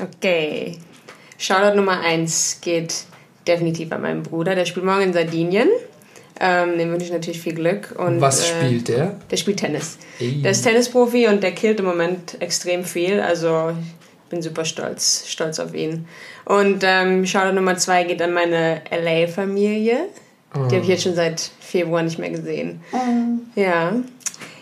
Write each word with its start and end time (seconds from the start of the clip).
Okay. 0.00 0.78
Shoutout 1.38 1.74
Nummer 1.74 2.00
1 2.00 2.60
geht 2.60 3.04
definitiv 3.46 3.92
an 3.92 4.02
meinen 4.02 4.22
Bruder. 4.22 4.54
Der 4.54 4.66
spielt 4.66 4.84
morgen 4.84 5.02
in 5.02 5.12
Sardinien. 5.12 5.68
Ähm, 6.38 6.76
dem 6.76 6.92
wünsche 6.92 7.06
ich 7.06 7.12
natürlich 7.12 7.40
viel 7.40 7.54
Glück. 7.54 7.94
Und, 7.98 8.20
Was 8.20 8.46
spielt 8.46 8.90
äh, 8.90 8.94
der? 8.94 9.16
Der 9.30 9.36
spielt 9.36 9.58
Tennis. 9.58 9.96
Ey. 10.18 10.42
Der 10.42 10.50
ist 10.50 10.62
Tennisprofi 10.62 11.28
und 11.28 11.42
der 11.42 11.52
killt 11.52 11.80
im 11.80 11.86
Moment 11.86 12.40
extrem 12.40 12.84
viel. 12.84 13.20
Also 13.20 13.72
ich 14.24 14.30
bin 14.30 14.42
super 14.42 14.66
stolz, 14.66 15.24
stolz 15.28 15.58
auf 15.58 15.74
ihn. 15.74 16.06
Und 16.44 16.82
ähm, 16.82 17.24
Shoutout 17.24 17.54
Nummer 17.54 17.78
2 17.78 18.04
geht 18.04 18.20
an 18.20 18.34
meine 18.34 18.82
LA-Familie. 18.90 20.08
Die 20.54 20.74
habe 20.74 20.78
ich 20.78 20.88
jetzt 20.88 21.02
schon 21.02 21.14
seit 21.14 21.50
Februar 21.60 22.02
nicht 22.02 22.18
mehr 22.18 22.30
gesehen. 22.30 22.80
Ja. 23.54 23.92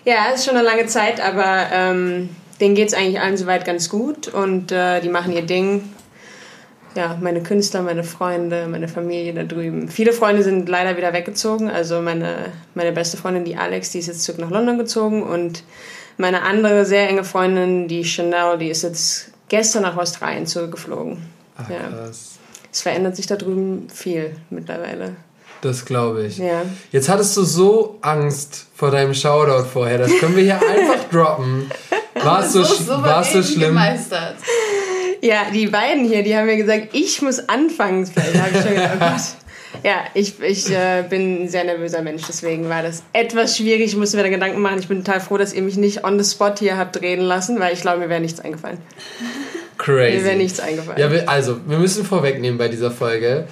Ja, 0.05 0.27
ist 0.35 0.45
schon 0.45 0.57
eine 0.57 0.65
lange 0.65 0.87
Zeit, 0.87 1.21
aber 1.21 1.67
ähm, 1.73 2.31
denen 2.61 2.75
geht 2.75 2.89
es 2.89 2.95
eigentlich 2.95 3.21
allen 3.21 3.37
soweit 3.37 3.65
ganz 3.65 3.89
gut 3.89 4.29
und 4.29 4.73
äh, 4.73 5.01
die 5.01 5.09
machen 5.09 5.33
ihr 5.33 5.43
Ding. 5.43 5.83
Ja, 6.97 7.19
meine 7.21 7.43
Künstler, 7.43 7.83
meine 7.83 8.05
Freunde, 8.05 8.69
meine 8.69 8.87
Familie 8.87 9.35
da 9.35 9.43
drüben. 9.43 9.89
Viele 9.89 10.13
Freunde 10.13 10.45
sind 10.45 10.69
leider 10.69 10.97
wieder 10.97 11.13
weggezogen. 11.13 11.69
Also 11.69 12.01
meine, 12.01 12.53
meine 12.75 12.93
beste 12.93 13.17
Freundin, 13.17 13.45
die 13.45 13.57
Alex, 13.57 13.91
die 13.91 13.99
ist 13.99 14.07
jetzt 14.07 14.23
zurück 14.23 14.39
nach 14.39 14.51
London 14.51 14.79
gezogen 14.79 15.25
und 15.25 15.65
meine 16.19 16.43
andere 16.43 16.85
sehr 16.85 17.09
enge 17.09 17.25
Freundin, 17.25 17.89
die 17.89 18.05
Chanel, 18.05 18.59
die 18.59 18.69
ist 18.69 18.83
jetzt 18.83 19.33
gestern 19.49 19.83
nach 19.83 19.97
Australien 19.97 20.47
zurückgeflogen. 20.47 21.19
Ach, 21.57 21.69
ja. 21.69 21.89
krass. 21.89 22.39
Es 22.71 22.83
verändert 22.83 23.17
sich 23.17 23.27
da 23.27 23.37
drüben 23.37 23.89
viel 23.89 24.37
mittlerweile. 24.51 25.17
Das 25.65 25.85
glaube 25.87 26.27
ich. 26.27 26.37
Ja. 26.39 26.63
Jetzt 26.93 27.09
hattest 27.09 27.35
du 27.37 27.43
so 27.43 27.99
Angst 28.03 28.67
vor 28.77 28.91
deinem 28.91 29.15
Shoutout 29.15 29.65
vorher. 29.73 29.97
Das 29.99 30.11
können 30.19 30.37
wir 30.37 30.43
hier 30.43 30.61
einfach 30.69 31.09
droppen. 31.11 31.71
War 32.23 32.45
es 32.45 32.53
so, 32.53 32.61
sch- 32.63 32.87
war 32.89 33.25
so 33.25 33.43
schlimm? 33.43 33.69
gemeistert. 33.69 34.37
Ja, 35.23 35.47
die 35.53 35.67
beiden 35.69 36.05
hier, 36.05 36.23
die 36.23 36.37
haben 36.37 36.47
mir 36.47 36.59
gesagt, 36.59 36.89
ich 36.93 37.23
muss 37.23 37.49
anfangen. 37.49 38.05
Vielleicht 38.07 38.35
habe 38.39 38.51
ich 38.51 38.61
schon 38.63 38.75
gedacht, 38.75 38.93
oh 38.97 38.99
Gott. 39.01 39.21
Ja, 39.83 40.05
ich, 40.15 40.41
ich 40.41 40.71
äh, 40.71 41.03
bin 41.11 41.45
ein 41.45 41.49
sehr 41.49 41.65
nervöser 41.65 42.01
Mensch, 42.01 42.23
deswegen 42.29 42.69
war 42.69 42.85
das 42.85 43.03
etwas 43.13 43.57
schwierig. 43.57 43.87
Ich 43.87 43.97
musste 43.97 44.17
mir 44.17 44.23
da 44.23 44.29
Gedanken 44.29 44.63
machen. 44.63 44.79
Ich 44.79 44.87
bin 44.87 45.03
total 45.05 45.21
froh, 45.21 45.37
dass 45.37 45.53
ihr 45.53 45.63
mich 45.63 45.77
nicht 45.77 46.05
on 46.05 46.23
the 46.23 46.31
spot 46.31 46.55
hier 46.61 46.79
habt 46.79 47.01
reden 47.03 47.23
lassen, 47.25 47.59
weil 47.59 47.75
ich 47.75 47.81
glaube, 47.81 47.99
mir 47.99 48.09
wäre 48.09 48.21
nichts 48.21 48.39
eingefallen. 48.41 48.79
Crazy. 49.77 50.19
Mir 50.19 50.25
wäre 50.25 50.37
nichts 50.37 50.61
eingefallen. 50.61 50.99
Ja, 51.01 51.11
wir, 51.11 51.29
also, 51.29 51.57
wir 51.67 51.79
müssen 51.79 52.05
vorwegnehmen 52.05 52.57
bei 52.57 52.69
dieser 52.69 52.93
Folge. 52.93 53.49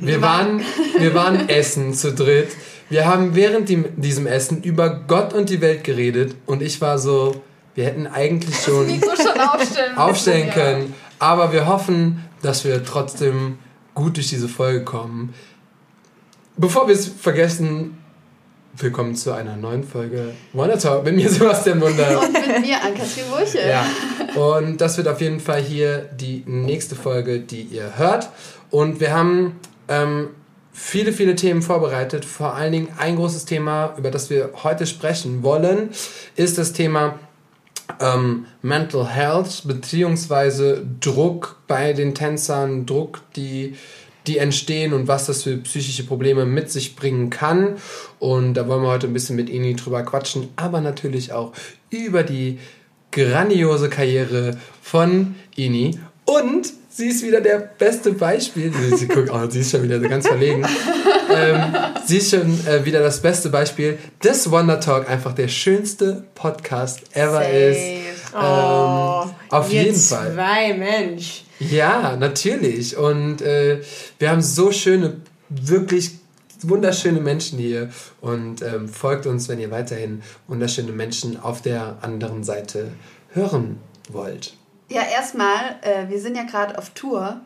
Wir 0.00 0.22
waren, 0.22 0.62
wir 0.98 1.14
waren 1.14 1.48
essen 1.48 1.92
zu 1.92 2.12
dritt. 2.12 2.48
Wir 2.88 3.06
haben 3.06 3.34
während 3.34 3.68
die, 3.68 3.84
diesem 3.96 4.26
Essen 4.26 4.62
über 4.62 4.88
Gott 4.90 5.32
und 5.32 5.50
die 5.50 5.60
Welt 5.60 5.84
geredet 5.84 6.34
und 6.46 6.62
ich 6.62 6.80
war 6.80 6.98
so, 6.98 7.42
wir 7.74 7.84
hätten 7.84 8.06
eigentlich 8.06 8.56
schon 8.56 8.88
schon 8.88 9.40
aufstellen. 9.40 9.98
aufstellen 9.98 10.50
können, 10.50 10.94
aber 11.18 11.52
wir 11.52 11.66
hoffen, 11.66 12.24
dass 12.42 12.64
wir 12.64 12.84
trotzdem 12.84 13.58
gut 13.94 14.16
durch 14.16 14.28
diese 14.28 14.48
Folge 14.48 14.84
kommen. 14.84 15.34
Bevor 16.56 16.86
wir 16.86 16.94
es 16.94 17.06
vergessen, 17.06 17.98
willkommen 18.76 19.14
zu 19.14 19.32
einer 19.32 19.56
neuen 19.56 19.84
Folge 19.84 20.34
Wonder 20.52 20.78
Talk 20.78 21.04
mit 21.04 21.16
mir 21.16 21.28
Sebastian. 21.28 21.80
Wunder. 21.80 22.20
Und 22.20 22.32
mit 22.32 22.60
mir, 22.60 22.82
Ann-Kathrin 22.82 23.24
Wurche. 23.30 23.68
Ja, 23.68 23.86
und 24.40 24.80
das 24.80 24.96
wird 24.96 25.08
auf 25.08 25.20
jeden 25.20 25.40
Fall 25.40 25.60
hier 25.60 26.08
die 26.18 26.44
nächste 26.46 26.94
Folge, 26.94 27.40
die 27.40 27.62
ihr 27.62 27.96
hört. 27.96 28.28
Und 28.76 29.00
wir 29.00 29.14
haben 29.14 29.58
ähm, 29.88 30.28
viele, 30.70 31.14
viele 31.14 31.34
Themen 31.34 31.62
vorbereitet. 31.62 32.26
Vor 32.26 32.56
allen 32.56 32.72
Dingen 32.72 32.88
ein 32.98 33.16
großes 33.16 33.46
Thema, 33.46 33.94
über 33.96 34.10
das 34.10 34.28
wir 34.28 34.50
heute 34.64 34.84
sprechen 34.84 35.42
wollen, 35.42 35.88
ist 36.34 36.58
das 36.58 36.74
Thema 36.74 37.18
ähm, 38.00 38.44
Mental 38.60 39.08
Health 39.08 39.62
beziehungsweise 39.64 40.86
Druck 41.00 41.62
bei 41.66 41.94
den 41.94 42.14
Tänzern, 42.14 42.84
Druck, 42.84 43.22
die, 43.34 43.76
die 44.26 44.36
entstehen 44.36 44.92
und 44.92 45.08
was 45.08 45.24
das 45.24 45.44
für 45.44 45.56
psychische 45.56 46.04
Probleme 46.04 46.44
mit 46.44 46.70
sich 46.70 46.96
bringen 46.96 47.30
kann. 47.30 47.76
Und 48.18 48.52
da 48.52 48.68
wollen 48.68 48.82
wir 48.82 48.90
heute 48.90 49.06
ein 49.06 49.14
bisschen 49.14 49.36
mit 49.36 49.48
Ini 49.48 49.74
drüber 49.74 50.02
quatschen, 50.02 50.50
aber 50.56 50.82
natürlich 50.82 51.32
auch 51.32 51.52
über 51.88 52.24
die 52.24 52.58
grandiose 53.10 53.88
Karriere 53.88 54.58
von 54.82 55.34
Ini. 55.54 55.98
Und 56.26 56.74
sie 56.96 57.08
ist 57.08 57.22
wieder 57.22 57.40
der 57.40 57.58
beste 57.58 58.12
Beispiel. 58.12 58.72
Sie, 58.72 58.96
sie, 58.96 59.08
guckt, 59.08 59.30
oh, 59.30 59.48
sie 59.48 59.60
ist 59.60 59.70
schon 59.70 59.82
wieder 59.82 60.00
so 60.00 60.08
ganz 60.08 60.26
verlegen. 60.26 60.66
ähm, 61.30 61.74
sie 62.06 62.18
ist 62.18 62.30
schon 62.30 62.66
äh, 62.66 62.84
wieder 62.84 63.00
das 63.00 63.20
beste 63.20 63.50
Beispiel, 63.50 63.98
dass 64.22 64.50
Wonder 64.50 64.80
Talk 64.80 65.08
einfach 65.08 65.34
der 65.34 65.48
schönste 65.48 66.24
Podcast 66.34 67.02
ever 67.12 67.42
Safe. 67.42 67.50
ist. 67.50 68.34
oh, 68.34 69.24
ähm, 69.24 69.30
auf 69.50 69.72
ihr 69.72 69.82
jeden 69.82 69.96
Fall. 69.96 70.32
zwei, 70.32 70.72
Mensch. 70.74 71.44
Ja, 71.58 72.16
natürlich. 72.16 72.96
Und 72.96 73.42
äh, 73.42 73.80
wir 74.18 74.30
haben 74.30 74.42
so 74.42 74.72
schöne, 74.72 75.20
wirklich 75.48 76.12
wunderschöne 76.62 77.20
Menschen 77.20 77.58
hier. 77.58 77.90
Und 78.22 78.62
ähm, 78.62 78.88
folgt 78.88 79.26
uns, 79.26 79.48
wenn 79.48 79.58
ihr 79.58 79.70
weiterhin 79.70 80.22
wunderschöne 80.48 80.92
Menschen 80.92 81.38
auf 81.38 81.60
der 81.60 81.98
anderen 82.00 82.42
Seite 82.42 82.88
hören 83.32 83.80
wollt. 84.08 84.54
Ja, 84.88 85.02
erstmal, 85.02 85.76
äh, 85.82 86.08
wir 86.08 86.20
sind 86.20 86.36
ja 86.36 86.44
gerade 86.44 86.78
auf 86.78 86.90
Tour. 86.90 87.40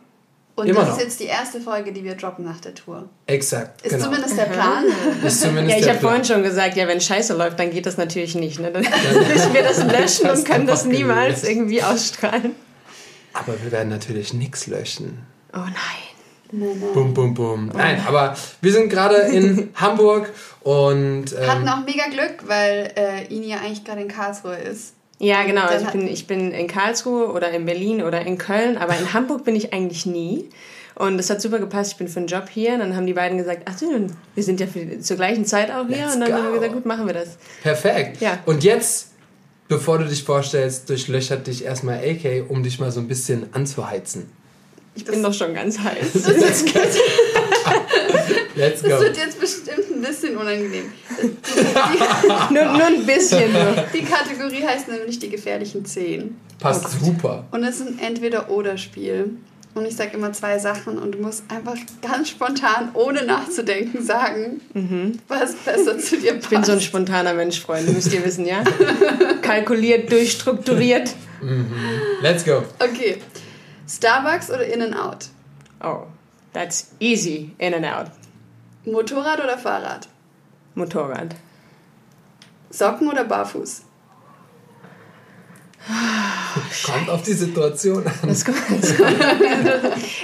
Und 0.56 0.66
Immer 0.66 0.80
das 0.80 0.88
noch. 0.90 0.96
ist 0.98 1.02
jetzt 1.04 1.20
die 1.20 1.24
erste 1.24 1.60
Folge, 1.60 1.92
die 1.92 2.04
wir 2.04 2.16
droppen 2.16 2.44
nach 2.44 2.60
der 2.60 2.74
Tour. 2.74 3.08
Exakt. 3.26 3.80
Ist 3.80 3.92
genau. 3.92 4.04
zumindest 4.06 4.36
der 4.36 4.44
Plan. 4.44 4.84
Ist 5.24 5.40
zumindest 5.40 5.78
Ja, 5.78 5.82
ich 5.84 5.88
habe 5.88 6.00
vorhin 6.00 6.24
schon 6.24 6.42
gesagt, 6.42 6.76
ja, 6.76 6.86
wenn 6.86 7.00
Scheiße 7.00 7.34
läuft, 7.34 7.58
dann 7.58 7.70
geht 7.70 7.86
das 7.86 7.96
natürlich 7.96 8.34
nicht. 8.34 8.58
Ne? 8.60 8.70
Dann 8.70 8.82
müssen 9.28 9.54
wir 9.54 9.62
das 9.62 9.78
löschen 9.84 10.26
Das 10.26 10.40
und 10.40 10.44
können 10.44 10.66
das 10.66 10.84
niemals 10.84 11.40
gelöst. 11.40 11.48
irgendwie 11.48 11.82
ausstrahlen. 11.82 12.54
Aber 13.32 13.54
wir 13.62 13.72
werden 13.72 13.88
natürlich 13.88 14.34
nichts 14.34 14.66
löschen. 14.66 15.24
Oh 15.54 15.58
nein. 15.58 15.72
Nein, 16.52 16.78
nein. 16.80 16.92
Bum, 16.92 17.14
bum, 17.14 17.32
bum. 17.32 17.68
Nein, 17.68 18.02
aber 18.06 18.36
wir 18.60 18.72
sind 18.72 18.90
gerade 18.90 19.16
in 19.16 19.70
Hamburg 19.76 20.30
und 20.62 21.26
Hatten 21.38 21.62
ähm, 21.62 21.68
auch 21.68 21.84
mega 21.86 22.06
Glück, 22.10 22.46
weil 22.48 22.92
äh, 22.96 23.32
Ini 23.32 23.50
ja 23.50 23.58
eigentlich 23.58 23.84
gerade 23.84 24.02
in 24.02 24.08
Karlsruhe 24.08 24.56
ist. 24.56 24.94
Ja, 25.20 25.44
genau. 25.44 25.66
Also 25.66 25.84
ich, 25.84 25.92
bin, 25.92 26.08
ich 26.08 26.26
bin 26.26 26.50
in 26.50 26.66
Karlsruhe 26.66 27.30
oder 27.30 27.50
in 27.50 27.66
Berlin 27.66 28.02
oder 28.02 28.22
in 28.22 28.38
Köln, 28.38 28.78
aber 28.78 28.96
in 28.98 29.12
Hamburg 29.12 29.44
bin 29.44 29.54
ich 29.54 29.72
eigentlich 29.72 30.06
nie. 30.06 30.48
Und 30.94 31.18
das 31.18 31.28
hat 31.30 31.42
super 31.42 31.58
gepasst. 31.58 31.92
Ich 31.92 31.98
bin 31.98 32.08
für 32.08 32.20
einen 32.20 32.26
Job 32.26 32.48
hier. 32.50 32.72
Und 32.72 32.80
dann 32.80 32.96
haben 32.96 33.06
die 33.06 33.12
beiden 33.12 33.36
gesagt, 33.36 33.62
ach 33.66 33.78
du, 33.78 34.06
wir 34.34 34.42
sind 34.42 34.60
ja 34.60 34.66
für, 34.66 34.98
zur 35.00 35.16
gleichen 35.16 35.44
Zeit 35.44 35.70
auch 35.70 35.86
hier. 35.86 35.98
Let's 35.98 36.14
und 36.14 36.20
dann 36.22 36.32
haben 36.32 36.46
go. 36.46 36.52
wir 36.52 36.60
gesagt, 36.60 36.72
gut, 36.72 36.86
machen 36.86 37.06
wir 37.06 37.14
das. 37.14 37.36
perfekt. 37.62 38.20
Ja. 38.20 38.38
Und 38.46 38.64
jetzt, 38.64 39.08
bevor 39.68 39.98
du 39.98 40.06
dich 40.06 40.24
vorstellst, 40.24 40.88
durchlöchert 40.88 41.46
dich 41.46 41.64
erstmal 41.64 41.98
AK, 41.98 42.48
um 42.48 42.62
dich 42.62 42.80
mal 42.80 42.90
so 42.90 43.00
ein 43.00 43.08
bisschen 43.08 43.46
anzuheizen. 43.52 44.30
Ich 44.94 45.04
bin 45.04 45.22
doch 45.22 45.34
schon 45.34 45.54
ganz 45.54 45.78
heiß. 45.78 46.12
Das, 46.12 46.26
ist, 46.26 46.74
das, 46.74 46.96
Let's 48.60 48.82
go. 48.82 48.88
das 48.90 49.00
wird 49.00 49.16
jetzt 49.16 49.40
bestimmt 49.40 49.90
ein 49.90 50.02
bisschen 50.02 50.36
unangenehm. 50.36 50.92
nur, 52.50 52.64
nur 52.64 52.86
ein 52.86 53.06
bisschen. 53.06 53.52
Nur. 53.52 53.84
Die 53.94 54.02
Kategorie 54.02 54.62
heißt 54.62 54.88
nämlich 54.88 55.18
die 55.18 55.30
gefährlichen 55.30 55.84
Zehn. 55.84 56.38
Passt 56.58 56.90
super. 57.00 57.46
Und 57.50 57.64
es 57.64 57.80
ist 57.80 57.88
ein 57.88 57.98
Entweder-Oder-Spiel. 57.98 59.30
Und 59.72 59.86
ich 59.86 59.94
sage 59.94 60.16
immer 60.16 60.32
zwei 60.32 60.58
Sachen 60.58 60.98
und 60.98 61.12
du 61.12 61.18
musst 61.18 61.44
einfach 61.48 61.76
ganz 62.02 62.28
spontan, 62.28 62.90
ohne 62.94 63.24
nachzudenken, 63.24 64.04
sagen, 64.04 64.60
was 65.28 65.54
besser 65.54 65.96
zu 65.98 66.16
dir 66.16 66.32
passt. 66.32 66.44
Ich 66.44 66.50
bin 66.50 66.64
so 66.64 66.72
ein 66.72 66.80
spontaner 66.80 67.34
Mensch, 67.34 67.60
Freunde, 67.60 67.92
müsst 67.92 68.12
ihr 68.12 68.24
wissen, 68.24 68.46
ja? 68.46 68.64
Kalkuliert, 69.42 70.10
durchstrukturiert. 70.10 71.14
Let's 72.20 72.44
go. 72.44 72.64
okay. 72.80 73.18
Starbucks 73.88 74.50
oder 74.50 74.66
In-N-Out? 74.66 75.26
Oh, 75.82 76.06
that's 76.52 76.90
easy. 76.98 77.52
In 77.58 77.74
and 77.74 77.86
out. 77.86 78.10
Motorrad 78.92 79.42
oder 79.42 79.58
Fahrrad? 79.58 80.08
Motorrad. 80.74 81.34
Socken 82.70 83.08
oder 83.08 83.24
Barfuß? 83.24 83.82
Kommt 86.84 87.08
auf 87.10 87.22
die 87.22 87.32
Situation 87.32 88.06
an. 88.06 88.12
Das 88.22 88.44
kommt, 88.44 88.58
das 88.80 88.96
kommt 88.96 89.10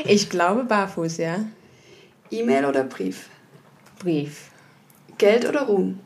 ich 0.04 0.28
glaube 0.30 0.64
barfuß, 0.64 1.16
ja? 1.18 1.44
E-Mail 2.30 2.66
oder 2.66 2.84
Brief? 2.84 3.28
Brief. 3.98 4.50
Geld 5.18 5.48
oder 5.48 5.62
Ruhm? 5.62 5.98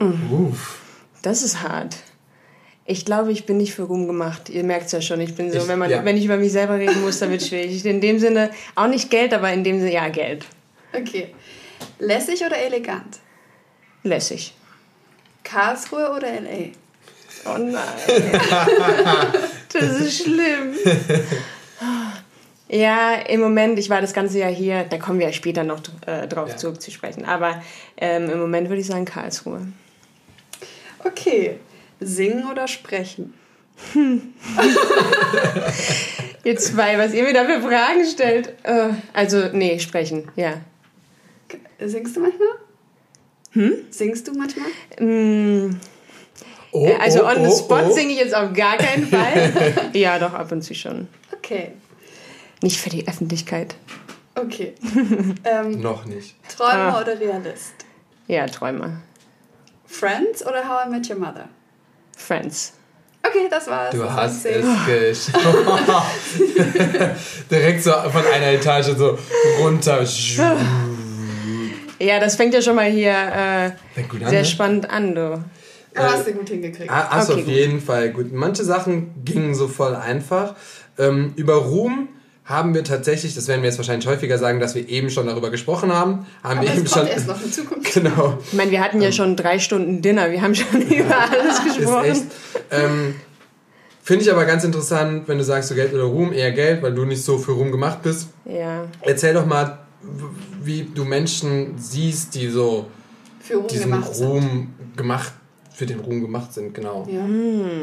Uff. 0.00 0.80
Das 1.22 1.42
ist 1.42 1.62
hart. 1.62 1.96
Ich 2.86 3.04
glaube, 3.04 3.32
ich 3.32 3.46
bin 3.46 3.56
nicht 3.56 3.74
für 3.74 3.82
Ruhm 3.82 4.06
gemacht. 4.06 4.48
Ihr 4.48 4.62
merkt 4.64 4.86
es 4.86 4.92
ja 4.92 5.00
schon. 5.02 5.20
Ich 5.20 5.34
bin 5.34 5.50
so, 5.52 5.58
Ich- 5.58 5.68
wenn, 5.68 5.78
man, 5.78 5.90
ja. 5.90 6.04
wenn 6.04 6.16
ich 6.16 6.24
über 6.24 6.36
mich 6.36 6.52
selber 6.52 6.74
reden 6.78 7.02
muss, 7.02 7.18
dann 7.18 7.30
wird 7.30 7.42
es 7.42 7.48
schwierig. 7.48 7.84
In 7.84 8.00
dem 8.00 8.18
Sinne, 8.18 8.50
auch 8.74 8.86
nicht 8.86 9.10
Geld, 9.10 9.34
aber 9.34 9.52
in 9.52 9.64
dem 9.64 9.78
Sinne, 9.80 9.92
ja, 9.92 10.08
Geld. 10.08 10.46
Okay. 10.96 11.34
Lässig 11.98 12.42
oder 12.44 12.56
elegant? 12.58 13.18
Lässig. 14.02 14.54
Karlsruhe 15.44 16.10
oder 16.16 16.28
L.A.? 16.28 16.72
Oh 17.48 17.58
nein. 17.58 17.82
das 19.72 20.00
ist 20.00 20.22
schlimm. 20.22 20.74
Ja, 22.68 23.14
im 23.14 23.40
Moment, 23.40 23.78
ich 23.78 23.88
war 23.90 24.00
das 24.00 24.12
ganze 24.12 24.38
Jahr 24.38 24.50
hier, 24.50 24.84
da 24.84 24.98
kommen 24.98 25.20
wir 25.20 25.26
ja 25.26 25.32
später 25.32 25.62
noch 25.62 25.80
äh, 26.06 26.26
drauf 26.26 26.50
Ja. 26.50 26.56
zurück 26.56 26.80
zu 26.82 26.90
sprechen. 26.90 27.24
Aber 27.24 27.62
ähm, 27.96 28.28
im 28.30 28.40
Moment 28.40 28.68
würde 28.68 28.80
ich 28.80 28.86
sagen 28.88 29.04
Karlsruhe. 29.04 29.68
Okay. 31.04 31.58
Singen 32.00 32.50
oder 32.50 32.66
sprechen? 32.66 33.34
Ihr 36.44 36.56
zwei, 36.56 36.98
was 36.98 37.12
ihr 37.12 37.22
mir 37.24 37.34
da 37.34 37.44
für 37.44 37.60
Fragen 37.60 38.04
stellt. 38.06 38.54
Äh, 38.62 38.90
also, 39.12 39.48
nee, 39.52 39.78
sprechen, 39.78 40.28
ja. 40.36 40.54
Singst 41.84 42.16
du 42.16 42.20
manchmal? 42.20 42.48
Hm? 43.52 43.72
Singst 43.90 44.28
du 44.28 44.32
manchmal? 44.32 44.68
Mm, 45.00 45.76
Oh, 46.72 46.92
also 47.00 47.22
oh, 47.22 47.26
on 47.28 47.36
the 47.36 47.48
oh, 47.50 47.56
spot 47.56 47.84
oh. 47.86 47.92
singe 47.94 48.12
ich 48.12 48.18
jetzt 48.18 48.34
auf 48.34 48.52
gar 48.52 48.76
keinen 48.76 49.06
Fall. 49.06 49.90
ja, 49.94 50.18
doch, 50.18 50.34
ab 50.34 50.52
und 50.52 50.60
zu 50.62 50.74
schon. 50.74 51.08
Okay. 51.34 51.72
Nicht 52.60 52.78
für 52.78 52.90
die 52.90 53.08
Öffentlichkeit. 53.08 53.76
Okay. 54.34 54.74
ähm, 55.44 55.80
Noch 55.80 56.04
nicht. 56.04 56.34
Träumer 56.54 56.94
Ah. 56.96 57.00
oder 57.00 57.18
Realist? 57.18 57.72
Ja, 58.26 58.44
Träume. 58.46 59.00
Friends 59.86 60.44
oder 60.46 60.68
How 60.68 60.86
I 60.86 60.90
Met 60.90 61.08
Your 61.08 61.16
Mother? 61.16 61.48
Friends. 62.14 62.74
Okay, 63.22 63.48
das 63.50 63.66
war's. 63.68 63.92
Du 63.94 64.02
Das 64.02 64.12
hast 64.12 64.44
es 64.44 64.66
geschafft. 64.86 66.40
Direkt 67.50 67.82
so 67.82 67.92
von 67.92 68.24
einer 68.34 68.52
Etage 68.52 68.94
so 68.96 69.18
runter. 69.60 70.04
Ja, 71.98 72.20
das 72.20 72.36
fängt 72.36 72.52
ja 72.54 72.60
schon 72.62 72.76
mal 72.76 72.90
hier 72.90 73.10
äh, 73.12 73.70
an, 74.00 74.28
sehr 74.28 74.40
ne? 74.40 74.44
spannend 74.44 74.90
an, 74.90 75.14
du. 75.14 75.44
Du 75.94 76.02
hast 76.02 76.26
den 76.26 76.36
gut 76.36 76.48
hingekriegt. 76.50 76.90
Ah, 76.90 77.08
Hast 77.10 77.30
du 77.30 77.32
Okay, 77.32 77.40
auf 77.42 77.46
gut. 77.48 77.54
jeden 77.56 77.80
Fall 77.80 78.10
gut. 78.10 78.30
Manche 78.32 78.64
Sachen 78.64 79.14
gingen 79.24 79.54
so 79.54 79.66
voll 79.66 79.94
einfach. 79.96 80.54
Ähm, 80.98 81.32
über 81.36 81.54
Ruhm 81.54 82.08
haben 82.44 82.74
wir 82.74 82.84
tatsächlich, 82.84 83.34
das 83.34 83.48
werden 83.48 83.62
wir 83.62 83.70
jetzt 83.70 83.78
wahrscheinlich 83.78 84.06
häufiger 84.06 84.36
sagen, 84.38 84.60
dass 84.60 84.74
wir 84.74 84.86
eben 84.88 85.08
schon 85.10 85.26
darüber 85.26 85.50
gesprochen 85.50 85.92
haben. 85.92 86.26
Haben 86.44 86.58
Aber 86.58 86.62
wir 86.62 86.68
eben 86.68 86.84
kommt 86.84 86.90
schon. 86.90 87.06
erst 87.06 87.26
noch 87.28 87.42
in 87.42 87.50
Zukunft. 87.52 87.76
Genau. 87.94 88.36
Ich 88.46 88.52
meine, 88.52 88.70
wir 88.70 88.82
hatten 88.82 89.00
ja 89.00 89.10
schon 89.10 89.36
drei 89.36 89.58
Stunden 89.58 90.02
Dinner, 90.02 90.30
wir 90.30 90.42
haben 90.42 90.54
schon 90.54 90.82
über 90.90 91.16
alles 91.18 91.58
Ist 91.66 91.76
gesprochen. 91.78 92.04
echt. 92.04 92.22
Ähm, 92.70 93.14
Finde 94.02 94.22
ich 94.24 94.30
aber 94.30 94.44
ganz 94.44 94.64
interessant, 94.64 95.26
wenn 95.28 95.38
du 95.38 95.44
sagst, 95.44 95.70
so 95.70 95.74
Geld 95.74 95.94
oder 95.94 96.02
Ruhm, 96.04 96.32
eher 96.34 96.52
Geld, 96.52 96.82
weil 96.82 96.92
du 96.94 97.06
nicht 97.06 97.24
so 97.24 97.38
für 97.38 97.52
Ruhm 97.52 97.72
gemacht 97.72 98.02
bist. 98.02 98.28
Ja. 98.44 98.84
Erzähl 99.00 99.32
doch 99.32 99.46
mal, 99.46 99.78
wie 100.66 100.82
du 100.94 101.04
Menschen 101.04 101.74
siehst, 101.78 102.34
die 102.34 102.48
so 102.48 102.86
Für 103.40 103.56
Ruhm 103.56 103.66
diesen 103.68 103.90
gemacht 103.90 104.14
sind. 104.14 104.26
Ruhm 104.28 104.74
gemacht, 104.96 105.32
für 105.72 105.86
den 105.86 106.00
Ruhm 106.00 106.22
gemacht 106.22 106.52
sind, 106.54 106.74
genau. 106.74 107.06
Ja. 107.08 107.20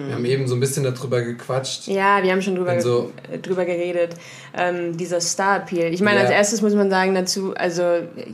Wir 0.08 0.16
haben 0.16 0.26
eben 0.26 0.48
so 0.48 0.56
ein 0.56 0.60
bisschen 0.60 0.84
darüber 0.84 1.22
gequatscht. 1.22 1.88
Ja, 1.88 2.24
wir 2.24 2.32
haben 2.32 2.42
schon 2.42 2.56
drüber, 2.56 2.80
so- 2.82 3.12
ge- 3.30 3.40
drüber 3.42 3.66
geredet. 3.66 4.16
Ähm, 4.58 4.98
dieser 4.98 5.22
Star-Appeal. 5.22 5.94
Ich 5.94 6.02
meine, 6.02 6.18
Ja. 6.18 6.24
als 6.26 6.32
erstes 6.34 6.62
muss 6.62 6.74
man 6.74 6.90
sagen 6.90 7.14
dazu, 7.14 7.54
also 7.56 7.84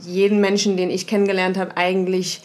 jeden 0.00 0.40
Menschen, 0.40 0.76
den 0.78 0.90
ich 0.90 1.06
kennengelernt 1.06 1.58
habe, 1.58 1.76
eigentlich, 1.76 2.42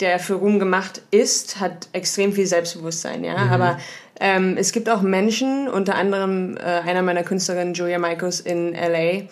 der 0.00 0.18
für 0.18 0.34
Ruhm 0.34 0.58
gemacht 0.58 1.00
ist, 1.10 1.58
hat 1.58 1.88
extrem 1.92 2.32
viel 2.32 2.46
Selbstbewusstsein, 2.46 3.24
ja. 3.24 3.44
Mhm. 3.46 3.50
Aber 3.50 3.78
ähm, 4.20 4.56
es 4.58 4.72
gibt 4.72 4.88
auch 4.90 5.00
Menschen, 5.02 5.68
unter 5.68 5.94
anderem 5.94 6.56
äh, 6.56 6.60
einer 6.60 7.02
meiner 7.02 7.22
Künstlerinnen, 7.22 7.72
Julia 7.74 7.98
Michaels 7.98 8.40
in 8.40 8.74
LA, 8.74 9.22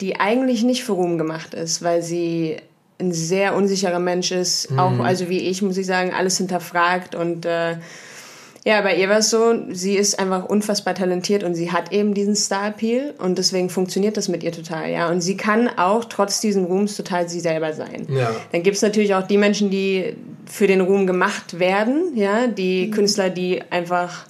die 0.00 0.18
eigentlich 0.18 0.62
nicht 0.62 0.84
für 0.84 0.92
Ruhm 0.92 1.18
gemacht 1.18 1.54
ist, 1.54 1.82
weil 1.82 2.02
sie 2.02 2.56
ein 2.98 3.12
sehr 3.12 3.54
unsicherer 3.54 3.98
Mensch 3.98 4.30
ist, 4.30 4.68
auch 4.76 4.90
Mhm. 4.90 5.00
also 5.00 5.28
wie 5.28 5.38
ich, 5.38 5.62
muss 5.62 5.76
ich 5.78 5.86
sagen, 5.86 6.12
alles 6.12 6.36
hinterfragt 6.36 7.14
und 7.14 7.46
äh, 7.46 7.76
ja, 8.62 8.82
bei 8.82 8.94
ihr 8.94 9.08
war 9.08 9.18
es 9.18 9.30
so, 9.30 9.54
sie 9.70 9.94
ist 9.96 10.18
einfach 10.18 10.44
unfassbar 10.44 10.94
talentiert 10.94 11.44
und 11.44 11.54
sie 11.54 11.72
hat 11.72 11.92
eben 11.92 12.12
diesen 12.12 12.36
Star-Appeal 12.36 13.14
und 13.16 13.38
deswegen 13.38 13.70
funktioniert 13.70 14.18
das 14.18 14.28
mit 14.28 14.42
ihr 14.42 14.52
total, 14.52 14.90
ja. 14.90 15.08
Und 15.08 15.22
sie 15.22 15.38
kann 15.38 15.70
auch 15.78 16.04
trotz 16.04 16.40
diesen 16.40 16.66
Ruhms 16.66 16.94
total 16.94 17.26
sie 17.26 17.40
selber 17.40 17.72
sein. 17.72 18.06
Ja. 18.10 18.30
Dann 18.52 18.62
gibt's 18.62 18.82
natürlich 18.82 19.14
auch 19.14 19.26
die 19.26 19.38
Menschen, 19.38 19.70
die 19.70 20.14
für 20.44 20.66
den 20.66 20.82
Ruhm 20.82 21.06
gemacht 21.06 21.58
werden, 21.58 22.12
ja, 22.16 22.48
die 22.48 22.90
Künstler, 22.90 23.30
die 23.30 23.62
einfach, 23.70 24.26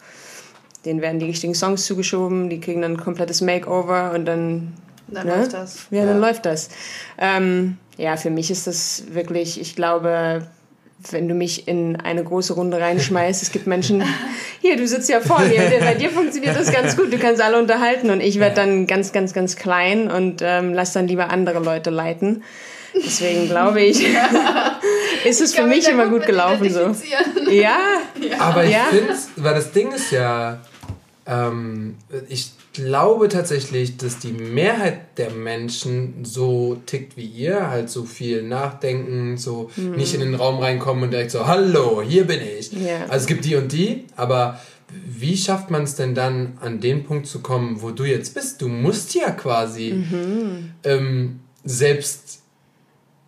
denen 0.84 1.00
werden 1.00 1.18
die 1.18 1.26
richtigen 1.26 1.56
Songs 1.56 1.84
zugeschoben, 1.84 2.50
die 2.50 2.60
kriegen 2.60 2.82
dann 2.82 2.92
ein 2.92 3.00
komplettes 3.00 3.40
Makeover 3.40 4.12
und 4.14 4.26
dann 4.26 4.74
Dann 5.12 5.26
Ne? 5.26 5.36
läuft 5.38 5.52
das. 5.54 5.86
ja, 5.90 6.04
dann 6.06 6.20
Ja. 6.20 6.26
läuft 6.26 6.46
das. 6.46 6.68
Ähm, 7.18 7.76
ja, 7.96 8.16
für 8.16 8.30
mich 8.30 8.50
ist 8.50 8.66
das 8.66 9.04
wirklich, 9.12 9.60
ich 9.60 9.76
glaube, 9.76 10.46
wenn 11.10 11.28
du 11.28 11.34
mich 11.34 11.66
in 11.66 11.96
eine 12.00 12.22
große 12.22 12.52
Runde 12.52 12.78
reinschmeißt, 12.80 13.42
es 13.42 13.52
gibt 13.52 13.66
Menschen, 13.66 14.02
hier, 14.60 14.76
du 14.76 14.86
sitzt 14.86 15.08
ja 15.08 15.20
vor 15.20 15.40
mir, 15.40 15.62
bei 15.80 15.94
dir 15.94 16.10
funktioniert 16.10 16.54
das 16.56 16.70
ganz 16.70 16.96
gut, 16.96 17.12
du 17.12 17.18
kannst 17.18 17.40
alle 17.42 17.58
unterhalten 17.58 18.10
und 18.10 18.20
ich 18.20 18.38
werde 18.38 18.56
dann 18.56 18.86
ganz, 18.86 19.12
ganz, 19.12 19.32
ganz 19.32 19.56
klein 19.56 20.10
und 20.10 20.40
ähm, 20.42 20.74
lass 20.74 20.92
dann 20.92 21.08
lieber 21.08 21.30
andere 21.30 21.58
Leute 21.60 21.90
leiten. 21.90 22.42
Deswegen 22.94 23.46
glaube 23.48 23.80
ich, 23.82 24.04
ist 25.24 25.40
es 25.40 25.50
Ich 25.52 25.56
für 25.56 25.66
mich 25.66 25.88
immer 25.88 26.06
gut 26.06 26.18
gut 26.20 26.26
gelaufen 26.26 26.68
so. 26.70 26.80
identifizieren. 26.80 27.50
Ja, 27.50 27.78
Aber 28.38 28.64
ich 28.64 28.72
Ja. 28.72 28.84
finde, 28.90 29.14
weil 29.36 29.54
das 29.54 29.72
Ding 29.72 29.92
ist 29.92 30.10
ja, 30.10 30.58
ähm, 31.26 31.96
ich 32.28 32.50
glaube 32.72 33.28
tatsächlich, 33.28 33.96
dass 33.96 34.18
die 34.18 34.32
Mehrheit 34.32 35.18
der 35.18 35.30
Menschen 35.30 36.24
so 36.24 36.80
tickt 36.86 37.16
wie 37.16 37.24
ihr, 37.24 37.68
halt 37.68 37.90
so 37.90 38.04
viel 38.04 38.42
nachdenken, 38.42 39.36
so 39.36 39.70
nicht 39.76 40.14
in 40.14 40.20
den 40.20 40.34
Raum 40.34 40.58
reinkommen 40.58 41.04
und 41.04 41.10
direkt 41.10 41.30
so, 41.30 41.46
hallo, 41.46 42.02
hier 42.02 42.26
bin 42.26 42.40
ich. 42.40 42.72
Ja. 42.72 43.02
Also 43.02 43.16
es 43.22 43.26
gibt 43.26 43.44
die 43.44 43.56
und 43.56 43.72
die, 43.72 44.04
aber 44.16 44.60
wie 44.92 45.36
schafft 45.36 45.70
man 45.70 45.84
es 45.84 45.94
denn 45.94 46.14
dann, 46.14 46.58
an 46.60 46.80
den 46.80 47.04
Punkt 47.04 47.26
zu 47.26 47.40
kommen, 47.40 47.82
wo 47.82 47.90
du 47.90 48.04
jetzt 48.04 48.34
bist? 48.34 48.60
Du 48.60 48.68
musst 48.68 49.14
ja 49.14 49.30
quasi 49.30 50.04
ähm, 50.84 51.40
selbst 51.64 52.39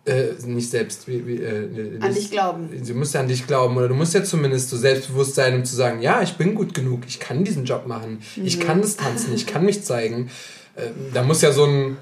äh, 0.05 0.33
nicht 0.45 0.69
selbst, 0.69 1.07
wie, 1.07 1.25
wie, 1.25 1.35
äh, 1.41 1.97
An 1.99 2.09
nicht- 2.09 2.23
dich 2.23 2.31
glauben. 2.31 2.69
Du 2.85 2.93
musst 2.93 3.13
ja 3.13 3.21
an 3.21 3.27
dich 3.27 3.47
glauben 3.47 3.77
oder 3.77 3.87
du 3.87 3.95
musst 3.95 4.13
ja 4.13 4.23
zumindest 4.23 4.69
so 4.69 4.77
selbstbewusst 4.77 5.35
sein, 5.35 5.55
um 5.55 5.63
zu 5.65 5.75
sagen, 5.75 6.01
ja, 6.01 6.21
ich 6.21 6.33
bin 6.33 6.55
gut 6.55 6.73
genug, 6.73 7.01
ich 7.07 7.19
kann 7.19 7.43
diesen 7.43 7.65
Job 7.65 7.87
machen, 7.87 8.21
ich 8.43 8.59
kann 8.59 8.81
das 8.81 8.97
tanzen, 8.97 9.33
ich 9.33 9.45
kann 9.47 9.63
mich 9.65 9.83
zeigen. 9.83 10.29
Ähm, 10.77 10.91
da 11.13 11.23
muss 11.23 11.41
ja 11.41 11.51
so 11.53 11.65
ein, 11.65 11.97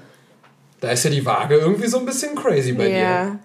da 0.80 0.90
ist 0.90 1.04
ja 1.04 1.10
die 1.10 1.24
Waage 1.24 1.56
irgendwie 1.56 1.86
so 1.86 1.98
ein 1.98 2.06
bisschen 2.06 2.34
crazy 2.34 2.72
bei 2.72 2.88
dir. 2.88 2.98
Ja. 2.98 3.38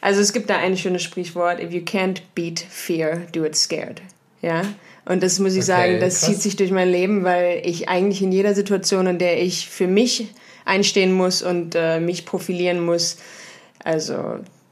Also 0.00 0.20
es 0.20 0.32
gibt 0.32 0.50
da 0.50 0.56
ein 0.56 0.76
schönes 0.76 1.02
Sprichwort, 1.02 1.60
if 1.62 1.70
you 1.72 1.82
can't 1.82 2.22
beat 2.34 2.58
fear, 2.58 3.18
do 3.32 3.44
it 3.44 3.54
scared. 3.54 4.02
Ja. 4.40 4.62
Und 5.04 5.22
das 5.22 5.38
muss 5.38 5.52
ich 5.52 5.58
Okay, 5.58 5.66
sagen, 5.66 6.00
das 6.00 6.18
krass. 6.20 6.28
zieht 6.30 6.42
sich 6.42 6.56
durch 6.56 6.72
mein 6.72 6.88
Leben, 6.88 7.22
weil 7.22 7.62
ich 7.64 7.88
eigentlich 7.88 8.20
in 8.22 8.32
jeder 8.32 8.54
Situation, 8.54 9.06
in 9.06 9.18
der 9.18 9.40
ich 9.40 9.68
für 9.68 9.86
mich 9.86 10.26
einstehen 10.64 11.12
muss 11.12 11.42
und 11.42 11.74
äh, 11.76 12.00
mich 12.00 12.24
profilieren 12.24 12.80
muss, 12.84 13.18
also 13.84 14.14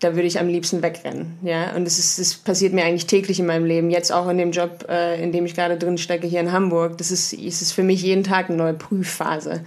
da 0.01 0.15
würde 0.15 0.27
ich 0.27 0.39
am 0.41 0.49
liebsten 0.49 0.83
wegrennen, 0.83 1.39
ja. 1.43 1.75
Und 1.77 1.87
es 1.87 1.99
ist, 1.99 2.19
das 2.19 2.35
passiert 2.35 2.73
mir 2.73 2.85
eigentlich 2.85 3.07
täglich 3.07 3.39
in 3.39 3.47
meinem 3.47 3.67
Leben. 3.67 3.91
Jetzt 3.91 4.11
auch 4.13 4.29
in 4.29 4.39
dem 4.39 4.51
Job, 4.51 4.87
äh, 4.89 5.23
in 5.23 5.31
dem 5.33 5.45
ich 5.45 5.55
gerade 5.55 5.77
drin 5.77 5.99
stecke 5.99 6.27
hier 6.27 6.41
in 6.41 6.53
Hamburg. 6.53 6.97
Das 6.99 7.11
ist, 7.11 7.33
es 7.35 7.61
ist 7.61 7.73
für 7.73 7.83
mich 7.83 8.03
jeden 8.03 8.25
Tag 8.25 8.49
eine 8.49 8.57
neue 8.57 8.73
Prüfphase. 8.75 9.63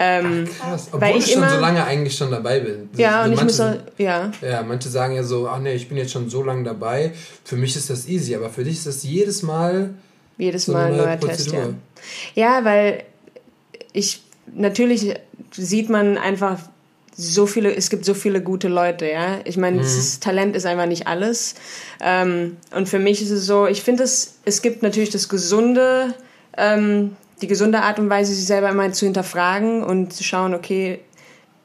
Ähm, 0.00 0.48
Krass, 0.60 0.86
obwohl 0.92 1.00
Weil 1.00 1.16
ich, 1.18 1.26
ich 1.26 1.32
schon 1.32 1.42
so 1.42 1.48
immer- 1.48 1.60
lange 1.60 1.84
eigentlich 1.84 2.16
schon 2.16 2.30
dabei 2.30 2.60
bin. 2.60 2.88
Das- 2.92 3.00
ja, 3.00 3.24
und 3.24 3.32
ich 3.32 3.36
manche, 3.40 3.44
muss 3.44 3.60
auch, 3.60 3.74
ja. 3.98 4.30
ja, 4.40 4.62
manche 4.62 4.88
sagen 4.88 5.16
ja 5.16 5.24
so, 5.24 5.48
ach 5.48 5.58
nee, 5.58 5.74
ich 5.74 5.88
bin 5.88 5.98
jetzt 5.98 6.12
schon 6.12 6.30
so 6.30 6.42
lange 6.44 6.62
dabei, 6.62 7.12
für 7.44 7.56
mich 7.56 7.74
ist 7.76 7.90
das 7.90 8.06
easy, 8.08 8.34
aber 8.36 8.48
für 8.48 8.62
dich 8.64 8.74
ist 8.74 8.86
das 8.86 9.02
jedes 9.02 9.42
Mal 9.42 9.90
Jedes 10.38 10.66
so 10.66 10.72
Mal 10.72 10.86
ein 10.86 10.96
neue 10.96 11.06
neuer 11.06 11.20
Test, 11.20 11.46
ja. 11.48 11.52
Prozedur. 11.58 11.74
Ja, 12.36 12.64
weil 12.64 13.02
ich 13.92 14.22
natürlich 14.54 15.14
sieht 15.50 15.90
man 15.90 16.16
einfach 16.16 16.60
so 17.20 17.46
viele, 17.46 17.74
es 17.74 17.90
gibt 17.90 18.04
so 18.04 18.14
viele 18.14 18.40
gute 18.40 18.68
Leute, 18.68 19.10
ja. 19.10 19.40
Ich 19.42 19.56
meine, 19.56 19.78
das 19.78 20.20
Talent 20.20 20.54
ist 20.54 20.66
einfach 20.66 20.86
nicht 20.86 21.08
alles. 21.08 21.56
Ähm, 22.00 22.56
und 22.72 22.88
für 22.88 23.00
mich 23.00 23.20
ist 23.20 23.30
es 23.30 23.44
so, 23.44 23.66
ich 23.66 23.82
finde 23.82 24.04
es, 24.04 24.36
es 24.44 24.62
gibt 24.62 24.84
natürlich 24.84 25.10
das 25.10 25.28
gesunde, 25.28 26.14
ähm, 26.56 27.16
die 27.42 27.48
gesunde 27.48 27.80
Art 27.80 27.98
und 27.98 28.08
Weise, 28.08 28.32
sich 28.32 28.46
selber 28.46 28.68
immer 28.70 28.92
zu 28.92 29.04
hinterfragen 29.04 29.82
und 29.82 30.12
zu 30.12 30.22
schauen, 30.22 30.54
okay, 30.54 31.00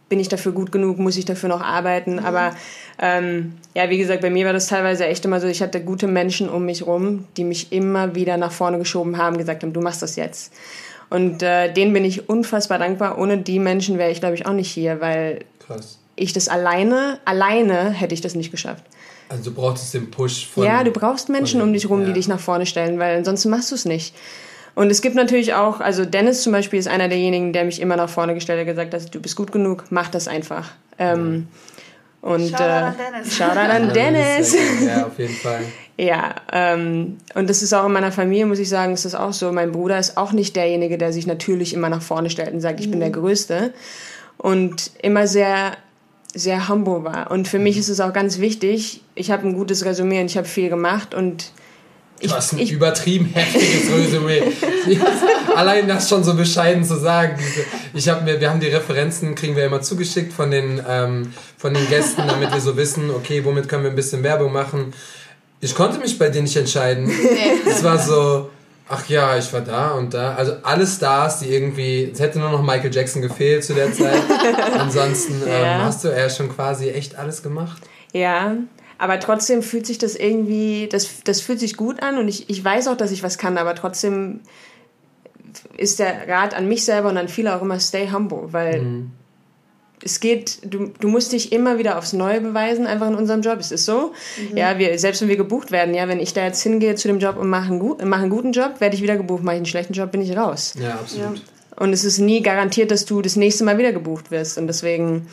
bin 0.10 0.19
ich 0.19 0.27
dafür 0.27 0.53
gut 0.53 0.72
genug, 0.72 0.98
muss 0.98 1.17
ich 1.17 1.25
dafür 1.25 1.50
noch 1.50 1.62
arbeiten. 1.62 2.17
Aber 2.17 2.55
ähm, 3.00 3.53
ja, 3.75 3.91
wie 3.91 4.00
gesagt, 4.00 4.22
bei 4.22 4.31
mir 4.31 4.48
war 4.48 4.53
das 4.53 4.65
teilweise 4.65 5.05
echt 5.05 5.24
immer 5.24 5.39
so, 5.39 5.45
ich 5.45 5.62
hatte 5.62 5.83
gute 5.83 6.07
Menschen 6.07 6.50
um 6.50 6.65
mich 6.65 6.88
rum, 6.88 7.25
die 7.38 7.43
mich 7.43 7.72
immer 7.72 8.15
wieder 8.15 8.38
nach 8.38 8.51
vorne 8.51 8.79
geschoben 8.79 9.19
haben, 9.19 9.38
gesagt 9.38 9.62
haben, 9.62 9.74
du 9.74 9.81
machst 9.81 10.01
das 10.01 10.15
jetzt. 10.15 10.51
Und 11.13 11.43
äh, 11.43 11.72
denen 11.72 11.93
bin 11.93 12.05
ich 12.05 12.27
unfassbar 12.27 12.79
dankbar. 12.79 13.20
Ohne 13.20 13.38
die 13.38 13.60
Menschen 13.60 14.00
wäre 14.00 14.10
ich, 14.10 14.20
glaube 14.20 14.34
ich, 14.34 14.48
auch 14.48 14.53
nicht 14.53 14.72
hier, 14.72 15.00
weil 15.00 15.46
krass. 15.60 16.00
ich 16.15 16.34
das 16.34 16.48
alleine, 16.48 17.20
alleine 17.24 17.91
hätte 17.91 18.15
ich 18.15 18.22
das 18.22 18.34
nicht 18.34 18.50
geschafft. 18.50 18.84
Also 19.29 19.51
du 19.51 19.55
brauchst 19.55 19.93
den 19.93 20.10
Push 20.10 20.48
von... 20.48 20.63
ja, 20.63 20.84
du 20.84 20.89
brauchst 20.89 21.29
Menschen 21.29 21.62
um 21.62 21.72
dich 21.72 21.88
rum, 21.88 22.00
ja. 22.00 22.08
die 22.08 22.13
dich 22.13 22.27
nach 22.27 22.39
vorne 22.39 22.65
stellen, 22.65 22.98
weil 22.98 23.15
ansonsten 23.15 23.51
machst 23.51 23.70
du 23.70 23.75
es 23.75 23.86
nicht. 23.86 24.15
Und 24.74 24.89
es 24.89 25.03
gibt 25.03 25.15
natürlich 25.15 25.53
auch, 25.53 25.82
also 25.82 26.03
Dennis 26.03 26.41
zum 26.41 26.51
Beispiel 26.51 26.79
ist 26.79 26.88
einer 26.88 27.08
derjenigen, 27.08 27.53
der 27.53 27.65
mich 27.65 27.79
immer 27.79 27.96
nach 27.96 28.10
vorne 28.10 28.34
gestellt 28.34 28.62
hat, 28.62 28.65
gesagt 28.65 28.96
hat, 28.96 29.13
du 29.13 29.20
bist 29.22 29.36
gut 29.36 29.51
genug, 29.51 29.84
mach 29.91 30.10
das 30.10 30.27
einfach. 30.27 30.72
Ähm, 30.98 31.48
und 32.24 32.51
Shoutout 32.51 32.63
äh, 32.63 32.68
an 32.68 32.96
Dennis. 32.98 33.36
Shoutout 33.36 33.60
an 33.60 33.88
Ja, 33.88 33.94
Dennis. 33.94 34.56
Ja, 34.82 35.08
auf 35.08 35.20
jeden 35.20 35.36
Fall. 35.36 35.62
Ja, 35.96 36.34
ähm, 36.51 37.20
und 37.36 37.48
das 37.51 37.62
ist 37.62 37.72
auch 37.72 37.86
in 37.86 37.92
meiner 37.92 38.12
Familie, 38.12 38.48
muss 38.48 38.58
ich 38.58 38.68
sagen, 38.68 38.94
ist 38.94 39.06
das 39.06 39.13
auch 39.13 39.32
so. 39.32 39.51
Mein 39.51 39.72
Bruder 39.72 40.00
ist 40.00 40.18
auch 40.18 40.32
nicht 40.32 40.56
derjenige, 40.56 40.98
der 40.98 41.13
sich 41.13 41.27
natürlich 41.27 41.72
immer 41.72 41.88
nach 41.88 42.01
vorne 42.01 42.32
stellt 42.32 42.51
und 42.51 42.62
sagt, 42.62 42.80
ich 42.80 42.89
bin 42.89 43.00
der 43.00 43.12
Größte. 43.12 43.75
Und 44.39 44.89
immer 45.03 45.27
sehr, 45.27 45.74
sehr 46.34 46.68
humble 46.68 47.03
war. 47.03 47.30
Und 47.30 47.48
für 47.48 47.60
mich 47.60 47.77
ist 47.77 47.89
es 47.89 48.00
auch 48.00 48.12
ganz 48.12 48.39
wichtig, 48.39 49.03
ich 49.13 49.30
habe 49.30 49.48
ein 49.48 49.53
gutes 49.53 49.86
Resümee 49.86 50.20
und 50.20 50.25
ich 50.25 50.36
habe 50.36 50.48
viel 50.48 50.70
gemacht 50.70 51.13
und 51.13 51.51
Du 52.22 52.32
hast 52.32 52.53
ein 52.53 52.60
ich, 52.60 52.72
übertrieben 52.72 53.25
heftiges 53.25 53.91
Resümee. 53.91 54.43
Allein 55.55 55.88
das 55.88 56.08
schon 56.08 56.24
so 56.24 56.34
bescheiden 56.36 56.84
zu 56.84 56.96
sagen. 56.96 57.38
Ich 57.93 58.08
hab 58.08 58.24
mir, 58.24 58.39
wir 58.39 58.50
haben 58.50 58.62
die 58.62 58.67
Referenzen, 58.67 59.36
kriegen 59.36 59.55
wir 59.55 59.65
immer 59.65 59.82
zugeschickt 59.82 60.32
von 60.32 60.50
den, 60.50 60.82
ähm, 60.88 61.34
von 61.58 61.74
den 61.74 61.88
Gästen, 61.89 62.24
damit 62.25 62.53
wir 62.53 62.62
so 62.62 62.77
wissen, 62.77 63.12
okay, 63.12 63.43
womit 63.43 63.67
können 63.67 63.84
wir 63.84 63.89
ein 63.89 63.96
bisschen 63.96 64.24
Werbung 64.24 64.53
machen. 64.53 64.93
Ich 65.60 65.75
konnte 65.75 66.00
mich 66.00 66.17
bei 66.17 66.29
denen 66.29 66.43
nicht 66.43 66.55
entscheiden. 66.55 67.12
Es 67.65 67.84
war 67.84 67.98
so, 67.98 68.50
ach 68.88 69.08
ja, 69.08 69.38
ich 69.38 69.51
war 69.53 69.62
da 69.62 69.91
und 69.91 70.13
da. 70.13 70.36
Also 70.36 70.53
alle 70.63 70.86
Stars, 70.86 71.39
die 71.39 71.48
irgendwie, 71.48 72.10
es 72.12 72.20
hätte 72.20 72.39
nur 72.39 72.50
noch 72.50 72.62
Michael 72.62 72.93
Jackson 72.93 73.22
gefehlt 73.22 73.63
zu 73.63 73.74
der 73.74 73.91
Zeit. 73.93 74.22
Ansonsten 74.77 75.41
ähm, 75.46 75.63
ja. 75.63 75.86
hast 75.86 76.03
du 76.03 76.10
ja 76.10 76.29
schon 76.29 76.53
quasi 76.53 76.89
echt 76.89 77.15
alles 77.15 77.43
gemacht. 77.43 77.82
Ja, 78.12 78.55
aber 79.03 79.19
trotzdem 79.19 79.62
fühlt 79.63 79.86
sich 79.86 79.98
das 79.98 80.15
irgendwie, 80.15 80.88
das, 80.89 81.24
das 81.25 81.41
fühlt 81.41 81.60
sich 81.60 81.75
gut 81.75 82.01
an 82.01 82.17
und 82.17 82.29
ich, 82.29 82.50
ich 82.50 82.63
weiß 82.63 82.88
auch, 82.88 82.95
dass 82.95 83.12
ich 83.12 83.22
was 83.22 83.38
kann, 83.38 83.57
aber 83.57 83.75
trotzdem 83.75 84.39
ist 85.75 86.00
der 86.00 86.25
Rat 86.29 86.53
an 86.53 86.69
mich 86.69 86.86
selber 86.86 87.10
und 87.10 87.17
an 87.17 87.27
viele 87.27 87.53
auch 87.53 87.62
immer 87.62 87.81
stay 87.81 88.10
humble, 88.13 88.53
weil 88.53 88.81
mhm. 88.81 89.12
es 90.01 90.22
geht, 90.22 90.60
du, 90.63 90.93
du 91.01 91.10
musst 91.10 91.33
dich 91.33 91.51
immer 91.51 91.77
wieder 91.77 91.98
aufs 91.98 92.13
Neue 92.13 92.39
beweisen, 92.39 92.88
einfach 92.88 93.10
in 93.10 93.15
unserem 93.15 93.41
Job. 93.41 93.60
Es 93.60 93.74
ist 93.74 93.83
so, 93.83 94.13
mhm. 94.51 94.55
ja, 94.55 94.79
wir, 94.79 94.98
selbst 94.98 95.22
wenn 95.22 95.27
wir 95.27 95.36
gebucht 95.36 95.74
werden, 95.74 95.93
ja, 95.93 96.07
wenn 96.07 96.22
ich 96.22 96.33
da 96.33 96.45
jetzt 96.45 96.63
hingehe 96.63 96.95
zu 96.95 97.10
dem 97.10 97.19
Job 97.19 97.36
und 97.36 97.50
mache 97.50 97.74
einen, 97.74 98.10
mach 98.10 98.19
einen 98.19 98.29
guten 98.29 98.53
Job, 98.53 98.79
werde 98.79 98.95
ich 98.95 99.01
wieder 99.01 99.17
gebucht, 99.17 99.43
mache 99.43 99.55
ich 99.55 99.60
einen 99.60 99.65
schlechten 99.65 99.91
Job, 99.91 100.13
bin 100.13 100.22
ich 100.22 100.38
raus. 100.38 100.75
Ja, 100.81 100.91
absolut. 100.93 101.39
Ja. 101.39 101.43
Und 101.75 101.91
es 101.91 102.05
ist 102.05 102.19
nie 102.19 102.41
garantiert, 102.41 102.89
dass 102.89 103.03
du 103.03 103.22
das 103.22 103.36
nächste 103.36 103.65
Mal 103.65 103.77
wieder 103.77 103.91
gebucht 103.91 104.31
wirst 104.31 104.57
und 104.57 104.67
deswegen 104.67 105.27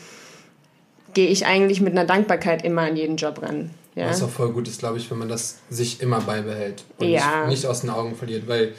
gehe 1.13 1.27
ich 1.27 1.45
eigentlich 1.45 1.81
mit 1.81 1.93
einer 1.93 2.05
Dankbarkeit 2.05 2.63
immer 2.63 2.83
an 2.83 2.95
jeden 2.95 3.17
Job 3.17 3.41
ran. 3.41 3.71
Ja? 3.95 4.09
Was 4.09 4.23
auch 4.23 4.29
voll 4.29 4.51
gut 4.51 4.67
ist, 4.67 4.79
glaube 4.79 4.97
ich, 4.97 5.09
wenn 5.11 5.17
man 5.17 5.29
das 5.29 5.59
sich 5.69 6.01
immer 6.01 6.21
beibehält 6.21 6.83
und 6.97 7.09
ja. 7.09 7.47
nicht, 7.47 7.65
aus 7.65 7.81
den 7.81 7.89
Augen 7.89 8.15
verliert, 8.15 8.47
weil 8.47 8.73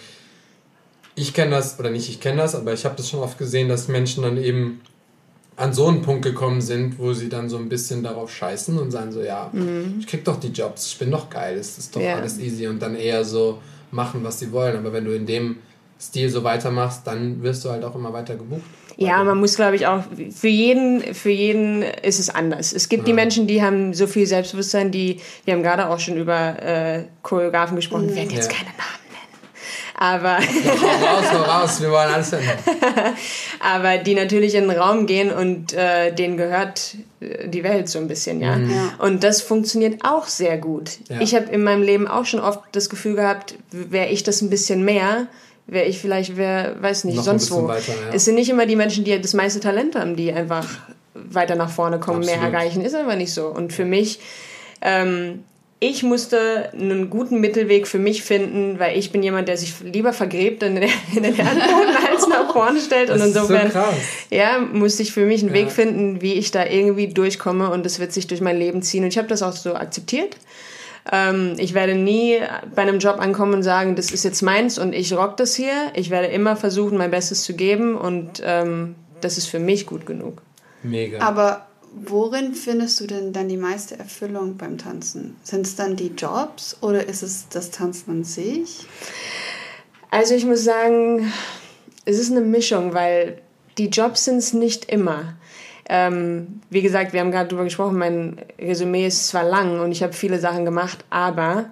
ich 1.15 1.35
kenne 1.35 1.51
das, 1.51 1.79
oder 1.79 1.91
nicht 1.91 2.09
ich 2.09 2.21
kenne 2.21 2.39
das, 2.39 2.55
aber 2.55 2.73
ich 2.73 2.85
habe 2.85 2.97
das 2.97 3.11
schon 3.11 3.21
oft 3.21 3.37
gesehen, 3.37 3.69
dass 3.69 3.89
Menschen 3.89 4.23
dann 4.23 4.43
eben 4.43 4.81
an 5.57 5.75
so 5.75 5.87
einen 5.87 6.01
Punkt 6.01 6.25
gekommen 6.25 6.63
sind, 6.63 6.99
wo 6.99 7.13
sie 7.13 7.29
dann 7.29 7.51
so 7.51 7.59
ein 7.59 7.69
bisschen 7.69 8.03
darauf 8.03 8.33
scheißen 8.33 8.79
und 8.79 8.91
sagen 8.91 9.13
so, 9.13 9.23
ja, 9.23 9.51
mhm. 9.53 9.97
ich 10.01 10.07
krieg 10.07 10.25
doch 10.25 10.41
die 10.41 10.49
Jobs, 10.49 10.87
ich 10.87 10.99
bin 10.99 11.11
doch 11.11 11.29
geil, 11.29 11.59
es 11.59 11.77
ist 11.77 11.95
doch 11.95 12.01
ja. 12.01 12.17
alles 12.17 12.39
easy 12.39 12.67
und 12.67 12.81
dann 12.81 12.97
eher 12.97 13.25
so 13.25 13.61
machen, 13.91 14.25
was 14.25 14.39
sie 14.39 14.51
wollen. 14.51 14.77
Aber 14.77 14.95
wenn 14.95 15.05
du 15.05 15.15
in 15.15 15.27
dem 15.27 15.59
Stil 16.01 16.31
so 16.31 16.43
weitermachst, 16.43 17.07
dann 17.07 17.43
wirst 17.43 17.65
du 17.65 17.71
halt 17.71 17.85
auch 17.85 17.95
immer 17.95 18.13
weiter 18.13 18.35
gebucht. 18.35 18.63
Ja, 18.97 19.23
man 19.25 19.39
muss, 19.39 19.57
glaube 19.57 19.77
ich, 19.77 19.87
auch, 19.87 20.03
für 20.35 20.49
jeden, 20.49 21.15
für 21.15 21.31
jeden 21.31 21.83
ist 21.83 22.19
es 22.19 22.31
anders. 22.31 22.73
Es 22.73 22.89
gibt 22.89 23.03
ja. 23.03 23.07
die 23.07 23.13
Menschen, 23.13 23.47
die 23.47 23.63
haben 23.63 23.95
so 23.95 24.07
viel 24.07 24.27
Selbstbewusstsein, 24.27 24.91
die, 24.91 25.21
wir 25.45 25.55
haben 25.55 25.63
gerade 25.63 25.89
auch 25.89 26.01
schon 26.01 26.17
über 26.17 26.63
äh, 26.63 27.05
Choreografen 27.23 27.77
gesprochen, 27.77 28.09
wir 28.09 28.17
werden 28.17 28.31
jetzt 28.31 28.51
ja. 28.51 28.59
keine 28.59 28.71
Namen 28.77 29.03
nennen. 29.11 29.33
Aber. 29.95 30.39
Raus, 30.39 31.49
raus, 31.49 31.83
wir 31.83 31.91
wollen 31.91 32.13
alles 32.13 32.33
nennen. 32.33 32.49
Aber 33.61 33.99
die 33.99 34.15
natürlich 34.15 34.55
in 34.55 34.69
den 34.69 34.79
Raum 34.79 35.07
gehen 35.07 35.31
und 35.31 35.73
äh, 35.73 36.13
denen 36.13 36.37
gehört 36.37 36.97
äh, 37.21 37.49
die 37.49 37.63
Welt 37.63 37.89
so 37.89 37.99
ein 37.99 38.09
bisschen, 38.09 38.41
ja. 38.41 38.57
Mhm. 38.57 38.71
ja. 38.71 38.93
Und 38.99 39.25
das 39.25 39.43
funktioniert 39.43 40.05
auch 40.05 40.27
sehr 40.27 40.59
gut. 40.59 40.99
Ja. 41.09 41.21
Ich 41.21 41.35
habe 41.35 41.47
in 41.47 41.63
meinem 41.63 41.83
Leben 41.83 42.09
auch 42.09 42.25
schon 42.25 42.41
oft 42.41 42.61
das 42.73 42.91
Gefühl 42.91 43.15
gehabt, 43.15 43.55
wäre 43.71 44.09
ich 44.09 44.23
das 44.23 44.43
ein 44.43 44.51
bisschen 44.51 44.85
mehr, 44.85 45.29
wäre 45.67 45.87
ich 45.87 45.99
vielleicht, 45.99 46.37
wer 46.37 46.81
weiß 46.81 47.05
nicht, 47.05 47.17
Noch 47.17 47.25
sonst 47.25 47.51
wo. 47.51 47.69
Weiter, 47.69 47.93
ja. 47.93 48.15
Es 48.15 48.25
sind 48.25 48.35
nicht 48.35 48.51
immer 48.51 48.67
die 48.67 48.77
Menschen, 48.77 49.05
die 49.05 49.21
das 49.21 49.35
meiste 49.35 49.61
Talent 49.61 49.95
haben, 49.95 50.17
die 50.17 50.33
einfach 50.33 50.67
weiter 51.15 51.55
nach 51.55 51.71
vorne 51.71 51.99
kommen, 51.99 52.21
Absolut. 52.21 52.41
mehr 52.41 52.53
erreichen. 52.53 52.83
Ist 52.83 52.95
einfach 52.95 53.17
nicht 53.17 53.33
so. 53.33 53.47
Und 53.47 53.73
für 53.73 53.85
mich, 53.85 54.21
ähm, 54.81 55.45
ich 55.79 56.03
musste 56.03 56.71
einen 56.73 57.11
guten 57.11 57.41
Mittelweg 57.41 57.89
für 57.89 57.99
mich 57.99 58.23
finden, 58.23 58.79
weil 58.79 58.97
ich 58.97 59.11
bin 59.11 59.23
jemand, 59.23 59.49
der 59.49 59.57
sich 59.57 59.75
lieber 59.81 60.13
vergräbt 60.13 60.63
in 60.63 60.77
den, 60.77 60.85
in 61.17 61.23
den 61.23 61.37
Erdboden 61.37 61.97
als 62.11 62.29
nach 62.29 62.53
vorne 62.53 62.81
stellt. 62.81 63.11
Und 63.11 63.21
insofern, 63.21 63.71
so 63.71 63.81
ja, 64.31 64.59
musste 64.59 65.03
ich 65.03 65.13
für 65.13 65.27
mich 65.27 65.43
einen 65.43 65.55
ja. 65.55 65.61
Weg 65.61 65.71
finden, 65.71 66.23
wie 66.23 66.35
ich 66.35 66.51
da 66.51 66.65
irgendwie 66.65 67.09
durchkomme 67.09 67.71
und 67.71 67.85
das 67.85 67.99
wird 67.99 68.13
sich 68.13 68.27
durch 68.27 68.41
mein 68.41 68.59
Leben 68.59 68.83
ziehen. 68.83 69.05
Und 69.05 69.11
ich 69.11 69.19
habe 69.19 69.29
das 69.29 69.43
auch 69.43 69.53
so 69.53 69.75
akzeptiert. 69.75 70.37
Ähm, 71.11 71.55
ich 71.59 71.75
werde 71.75 71.95
nie 71.95 72.39
bei 72.75 72.83
einem 72.83 72.99
Job 72.99 73.19
ankommen 73.19 73.55
und 73.55 73.63
sagen, 73.63 73.97
das 73.97 74.13
ist 74.13 74.25
jetzt 74.25 74.43
meins 74.43 74.79
und 74.79 74.93
ich 74.93 75.13
rock 75.15 75.37
das 75.37 75.55
hier. 75.55 75.91
Ich 75.95 76.11
werde 76.11 76.29
immer 76.29 76.57
versuchen, 76.57 76.97
mein 76.97 77.11
Bestes 77.11 77.43
zu 77.43 77.55
geben 77.55 77.97
und 77.97 78.43
ähm, 78.45 78.95
das 79.21 79.39
ist 79.39 79.47
für 79.47 79.59
mich 79.59 79.87
gut 79.87 80.07
genug. 80.07 80.43
Mega. 80.83 81.19
Aber 81.21 81.67
worin 81.95 82.55
findest 82.55 83.01
du 83.01 83.07
denn 83.07 83.33
dann 83.33 83.49
die 83.49 83.57
meiste 83.57 83.99
Erfüllung 83.99 84.57
beim 84.57 84.79
Tanzen? 84.79 85.37
Sind 85.43 85.67
es 85.67 85.77
dann 85.77 85.97
die 85.97 86.13
Jobs 86.17 86.77
oder 86.81 87.09
ist 87.09 87.23
es 87.23 87.49
das 87.49 87.71
Tanzen 87.71 88.11
an 88.11 88.25
sich? 88.25 88.87
Also 90.11 90.35
ich 90.35 90.45
muss 90.45 90.63
sagen, 90.63 91.33
es 92.05 92.19
ist 92.19 92.31
eine 92.31 92.41
Mischung, 92.43 92.95
weil 92.95 93.41
die 93.79 93.87
Jobs 93.87 94.25
sind 94.25 94.37
es 94.37 94.53
nicht 94.53 94.85
immer. 94.87 95.35
Ähm, 95.89 96.61
wie 96.71 96.83
gesagt, 96.83 97.13
wir 97.13 97.21
haben 97.21 97.31
gerade 97.31 97.49
darüber 97.49 97.65
gesprochen, 97.65 97.99
mein 97.99 98.39
Resümee 98.59 99.07
ist 99.07 99.29
zwar 99.29 99.45
lang 99.45 99.81
und 99.81 99.93
ich 99.93 100.03
habe 100.03 100.13
viele 100.13 100.39
Sachen 100.39 100.65
gemacht, 100.65 101.05
aber 101.11 101.67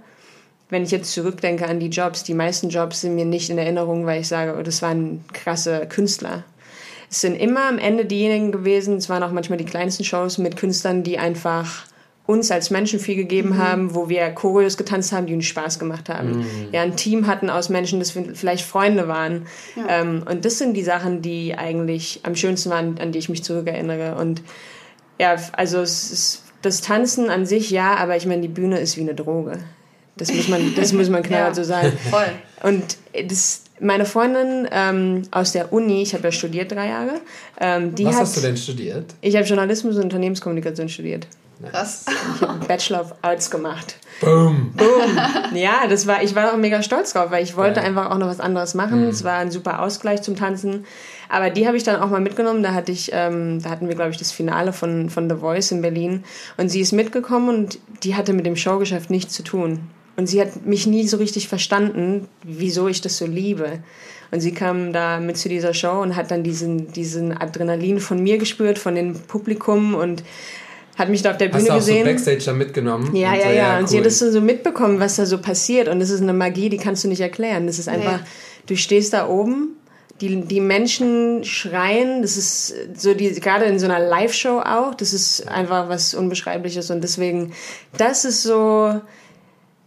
wenn 0.68 0.82
ich 0.82 0.90
jetzt 0.90 1.12
zurückdenke 1.12 1.66
an 1.66 1.80
die 1.80 1.88
Jobs, 1.88 2.24
die 2.24 2.34
meisten 2.34 2.68
Jobs 2.68 3.00
sind 3.00 3.14
mir 3.14 3.24
nicht 3.24 3.50
in 3.50 3.58
Erinnerung, 3.58 4.06
weil 4.06 4.20
ich 4.20 4.28
sage, 4.28 4.56
oh, 4.58 4.62
das 4.62 4.82
waren 4.82 5.24
krasse 5.32 5.86
Künstler. 5.88 6.44
Es 7.10 7.20
sind 7.20 7.34
immer 7.34 7.68
am 7.68 7.78
Ende 7.78 8.04
diejenigen 8.04 8.52
gewesen, 8.52 8.96
es 8.96 9.08
waren 9.08 9.22
auch 9.22 9.32
manchmal 9.32 9.58
die 9.58 9.64
kleinsten 9.64 10.04
Shows 10.04 10.38
mit 10.38 10.56
Künstlern, 10.56 11.02
die 11.02 11.18
einfach 11.18 11.86
uns 12.30 12.50
als 12.50 12.70
Menschen 12.70 13.00
viel 13.00 13.16
gegeben 13.16 13.50
mhm. 13.50 13.58
haben, 13.58 13.94
wo 13.94 14.08
wir 14.08 14.30
Choreos 14.30 14.76
getanzt 14.76 15.12
haben, 15.12 15.26
die 15.26 15.34
uns 15.34 15.46
Spaß 15.46 15.78
gemacht 15.78 16.08
haben. 16.08 16.38
Mhm. 16.38 16.68
Ja, 16.72 16.82
ein 16.82 16.96
Team 16.96 17.26
hatten 17.26 17.50
aus 17.50 17.68
Menschen, 17.68 17.98
das 17.98 18.12
vielleicht 18.12 18.64
Freunde 18.64 19.08
waren. 19.08 19.46
Ja. 19.76 20.00
Ähm, 20.00 20.22
und 20.30 20.44
das 20.44 20.58
sind 20.58 20.74
die 20.74 20.84
Sachen, 20.84 21.22
die 21.22 21.56
eigentlich 21.56 22.20
am 22.22 22.36
schönsten 22.36 22.70
waren, 22.70 22.98
an 22.98 23.12
die 23.12 23.18
ich 23.18 23.28
mich 23.28 23.42
zurückerinnere. 23.42 24.14
Und 24.14 24.42
ja, 25.18 25.36
also 25.52 25.82
ist, 25.82 26.44
das 26.62 26.80
Tanzen 26.82 27.30
an 27.30 27.46
sich, 27.46 27.70
ja, 27.70 27.96
aber 27.96 28.16
ich 28.16 28.26
meine, 28.26 28.42
die 28.42 28.48
Bühne 28.48 28.78
ist 28.78 28.96
wie 28.96 29.00
eine 29.00 29.14
Droge. 29.14 29.58
Das 30.16 30.32
muss 30.32 30.48
man, 30.48 30.74
das 30.76 30.92
muss 30.92 31.08
man 31.08 31.22
knallhart 31.24 31.56
ja, 31.56 31.64
so 31.64 31.64
sagen. 31.64 31.92
Voll. 32.10 32.30
Und 32.62 32.96
das, 33.28 33.62
meine 33.80 34.04
Freundin 34.04 34.68
ähm, 34.70 35.22
aus 35.30 35.52
der 35.52 35.72
Uni, 35.72 36.02
ich 36.02 36.14
habe 36.14 36.24
ja 36.24 36.32
studiert 36.32 36.70
drei 36.70 36.88
Jahre. 36.88 37.20
Ähm, 37.58 37.92
Was 37.98 38.14
hat, 38.14 38.20
hast 38.20 38.36
du 38.36 38.40
denn 38.42 38.56
studiert? 38.56 39.14
Ich 39.22 39.34
habe 39.34 39.46
Journalismus 39.46 39.96
und 39.96 40.04
Unternehmenskommunikation 40.04 40.88
studiert. 40.88 41.26
Krass. 41.68 42.06
Ich 42.08 42.42
habe 42.42 42.52
einen 42.52 42.66
Bachelor 42.66 43.00
of 43.02 43.14
Arts 43.22 43.50
gemacht. 43.50 43.96
Boom. 44.20 44.72
Boom. 44.76 45.18
Ja, 45.54 45.86
das 45.88 46.06
war, 46.06 46.22
ich 46.22 46.34
war 46.34 46.52
auch 46.52 46.56
mega 46.56 46.82
stolz 46.82 47.12
drauf, 47.12 47.30
weil 47.30 47.42
ich 47.42 47.56
wollte 47.56 47.80
ja. 47.80 47.86
einfach 47.86 48.10
auch 48.10 48.18
noch 48.18 48.28
was 48.28 48.40
anderes 48.40 48.74
machen. 48.74 49.02
Mhm. 49.02 49.08
Es 49.08 49.24
war 49.24 49.38
ein 49.38 49.50
super 49.50 49.82
Ausgleich 49.82 50.22
zum 50.22 50.36
Tanzen. 50.36 50.84
Aber 51.28 51.50
die 51.50 51.66
habe 51.66 51.76
ich 51.76 51.82
dann 51.82 52.00
auch 52.00 52.10
mal 52.10 52.20
mitgenommen. 52.20 52.62
Da 52.62 52.72
hatte 52.72 52.92
ich, 52.92 53.10
ähm, 53.12 53.62
da 53.62 53.70
hatten 53.70 53.88
wir, 53.88 53.94
glaube 53.94 54.10
ich, 54.10 54.16
das 54.16 54.32
Finale 54.32 54.72
von, 54.72 55.10
von 55.10 55.28
The 55.28 55.36
Voice 55.36 55.72
in 55.72 55.82
Berlin. 55.82 56.24
Und 56.56 56.68
sie 56.68 56.80
ist 56.80 56.92
mitgekommen 56.92 57.48
und 57.48 57.78
die 58.02 58.14
hatte 58.14 58.32
mit 58.32 58.46
dem 58.46 58.56
Showgeschäft 58.56 59.10
nichts 59.10 59.34
zu 59.34 59.42
tun. 59.42 59.80
Und 60.16 60.26
sie 60.26 60.40
hat 60.40 60.66
mich 60.66 60.86
nie 60.86 61.06
so 61.08 61.16
richtig 61.16 61.48
verstanden, 61.48 62.28
wieso 62.42 62.88
ich 62.88 63.00
das 63.00 63.16
so 63.16 63.26
liebe. 63.26 63.80
Und 64.30 64.40
sie 64.40 64.52
kam 64.52 64.92
da 64.92 65.18
mit 65.18 65.38
zu 65.38 65.48
dieser 65.48 65.74
Show 65.74 66.00
und 66.00 66.14
hat 66.14 66.30
dann 66.30 66.42
diesen, 66.42 66.92
diesen 66.92 67.36
Adrenalin 67.36 68.00
von 68.00 68.22
mir 68.22 68.38
gespürt, 68.38 68.78
von 68.78 68.94
dem 68.94 69.14
Publikum 69.14 69.94
und 69.94 70.22
hat 71.00 71.08
mich 71.08 71.22
da 71.22 71.32
auf 71.32 71.38
der 71.38 71.48
Bühne 71.48 71.62
Hast 71.62 71.68
du 71.68 71.72
auch 71.72 71.76
gesehen. 71.76 72.04
So 72.04 72.10
Backstage 72.12 72.42
da 72.44 72.52
mitgenommen. 72.52 73.16
Ja, 73.16 73.34
ja, 73.34 73.46
ja. 73.46 73.52
ja. 73.52 73.76
Und 73.78 73.84
cool. 73.84 73.88
sie 73.88 73.98
hat 73.98 74.06
das 74.06 74.18
so 74.18 74.40
mitbekommen, 74.40 75.00
was 75.00 75.16
da 75.16 75.26
so 75.26 75.38
passiert. 75.38 75.88
Und 75.88 75.98
das 75.98 76.10
ist 76.10 76.20
eine 76.20 76.32
Magie, 76.32 76.68
die 76.68 76.76
kannst 76.76 77.02
du 77.02 77.08
nicht 77.08 77.20
erklären. 77.20 77.66
Das 77.66 77.78
ist 77.78 77.88
einfach, 77.88 78.18
nee. 78.18 78.26
du 78.66 78.76
stehst 78.76 79.12
da 79.12 79.28
oben, 79.28 79.76
die, 80.20 80.42
die 80.42 80.60
Menschen 80.60 81.42
schreien. 81.44 82.22
Das 82.22 82.36
ist 82.36 82.74
so 82.94 83.14
die, 83.14 83.32
gerade 83.32 83.64
in 83.64 83.78
so 83.78 83.86
einer 83.86 83.98
Live-Show 83.98 84.60
auch. 84.60 84.94
Das 84.94 85.12
ist 85.12 85.48
einfach 85.48 85.88
was 85.88 86.14
Unbeschreibliches. 86.14 86.90
Und 86.90 87.02
deswegen, 87.02 87.52
das 87.96 88.24
ist 88.24 88.42
so, 88.42 89.00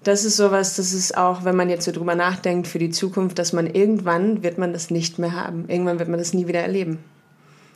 das 0.03 0.25
ist 0.25 0.35
sowas, 0.35 0.75
das 0.75 0.93
ist 0.93 1.15
auch, 1.15 1.45
wenn 1.45 1.55
man 1.55 1.69
jetzt 1.69 1.85
so 1.85 1.91
drüber 1.91 2.15
nachdenkt 2.15 2.67
für 2.67 2.79
die 2.79 2.89
Zukunft, 2.89 3.39
dass 3.39 3.53
man 3.53 3.67
irgendwann 3.67 4.43
wird 4.43 4.57
man 4.57 4.73
das 4.73 4.89
nicht 4.89 5.19
mehr 5.19 5.33
haben. 5.33 5.65
Irgendwann 5.67 5.99
wird 5.99 6.09
man 6.09 6.19
das 6.19 6.33
nie 6.33 6.47
wieder 6.47 6.59
erleben. 6.59 6.99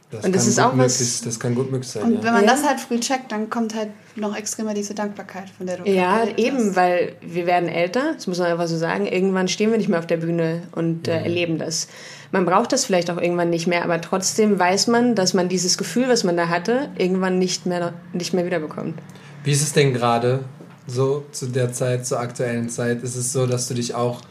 Das 0.09 0.23
und 0.23 0.33
das 0.33 0.47
ist 0.47 0.57
auch 0.59 0.73
möglich, 0.73 0.93
was. 0.93 1.21
Das 1.21 1.37
kann 1.37 1.53
gut 1.53 1.69
möglich 1.69 1.91
sein. 1.91 2.03
Und 2.03 2.23
wenn 2.23 2.33
man 2.33 2.45
ja. 2.45 2.51
das 2.51 2.65
halt 2.65 2.79
früh 2.79 2.97
checkt, 2.97 3.29
dann 3.33 3.49
kommt 3.49 3.75
halt 3.75 3.89
noch 4.15 4.37
extremer 4.37 4.73
diese 4.73 4.93
Dankbarkeit, 4.93 5.49
von 5.49 5.67
der 5.67 5.77
du 5.77 5.89
Ja, 5.89 6.25
eben, 6.37 6.69
hast. 6.69 6.75
weil 6.77 7.15
wir 7.21 7.45
werden 7.45 7.67
älter, 7.67 8.13
das 8.13 8.25
muss 8.25 8.39
man 8.39 8.49
einfach 8.49 8.67
so 8.67 8.77
sagen. 8.77 9.05
Irgendwann 9.05 9.49
stehen 9.49 9.69
wir 9.69 9.77
nicht 9.77 9.89
mehr 9.89 9.99
auf 9.99 10.07
der 10.07 10.17
Bühne 10.17 10.63
und 10.71 11.09
äh, 11.09 11.23
erleben 11.23 11.57
das. 11.57 11.89
Man 12.31 12.45
braucht 12.45 12.71
das 12.71 12.85
vielleicht 12.85 13.11
auch 13.11 13.17
irgendwann 13.17 13.49
nicht 13.49 13.67
mehr, 13.67 13.83
aber 13.83 13.99
trotzdem 13.99 14.57
weiß 14.57 14.87
man, 14.87 15.13
dass 15.13 15.33
man 15.33 15.49
dieses 15.49 15.77
Gefühl, 15.77 16.07
was 16.07 16.23
man 16.23 16.37
da 16.37 16.47
hatte, 16.47 16.89
irgendwann 16.97 17.37
nicht 17.37 17.65
mehr, 17.65 17.93
nicht 18.13 18.33
mehr 18.33 18.45
wiederbekommt. 18.45 18.97
Wie 19.43 19.51
ist 19.51 19.61
es 19.61 19.73
denn 19.73 19.93
gerade 19.93 20.39
so 20.87 21.25
zu 21.33 21.47
der 21.47 21.73
Zeit, 21.73 22.05
zur 22.05 22.21
aktuellen 22.21 22.69
Zeit? 22.69 23.03
Ist 23.03 23.17
es 23.17 23.33
so, 23.33 23.45
dass 23.45 23.67
du 23.67 23.73
dich 23.73 23.93
auch 23.93 24.21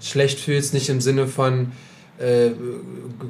schlecht 0.00 0.38
fühlst, 0.38 0.72
nicht 0.72 0.88
im 0.88 1.00
Sinne 1.00 1.26
von 1.26 1.72
äh, 2.18 2.50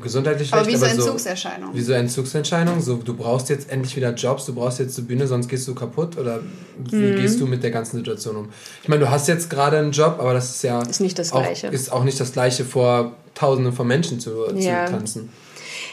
gesundheitlich 0.02 0.48
schlecht. 0.48 0.62
Aber 0.62 0.72
wie 0.72 0.76
so 0.76 0.86
Entzugserscheinungen. 0.86 1.72
So, 1.72 1.78
wie 1.78 1.82
so 1.82 1.92
Entzugserscheinungen. 1.92 2.80
So, 2.80 2.96
du 2.96 3.14
brauchst 3.14 3.48
jetzt 3.48 3.70
endlich 3.70 3.96
wieder 3.96 4.14
Jobs, 4.14 4.46
du 4.46 4.54
brauchst 4.54 4.78
jetzt 4.78 4.98
eine 4.98 5.06
Bühne, 5.06 5.26
sonst 5.26 5.48
gehst 5.48 5.66
du 5.66 5.74
kaputt. 5.74 6.16
Oder 6.18 6.40
wie 6.78 6.96
mhm. 6.96 7.16
gehst 7.16 7.40
du 7.40 7.46
mit 7.46 7.62
der 7.62 7.70
ganzen 7.70 7.96
Situation 7.96 8.36
um? 8.36 8.48
Ich 8.82 8.88
meine, 8.88 9.00
du 9.00 9.10
hast 9.10 9.28
jetzt 9.28 9.50
gerade 9.50 9.78
einen 9.78 9.92
Job, 9.92 10.16
aber 10.18 10.34
das 10.34 10.50
ist 10.50 10.62
ja. 10.62 10.82
Ist 10.82 11.00
nicht 11.00 11.18
das 11.18 11.32
auch, 11.32 11.42
Gleiche. 11.42 11.68
Ist 11.68 11.92
auch 11.92 12.04
nicht 12.04 12.20
das 12.20 12.32
Gleiche, 12.32 12.64
vor 12.64 13.16
Tausenden 13.34 13.72
von 13.72 13.86
Menschen 13.86 14.20
zu, 14.20 14.30
ja. 14.54 14.86
zu 14.86 14.92
tanzen. 14.92 15.30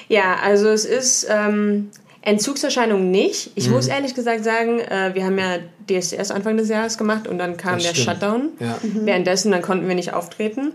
Ja, 0.07 0.38
also 0.43 0.69
es 0.69 0.85
ist. 0.85 1.27
Ähm 1.29 1.89
Entzugserscheinungen 2.25 3.12
nicht. 3.12 3.51
Ich 3.55 3.67
mhm. 3.67 3.73
muss 3.73 3.88
ehrlich 3.88 4.15
gesagt 4.15 4.45
sagen, 4.45 4.79
äh, 4.79 5.12
wir 5.13 5.25
haben 5.25 5.38
ja 5.38 5.57
DSDS 5.89 6.31
Anfang 6.31 6.55
des 6.55 6.69
Jahres 6.69 6.97
gemacht 6.97 7.27
und 7.27 7.38
dann 7.38 7.57
kam 7.57 7.75
das 7.75 7.83
der 7.83 7.95
stimmt. 7.95 8.17
Shutdown. 8.17 8.50
Ja. 8.62 8.77
Mhm. 8.81 9.05
Währenddessen, 9.05 9.51
dann 9.51 9.62
konnten 9.62 9.89
wir 9.89 9.95
nicht 9.95 10.13
auftreten. 10.13 10.71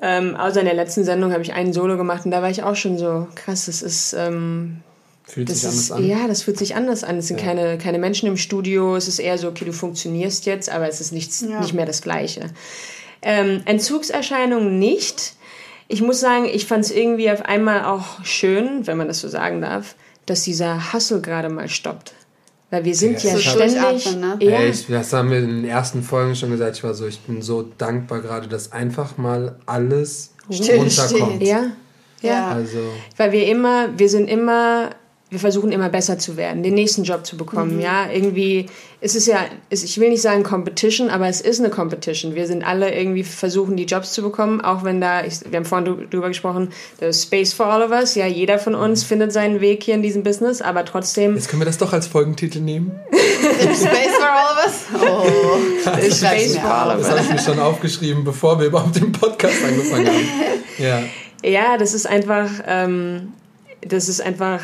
Ähm, 0.00 0.36
außer 0.36 0.60
in 0.60 0.66
der 0.66 0.74
letzten 0.74 1.04
Sendung 1.04 1.32
habe 1.32 1.42
ich 1.42 1.54
einen 1.54 1.72
Solo 1.72 1.96
gemacht 1.96 2.24
und 2.24 2.30
da 2.30 2.42
war 2.42 2.50
ich 2.50 2.62
auch 2.62 2.76
schon 2.76 2.98
so, 2.98 3.26
krass, 3.34 3.66
das 3.66 3.82
ist... 3.82 4.12
Ähm, 4.12 4.82
fühlt 5.24 5.48
das 5.48 5.62
sich 5.62 5.70
ist, 5.70 5.90
anders 5.90 5.92
an? 5.92 6.08
Ja, 6.08 6.28
das 6.28 6.42
fühlt 6.42 6.58
sich 6.58 6.76
anders 6.76 7.02
an. 7.02 7.18
Es 7.18 7.28
sind 7.28 7.40
ja. 7.40 7.46
keine, 7.46 7.78
keine 7.78 7.98
Menschen 7.98 8.28
im 8.28 8.36
Studio. 8.36 8.94
Es 8.94 9.08
ist 9.08 9.18
eher 9.18 9.38
so, 9.38 9.48
okay, 9.48 9.64
du 9.64 9.72
funktionierst 9.72 10.46
jetzt, 10.46 10.70
aber 10.70 10.88
es 10.88 11.00
ist 11.00 11.12
nichts, 11.12 11.40
ja. 11.40 11.60
nicht 11.60 11.72
mehr 11.72 11.86
das 11.86 12.02
Gleiche. 12.02 12.50
Ähm, 13.22 13.62
Entzugserscheinungen 13.64 14.78
nicht. 14.78 15.34
Ich 15.88 16.02
muss 16.02 16.20
sagen, 16.20 16.44
ich 16.44 16.66
fand 16.66 16.84
es 16.84 16.90
irgendwie 16.90 17.30
auf 17.30 17.42
einmal 17.44 17.84
auch 17.84 18.24
schön, 18.24 18.86
wenn 18.86 18.96
man 18.96 19.08
das 19.08 19.20
so 19.20 19.28
sagen 19.28 19.60
darf, 19.60 19.94
dass 20.26 20.42
dieser 20.42 20.92
Hustle 20.92 21.20
gerade 21.20 21.48
mal 21.48 21.68
stoppt. 21.68 22.12
Weil 22.70 22.84
wir 22.84 22.94
sind 22.94 23.22
ja, 23.22 23.34
ja 23.34 23.38
ständig. 23.38 24.16
Ne? 24.16 24.36
Ja. 24.40 24.60
Ich, 24.62 24.86
das 24.88 25.12
haben 25.12 25.30
wir 25.30 25.38
in 25.38 25.48
den 25.48 25.64
ersten 25.64 26.02
Folgen 26.02 26.34
schon 26.34 26.50
gesagt. 26.50 26.76
Ich 26.76 26.84
war 26.84 26.94
so, 26.94 27.06
ich 27.06 27.20
bin 27.20 27.40
so 27.40 27.62
dankbar 27.62 28.20
gerade, 28.20 28.48
dass 28.48 28.72
einfach 28.72 29.16
mal 29.18 29.56
alles 29.66 30.32
Still 30.50 30.78
runterkommt. 30.78 31.42
Ja. 31.42 31.66
ja. 32.22 32.48
Also. 32.48 32.78
Weil 33.16 33.32
wir 33.32 33.46
immer, 33.46 33.88
wir 33.96 34.08
sind 34.08 34.28
immer 34.28 34.90
wir 35.28 35.40
versuchen 35.40 35.72
immer 35.72 35.88
besser 35.88 36.18
zu 36.18 36.36
werden, 36.36 36.62
den 36.62 36.74
nächsten 36.74 37.02
Job 37.02 37.26
zu 37.26 37.36
bekommen. 37.36 37.76
Mhm. 37.76 37.80
Ja, 37.80 38.08
irgendwie 38.08 38.66
ist 39.00 39.16
es 39.16 39.26
ja, 39.26 39.40
ist, 39.70 39.82
ich 39.82 39.98
will 39.98 40.10
nicht 40.10 40.22
sagen 40.22 40.44
Competition, 40.44 41.10
aber 41.10 41.26
es 41.26 41.40
ist 41.40 41.58
eine 41.58 41.68
Competition. 41.68 42.36
Wir 42.36 42.46
sind 42.46 42.62
alle 42.64 42.94
irgendwie 42.94 43.24
versuchen, 43.24 43.76
die 43.76 43.86
Jobs 43.86 44.12
zu 44.12 44.22
bekommen, 44.22 44.60
auch 44.60 44.84
wenn 44.84 45.00
da, 45.00 45.24
ich, 45.24 45.40
wir 45.50 45.56
haben 45.56 45.64
vorhin 45.64 46.08
drüber 46.10 46.28
gesprochen, 46.28 46.70
there's 47.00 47.24
space 47.24 47.52
for 47.52 47.66
all 47.66 47.82
of 47.82 47.90
us. 47.90 48.14
Ja, 48.14 48.26
jeder 48.26 48.60
von 48.60 48.76
uns 48.76 49.02
mhm. 49.02 49.08
findet 49.08 49.32
seinen 49.32 49.60
Weg 49.60 49.82
hier 49.82 49.94
in 49.94 50.02
diesem 50.02 50.22
Business, 50.22 50.62
aber 50.62 50.84
trotzdem. 50.84 51.34
Jetzt 51.34 51.48
können 51.48 51.60
wir 51.60 51.66
das 51.66 51.78
doch 51.78 51.92
als 51.92 52.06
Folgentitel 52.06 52.60
nehmen. 52.60 52.92
there's 53.10 53.80
space 53.80 54.14
for 54.16 54.30
all 54.30 54.52
of 54.52 54.64
us? 54.64 54.84
Oh, 54.94 55.90
there's 55.98 56.18
space 56.24 56.56
for 56.56 56.72
all 56.72 56.90
of 56.90 56.98
us. 56.98 57.08
Das 57.08 57.18
habe 57.18 57.26
ich 57.26 57.32
mir 57.32 57.38
schon 57.40 57.58
aufgeschrieben, 57.58 58.22
bevor 58.22 58.60
wir 58.60 58.66
überhaupt 58.66 58.94
den 58.94 59.10
Podcast 59.10 59.56
angefangen 59.64 60.06
haben. 60.06 60.16
Ja. 60.78 61.02
Ja, 61.42 61.78
das 61.78 61.94
ist 61.94 62.06
einfach, 62.06 62.50
ähm, 62.66 63.32
das 63.80 64.10
ist 64.10 64.20
einfach 64.20 64.60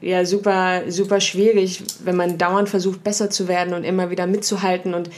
ja 0.00 0.24
super, 0.24 0.82
super 0.88 1.20
schwierig, 1.20 1.82
wenn 2.04 2.16
man 2.16 2.38
dauernd 2.38 2.68
versucht, 2.68 3.04
besser 3.04 3.30
zu 3.30 3.48
werden 3.48 3.74
und 3.74 3.84
immer 3.84 4.10
wieder 4.10 4.26
mitzuhalten 4.26 4.94
und 4.94 5.10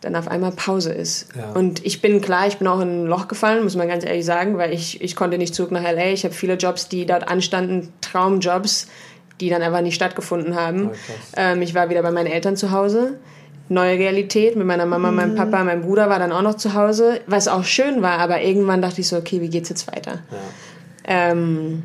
dann 0.00 0.16
auf 0.16 0.28
einmal 0.28 0.52
Pause 0.52 0.92
ist. 0.92 1.28
Ja. 1.36 1.52
Und 1.52 1.84
ich 1.84 2.00
bin 2.00 2.20
klar, 2.20 2.46
ich 2.46 2.56
bin 2.56 2.66
auch 2.68 2.80
in 2.80 3.04
ein 3.04 3.06
Loch 3.06 3.28
gefallen, 3.28 3.62
muss 3.62 3.76
man 3.76 3.88
ganz 3.88 4.04
ehrlich 4.04 4.24
sagen, 4.24 4.56
weil 4.56 4.72
ich, 4.72 5.00
ich 5.02 5.14
konnte 5.14 5.36
nicht 5.36 5.54
zurück 5.54 5.70
nach 5.72 5.82
LA. 5.82 6.12
Ich 6.12 6.24
habe 6.24 6.34
viele 6.34 6.54
Jobs, 6.54 6.88
die 6.88 7.04
dort 7.06 7.28
anstanden, 7.28 7.92
Traumjobs, 8.00 8.88
die 9.40 9.50
dann 9.50 9.62
einfach 9.62 9.82
nicht 9.82 9.94
stattgefunden 9.94 10.54
haben. 10.54 10.90
Oh, 10.92 10.96
ähm, 11.36 11.62
ich 11.62 11.74
war 11.74 11.90
wieder 11.90 12.02
bei 12.02 12.10
meinen 12.10 12.28
Eltern 12.28 12.56
zu 12.56 12.70
Hause. 12.70 13.18
Neue 13.68 13.98
Realität 13.98 14.56
mit 14.56 14.66
meiner 14.66 14.86
Mama, 14.86 15.10
mhm. 15.10 15.16
meinem 15.16 15.34
Papa, 15.34 15.62
meinem 15.64 15.82
Bruder 15.82 16.08
war 16.08 16.18
dann 16.18 16.32
auch 16.32 16.42
noch 16.42 16.56
zu 16.56 16.74
Hause, 16.74 17.20
was 17.26 17.46
auch 17.46 17.64
schön 17.64 18.02
war, 18.02 18.18
aber 18.18 18.42
irgendwann 18.42 18.82
dachte 18.82 19.00
ich 19.00 19.08
so, 19.08 19.16
okay, 19.16 19.40
wie 19.40 19.48
geht's 19.48 19.68
jetzt 19.68 19.86
weiter? 19.94 20.20
Ja. 20.30 21.30
Ähm, 21.30 21.82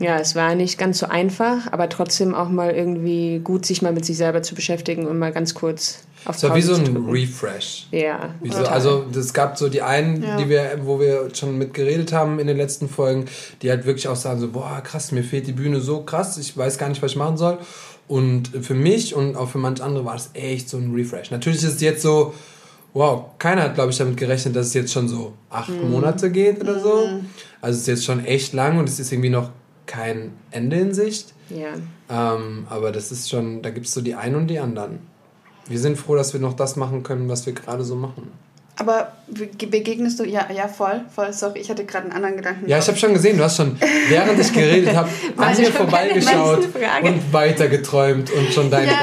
ja, 0.00 0.18
es 0.18 0.34
war 0.34 0.54
nicht 0.54 0.78
ganz 0.78 0.98
so 0.98 1.06
einfach, 1.06 1.72
aber 1.72 1.88
trotzdem 1.88 2.34
auch 2.34 2.48
mal 2.48 2.70
irgendwie 2.70 3.40
gut, 3.42 3.66
sich 3.66 3.82
mal 3.82 3.92
mit 3.92 4.04
sich 4.04 4.16
selber 4.16 4.42
zu 4.42 4.54
beschäftigen 4.54 5.06
und 5.06 5.18
mal 5.18 5.32
ganz 5.32 5.54
kurz 5.54 6.00
auf 6.24 6.40
Pause 6.40 6.48
So 6.48 6.54
wie 6.54 6.62
so 6.62 6.74
ein 6.74 6.96
Refresh. 7.08 7.86
Ja. 7.90 8.34
So, 8.44 8.64
also 8.64 9.04
es 9.14 9.32
gab 9.32 9.58
so 9.58 9.68
die 9.68 9.82
einen, 9.82 10.22
ja. 10.22 10.36
die 10.36 10.48
wir, 10.48 10.80
wo 10.82 11.00
wir 11.00 11.34
schon 11.34 11.58
mit 11.58 11.74
geredet 11.74 12.12
haben 12.12 12.38
in 12.38 12.46
den 12.46 12.56
letzten 12.56 12.88
Folgen, 12.88 13.26
die 13.62 13.70
halt 13.70 13.86
wirklich 13.86 14.08
auch 14.08 14.16
sagen 14.16 14.40
so, 14.40 14.48
boah, 14.48 14.80
krass, 14.82 15.12
mir 15.12 15.24
fehlt 15.24 15.46
die 15.46 15.52
Bühne 15.52 15.80
so 15.80 16.02
krass, 16.02 16.38
ich 16.38 16.56
weiß 16.56 16.78
gar 16.78 16.88
nicht, 16.88 17.02
was 17.02 17.12
ich 17.12 17.16
machen 17.16 17.36
soll. 17.36 17.58
Und 18.06 18.48
für 18.62 18.74
mich 18.74 19.14
und 19.14 19.36
auch 19.36 19.48
für 19.48 19.58
manche 19.58 19.84
andere 19.84 20.04
war 20.04 20.16
es 20.16 20.30
echt 20.34 20.68
so 20.68 20.78
ein 20.78 20.94
Refresh. 20.94 21.30
Natürlich 21.30 21.62
ist 21.62 21.74
es 21.74 21.80
jetzt 21.80 22.02
so, 22.02 22.34
wow, 22.94 23.26
keiner 23.38 23.62
hat, 23.62 23.74
glaube 23.74 23.90
ich, 23.90 23.98
damit 23.98 24.16
gerechnet, 24.16 24.56
dass 24.56 24.68
es 24.68 24.74
jetzt 24.74 24.92
schon 24.92 25.08
so 25.08 25.34
acht 25.50 25.70
mhm. 25.70 25.90
Monate 25.90 26.30
geht 26.30 26.60
oder 26.60 26.80
so. 26.80 27.06
Mhm. 27.06 27.26
Also 27.60 27.76
es 27.76 27.82
ist 27.82 27.86
jetzt 27.86 28.04
schon 28.04 28.24
echt 28.24 28.54
lang 28.54 28.78
und 28.78 28.88
es 28.88 28.98
ist 28.98 29.12
irgendwie 29.12 29.30
noch 29.30 29.50
kein 29.88 30.32
Ende 30.52 30.76
in 30.76 30.94
Sicht. 30.94 31.34
Ja. 31.50 31.74
Ähm, 32.08 32.66
aber 32.70 32.92
das 32.92 33.10
ist 33.10 33.28
schon, 33.28 33.62
da 33.62 33.70
gibt 33.70 33.86
es 33.86 33.94
so 33.94 34.00
die 34.00 34.14
einen 34.14 34.36
und 34.36 34.46
die 34.46 34.60
anderen. 34.60 35.00
Wir 35.66 35.80
sind 35.80 35.98
froh, 35.98 36.14
dass 36.14 36.32
wir 36.32 36.40
noch 36.40 36.54
das 36.54 36.76
machen 36.76 37.02
können, 37.02 37.28
was 37.28 37.44
wir 37.46 37.52
gerade 37.52 37.82
so 37.82 37.96
machen. 37.96 38.30
Aber 38.80 39.12
begegnest 39.26 40.20
du, 40.20 40.24
ja, 40.24 40.46
ja, 40.54 40.68
voll, 40.68 41.00
voll, 41.12 41.32
sorry, 41.32 41.58
ich 41.58 41.68
hatte 41.68 41.84
gerade 41.84 42.04
einen 42.04 42.12
anderen 42.12 42.36
Gedanken. 42.36 42.68
Ja, 42.68 42.78
ich 42.78 42.86
habe 42.86 42.96
schon 42.96 43.12
gesehen, 43.12 43.36
du 43.36 43.42
hast 43.42 43.56
schon, 43.56 43.76
während 44.08 44.38
ich 44.38 44.52
geredet 44.52 44.94
habe, 44.94 45.08
an 45.36 45.56
mir 45.56 45.72
vorbeigeschaut 45.72 46.68
und 47.02 47.32
weitergeträumt 47.32 48.30
und 48.30 48.52
schon 48.52 48.70
deinen, 48.70 48.86
ja. 48.86 48.94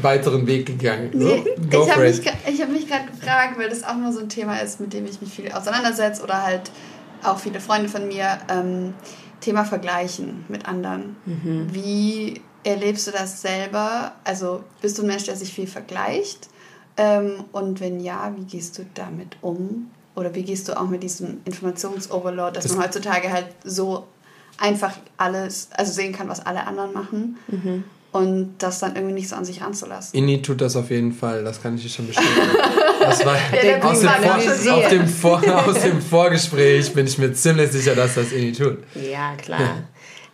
weiteren 0.00 0.46
Weg 0.46 0.64
gegangen. 0.64 1.10
So, 1.12 1.18
nee, 1.18 1.44
ich 1.70 1.90
habe 1.90 2.04
mich, 2.04 2.26
hab 2.26 2.68
mich 2.70 2.88
gerade 2.88 3.04
gefragt, 3.04 3.58
weil 3.58 3.68
das 3.68 3.84
auch 3.84 3.96
mal 3.96 4.14
so 4.14 4.20
ein 4.20 4.30
Thema 4.30 4.60
ist, 4.60 4.80
mit 4.80 4.94
dem 4.94 5.04
ich 5.04 5.20
mich 5.20 5.30
viel 5.30 5.52
auseinandersetze 5.52 6.22
oder 6.22 6.42
halt 6.42 6.70
auch 7.22 7.38
viele 7.38 7.60
Freunde 7.60 7.90
von 7.90 8.08
mir. 8.08 8.38
Ähm, 8.50 8.94
Thema 9.40 9.64
Vergleichen 9.64 10.44
mit 10.48 10.66
anderen. 10.66 11.16
Mhm. 11.26 11.68
Wie 11.72 12.40
erlebst 12.64 13.06
du 13.06 13.10
das 13.10 13.40
selber? 13.40 14.12
Also 14.24 14.64
bist 14.80 14.98
du 14.98 15.02
ein 15.02 15.08
Mensch, 15.08 15.24
der 15.24 15.36
sich 15.36 15.52
viel 15.52 15.66
vergleicht? 15.66 16.48
Ähm, 16.96 17.44
und 17.52 17.80
wenn 17.80 18.00
ja, 18.00 18.32
wie 18.36 18.44
gehst 18.44 18.78
du 18.78 18.86
damit 18.94 19.36
um? 19.40 19.90
Oder 20.14 20.34
wie 20.34 20.42
gehst 20.42 20.68
du 20.68 20.78
auch 20.78 20.88
mit 20.88 21.02
diesem 21.02 21.40
Informationsoverload, 21.44 22.56
dass 22.56 22.64
das 22.64 22.74
man 22.74 22.84
heutzutage 22.84 23.30
halt 23.30 23.46
so 23.62 24.08
einfach 24.58 24.96
alles, 25.16 25.68
also 25.72 25.92
sehen 25.92 26.12
kann, 26.12 26.28
was 26.28 26.44
alle 26.44 26.66
anderen 26.66 26.92
machen? 26.92 27.38
Mhm 27.46 27.84
und 28.18 28.54
das 28.58 28.80
dann 28.80 28.96
irgendwie 28.96 29.14
nicht 29.14 29.28
so 29.28 29.36
an 29.36 29.44
sich 29.44 29.60
ranzulassen. 29.60 30.18
Inni 30.18 30.42
tut 30.42 30.60
das 30.60 30.74
auf 30.76 30.90
jeden 30.90 31.12
Fall, 31.12 31.44
das 31.44 31.62
kann 31.62 31.76
ich 31.76 31.82
dir 31.82 31.88
schon 31.88 32.08
bestätigen. 32.08 32.34
Das 33.00 33.24
war 33.24 33.36
ja, 33.64 33.80
aus, 33.82 34.00
dem 34.00 35.06
Vor, 35.06 35.40
dem 35.40 35.46
Vor, 35.46 35.66
aus 35.66 35.80
dem 35.82 36.02
Vorgespräch 36.02 36.92
bin 36.92 37.06
ich 37.06 37.16
mir 37.18 37.32
ziemlich 37.32 37.70
sicher, 37.70 37.94
dass 37.94 38.16
das 38.16 38.32
Inni 38.32 38.52
tut. 38.52 38.78
Ja, 38.94 39.36
klar. 39.36 39.84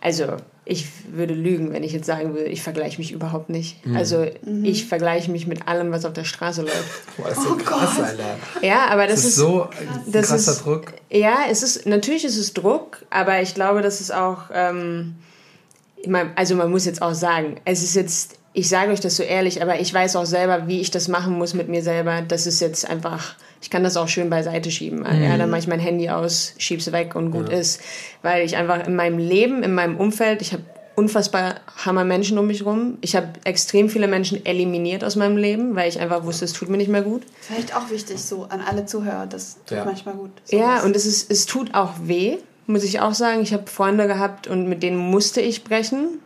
Also, 0.01 0.37
ich 0.65 0.87
würde 1.11 1.35
lügen, 1.35 1.71
wenn 1.71 1.83
ich 1.83 1.93
jetzt 1.93 2.07
sagen 2.07 2.33
würde, 2.33 2.45
ich 2.45 2.63
vergleiche 2.63 2.97
mich 2.97 3.11
überhaupt 3.11 3.49
nicht. 3.49 3.85
Mhm. 3.85 3.95
Also, 3.95 4.25
mhm. 4.43 4.65
ich 4.65 4.85
vergleiche 4.85 5.31
mich 5.31 5.45
mit 5.45 5.67
allem, 5.67 5.91
was 5.91 6.05
auf 6.05 6.13
der 6.13 6.23
Straße 6.23 6.63
läuft. 6.63 7.17
Boah, 7.17 7.29
ist 7.29 7.43
so 7.43 7.51
oh 7.51 7.55
krass, 7.55 7.95
Gott. 7.95 8.05
Alter. 8.05 8.37
Ja, 8.61 8.87
aber 8.89 9.05
das, 9.05 9.17
das 9.17 9.25
ist, 9.25 9.29
ist 9.29 9.35
so 9.35 9.69
das 10.07 10.27
krasser 10.27 10.51
ist, 10.51 10.65
Druck. 10.65 10.93
Ja, 11.11 11.37
es 11.49 11.61
ist, 11.61 11.85
natürlich 11.85 12.25
ist 12.25 12.37
es 12.37 12.53
Druck, 12.53 13.05
aber 13.11 13.41
ich 13.41 13.53
glaube, 13.53 13.81
das 13.81 14.01
ist 14.01 14.13
auch... 14.13 14.49
Ähm, 14.51 15.15
also 16.35 16.55
man 16.55 16.71
muss 16.71 16.85
jetzt 16.85 17.01
auch 17.01 17.13
sagen, 17.13 17.59
es 17.65 17.83
ist 17.83 17.95
jetzt, 17.95 18.37
ich 18.53 18.69
sage 18.69 18.91
euch 18.91 18.99
das 18.99 19.17
so 19.17 19.23
ehrlich, 19.23 19.61
aber 19.61 19.79
ich 19.79 19.93
weiß 19.93 20.15
auch 20.15 20.25
selber, 20.25 20.67
wie 20.67 20.81
ich 20.81 20.91
das 20.91 21.07
machen 21.07 21.37
muss 21.37 21.53
mit 21.53 21.67
mir 21.67 21.81
selber. 21.81 22.21
Das 22.21 22.47
ist 22.47 22.59
jetzt 22.59 22.89
einfach, 22.89 23.35
ich 23.61 23.69
kann 23.69 23.83
das 23.83 23.97
auch 23.97 24.07
schön 24.07 24.29
beiseite 24.29 24.71
schieben. 24.71 24.99
Mhm. 24.99 25.23
Ja, 25.23 25.37
dann 25.37 25.49
mache 25.49 25.61
ich 25.61 25.67
mein 25.67 25.79
Handy 25.79 26.09
aus, 26.09 26.53
schieb's 26.57 26.91
weg 26.91 27.15
und 27.15 27.31
gut 27.31 27.49
ja. 27.49 27.57
ist. 27.57 27.81
Weil 28.21 28.45
ich 28.45 28.55
einfach 28.55 28.85
in 28.85 28.95
meinem 28.95 29.17
Leben, 29.17 29.63
in 29.63 29.73
meinem 29.73 29.97
Umfeld, 29.97 30.41
ich 30.41 30.53
habe 30.53 30.63
unfassbar 30.95 31.55
hammer 31.83 32.03
Menschen 32.03 32.37
um 32.37 32.47
mich 32.47 32.65
rum. 32.65 32.97
Ich 33.01 33.15
habe 33.15 33.27
extrem 33.43 33.89
viele 33.89 34.07
Menschen 34.07 34.45
eliminiert 34.45 35.03
aus 35.03 35.15
meinem 35.15 35.37
Leben, 35.37 35.75
weil 35.75 35.89
ich 35.89 35.99
einfach 35.99 36.23
wusste, 36.23 36.45
es 36.45 36.53
tut 36.53 36.69
mir 36.69 36.77
nicht 36.77 36.89
mehr 36.89 37.01
gut. 37.01 37.23
Vielleicht 37.41 37.75
auch 37.75 37.89
wichtig 37.89 38.21
so 38.21 38.43
an 38.43 38.61
alle 38.61 38.85
Zuhörer, 38.85 39.27
das 39.27 39.57
tut 39.65 39.77
ja. 39.77 39.85
manchmal 39.85 40.15
gut. 40.15 40.31
So 40.45 40.57
ja, 40.57 40.83
und 40.83 40.95
es, 40.95 41.05
ist, 41.05 41.29
es 41.29 41.45
tut 41.45 41.73
auch 41.73 41.93
weh, 42.03 42.37
muss 42.67 42.83
ich 42.83 42.99
auch 42.99 43.13
sagen. 43.13 43.41
Ich 43.41 43.53
habe 43.53 43.67
Freunde 43.67 44.07
gehabt 44.07 44.47
und 44.47 44.67
mit 44.67 44.83
denen 44.83 44.97
musste 44.97 45.41
ich 45.41 45.63
brechen, 45.63 46.19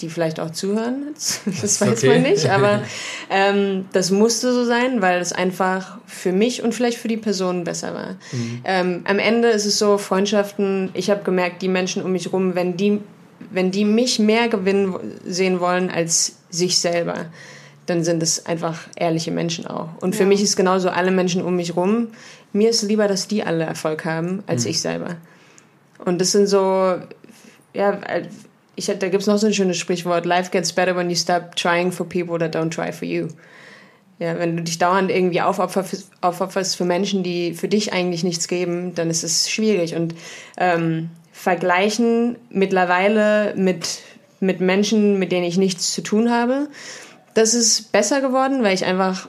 die 0.00 0.08
vielleicht 0.08 0.40
auch 0.40 0.50
zuhören. 0.50 1.06
Das 1.60 1.80
weiß 1.80 1.98
okay. 1.98 2.08
man 2.08 2.22
nicht, 2.22 2.48
aber 2.48 2.82
ähm, 3.30 3.86
das 3.92 4.10
musste 4.10 4.52
so 4.52 4.64
sein, 4.64 5.02
weil 5.02 5.20
es 5.20 5.32
einfach 5.32 5.98
für 6.06 6.32
mich 6.32 6.62
und 6.62 6.74
vielleicht 6.74 6.98
für 6.98 7.08
die 7.08 7.16
Person 7.16 7.64
besser 7.64 7.94
war. 7.94 8.16
Mhm. 8.32 8.60
Ähm, 8.64 9.00
am 9.04 9.18
Ende 9.18 9.48
ist 9.48 9.66
es 9.66 9.78
so, 9.78 9.98
Freundschaften, 9.98 10.90
ich 10.94 11.10
habe 11.10 11.22
gemerkt, 11.24 11.62
die 11.62 11.68
Menschen 11.68 12.02
um 12.02 12.12
mich 12.12 12.32
rum, 12.32 12.54
wenn 12.54 12.76
die, 12.76 13.00
wenn 13.50 13.70
die 13.70 13.84
mich 13.84 14.18
mehr 14.18 14.48
gewinnen 14.48 14.94
sehen 15.24 15.60
wollen 15.60 15.90
als 15.90 16.36
sich 16.50 16.78
selber, 16.78 17.26
dann 17.86 18.02
sind 18.02 18.22
es 18.22 18.46
einfach 18.46 18.80
ehrliche 18.96 19.30
Menschen 19.30 19.66
auch. 19.66 19.90
Und 20.00 20.14
ja. 20.14 20.18
für 20.18 20.26
mich 20.26 20.42
ist 20.42 20.56
genauso 20.56 20.90
alle 20.90 21.10
Menschen 21.10 21.42
um 21.42 21.56
mich 21.56 21.76
rum. 21.76 22.08
Mir 22.52 22.70
ist 22.70 22.82
lieber, 22.82 23.06
dass 23.08 23.28
die 23.28 23.44
alle 23.44 23.64
Erfolg 23.64 24.04
haben, 24.04 24.42
als 24.46 24.64
mhm. 24.64 24.70
ich 24.70 24.80
selber. 24.80 25.16
Und 26.04 26.20
das 26.20 26.32
sind 26.32 26.46
so, 26.46 26.96
ja, 27.74 27.98
ich, 28.74 28.86
da 28.86 29.08
gibt 29.08 29.22
es 29.22 29.26
noch 29.26 29.38
so 29.38 29.46
ein 29.46 29.54
schönes 29.54 29.78
Sprichwort, 29.78 30.26
Life 30.26 30.50
gets 30.50 30.72
better 30.72 30.96
when 30.96 31.10
you 31.10 31.16
stop 31.16 31.56
trying 31.56 31.90
for 31.90 32.06
people 32.06 32.38
that 32.38 32.54
don't 32.54 32.70
try 32.70 32.92
for 32.92 33.06
you. 33.06 33.28
Ja, 34.18 34.38
wenn 34.38 34.56
du 34.56 34.62
dich 34.62 34.78
dauernd 34.78 35.10
irgendwie 35.10 35.42
aufopferst, 35.42 36.10
aufopferst 36.22 36.76
für 36.76 36.86
Menschen, 36.86 37.22
die 37.22 37.52
für 37.52 37.68
dich 37.68 37.92
eigentlich 37.92 38.24
nichts 38.24 38.48
geben, 38.48 38.94
dann 38.94 39.10
ist 39.10 39.22
es 39.22 39.50
schwierig. 39.50 39.94
Und 39.94 40.14
ähm, 40.56 41.10
vergleichen 41.32 42.36
mittlerweile 42.48 43.54
mit, 43.56 44.00
mit 44.40 44.60
Menschen, 44.60 45.18
mit 45.18 45.32
denen 45.32 45.44
ich 45.44 45.58
nichts 45.58 45.92
zu 45.92 46.02
tun 46.02 46.30
habe, 46.30 46.68
das 47.34 47.52
ist 47.52 47.92
besser 47.92 48.22
geworden, 48.22 48.62
weil 48.62 48.74
ich 48.74 48.86
einfach 48.86 49.28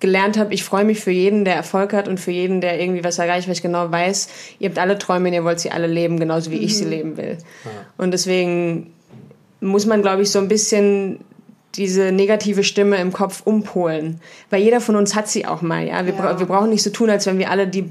gelernt 0.00 0.38
habe, 0.38 0.52
ich 0.54 0.64
freue 0.64 0.84
mich 0.84 1.00
für 1.00 1.10
jeden, 1.10 1.44
der 1.44 1.54
Erfolg 1.54 1.92
hat 1.92 2.08
und 2.08 2.18
für 2.18 2.30
jeden, 2.30 2.60
der 2.60 2.80
irgendwie 2.80 3.04
was 3.04 3.18
erreicht, 3.18 3.46
weil 3.46 3.54
ich 3.54 3.62
genau 3.62 3.90
weiß, 3.90 4.28
ihr 4.58 4.68
habt 4.68 4.78
alle 4.78 4.98
Träume 4.98 5.28
und 5.28 5.34
ihr 5.34 5.44
wollt 5.44 5.60
sie 5.60 5.70
alle 5.70 5.86
leben, 5.86 6.18
genauso 6.18 6.50
wie 6.50 6.56
mhm. 6.56 6.62
ich 6.62 6.76
sie 6.76 6.84
mhm. 6.84 6.90
leben 6.90 7.16
will. 7.16 7.38
Ja. 7.64 7.70
Und 7.98 8.12
deswegen 8.12 8.92
muss 9.60 9.86
man, 9.86 10.02
glaube 10.02 10.22
ich, 10.22 10.30
so 10.30 10.38
ein 10.38 10.48
bisschen 10.48 11.20
diese 11.76 12.10
negative 12.12 12.64
Stimme 12.64 12.96
im 12.96 13.12
Kopf 13.12 13.42
umpolen. 13.44 14.20
Weil 14.48 14.62
jeder 14.62 14.80
von 14.80 14.96
uns 14.96 15.14
hat 15.14 15.28
sie 15.28 15.46
auch 15.46 15.62
mal, 15.62 15.86
ja. 15.86 16.04
Wir, 16.04 16.14
ja. 16.14 16.20
Bra 16.20 16.40
wir 16.40 16.46
brauchen 16.46 16.70
nicht 16.70 16.82
so 16.82 16.90
tun, 16.90 17.10
als 17.10 17.26
wenn 17.26 17.38
wir 17.38 17.50
alle 17.50 17.68
die 17.68 17.84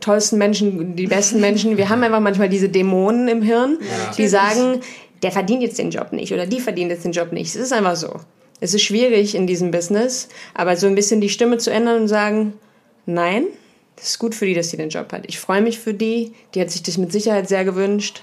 tollsten 0.00 0.38
Menschen, 0.38 0.96
die 0.96 1.06
besten 1.06 1.40
Menschen, 1.40 1.76
wir 1.76 1.88
haben 1.88 2.02
einfach 2.02 2.20
manchmal 2.20 2.48
diese 2.48 2.68
Dämonen 2.68 3.28
im 3.28 3.42
Hirn, 3.42 3.78
ja. 3.80 4.14
die 4.16 4.26
sagen, 4.26 4.80
der 5.22 5.30
verdient 5.30 5.62
jetzt 5.62 5.78
den 5.78 5.90
Job 5.90 6.12
nicht 6.12 6.32
oder 6.32 6.46
die 6.46 6.60
verdient 6.60 6.90
jetzt 6.90 7.04
den 7.04 7.12
Job 7.12 7.32
nicht. 7.32 7.54
Es 7.54 7.60
ist 7.60 7.72
einfach 7.72 7.94
so. 7.94 8.20
Es 8.62 8.74
ist 8.74 8.82
schwierig 8.82 9.34
in 9.34 9.48
diesem 9.48 9.72
Business, 9.72 10.28
aber 10.54 10.76
so 10.76 10.86
ein 10.86 10.94
bisschen 10.94 11.20
die 11.20 11.30
Stimme 11.30 11.58
zu 11.58 11.72
ändern 11.72 12.02
und 12.02 12.06
sagen, 12.06 12.52
nein, 13.06 13.46
das 13.96 14.10
ist 14.10 14.18
gut 14.20 14.36
für 14.36 14.46
die, 14.46 14.54
dass 14.54 14.70
sie 14.70 14.76
den 14.76 14.88
Job 14.88 15.12
hat. 15.12 15.24
Ich 15.26 15.40
freue 15.40 15.60
mich 15.62 15.80
für 15.80 15.94
die, 15.94 16.32
die 16.54 16.60
hat 16.60 16.70
sich 16.70 16.80
das 16.84 16.96
mit 16.96 17.10
Sicherheit 17.10 17.48
sehr 17.48 17.64
gewünscht. 17.64 18.22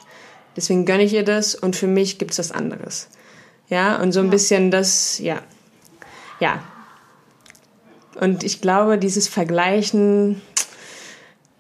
Deswegen 0.56 0.86
gönne 0.86 1.04
ich 1.04 1.14
ihr 1.14 1.26
das 1.26 1.56
und 1.56 1.76
für 1.76 1.88
mich 1.88 2.20
gibt 2.20 2.32
es 2.32 2.40
was 2.40 2.54
anderes. 2.54 3.10
Ja, 3.68 4.02
und 4.02 4.14
so 4.14 4.22
ein 4.22 4.28
ja. 4.28 4.32
bisschen 4.32 4.72
das, 4.72 5.20
ja. 5.20 5.42
Ja. 6.40 6.64
Und 8.18 8.46
ich 8.46 8.62
glaube, 8.62 8.98
dieses 8.98 9.28
Vergleichen, 9.28 10.42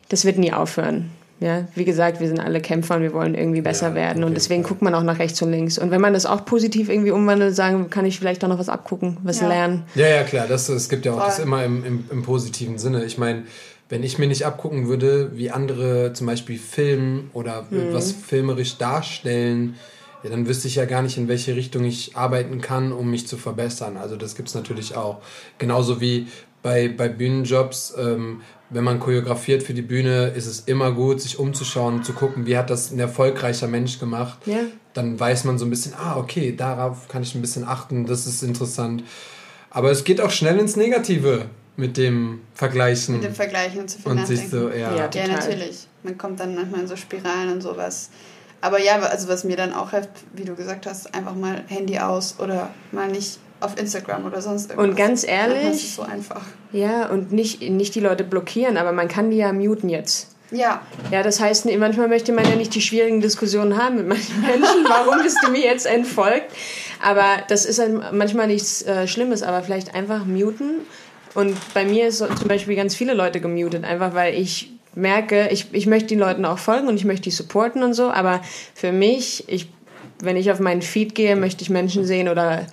das 0.07 0.23
wird 0.23 0.37
nie 0.37 0.53
aufhören. 0.53 1.11
Ja, 1.39 1.67
wie 1.73 1.85
gesagt, 1.85 2.19
wir 2.19 2.27
sind 2.27 2.39
alle 2.39 2.59
Kämpfer 2.59 2.95
und 2.95 3.01
wir 3.01 3.13
wollen 3.13 3.33
irgendwie 3.33 3.61
besser 3.61 3.89
ja, 3.89 3.95
werden. 3.95 4.25
Und 4.25 4.33
deswegen 4.33 4.63
Fall. 4.63 4.69
guckt 4.69 4.81
man 4.81 4.93
auch 4.93 5.03
nach 5.03 5.19
rechts 5.19 5.41
und 5.41 5.51
links. 5.51 5.77
Und 5.77 5.89
wenn 5.89 6.01
man 6.01 6.13
das 6.13 6.25
auch 6.25 6.43
positiv 6.43 6.89
irgendwie 6.89 7.11
umwandelt, 7.11 7.55
sagen, 7.55 7.89
kann 7.89 8.05
ich 8.05 8.19
vielleicht 8.19 8.43
auch 8.43 8.49
noch 8.49 8.59
was 8.59 8.67
abgucken, 8.67 9.17
was 9.23 9.39
ja. 9.39 9.47
lernen. 9.47 9.83
Ja, 9.95 10.07
ja, 10.07 10.23
klar. 10.23 10.47
Das, 10.47 10.67
es 10.67 10.89
gibt 10.89 11.05
ja 11.05 11.13
auch 11.13 11.19
Voll. 11.19 11.27
das 11.27 11.39
immer 11.39 11.63
im, 11.63 11.85
im, 11.85 12.03
im 12.11 12.23
positiven 12.23 12.77
Sinne. 12.77 13.05
Ich 13.05 13.17
meine, 13.17 13.43
wenn 13.87 14.03
ich 14.03 14.19
mir 14.19 14.27
nicht 14.27 14.45
abgucken 14.45 14.87
würde, 14.87 15.31
wie 15.35 15.49
andere 15.49 16.11
zum 16.13 16.27
Beispiel 16.27 16.59
filmen 16.59 17.31
oder 17.33 17.65
mhm. 17.69 17.93
was 17.93 18.11
filmerisch 18.11 18.77
darstellen, 18.77 19.75
ja, 20.23 20.29
dann 20.29 20.47
wüsste 20.47 20.67
ich 20.67 20.75
ja 20.75 20.85
gar 20.85 21.01
nicht, 21.01 21.17
in 21.17 21.29
welche 21.29 21.55
Richtung 21.55 21.85
ich 21.85 22.17
arbeiten 22.17 22.59
kann, 22.59 22.91
um 22.91 23.09
mich 23.09 23.27
zu 23.27 23.37
verbessern. 23.37 23.95
Also 23.95 24.17
das 24.17 24.35
gibt 24.35 24.49
es 24.49 24.55
natürlich 24.55 24.97
auch. 24.97 25.21
Genauso 25.57 26.01
wie 26.01 26.27
bei, 26.61 26.89
bei 26.89 27.07
Bühnenjobs, 27.07 27.95
ähm, 27.97 28.41
wenn 28.69 28.83
man 28.83 28.99
choreografiert 28.99 29.63
für 29.63 29.73
die 29.73 29.81
Bühne, 29.81 30.27
ist 30.27 30.45
es 30.45 30.61
immer 30.61 30.91
gut, 30.91 31.21
sich 31.21 31.39
umzuschauen, 31.39 32.03
zu 32.03 32.13
gucken, 32.13 32.45
wie 32.45 32.57
hat 32.57 32.69
das 32.69 32.91
ein 32.91 32.99
erfolgreicher 32.99 33.67
Mensch 33.67 33.99
gemacht. 33.99 34.39
Ja. 34.45 34.59
Dann 34.93 35.19
weiß 35.19 35.43
man 35.45 35.57
so 35.57 35.65
ein 35.65 35.69
bisschen, 35.69 35.93
ah, 35.95 36.17
okay, 36.17 36.55
darauf 36.55 37.07
kann 37.07 37.23
ich 37.23 37.33
ein 37.35 37.41
bisschen 37.41 37.63
achten, 37.63 38.05
das 38.05 38.27
ist 38.27 38.43
interessant. 38.43 39.03
Aber 39.71 39.91
es 39.91 40.03
geht 40.03 40.21
auch 40.21 40.31
schnell 40.31 40.57
ins 40.59 40.75
Negative 40.75 41.45
mit 41.77 41.97
dem 41.97 42.41
Vergleichen. 42.53 43.15
Mit 43.15 43.23
dem 43.23 43.33
Vergleichen 43.33 43.81
und 43.81 43.89
zu 43.89 43.99
viel 43.99 44.11
und 44.11 44.27
sich 44.27 44.49
so, 44.49 44.69
ja. 44.69 44.95
Ja, 44.95 45.09
ja, 45.13 45.27
natürlich. 45.27 45.87
Man 46.03 46.17
kommt 46.17 46.39
dann 46.39 46.55
manchmal 46.55 46.81
in 46.81 46.87
so 46.87 46.95
Spiralen 46.95 47.53
und 47.53 47.61
sowas. 47.61 48.09
Aber 48.61 48.81
ja, 48.81 48.99
also 48.99 49.29
was 49.29 49.43
mir 49.43 49.55
dann 49.55 49.73
auch 49.73 49.91
hilft, 49.91 50.09
wie 50.33 50.43
du 50.43 50.55
gesagt 50.55 50.85
hast, 50.85 51.13
einfach 51.13 51.35
mal 51.35 51.63
Handy 51.67 51.97
aus 51.97 52.35
oder 52.39 52.71
mal 52.91 53.07
nicht 53.07 53.39
auf 53.59 53.79
Instagram 53.79 54.25
oder 54.25 54.41
sonst 54.41 54.69
irgendwas. 54.69 54.89
Und 54.89 54.95
ganz 54.95 55.23
ehrlich. 55.23 55.63
Das 55.63 55.75
ist 55.77 55.95
so 55.95 56.01
einfach. 56.03 56.41
Ja, 56.71 57.07
und 57.07 57.31
nicht, 57.31 57.61
nicht 57.61 57.95
die 57.95 57.99
Leute 57.99 58.23
blockieren, 58.23 58.77
aber 58.77 58.91
man 58.91 59.07
kann 59.07 59.31
die 59.31 59.37
ja 59.37 59.51
muten 59.51 59.89
jetzt. 59.89 60.35
Ja. 60.51 60.81
Ja, 61.11 61.21
das 61.21 61.39
heißt, 61.39 61.65
manchmal 61.77 62.07
möchte 62.07 62.31
man 62.31 62.45
ja 62.45 62.55
nicht 62.55 62.73
die 62.73 62.81
schwierigen 62.81 63.21
Diskussionen 63.21 63.77
haben 63.77 63.97
mit 63.97 64.07
manchen 64.07 64.41
Menschen. 64.41 64.85
Warum 64.87 65.21
bist 65.21 65.37
du 65.43 65.51
mir 65.51 65.61
jetzt 65.61 65.85
entfolgt? 65.85 66.51
Aber 67.01 67.25
das 67.47 67.65
ist 67.65 67.81
manchmal 68.11 68.47
nichts 68.47 68.81
äh, 68.83 69.07
Schlimmes, 69.07 69.43
aber 69.43 69.61
vielleicht 69.61 69.95
einfach 69.95 70.25
muten. 70.25 70.81
Und 71.35 71.55
bei 71.73 71.85
mir 71.85 72.07
ist 72.07 72.17
zum 72.17 72.47
Beispiel 72.47 72.75
ganz 72.75 72.95
viele 72.95 73.13
Leute 73.13 73.39
gemutet, 73.39 73.83
einfach 73.83 74.15
weil 74.15 74.33
ich 74.33 74.71
merke, 74.95 75.49
ich, 75.49 75.67
ich 75.71 75.85
möchte 75.85 76.07
den 76.07 76.19
Leuten 76.19 76.43
auch 76.45 76.57
folgen 76.57 76.87
und 76.87 76.95
ich 76.95 77.05
möchte 77.05 77.23
die 77.23 77.31
supporten 77.31 77.83
und 77.83 77.93
so, 77.93 78.09
aber 78.09 78.41
für 78.73 78.91
mich, 78.91 79.47
ich, 79.47 79.69
wenn 80.21 80.35
ich 80.35 80.51
auf 80.51 80.59
meinen 80.59 80.81
Feed 80.81 81.13
gehe, 81.13 81.35
möchte 81.35 81.61
ich 81.61 81.69
Menschen 81.69 82.05
sehen 82.05 82.27
oder 82.27 82.65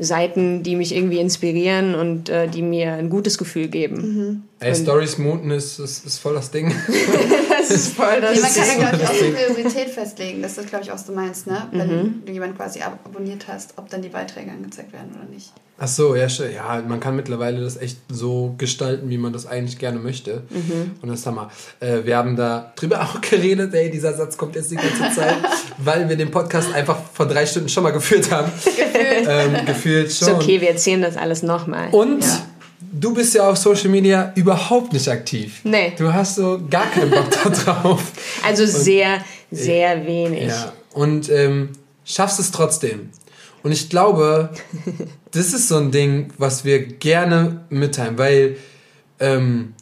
Seiten, 0.00 0.62
die 0.62 0.76
mich 0.76 0.94
irgendwie 0.94 1.18
inspirieren 1.18 1.94
und 1.94 2.28
äh, 2.28 2.48
die 2.48 2.62
mir 2.62 2.92
ein 2.92 3.10
gutes 3.10 3.38
Gefühl 3.38 3.68
geben. 3.68 3.96
Mhm. 3.96 4.42
Ey, 4.60 4.74
Stories 4.74 5.18
Mooten 5.18 5.50
ist, 5.50 5.78
ist, 5.78 6.04
ist 6.04 6.18
voll 6.18 6.34
das 6.34 6.50
Ding. 6.50 6.72
das 7.58 7.70
ist 7.70 7.94
voll 7.94 8.20
das 8.20 8.32
Ding. 8.32 8.42
man 8.42 8.54
kann 8.54 8.66
ja, 8.66 8.88
glaube 8.90 8.96
ich, 8.96 9.08
auch 9.08 9.22
eine 9.22 9.52
Priorität 9.52 9.90
festlegen. 9.90 10.42
Das 10.42 10.58
ist, 10.58 10.68
glaube 10.68 10.84
ich, 10.84 10.92
auch, 10.92 11.00
du 11.00 11.12
meinst, 11.12 11.46
ne? 11.46 11.68
Wenn 11.72 11.88
mhm. 11.88 12.22
du 12.24 12.32
jemanden 12.32 12.56
quasi 12.56 12.80
abonniert 12.80 13.48
hast, 13.48 13.74
ob 13.76 13.88
dann 13.90 14.02
die 14.02 14.08
Beiträge 14.08 14.50
angezeigt 14.50 14.92
werden 14.92 15.10
oder 15.14 15.28
nicht. 15.28 15.52
Ach 15.80 15.86
so, 15.86 16.16
ja, 16.16 16.26
ja, 16.26 16.82
man 16.88 16.98
kann 16.98 17.14
mittlerweile 17.14 17.60
das 17.60 17.76
echt 17.76 17.98
so 18.08 18.56
gestalten, 18.58 19.10
wie 19.10 19.18
man 19.18 19.32
das 19.32 19.46
eigentlich 19.46 19.78
gerne 19.78 20.00
möchte. 20.00 20.42
Mhm. 20.50 20.96
Und 21.00 21.08
das 21.08 21.24
haben 21.24 21.36
wir. 21.36 21.50
Äh, 21.78 22.04
wir 22.04 22.16
haben 22.16 22.34
da 22.34 22.72
drüber 22.74 23.00
auch 23.02 23.20
geredet, 23.20 23.72
ey, 23.74 23.88
dieser 23.88 24.12
Satz 24.14 24.36
kommt 24.36 24.56
jetzt 24.56 24.72
die 24.72 24.76
ganze 24.76 25.14
Zeit, 25.14 25.36
weil 25.78 26.08
wir 26.08 26.16
den 26.16 26.32
Podcast 26.32 26.74
einfach 26.74 26.98
vor 27.12 27.26
drei 27.26 27.46
Stunden 27.46 27.68
schon 27.68 27.84
mal 27.84 27.92
geführt 27.92 28.30
haben. 28.32 28.50
Gefühlt. 28.64 29.28
ähm, 29.28 29.66
gefühlt 29.66 30.12
schon. 30.12 30.28
Ist 30.28 30.34
okay, 30.34 30.60
wir 30.60 30.70
erzählen 30.70 31.00
das 31.00 31.16
alles 31.16 31.44
nochmal. 31.44 31.90
Und 31.90 32.24
ja. 32.24 32.47
Du 32.98 33.14
bist 33.14 33.34
ja 33.34 33.48
auf 33.48 33.56
Social 33.56 33.88
Media 33.88 34.32
überhaupt 34.34 34.92
nicht 34.92 35.08
aktiv. 35.08 35.60
Nee. 35.64 35.92
Du 35.96 36.12
hast 36.12 36.36
so 36.36 36.60
gar 36.68 36.90
keinen 36.90 37.10
Bock 37.10 37.30
da 37.30 37.50
drauf. 37.50 38.02
Also 38.44 38.62
Und, 38.62 38.70
sehr, 38.70 39.24
sehr 39.50 40.06
wenig. 40.06 40.48
Ja. 40.48 40.72
Und 40.92 41.30
ähm, 41.30 41.70
schaffst 42.04 42.40
es 42.40 42.50
trotzdem. 42.50 43.10
Und 43.62 43.72
ich 43.72 43.88
glaube, 43.88 44.50
das 45.32 45.52
ist 45.52 45.68
so 45.68 45.76
ein 45.76 45.90
Ding, 45.90 46.32
was 46.38 46.64
wir 46.64 46.80
gerne 46.86 47.64
mitteilen, 47.70 48.18
weil 48.18 48.56
ähm, 49.20 49.74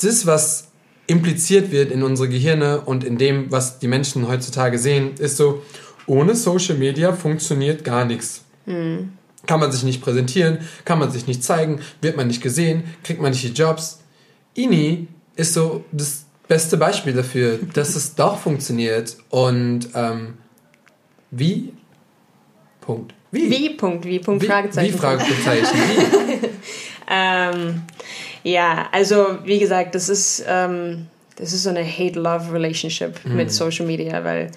das, 0.00 0.26
was 0.26 0.68
impliziert 1.06 1.70
wird 1.70 1.90
in 1.90 2.02
unsere 2.02 2.28
Gehirne 2.28 2.82
und 2.82 3.02
in 3.02 3.18
dem, 3.18 3.50
was 3.50 3.78
die 3.78 3.88
Menschen 3.88 4.28
heutzutage 4.28 4.78
sehen, 4.78 5.14
ist 5.18 5.36
so, 5.36 5.62
ohne 6.06 6.34
Social 6.34 6.76
Media 6.76 7.12
funktioniert 7.12 7.82
gar 7.82 8.04
nichts. 8.04 8.42
Mhm. 8.66 9.12
Kann 9.48 9.58
man 9.58 9.72
sich 9.72 9.82
nicht 9.82 10.00
präsentieren, 10.02 10.58
kann 10.84 11.00
man 11.00 11.10
sich 11.10 11.26
nicht 11.26 11.42
zeigen, 11.42 11.80
wird 12.00 12.16
man 12.16 12.28
nicht 12.28 12.42
gesehen, 12.42 12.84
kriegt 13.02 13.20
man 13.20 13.32
nicht 13.32 13.42
die 13.42 13.48
Jobs. 13.48 13.98
INI 14.54 15.08
ist 15.34 15.54
so 15.54 15.84
das 15.90 16.26
beste 16.46 16.76
Beispiel 16.76 17.14
dafür, 17.14 17.58
dass 17.74 17.96
es 17.96 18.14
doch 18.14 18.38
funktioniert. 18.38 19.16
Und 19.30 19.88
ähm, 19.94 20.34
wie 21.30 21.72
Punkt. 22.80 23.14
Wie? 23.30 23.50
Wie? 23.50 23.70
Punkt. 23.70 24.04
Wie? 24.04 24.18
Punkt. 24.18 24.42
Wie? 24.42 24.46
Fragezeichen. 24.46 24.94
Wie? 24.94 24.98
Fragezeichen. 24.98 25.78
Wie? 25.78 26.48
ähm, 27.10 27.82
ja, 28.42 28.88
also 28.92 29.38
wie 29.44 29.58
gesagt, 29.58 29.94
das 29.94 30.08
ist, 30.08 30.44
ähm, 30.46 31.06
das 31.36 31.52
ist 31.52 31.62
so 31.62 31.70
eine 31.70 31.84
Hate-Love-Relationship 31.84 33.24
mhm. 33.24 33.36
mit 33.36 33.50
Social 33.50 33.86
Media, 33.86 34.24
weil 34.24 34.50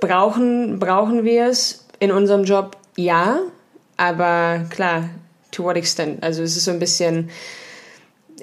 brauchen, 0.00 0.78
brauchen 0.78 1.24
wir 1.24 1.46
es 1.46 1.86
in 2.00 2.10
unserem 2.10 2.44
Job? 2.44 2.76
Ja, 2.96 3.40
aber 3.96 4.66
klar, 4.70 5.10
to 5.50 5.64
what 5.64 5.76
extent? 5.76 6.22
Also 6.22 6.42
es 6.42 6.56
ist 6.56 6.64
so 6.64 6.70
ein 6.70 6.78
bisschen, 6.78 7.30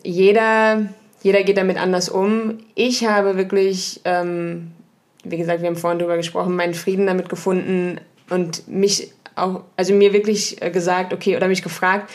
jeder, 0.04 0.88
jeder 1.22 1.44
geht 1.44 1.58
damit 1.58 1.78
anders 1.78 2.10
um. 2.10 2.60
Ich 2.76 3.06
habe 3.06 3.38
wirklich, 3.38 4.02
ähm, 4.06 4.72
wie 5.24 5.38
gesagt, 5.38 5.62
wir 5.62 5.68
haben 5.68 5.76
vorhin 5.76 6.00
darüber 6.00 6.18
gesprochen, 6.18 6.56
meinen 6.56 6.74
Frieden 6.74 7.08
damit 7.08 7.30
gefunden, 7.30 8.00
und 8.32 8.68
mich 8.68 9.12
auch, 9.36 9.62
also 9.76 9.94
mir 9.94 10.14
wirklich 10.14 10.62
äh, 10.62 10.72
gesagt, 10.72 11.14
okay, 11.14 11.36
oder 11.36 11.48
mich 11.48 11.62
gefragt, 11.62 12.10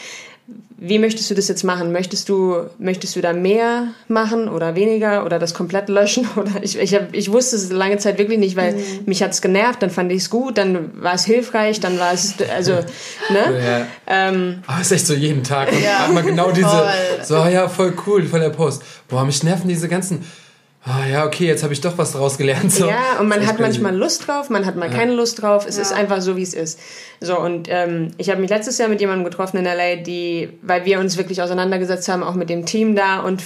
wie 0.78 0.98
möchtest 0.98 1.30
du 1.30 1.34
das 1.34 1.48
jetzt 1.48 1.64
machen? 1.64 1.90
Möchtest 1.90 2.28
du, 2.28 2.66
möchtest 2.78 3.16
du 3.16 3.20
da 3.20 3.32
mehr 3.32 3.88
machen 4.08 4.48
oder 4.48 4.74
weniger 4.74 5.24
oder 5.24 5.38
das 5.38 5.54
komplett 5.54 5.88
löschen? 5.88 6.28
Oder 6.36 6.62
ich, 6.62 6.78
ich, 6.78 6.94
hab, 6.94 7.14
ich 7.14 7.32
wusste 7.32 7.56
es 7.56 7.72
lange 7.72 7.96
Zeit 7.96 8.18
wirklich 8.18 8.38
nicht, 8.38 8.56
weil 8.56 8.74
mhm. 8.74 8.82
mich 9.06 9.22
hat 9.22 9.32
es 9.32 9.40
genervt, 9.40 9.82
dann 9.82 9.90
fand 9.90 10.12
ich 10.12 10.18
es 10.18 10.30
gut, 10.30 10.58
dann 10.58 11.02
war 11.02 11.14
es 11.14 11.24
hilfreich, 11.24 11.80
dann 11.80 11.98
war 11.98 12.12
es, 12.12 12.34
also, 12.54 12.72
ne? 13.30 13.60
Ja. 13.64 13.86
Ähm, 14.06 14.62
Aber 14.66 14.80
es 14.80 14.86
ist 14.88 14.92
echt 14.92 15.06
so 15.06 15.14
jeden 15.14 15.42
Tag. 15.42 15.72
Und 15.72 15.82
ja. 15.82 16.00
hat 16.00 16.12
man 16.12 16.24
genau 16.24 16.50
diese, 16.50 16.68
voll. 16.68 16.88
so, 17.24 17.34
ja, 17.46 17.68
voll 17.68 17.94
cool, 18.06 18.24
voll 18.24 18.40
der 18.40 18.50
Post. 18.50 18.82
Boah, 19.08 19.24
mich 19.24 19.42
nerven 19.42 19.68
diese 19.68 19.88
ganzen 19.88 20.24
ah 20.86 21.06
ja, 21.06 21.26
okay, 21.26 21.46
jetzt 21.46 21.62
habe 21.62 21.72
ich 21.72 21.80
doch 21.80 21.98
was 21.98 22.12
daraus 22.12 22.38
gelernt. 22.38 22.72
So. 22.72 22.86
Ja, 22.86 23.18
und 23.20 23.28
man 23.28 23.46
hat 23.46 23.58
manchmal 23.58 23.94
Lust 23.94 24.26
drauf, 24.26 24.50
man 24.50 24.64
hat 24.64 24.76
mal 24.76 24.90
ja. 24.90 24.96
keine 24.96 25.12
Lust 25.12 25.42
drauf. 25.42 25.66
Es 25.66 25.76
ja. 25.76 25.82
ist 25.82 25.92
einfach 25.92 26.20
so, 26.22 26.36
wie 26.36 26.42
es 26.42 26.54
ist. 26.54 26.78
So, 27.20 27.38
und 27.38 27.68
ähm, 27.70 28.12
ich 28.18 28.30
habe 28.30 28.40
mich 28.40 28.50
letztes 28.50 28.78
Jahr 28.78 28.88
mit 28.88 29.00
jemandem 29.00 29.24
getroffen 29.24 29.58
in 29.58 29.64
LA, 29.64 29.96
die, 29.96 30.50
weil 30.62 30.84
wir 30.84 31.00
uns 31.00 31.16
wirklich 31.16 31.42
auseinandergesetzt 31.42 32.08
haben, 32.08 32.22
auch 32.22 32.34
mit 32.34 32.48
dem 32.48 32.66
Team 32.66 32.94
da 32.94 33.20
und 33.20 33.42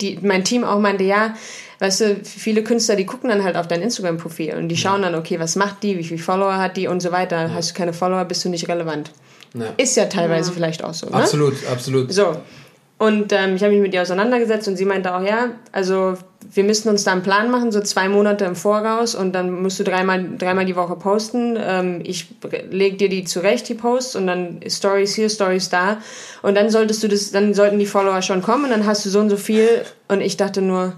die, 0.00 0.18
mein 0.22 0.44
Team 0.44 0.64
auch 0.64 0.78
meinte, 0.78 1.04
ja, 1.04 1.34
weißt 1.78 2.00
du, 2.00 2.16
viele 2.24 2.62
Künstler, 2.62 2.96
die 2.96 3.06
gucken 3.06 3.30
dann 3.30 3.42
halt 3.42 3.56
auf 3.56 3.68
dein 3.68 3.82
Instagram-Profil 3.82 4.54
und 4.54 4.68
die 4.68 4.76
schauen 4.76 5.02
dann, 5.02 5.14
okay, 5.14 5.40
was 5.40 5.56
macht 5.56 5.82
die, 5.82 5.98
wie 5.98 6.04
viele 6.04 6.22
Follower 6.22 6.58
hat 6.58 6.76
die 6.76 6.86
und 6.86 7.00
so 7.00 7.12
weiter. 7.12 7.42
Ja. 7.42 7.54
Hast 7.54 7.70
du 7.70 7.74
keine 7.74 7.92
Follower, 7.92 8.24
bist 8.24 8.44
du 8.44 8.48
nicht 8.48 8.68
relevant. 8.68 9.10
Ja. 9.54 9.66
Ist 9.76 9.96
ja 9.96 10.06
teilweise 10.06 10.50
ja. 10.50 10.54
vielleicht 10.54 10.84
auch 10.84 10.94
so. 10.94 11.06
Ne? 11.06 11.14
Absolut, 11.14 11.54
absolut. 11.70 12.12
So. 12.12 12.36
Und 13.02 13.32
ähm, 13.32 13.56
ich 13.56 13.64
habe 13.64 13.72
mich 13.72 13.82
mit 13.82 13.94
ihr 13.94 14.02
auseinandergesetzt 14.02 14.68
und 14.68 14.76
sie 14.76 14.84
meinte 14.84 15.12
auch, 15.12 15.22
ja, 15.22 15.50
also 15.72 16.14
wir 16.48 16.62
müssten 16.62 16.88
uns 16.88 17.02
da 17.02 17.10
einen 17.10 17.24
Plan 17.24 17.50
machen, 17.50 17.72
so 17.72 17.80
zwei 17.80 18.08
Monate 18.08 18.44
im 18.44 18.54
Voraus 18.54 19.16
und 19.16 19.32
dann 19.32 19.60
musst 19.60 19.80
du 19.80 19.82
dreimal, 19.82 20.24
dreimal 20.38 20.66
die 20.66 20.76
Woche 20.76 20.94
posten. 20.94 21.58
Ähm, 21.60 22.00
ich 22.04 22.28
leg 22.70 22.98
dir 22.98 23.08
die 23.08 23.24
zurecht, 23.24 23.68
die 23.68 23.74
Posts, 23.74 24.14
und 24.14 24.28
dann 24.28 24.60
Stories 24.68 25.16
hier, 25.16 25.28
Stories 25.28 25.68
da. 25.68 26.00
Und 26.42 26.54
dann 26.54 26.70
solltest 26.70 27.02
du 27.02 27.08
das, 27.08 27.32
dann 27.32 27.54
sollten 27.54 27.80
die 27.80 27.86
Follower 27.86 28.22
schon 28.22 28.40
kommen 28.40 28.66
und 28.66 28.70
dann 28.70 28.86
hast 28.86 29.04
du 29.04 29.10
so 29.10 29.18
und 29.18 29.30
so 29.30 29.36
viel. 29.36 29.66
Und 30.06 30.20
ich 30.20 30.36
dachte 30.36 30.62
nur, 30.62 30.92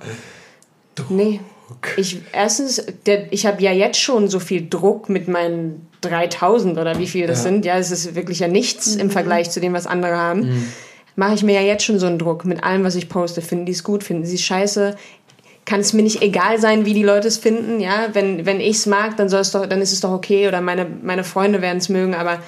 nee. 1.08 1.40
Ich, 1.96 2.20
erstens, 2.34 2.84
der, 3.06 3.32
ich 3.32 3.46
habe 3.46 3.62
ja 3.62 3.72
jetzt 3.72 3.98
schon 3.98 4.28
so 4.28 4.40
viel 4.40 4.68
Druck 4.68 5.08
mit 5.08 5.26
meinen 5.26 5.88
3000 6.02 6.76
oder 6.76 6.98
wie 6.98 7.06
viel 7.06 7.26
das 7.26 7.38
ja. 7.38 7.50
sind. 7.50 7.64
Ja, 7.64 7.78
es 7.78 7.90
ist 7.90 8.14
wirklich 8.14 8.40
ja 8.40 8.48
nichts 8.48 8.94
mhm. 8.94 9.00
im 9.00 9.10
Vergleich 9.10 9.50
zu 9.50 9.58
dem, 9.58 9.72
was 9.72 9.86
andere 9.86 10.18
haben. 10.18 10.40
Mhm 10.40 10.72
mache 11.16 11.34
ich 11.34 11.42
mir 11.42 11.54
ja 11.54 11.66
jetzt 11.66 11.84
schon 11.84 11.98
so 11.98 12.06
einen 12.06 12.18
Druck 12.18 12.44
mit 12.44 12.64
allem, 12.64 12.84
was 12.84 12.94
ich 12.94 13.08
poste. 13.08 13.42
Finden 13.42 13.66
die 13.66 13.72
es 13.72 13.84
gut, 13.84 14.04
finden 14.04 14.24
sie 14.24 14.36
es 14.36 14.42
scheiße? 14.42 14.96
Kann 15.64 15.80
es 15.80 15.92
mir 15.92 16.02
nicht 16.02 16.22
egal 16.22 16.60
sein, 16.60 16.84
wie 16.84 16.94
die 16.94 17.02
Leute 17.02 17.28
es 17.28 17.38
finden? 17.38 17.80
Ja, 17.80 18.08
wenn, 18.12 18.44
wenn 18.44 18.60
ich 18.60 18.76
es 18.76 18.86
mag, 18.86 19.16
dann, 19.16 19.28
soll's 19.28 19.52
doch, 19.52 19.66
dann 19.66 19.80
ist 19.80 19.92
es 19.92 20.00
doch 20.00 20.12
okay 20.12 20.46
oder 20.48 20.60
meine, 20.60 20.86
meine 21.02 21.24
Freunde 21.24 21.62
werden 21.62 21.78
es 21.78 21.88
mögen. 21.88 22.14
Aber 22.14 22.40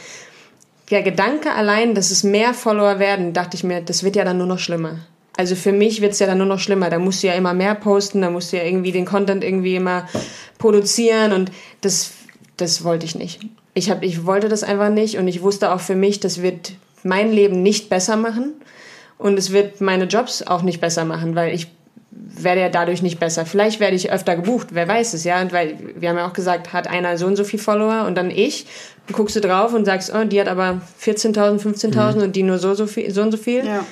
der 0.91 1.03
Gedanke 1.03 1.53
allein, 1.53 1.95
dass 1.95 2.11
es 2.11 2.25
mehr 2.25 2.53
Follower 2.53 2.99
werden, 2.99 3.33
dachte 3.33 3.57
ich 3.57 3.65
mir, 3.65 3.81
das 3.81 4.03
wird 4.03 4.17
ja 4.17 4.25
dann 4.25 4.39
nur 4.39 4.47
noch 4.47 4.59
schlimmer. 4.59 4.99
Also 5.37 5.55
für 5.55 5.73
mich 5.73 6.01
wird 6.01 6.13
es 6.13 6.19
ja 6.19 6.27
dann 6.27 6.39
nur 6.39 6.47
noch 6.47 6.61
schlimmer. 6.61 6.91
Da 6.91 6.99
musst 6.99 7.23
du 7.23 7.27
ja 7.27 7.35
immer 7.35 7.55
mehr 7.55 7.75
posten, 7.75 8.23
da 8.23 8.31
musst 8.31 8.53
du 8.53 8.57
ja 8.57 8.65
irgendwie 8.65 8.93
den 8.93 9.05
Content 9.05 9.45
irgendwie 9.45 9.77
immer 9.77 10.09
produzieren 10.59 11.33
und 11.33 11.51
das, 11.83 12.13
das 12.57 12.85
wollte 12.85 13.05
ich 13.05 13.15
nicht. 13.15 13.41
Ich, 13.75 13.91
hab, 13.91 14.03
ich 14.03 14.25
wollte 14.25 14.49
das 14.49 14.63
einfach 14.63 14.89
nicht 14.89 15.19
und 15.19 15.29
ich 15.29 15.43
wusste 15.43 15.73
auch 15.73 15.81
für 15.81 15.95
mich, 15.95 16.21
das 16.21 16.41
wird 16.41 16.73
mein 17.07 17.33
Leben 17.33 17.63
nicht 17.63 17.89
besser 17.89 18.17
machen 18.17 18.55
und 19.19 19.39
es 19.39 19.53
wird 19.53 19.81
meine 19.81 20.05
Jobs 20.05 20.43
auch 20.43 20.63
nicht 20.63 20.81
besser 20.81 21.05
machen, 21.05 21.35
weil 21.35 21.55
ich 21.55 21.69
werde 22.11 22.61
ja 22.61 22.69
dadurch 22.69 23.03
nicht 23.03 23.19
besser. 23.19 23.47
Vielleicht 23.47 23.81
werde 23.81 23.97
ich 23.97 24.11
öfter 24.11 24.37
gebucht, 24.37 24.69
wer 24.73 24.89
weiß 24.89 25.15
es, 25.15 25.25
ja. 25.25 25.41
Und 25.41 25.53
weil 25.53 25.79
wir 25.97 26.09
haben 26.09 26.17
ja 26.17 26.29
auch 26.29 26.33
gesagt, 26.33 26.73
hat 26.73 26.89
einer 26.89 27.17
so 27.19 27.27
und 27.27 27.37
so 27.37 27.45
viel 27.45 27.59
Follower 27.59 28.07
und 28.07 28.17
dann 28.17 28.31
ich. 28.31 28.67
Dann 29.07 29.17
guckst 29.17 29.37
du 29.37 29.41
drauf 29.41 29.75
und 29.75 29.85
sagst, 29.85 30.13
oh, 30.15 30.25
die 30.25 30.41
hat 30.41 30.49
aber 30.49 30.81
14.000, 31.01 31.61
15.000 31.61 32.17
mhm. 32.17 32.23
und 32.23 32.37
die 32.37 32.43
nur 32.43 32.59
so, 32.59 32.75
so, 32.75 32.87
viel, 32.87 33.11
so 33.11 33.23
und 33.23 33.33
so 33.33 33.39
viel. 33.39 33.65
Ja. 33.65 33.85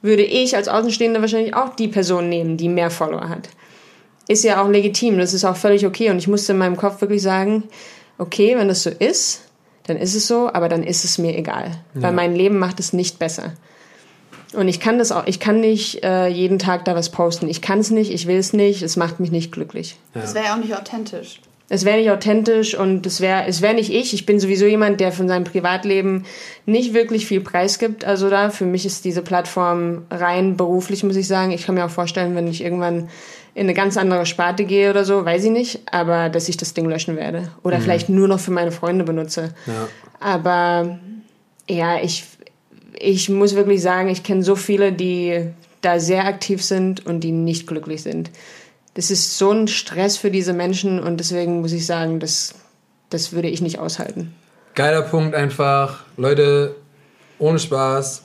Würde 0.00 0.22
ich 0.22 0.56
als 0.56 0.68
Außenstehender 0.68 1.20
wahrscheinlich 1.20 1.54
auch 1.54 1.76
die 1.76 1.88
Person 1.88 2.28
nehmen, 2.28 2.56
die 2.56 2.68
mehr 2.68 2.90
Follower 2.90 3.28
hat. 3.28 3.48
Ist 4.28 4.44
ja 4.44 4.62
auch 4.62 4.68
legitim, 4.68 5.18
das 5.18 5.34
ist 5.34 5.44
auch 5.44 5.56
völlig 5.56 5.86
okay. 5.86 6.10
Und 6.10 6.18
ich 6.18 6.28
musste 6.28 6.52
in 6.52 6.58
meinem 6.58 6.76
Kopf 6.76 7.00
wirklich 7.00 7.22
sagen, 7.22 7.64
okay, 8.18 8.56
wenn 8.56 8.68
das 8.68 8.82
so 8.82 8.90
ist, 8.90 9.42
dann 9.86 9.96
ist 9.96 10.14
es 10.14 10.26
so, 10.26 10.52
aber 10.52 10.68
dann 10.68 10.82
ist 10.82 11.04
es 11.04 11.18
mir 11.18 11.36
egal. 11.36 11.72
Ja. 11.94 12.02
Weil 12.02 12.12
mein 12.12 12.34
Leben 12.34 12.58
macht 12.58 12.80
es 12.80 12.92
nicht 12.92 13.18
besser. 13.18 13.52
Und 14.54 14.68
ich 14.68 14.80
kann 14.80 14.98
das 14.98 15.12
auch, 15.12 15.26
ich 15.26 15.40
kann 15.40 15.60
nicht 15.60 16.04
äh, 16.04 16.26
jeden 16.26 16.58
Tag 16.58 16.84
da 16.84 16.94
was 16.94 17.10
posten. 17.10 17.48
Ich 17.48 17.62
kann 17.62 17.78
es 17.78 17.90
nicht, 17.90 18.12
ich 18.12 18.26
will 18.26 18.36
es 18.36 18.52
nicht, 18.52 18.82
es 18.82 18.96
macht 18.96 19.18
mich 19.18 19.30
nicht 19.30 19.50
glücklich. 19.50 19.96
Ja. 20.14 20.20
Das 20.20 20.34
wäre 20.34 20.46
ja 20.46 20.54
auch 20.54 20.58
nicht 20.58 20.76
authentisch. 20.76 21.40
Es 21.68 21.86
wäre 21.86 21.96
nicht 21.96 22.10
authentisch 22.10 22.74
und 22.74 23.06
es 23.06 23.22
wäre 23.22 23.46
es 23.46 23.62
wäre 23.62 23.72
nicht 23.72 23.90
ich. 23.90 24.12
Ich 24.12 24.26
bin 24.26 24.38
sowieso 24.38 24.66
jemand, 24.66 25.00
der 25.00 25.10
von 25.10 25.26
seinem 25.26 25.44
Privatleben 25.44 26.26
nicht 26.66 26.92
wirklich 26.92 27.24
viel 27.24 27.40
preisgibt. 27.40 28.04
Also 28.04 28.28
da, 28.28 28.50
für 28.50 28.66
mich 28.66 28.84
ist 28.84 29.06
diese 29.06 29.22
Plattform 29.22 30.02
rein 30.10 30.58
beruflich, 30.58 31.02
muss 31.02 31.16
ich 31.16 31.26
sagen. 31.26 31.50
Ich 31.50 31.64
kann 31.64 31.76
mir 31.76 31.86
auch 31.86 31.90
vorstellen, 31.90 32.34
wenn 32.34 32.46
ich 32.46 32.62
irgendwann 32.62 33.08
in 33.54 33.66
eine 33.66 33.74
ganz 33.74 33.96
andere 33.96 34.24
Sparte 34.24 34.64
gehe 34.64 34.90
oder 34.90 35.04
so, 35.04 35.24
weiß 35.24 35.44
ich 35.44 35.50
nicht, 35.50 35.80
aber 35.90 36.28
dass 36.30 36.48
ich 36.48 36.56
das 36.56 36.74
Ding 36.74 36.88
löschen 36.88 37.16
werde. 37.16 37.50
Oder 37.62 37.78
mhm. 37.78 37.82
vielleicht 37.82 38.08
nur 38.08 38.28
noch 38.28 38.40
für 38.40 38.50
meine 38.50 38.72
Freunde 38.72 39.04
benutze. 39.04 39.54
Ja. 39.66 39.88
Aber 40.20 40.98
ja, 41.68 42.00
ich, 42.00 42.24
ich 42.98 43.28
muss 43.28 43.54
wirklich 43.54 43.82
sagen, 43.82 44.08
ich 44.08 44.22
kenne 44.22 44.42
so 44.42 44.56
viele, 44.56 44.92
die 44.92 45.50
da 45.82 45.98
sehr 45.98 46.26
aktiv 46.26 46.62
sind 46.62 47.04
und 47.04 47.20
die 47.20 47.32
nicht 47.32 47.66
glücklich 47.66 48.02
sind. 48.02 48.30
Das 48.94 49.10
ist 49.10 49.36
so 49.36 49.50
ein 49.50 49.68
Stress 49.68 50.16
für 50.16 50.30
diese 50.30 50.52
Menschen 50.52 51.00
und 51.00 51.18
deswegen 51.18 51.60
muss 51.60 51.72
ich 51.72 51.86
sagen, 51.86 52.20
das, 52.20 52.54
das 53.10 53.32
würde 53.32 53.48
ich 53.48 53.60
nicht 53.60 53.78
aushalten. 53.78 54.34
Geiler 54.74 55.02
Punkt 55.02 55.34
einfach. 55.34 56.04
Leute, 56.16 56.76
ohne 57.38 57.58
Spaß 57.58 58.22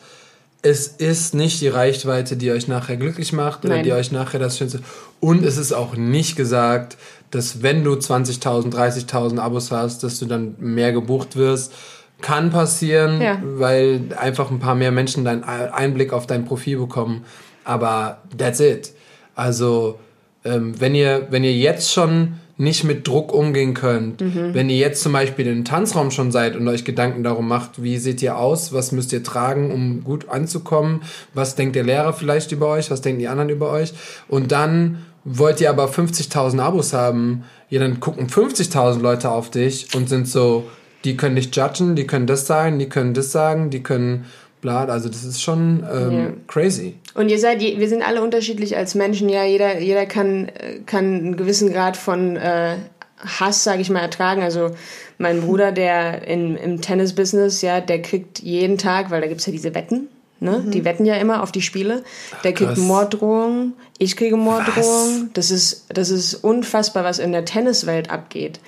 es 0.67 0.87
ist 0.87 1.33
nicht 1.33 1.61
die 1.61 1.69
Reichweite, 1.69 2.35
die 2.35 2.51
euch 2.51 2.67
nachher 2.67 2.97
glücklich 2.97 3.31
macht 3.31 3.63
oder 3.63 3.75
Nein. 3.75 3.83
die 3.83 3.93
euch 3.93 4.11
nachher 4.11 4.39
das 4.39 4.57
Schönste. 4.57 4.81
Und 5.21 5.45
es 5.45 5.57
ist 5.57 5.71
auch 5.71 5.95
nicht 5.95 6.35
gesagt, 6.35 6.97
dass 7.31 7.63
wenn 7.63 7.85
du 7.85 7.93
20.000, 7.93 8.73
30.000 8.73 9.39
Abos 9.39 9.71
hast, 9.71 10.03
dass 10.03 10.19
du 10.19 10.25
dann 10.25 10.55
mehr 10.59 10.91
gebucht 10.91 11.35
wirst. 11.35 11.73
Kann 12.19 12.49
passieren, 12.49 13.21
ja. 13.21 13.39
weil 13.43 14.01
einfach 14.17 14.49
ein 14.49 14.59
paar 14.59 14.73
mehr 14.73 14.91
Menschen 14.91 15.23
deinen 15.23 15.43
Einblick 15.43 16.13
auf 16.13 16.25
dein 16.25 16.45
Profil 16.45 16.79
bekommen. 16.79 17.23
Aber 17.63 18.23
that's 18.35 18.59
it. 18.59 18.91
Also, 19.35 19.99
ähm, 20.43 20.79
wenn, 20.81 20.95
ihr, 20.95 21.27
wenn 21.29 21.43
ihr 21.43 21.53
jetzt 21.53 21.93
schon 21.93 22.39
nicht 22.57 22.83
mit 22.83 23.07
Druck 23.07 23.33
umgehen 23.33 23.73
könnt. 23.73 24.21
Mhm. 24.21 24.53
Wenn 24.53 24.69
ihr 24.69 24.77
jetzt 24.77 25.03
zum 25.03 25.13
Beispiel 25.13 25.45
den 25.45 25.63
Tanzraum 25.63 26.09
schon 26.09 26.31
seid 26.31 26.55
und 26.55 26.67
euch 26.67 26.85
Gedanken 26.85 27.23
darum 27.23 27.47
macht, 27.47 27.83
wie 27.83 27.97
seht 27.97 28.21
ihr 28.21 28.37
aus, 28.37 28.73
was 28.73 28.91
müsst 28.91 29.13
ihr 29.13 29.23
tragen, 29.23 29.71
um 29.71 30.03
gut 30.03 30.29
anzukommen, 30.29 31.01
was 31.33 31.55
denkt 31.55 31.75
der 31.75 31.83
Lehrer 31.83 32.13
vielleicht 32.13 32.51
über 32.51 32.67
euch, 32.67 32.89
was 32.89 33.01
denken 33.01 33.19
die 33.19 33.27
anderen 33.27 33.49
über 33.49 33.71
euch 33.71 33.93
und 34.27 34.51
dann 34.51 35.05
wollt 35.23 35.61
ihr 35.61 35.69
aber 35.69 35.89
50.000 35.89 36.59
Abos 36.59 36.93
haben, 36.93 37.43
ja, 37.69 37.79
dann 37.81 37.99
gucken 37.99 38.27
50.000 38.27 39.01
Leute 39.01 39.29
auf 39.29 39.51
dich 39.51 39.93
und 39.93 40.07
sind 40.07 40.27
so, 40.27 40.65
die 41.03 41.17
können 41.17 41.35
dich 41.35 41.53
judgen, 41.53 41.95
die 41.95 42.07
können 42.07 42.27
das 42.27 42.47
sagen, 42.47 42.79
die 42.79 42.89
können 42.89 43.13
das 43.13 43.31
sagen, 43.31 43.69
die 43.69 43.83
können 43.83 44.25
bla, 44.67 44.85
also 44.85 45.09
das 45.09 45.23
ist 45.23 45.41
schon 45.41 45.85
ähm, 45.91 46.11
ja. 46.11 46.27
crazy. 46.47 46.95
Und 47.13 47.29
ihr 47.29 47.39
seid, 47.39 47.61
wir 47.61 47.89
sind 47.89 48.03
alle 48.03 48.21
unterschiedlich 48.21 48.75
als 48.75 48.95
Menschen, 48.95 49.29
ja, 49.29 49.43
jeder, 49.43 49.79
jeder 49.79 50.05
kann, 50.05 50.51
kann 50.85 51.05
einen 51.05 51.37
gewissen 51.37 51.71
Grad 51.71 51.97
von 51.97 52.35
äh, 52.35 52.75
Hass, 53.19 53.63
sage 53.63 53.81
ich 53.81 53.89
mal, 53.89 54.01
ertragen. 54.01 54.41
Also 54.43 54.71
mein 55.17 55.41
Bruder, 55.41 55.71
der 55.71 56.27
in, 56.27 56.55
im 56.57 56.81
Tennis-Business, 56.81 57.61
ja, 57.61 57.81
der 57.81 58.01
kriegt 58.01 58.39
jeden 58.39 58.77
Tag, 58.77 59.09
weil 59.09 59.21
da 59.21 59.27
gibt's 59.27 59.45
ja 59.45 59.51
diese 59.51 59.73
Wetten, 59.73 60.09
Ne? 60.39 60.61
Mhm. 60.63 60.71
Die 60.71 60.85
wetten 60.85 61.05
ja 61.05 61.15
immer 61.15 61.41
auf 61.41 61.51
die 61.51 61.63
Spiele. 61.63 62.03
Der 62.43 62.53
kriegt 62.53 62.75
Krass. 62.75 62.79
Morddrohungen, 62.79 63.73
ich 63.97 64.15
kriege 64.15 64.37
Morddrohungen. 64.37 65.31
Das 65.33 65.49
ist, 65.49 65.85
das 65.89 66.11
ist 66.11 66.35
unfassbar, 66.35 67.03
was 67.03 67.17
in 67.17 67.31
der 67.31 67.43
Tenniswelt 67.43 68.11
abgeht. 68.11 68.59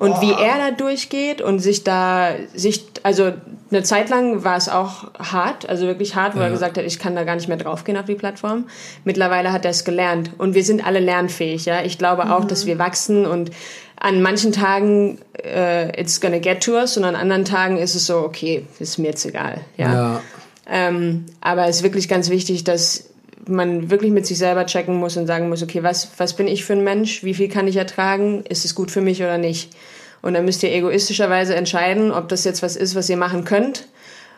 Und 0.00 0.12
oh. 0.12 0.20
wie 0.22 0.32
er 0.32 0.56
da 0.56 0.70
durchgeht 0.70 1.42
und 1.42 1.58
sich 1.58 1.84
da, 1.84 2.30
sich, 2.54 2.86
also 3.02 3.32
eine 3.70 3.82
Zeit 3.82 4.08
lang 4.08 4.44
war 4.44 4.56
es 4.56 4.70
auch 4.70 5.10
hart, 5.18 5.68
also 5.68 5.86
wirklich 5.86 6.14
hart, 6.14 6.34
wo 6.34 6.38
ja. 6.38 6.46
er 6.46 6.50
gesagt 6.50 6.78
hat, 6.78 6.86
ich 6.86 6.98
kann 6.98 7.14
da 7.14 7.24
gar 7.24 7.34
nicht 7.34 7.48
mehr 7.48 7.58
draufgehen 7.58 7.98
auf 7.98 8.06
die 8.06 8.14
Plattform. 8.14 8.64
Mittlerweile 9.04 9.52
hat 9.52 9.66
er 9.66 9.72
es 9.72 9.84
gelernt 9.84 10.30
und 10.38 10.54
wir 10.54 10.64
sind 10.64 10.86
alle 10.86 11.00
lernfähig, 11.00 11.66
ja. 11.66 11.82
Ich 11.82 11.98
glaube 11.98 12.32
auch, 12.32 12.44
mhm. 12.44 12.48
dass 12.48 12.64
wir 12.64 12.78
wachsen 12.78 13.26
und 13.26 13.50
an 13.96 14.22
manchen 14.22 14.52
Tagen 14.52 15.18
äh, 15.44 16.00
it's 16.00 16.18
gonna 16.22 16.38
get 16.38 16.62
to 16.62 16.72
us 16.72 16.96
und 16.96 17.04
an 17.04 17.14
anderen 17.14 17.44
Tagen 17.44 17.76
ist 17.76 17.94
es 17.94 18.06
so, 18.06 18.20
okay, 18.20 18.64
ist 18.78 18.96
mir 18.96 19.08
jetzt 19.08 19.26
egal, 19.26 19.60
ja. 19.76 19.92
ja. 19.92 20.20
Ähm, 20.66 21.26
aber 21.42 21.66
es 21.66 21.76
ist 21.76 21.82
wirklich 21.82 22.08
ganz 22.08 22.30
wichtig, 22.30 22.64
dass 22.64 23.10
man 23.46 23.90
wirklich 23.90 24.12
mit 24.12 24.26
sich 24.26 24.38
selber 24.38 24.64
checken 24.64 24.94
muss 24.94 25.18
und 25.18 25.26
sagen 25.26 25.50
muss, 25.50 25.62
okay, 25.62 25.82
was, 25.82 26.10
was 26.16 26.34
bin 26.36 26.48
ich 26.48 26.64
für 26.64 26.72
ein 26.72 26.84
Mensch? 26.84 27.22
Wie 27.22 27.34
viel 27.34 27.48
kann 27.48 27.68
ich 27.68 27.76
ertragen? 27.76 28.44
Ist 28.48 28.64
es 28.64 28.74
gut 28.74 28.90
für 28.90 29.02
mich 29.02 29.20
oder 29.20 29.36
nicht? 29.36 29.74
Und 30.22 30.34
dann 30.34 30.44
müsst 30.44 30.62
ihr 30.62 30.72
egoistischerweise 30.72 31.54
entscheiden, 31.54 32.12
ob 32.12 32.28
das 32.28 32.44
jetzt 32.44 32.62
was 32.62 32.76
ist, 32.76 32.94
was 32.94 33.08
ihr 33.08 33.16
machen 33.16 33.44
könnt, 33.44 33.88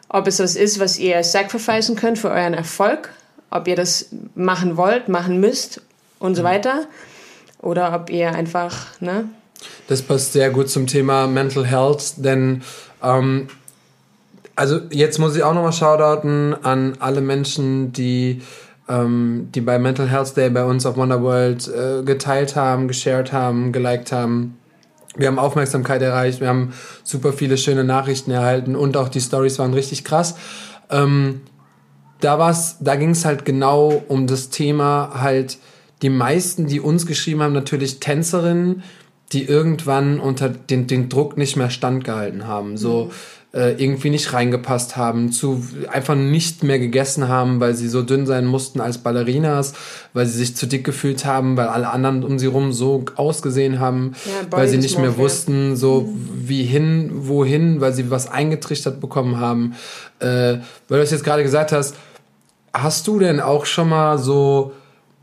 ob 0.08 0.26
es 0.26 0.38
was 0.38 0.56
ist, 0.56 0.78
was 0.78 0.98
ihr 0.98 1.22
sacrificen 1.24 1.96
könnt 1.96 2.18
für 2.18 2.30
euren 2.30 2.54
Erfolg, 2.54 3.10
ob 3.50 3.66
ihr 3.66 3.76
das 3.76 4.10
machen 4.34 4.76
wollt, 4.76 5.08
machen 5.08 5.40
müsst 5.40 5.80
und 6.18 6.34
so 6.34 6.42
mhm. 6.42 6.46
weiter. 6.46 6.86
Oder 7.60 7.94
ob 7.94 8.10
ihr 8.10 8.32
einfach, 8.32 8.86
ne? 9.00 9.28
Das 9.86 10.02
passt 10.02 10.32
sehr 10.32 10.50
gut 10.50 10.68
zum 10.68 10.86
Thema 10.86 11.26
Mental 11.26 11.64
Health, 11.64 12.14
denn 12.16 12.62
ähm, 13.02 13.48
also 14.56 14.80
jetzt 14.90 15.18
muss 15.18 15.36
ich 15.36 15.42
auch 15.42 15.54
nochmal 15.54 15.72
shoutouten 15.72 16.54
an 16.64 16.94
alle 16.98 17.20
Menschen, 17.20 17.92
die 17.92 18.42
ähm, 18.88 19.48
die 19.54 19.60
bei 19.60 19.78
Mental 19.78 20.08
Health 20.08 20.36
Day 20.36 20.50
bei 20.50 20.64
uns 20.64 20.84
auf 20.86 20.96
Wonderworld 20.96 21.68
äh, 21.68 22.02
geteilt 22.02 22.56
haben, 22.56 22.88
geshared 22.88 23.32
haben, 23.32 23.72
geliked 23.72 24.12
haben. 24.12 24.58
Wir 25.16 25.28
haben 25.28 25.38
Aufmerksamkeit 25.38 26.00
erreicht, 26.02 26.40
wir 26.40 26.48
haben 26.48 26.72
super 27.04 27.32
viele 27.32 27.58
schöne 27.58 27.84
Nachrichten 27.84 28.30
erhalten 28.30 28.76
und 28.76 28.96
auch 28.96 29.08
die 29.08 29.20
Stories 29.20 29.58
waren 29.58 29.74
richtig 29.74 30.04
krass. 30.04 30.36
Ähm, 30.90 31.42
da 32.20 32.38
war's, 32.38 32.76
da 32.80 32.96
ging 32.96 33.10
es 33.10 33.24
halt 33.24 33.44
genau 33.44 34.02
um 34.08 34.26
das 34.26 34.50
Thema 34.50 35.20
halt 35.20 35.58
die 36.02 36.10
meisten, 36.10 36.66
die 36.66 36.80
uns 36.80 37.06
geschrieben 37.06 37.42
haben, 37.42 37.52
natürlich 37.52 38.00
Tänzerinnen, 38.00 38.82
die 39.32 39.44
irgendwann 39.44 40.20
unter 40.20 40.48
den, 40.48 40.86
den 40.86 41.08
Druck 41.08 41.36
nicht 41.36 41.56
mehr 41.56 41.70
standgehalten 41.70 42.46
haben. 42.46 42.76
So, 42.76 43.06
mhm 43.06 43.41
äh, 43.54 43.72
irgendwie 43.72 44.08
nicht 44.08 44.32
reingepasst 44.32 44.96
haben, 44.96 45.30
zu 45.30 45.62
einfach 45.90 46.14
nicht 46.14 46.62
mehr 46.62 46.78
gegessen 46.78 47.28
haben, 47.28 47.60
weil 47.60 47.74
sie 47.74 47.88
so 47.88 48.02
dünn 48.02 48.24
sein 48.26 48.46
mussten 48.46 48.80
als 48.80 48.98
Ballerinas, 48.98 49.74
weil 50.14 50.26
sie 50.26 50.38
sich 50.38 50.56
zu 50.56 50.66
dick 50.66 50.84
gefühlt 50.84 51.26
haben, 51.26 51.56
weil 51.56 51.68
alle 51.68 51.90
anderen 51.90 52.24
um 52.24 52.38
sie 52.38 52.46
rum 52.46 52.72
so 52.72 53.04
ausgesehen 53.16 53.78
haben, 53.78 54.14
ja, 54.24 54.46
weil 54.50 54.68
sie 54.68 54.78
nicht 54.78 54.98
mehr 54.98 55.18
wussten, 55.18 55.76
so 55.76 56.02
mhm. 56.02 56.28
wie 56.48 56.64
hin, 56.64 57.10
wohin, 57.12 57.80
weil 57.82 57.92
sie 57.92 58.10
was 58.10 58.30
eingetrichtert 58.30 59.00
bekommen 59.00 59.38
haben. 59.38 59.74
Äh, 60.18 60.58
weil 60.88 60.98
du 60.98 61.02
es 61.02 61.10
jetzt 61.10 61.24
gerade 61.24 61.42
gesagt 61.42 61.72
hast, 61.72 61.96
hast 62.72 63.06
du 63.06 63.18
denn 63.18 63.38
auch 63.40 63.66
schon 63.66 63.90
mal 63.90 64.18
so, 64.18 64.72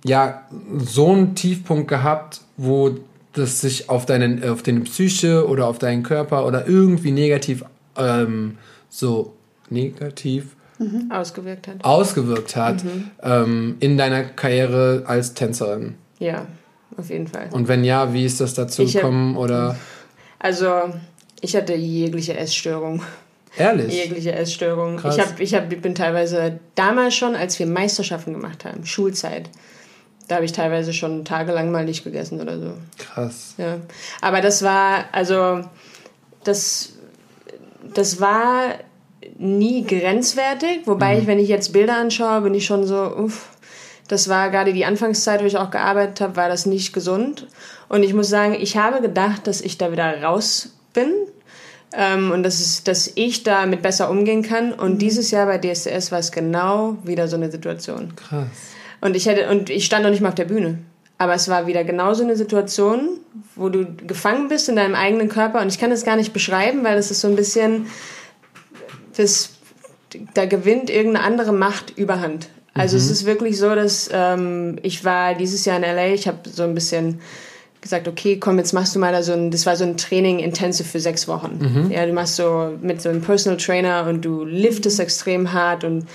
ja, 0.06 0.44
so 0.78 1.12
einen 1.12 1.34
Tiefpunkt 1.34 1.88
gehabt, 1.88 2.42
wo 2.58 2.92
das 3.34 3.62
sich 3.62 3.89
auf 3.89 4.06
deinen, 4.06 4.48
auf 4.48 4.62
deine 4.62 4.82
Psyche 4.82 5.48
oder 5.48 5.65
auf 5.68 5.80
deinen 5.80 6.04
Körper 6.04 6.46
oder 6.46 6.68
irgendwie 6.68 7.12
negativ 7.12 7.63
ähm, 8.00 8.58
so 8.90 9.34
negativ 9.70 10.56
mhm. 10.80 11.12
ausgewirkt 11.12 11.68
hat, 11.68 11.84
ausgewirkt 11.84 12.56
hat 12.56 12.84
mhm. 12.84 13.12
ähm, 13.22 13.76
in 13.80 13.98
deiner 13.98 14.24
Karriere 14.24 15.04
als 15.06 15.34
Tänzerin? 15.34 15.96
Ja, 16.20 16.48
auf 16.98 17.10
jeden 17.10 17.28
Fall. 17.28 17.50
Und 17.52 17.68
wenn 17.68 17.84
ja, 17.84 18.14
wie 18.14 18.26
ist 18.26 18.42
das 18.42 18.54
dazu 18.54 18.86
gekommen? 18.86 19.38
Oder? 19.38 19.78
Also, 20.40 20.94
ich 21.42 21.56
hatte 21.56 21.74
jegliche 21.74 22.36
Essstörung. 22.38 23.02
Ehrlich? 23.58 23.94
Jegliche 23.94 24.34
Essstörung. 24.34 24.98
Krass. 24.98 25.18
Ich, 25.18 25.26
hab, 25.26 25.40
ich 25.40 25.54
hab, 25.56 25.70
bin 25.70 25.96
teilweise 25.96 26.60
damals 26.76 27.16
schon, 27.16 27.36
als 27.36 27.58
wir 27.60 27.66
Meisterschaften 27.66 28.34
gemacht 28.34 28.66
haben, 28.66 28.86
Schulzeit, 28.86 29.50
da 30.28 30.36
habe 30.36 30.46
ich 30.46 30.52
teilweise 30.52 30.94
schon 30.94 31.26
tagelang 31.26 31.72
mal 31.72 31.86
nicht 31.86 32.04
gegessen 32.04 32.40
oder 32.40 32.60
so. 32.60 32.74
Krass. 32.98 33.56
Ja. 33.58 33.78
Aber 34.22 34.42
das 34.42 34.62
war, 34.62 35.06
also, 35.12 35.64
das 36.44 36.94
das 37.93 38.19
war 38.19 38.75
nie 39.38 39.84
grenzwertig, 39.86 40.82
wobei 40.86 41.15
mhm. 41.15 41.21
ich, 41.21 41.28
wenn 41.28 41.39
ich 41.39 41.49
jetzt 41.49 41.73
Bilder 41.73 41.97
anschaue, 41.97 42.41
bin 42.41 42.54
ich 42.54 42.65
schon 42.65 42.86
so, 42.86 43.15
uff, 43.15 43.49
das 44.08 44.28
war 44.28 44.49
gerade 44.49 44.73
die 44.73 44.86
Anfangszeit, 44.86 45.41
wo 45.41 45.45
ich 45.45 45.58
auch 45.58 45.69
gearbeitet 45.69 46.19
habe, 46.21 46.36
war 46.36 46.49
das 46.49 46.65
nicht 46.65 46.93
gesund. 46.93 47.47
Und 47.89 48.04
ich 48.04 48.13
muss 48.13 48.28
sagen, 48.28 48.56
ich 48.60 48.75
habe 48.75 49.02
gedacht, 49.02 49.45
dass 49.45 49.62
ich 49.62 49.78
da 49.78 49.91
wieder 49.91 50.23
raus 50.23 50.73
bin 50.93 51.13
ähm, 51.93 52.32
und 52.32 52.41
dass, 52.41 52.60
es, 52.60 52.84
dass 52.84 53.12
ich 53.13 53.43
damit 53.43 53.84
besser 53.84 54.10
umgehen 54.10 54.41
kann. 54.41 54.73
Und 54.73 54.95
mhm. 54.95 54.97
dieses 54.99 55.30
Jahr 55.30 55.45
bei 55.45 55.60
DSDS 55.60 56.12
war 56.12 56.19
es 56.19 56.32
genau 56.32 56.97
wieder 57.04 57.28
so 57.28 57.36
eine 57.36 57.52
Situation. 57.52 58.15
Krass. 58.15 58.47
Und 58.99 59.15
ich, 59.15 59.28
hätte, 59.28 59.49
und 59.49 59.69
ich 59.69 59.86
stand 59.86 60.04
noch 60.04 60.12
nicht 60.12 60.21
mal 60.21 60.30
auf 60.30 60.36
der 60.36 60.45
Bühne. 60.45 60.80
Aber 61.20 61.34
es 61.34 61.50
war 61.50 61.68
wieder 61.68 61.84
genauso 61.84 62.24
eine 62.24 62.38
Situation, 62.38 63.20
wo 63.56 63.70
du 63.70 63.86
gefangen 64.08 64.48
bist 64.48 64.70
in 64.70 64.78
deinem 64.78 64.96
eigenen 64.96 65.28
Körper. 65.30 65.62
Und 65.62 65.68
ich 65.68 65.78
kann 65.78 65.90
das 65.90 66.06
gar 66.06 66.16
nicht 66.16 66.34
beschreiben, 66.34 66.84
weil 66.84 66.98
es 66.98 67.12
ist 67.12 67.20
so 67.20 67.28
ein 67.28 67.36
bisschen, 67.36 67.88
das, 69.16 69.52
da 70.34 70.46
gewinnt 70.46 70.90
irgendeine 70.90 71.26
andere 71.26 71.52
Macht 71.52 71.98
überhand. 71.98 72.50
Also 72.74 72.96
mhm. 72.96 73.04
es 73.04 73.12
ist 73.12 73.26
wirklich 73.26 73.58
so, 73.58 73.76
dass 73.76 74.10
ähm, 74.14 74.80
ich 74.82 75.04
war 75.04 75.36
dieses 75.36 75.66
Jahr 75.66 75.78
in 75.78 75.84
LA, 75.84 76.14
ich 76.14 76.28
habe 76.28 76.50
so 76.50 76.64
ein 76.64 76.74
bisschen 76.74 77.20
gesagt, 77.82 78.08
okay, 78.08 78.38
komm, 78.38 78.58
jetzt 78.58 78.74
machst 78.74 78.96
du 78.96 79.00
mal 79.00 79.13
da 79.13 79.24
so 79.24 79.32
ein, 79.32 79.52
das 79.52 79.65
war 79.65 79.76
so 79.76 79.86
ein 79.86 79.96
Training 79.96 80.39
intensiv 80.39 80.88
für 80.88 81.00
sechs 81.00 81.28
Wochen. 81.28 81.60
Mhm. 81.60 81.92
Ja, 81.92 82.06
du 82.06 82.13
machst 82.13 82.36
so 82.36 82.74
mit 82.82 83.02
so 83.02 83.10
einem 83.10 83.22
Personal 83.22 83.58
Trainer 83.58 84.06
und 84.08 84.24
du 84.24 84.44
liftest 84.44 85.00
extrem 85.00 85.54
hart 85.54 85.84
und 85.84 86.08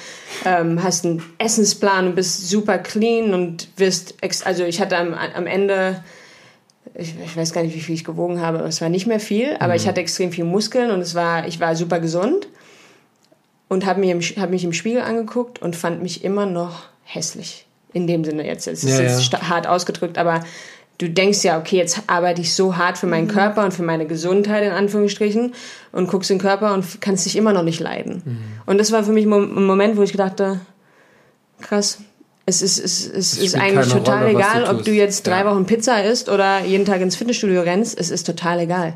ähm, 0.45 0.83
hast 0.83 1.07
einen 1.07 1.23
Essensplan 1.39 2.09
und 2.09 2.15
bist 2.17 2.49
super 2.49 2.79
clean 2.79 3.33
und 3.33 3.69
wirst, 3.77 4.15
also 4.45 4.65
ich 4.65 4.81
hatte 4.81 4.97
am, 4.97 5.15
am 5.15 5.47
Ende, 5.47 6.05
ich, 6.95 7.15
ich 7.25 7.37
weiß 7.37 7.53
gar 7.53 7.63
nicht, 7.63 7.75
wie 7.75 7.81
viel 7.81 7.95
ich 7.95 8.05
gewogen 8.05 8.41
habe, 8.41 8.59
aber 8.59 8.69
es 8.69 8.83
war 8.83 8.91
nicht 8.91 9.07
mehr 9.07 9.21
viel, 9.21 9.57
aber 9.59 9.73
mhm. 9.73 9.77
ich 9.77 9.89
hatte 9.89 10.01
extrem 10.01 10.33
viel 10.33 10.45
Muskeln 10.45 10.91
und 10.91 11.01
es 11.01 11.15
war, 11.15 11.49
ich 11.49 11.61
war 11.61 11.77
super 11.77 11.99
gesund 11.99 12.47
und 13.69 13.87
habe 13.87 14.03
hab 14.07 14.51
mich 14.51 14.65
im 14.65 14.75
Spiegel 14.75 15.01
angeguckt 15.01 15.63
und 15.63 15.77
fand 15.77 16.03
mich 16.03 16.25
immer 16.25 16.45
noch 16.45 16.83
hässlich. 17.05 17.67
In 17.95 18.09
dem 18.09 18.25
Sinne 18.25 18.45
jetzt. 18.45 18.67
Es 18.67 18.83
ist 18.83 18.99
ja, 18.99 19.05
jetzt 19.05 19.33
ja. 19.33 19.49
hart 19.49 19.69
ausgedrückt, 19.69 20.19
aber 20.19 20.43
du 20.99 21.11
denkst 21.11 21.43
ja, 21.43 21.59
okay, 21.59 21.77
jetzt 21.77 22.03
arbeite 22.07 22.41
ich 22.41 22.55
so 22.55 22.77
hart 22.77 22.99
für 22.99 23.07
meinen 23.07 23.27
mhm. 23.27 23.33
Körper 23.33 23.65
und 23.65 23.73
für 23.73 23.83
meine 23.83 24.07
Gesundheit 24.07 24.65
in 24.65 24.71
Anführungsstrichen 24.71 25.55
und 25.93 26.09
guckst 26.09 26.31
den 26.31 26.39
Körper 26.39 26.75
und 26.75 27.01
kannst 27.01 27.27
dich 27.27 27.37
immer 27.37 27.53
noch 27.53 27.63
nicht 27.63 27.81
leiden. 27.81 28.23
Mhm. 28.25 28.39
Und 28.67 28.79
das 28.79 28.93
war 28.93 29.03
für 29.05 29.13
mich 29.13 29.27
ein 29.27 29.65
Moment, 29.65 29.97
wo 29.97 30.03
ich 30.03 30.13
dachte, 30.13 30.61
krass, 31.61 31.99
es 32.47 32.61
ist, 32.63 32.79
es, 32.79 33.07
es 33.07 33.39
ist 33.39 33.55
eigentlich 33.55 33.89
total 33.89 34.25
Rolle, 34.25 34.39
egal, 34.39 34.65
du 34.65 34.71
ob 34.71 34.85
du 34.85 34.93
jetzt 34.93 35.27
drei 35.27 35.41
ja. 35.41 35.47
Wochen 35.47 35.65
Pizza 35.65 36.05
isst 36.05 36.29
oder 36.29 36.61
jeden 36.65 36.85
Tag 36.85 37.01
ins 37.01 37.17
Fitnessstudio 37.17 37.63
rennst, 37.63 37.99
es 37.99 38.11
ist 38.11 38.25
total 38.25 38.61
egal. 38.61 38.95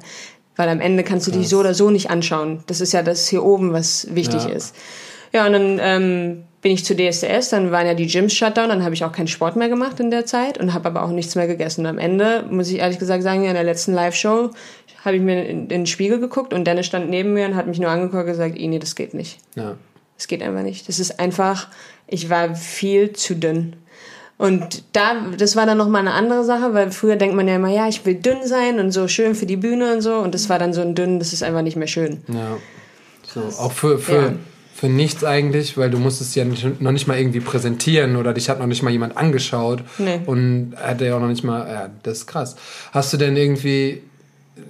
Weil 0.57 0.69
am 0.69 0.81
Ende 0.81 1.03
kannst 1.05 1.27
du 1.27 1.31
krass. 1.31 1.41
dich 1.41 1.49
so 1.49 1.61
oder 1.61 1.73
so 1.73 1.91
nicht 1.91 2.11
anschauen. 2.11 2.63
Das 2.67 2.81
ist 2.81 2.93
ja 2.93 3.03
das 3.03 3.29
hier 3.29 3.45
oben, 3.45 3.73
was 3.73 4.09
wichtig 4.15 4.45
ja. 4.45 4.51
ist. 4.51 4.75
Ja, 5.33 5.47
und 5.47 5.53
dann 5.53 5.79
ähm, 5.81 6.45
bin 6.61 6.73
ich 6.73 6.85
zu 6.85 6.95
DSDS, 6.97 7.51
dann 7.51 7.71
waren 7.71 7.87
ja 7.87 7.95
die 7.95 8.07
Gyms 8.07 8.35
shutdown, 8.35 8.69
dann 8.69 8.83
habe 8.83 8.95
ich 8.95 9.05
auch 9.05 9.13
keinen 9.13 9.29
Sport 9.29 9.57
mehr 9.57 9.69
gemacht 9.69 10.01
in 10.01 10.11
der 10.11 10.27
Zeit 10.27 10.59
und 10.59 10.75
habe 10.75 10.89
aber 10.89 11.05
auch 11.05 11.11
nichts 11.11 11.37
mehr 11.37 11.47
gegessen. 11.47 11.83
Und 11.83 11.87
am 11.87 11.99
Ende, 11.99 12.45
muss 12.51 12.69
ich 12.69 12.79
ehrlich 12.79 12.99
gesagt 12.99 13.23
sagen, 13.23 13.45
in 13.45 13.55
der 13.55 13.63
letzten 13.63 13.93
Live-Show 13.93 14.51
habe 15.05 15.17
ich 15.17 15.23
mir 15.23 15.45
in, 15.45 15.61
in, 15.63 15.69
den 15.69 15.87
Spiegel 15.87 16.19
geguckt 16.19 16.53
und 16.53 16.67
Dennis 16.67 16.87
stand 16.87 17.11
neben 17.11 17.33
mir 17.33 17.47
und 17.47 17.55
hat 17.55 17.69
mich 17.69 17.79
nur 17.79 17.91
angeguckt 17.91 18.23
und 18.23 18.27
gesagt, 18.27 18.57
nee, 18.57 18.79
das 18.79 18.97
geht 18.97 19.15
nicht. 19.15 19.39
Ja. 19.55 19.77
Das 20.17 20.27
geht 20.27 20.43
einfach 20.43 20.63
nicht. 20.63 20.89
Das 20.89 20.99
ist 20.99 21.21
einfach, 21.21 21.69
ich 22.09 22.29
war 22.29 22.57
viel 22.57 23.13
zu 23.13 23.37
dünn. 23.37 23.77
Und 24.37 24.83
da, 24.93 25.27
das 25.37 25.55
war 25.55 25.67
dann 25.67 25.79
nochmal 25.79 26.01
eine 26.01 26.13
andere 26.13 26.45
Sache, 26.45 26.75
weil 26.75 26.91
früher 26.91 27.17
denkt 27.17 27.37
man 27.37 27.47
ja 27.47 27.57
immer, 27.57 27.71
ja, 27.71 27.89
ich 27.89 28.05
will 28.05 28.15
dünn 28.17 28.45
sein 28.45 28.81
und 28.81 28.91
so 28.91 29.07
schön 29.07 29.37
für 29.37 29.47
die 29.47 29.57
Bühne 29.57 29.93
und 29.93 30.01
so. 30.01 30.17
Und 30.17 30.35
das 30.35 30.49
war 30.49 30.59
dann 30.59 30.73
so 30.73 30.81
ein 30.81 30.97
dünn, 30.97 31.21
das 31.21 31.33
ist 31.33 31.45
einfach 31.45 31.63
nicht 31.63 31.77
mehr 31.77 31.89
schön. 31.89 32.23
Ja. 32.29 32.57
So, 33.23 33.41
auch 33.61 33.73
für, 33.73 33.99
für, 33.99 34.13
ja 34.13 34.33
für 34.79 34.89
nichts 34.89 35.25
eigentlich, 35.25 35.77
weil 35.77 35.91
du 35.91 35.99
musstest 35.99 36.37
ja 36.37 36.45
nicht, 36.45 36.81
noch 36.81 36.93
nicht 36.93 37.09
mal 37.09 37.19
irgendwie 37.19 37.41
präsentieren 37.41 38.15
oder 38.15 38.33
dich 38.33 38.49
hat 38.49 38.61
noch 38.61 38.69
nicht 38.69 38.85
mal 38.85 38.93
jemand 38.93 39.17
angeschaut 39.17 39.83
nee. 39.99 40.21
und 40.25 40.75
hat 40.77 41.01
ja 41.01 41.17
auch 41.17 41.21
noch 41.21 41.27
nicht 41.27 41.43
mal, 41.43 41.69
ja, 41.69 41.91
das 42.05 42.19
ist 42.19 42.27
krass. 42.29 42.55
Hast 42.93 43.13
du 43.13 43.17
denn 43.17 43.37
irgendwie 43.37 44.03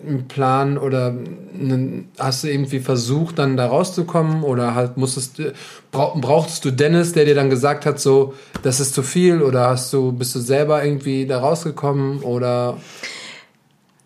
einen 0.07 0.27
Plan 0.27 0.79
oder 0.79 1.09
einen, 1.09 2.09
hast 2.19 2.43
du 2.43 2.49
irgendwie 2.49 2.81
versucht, 2.81 3.39
dann 3.39 3.59
da 3.59 3.67
rauszukommen 3.67 4.45
oder 4.45 4.75
halt 4.75 4.97
musstest 4.97 5.41
du, 5.41 5.53
brauchtest 5.93 6.65
du 6.65 6.71
Dennis, 6.71 7.13
der 7.13 7.27
dir 7.27 7.35
dann 7.35 7.51
gesagt 7.51 7.85
hat, 7.85 8.01
so, 8.01 8.33
das 8.63 8.81
ist 8.81 8.95
zu 8.95 9.03
viel 9.03 9.43
oder 9.43 9.69
hast 9.69 9.93
du, 9.93 10.13
bist 10.13 10.35
du 10.35 10.39
selber 10.39 10.83
irgendwie 10.83 11.27
da 11.27 11.41
rausgekommen 11.41 12.21
oder? 12.21 12.79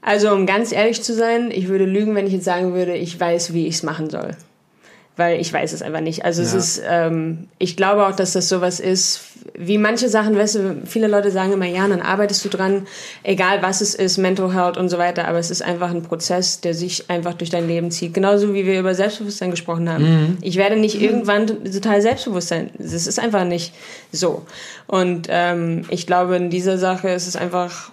Also, 0.00 0.32
um 0.32 0.46
ganz 0.46 0.72
ehrlich 0.72 1.00
zu 1.00 1.14
sein, 1.14 1.52
ich 1.52 1.68
würde 1.68 1.84
lügen, 1.84 2.16
wenn 2.16 2.26
ich 2.26 2.32
jetzt 2.32 2.44
sagen 2.44 2.74
würde, 2.74 2.96
ich 2.96 3.20
weiß, 3.20 3.52
wie 3.52 3.68
ich 3.68 3.76
es 3.76 3.82
machen 3.84 4.10
soll 4.10 4.36
weil 5.16 5.40
ich 5.40 5.52
weiß 5.52 5.72
es 5.72 5.82
einfach 5.82 6.00
nicht. 6.00 6.24
Also 6.24 6.42
ja. 6.42 6.48
es 6.48 6.54
ist, 6.54 6.82
ähm, 6.88 7.48
ich 7.58 7.76
glaube 7.76 8.06
auch, 8.06 8.16
dass 8.16 8.32
das 8.32 8.48
sowas 8.48 8.80
ist, 8.80 9.20
wie 9.54 9.76
manche 9.76 10.08
Sachen, 10.08 10.36
weißt 10.36 10.54
du, 10.54 10.82
viele 10.86 11.06
Leute 11.06 11.30
sagen 11.30 11.52
immer, 11.52 11.66
ja, 11.66 11.86
dann 11.86 12.00
arbeitest 12.00 12.44
du 12.44 12.48
dran, 12.48 12.86
egal 13.22 13.62
was 13.62 13.80
es 13.80 13.94
ist, 13.94 14.16
Mental 14.16 14.54
Health 14.54 14.78
und 14.78 14.88
so 14.88 14.98
weiter, 14.98 15.28
aber 15.28 15.38
es 15.38 15.50
ist 15.50 15.62
einfach 15.62 15.90
ein 15.90 16.02
Prozess, 16.02 16.60
der 16.60 16.74
sich 16.74 17.10
einfach 17.10 17.34
durch 17.34 17.50
dein 17.50 17.66
Leben 17.66 17.90
zieht. 17.90 18.14
Genauso 18.14 18.54
wie 18.54 18.64
wir 18.64 18.78
über 18.78 18.94
Selbstbewusstsein 18.94 19.50
gesprochen 19.50 19.90
haben. 19.90 20.04
Mhm. 20.04 20.38
Ich 20.40 20.56
werde 20.56 20.76
nicht 20.76 20.96
mhm. 20.96 21.04
irgendwann 21.04 21.46
total 21.46 22.00
selbstbewusst 22.00 22.48
sein. 22.48 22.70
Es 22.78 23.06
ist 23.06 23.18
einfach 23.18 23.44
nicht 23.44 23.74
so. 24.12 24.46
Und 24.86 25.26
ähm, 25.28 25.84
ich 25.90 26.06
glaube, 26.06 26.36
in 26.36 26.48
dieser 26.48 26.78
Sache 26.78 27.10
ist 27.10 27.26
es 27.26 27.36
einfach 27.36 27.90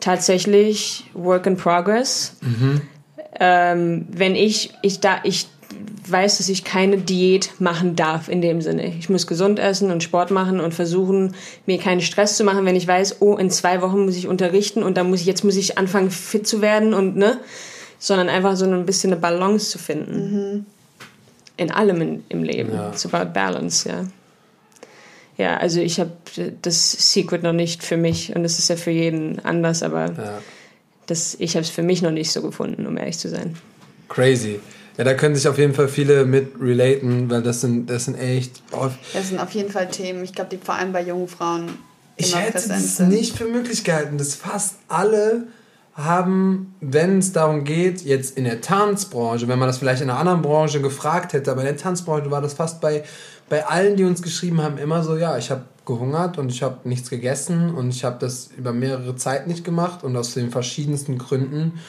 tatsächlich 0.00 1.04
Work 1.14 1.46
in 1.46 1.56
Progress. 1.56 2.36
Mhm. 2.42 2.82
Ähm, 3.40 4.06
wenn 4.10 4.34
ich, 4.34 4.74
ich 4.82 5.00
da, 5.00 5.20
ich 5.22 5.46
weiß, 6.06 6.38
dass 6.38 6.48
ich 6.48 6.64
keine 6.64 6.98
Diät 6.98 7.52
machen 7.58 7.96
darf 7.96 8.28
in 8.28 8.42
dem 8.42 8.60
Sinne. 8.60 8.86
Ich 8.86 9.08
muss 9.08 9.26
gesund 9.26 9.58
essen 9.58 9.90
und 9.90 10.02
Sport 10.02 10.30
machen 10.30 10.60
und 10.60 10.74
versuchen, 10.74 11.34
mir 11.66 11.78
keinen 11.78 12.00
Stress 12.00 12.36
zu 12.36 12.44
machen, 12.44 12.64
wenn 12.64 12.76
ich 12.76 12.86
weiß, 12.86 13.20
oh, 13.20 13.36
in 13.36 13.50
zwei 13.50 13.82
Wochen 13.82 14.04
muss 14.04 14.16
ich 14.16 14.26
unterrichten 14.26 14.82
und 14.82 14.96
dann 14.96 15.10
muss 15.10 15.20
ich, 15.20 15.26
jetzt 15.26 15.44
muss 15.44 15.56
ich 15.56 15.78
anfangen, 15.78 16.10
fit 16.10 16.46
zu 16.46 16.60
werden 16.60 16.94
und, 16.94 17.16
ne? 17.16 17.38
Sondern 17.98 18.28
einfach 18.28 18.56
so 18.56 18.64
ein 18.64 18.84
bisschen 18.84 19.12
eine 19.12 19.20
Balance 19.20 19.70
zu 19.70 19.78
finden. 19.78 20.54
Mhm. 20.54 20.66
In 21.56 21.70
allem 21.70 22.00
in, 22.00 22.24
im 22.28 22.42
Leben. 22.42 22.72
Ja. 22.72 22.90
It's 22.90 23.06
about 23.06 23.32
balance, 23.32 23.88
ja. 23.88 24.04
Ja, 25.38 25.56
also 25.56 25.80
ich 25.80 25.98
habe 25.98 26.12
das 26.60 27.12
Secret 27.12 27.42
noch 27.42 27.52
nicht 27.52 27.82
für 27.82 27.96
mich 27.96 28.34
und 28.36 28.44
es 28.44 28.58
ist 28.58 28.68
ja 28.68 28.76
für 28.76 28.90
jeden 28.90 29.38
anders, 29.40 29.82
aber 29.82 30.12
ja. 30.12 30.38
das, 31.06 31.36
ich 31.38 31.54
habe 31.54 31.64
es 31.64 31.70
für 31.70 31.82
mich 31.82 32.02
noch 32.02 32.10
nicht 32.10 32.30
so 32.30 32.42
gefunden, 32.42 32.86
um 32.86 32.96
ehrlich 32.96 33.18
zu 33.18 33.28
sein. 33.28 33.56
Crazy. 34.08 34.60
Ja, 34.98 35.04
da 35.04 35.14
können 35.14 35.34
sich 35.34 35.48
auf 35.48 35.58
jeden 35.58 35.74
Fall 35.74 35.88
viele 35.88 36.26
mit 36.26 36.52
relaten, 36.60 37.30
weil 37.30 37.42
das 37.42 37.62
sind, 37.62 37.88
das 37.88 38.04
sind 38.06 38.16
echt. 38.16 38.62
Oh, 38.72 38.88
das 39.14 39.28
sind 39.28 39.40
auf 39.40 39.50
jeden 39.52 39.70
Fall 39.70 39.88
Themen, 39.88 40.22
ich 40.24 40.34
glaube, 40.34 40.50
die 40.50 40.58
vor 40.62 40.74
allem 40.74 40.92
bei 40.92 41.02
jungen 41.02 41.28
Frauen 41.28 41.62
immer 41.62 41.76
ich 42.16 42.36
hätte 42.36 42.58
es 42.58 42.98
nicht 43.00 43.36
für 43.36 43.46
möglich 43.46 43.84
gehalten, 43.84 44.18
dass 44.18 44.34
fast 44.34 44.76
alle 44.88 45.46
haben, 45.94 46.74
wenn 46.80 47.18
es 47.18 47.32
darum 47.32 47.64
geht, 47.64 48.02
jetzt 48.02 48.36
in 48.36 48.44
der 48.44 48.60
Tanzbranche, 48.60 49.46
wenn 49.48 49.58
man 49.58 49.68
das 49.68 49.78
vielleicht 49.78 50.02
in 50.02 50.08
einer 50.08 50.18
anderen 50.18 50.40
Branche 50.40 50.80
gefragt 50.80 51.32
hätte, 51.34 51.50
aber 51.50 51.60
in 51.60 51.66
der 51.66 51.76
Tanzbranche 51.76 52.30
war 52.30 52.40
das 52.40 52.54
fast 52.54 52.80
bei, 52.80 53.04
bei 53.48 53.66
allen, 53.66 53.96
die 53.96 54.04
uns 54.04 54.22
geschrieben 54.22 54.62
haben, 54.62 54.78
immer 54.78 55.02
so, 55.02 55.16
ja, 55.16 55.36
ich 55.36 55.50
habe 55.50 55.64
gehungert 55.84 56.38
und 56.38 56.50
ich 56.50 56.62
habe 56.62 56.88
nichts 56.88 57.10
gegessen 57.10 57.74
und 57.74 57.90
ich 57.90 58.04
habe 58.04 58.16
das 58.18 58.50
über 58.56 58.72
mehrere 58.72 59.16
Zeit 59.16 59.46
nicht 59.46 59.64
gemacht 59.64 60.04
und 60.04 60.16
aus 60.16 60.32
den 60.32 60.50
verschiedensten 60.50 61.18
Gründen. 61.18 61.80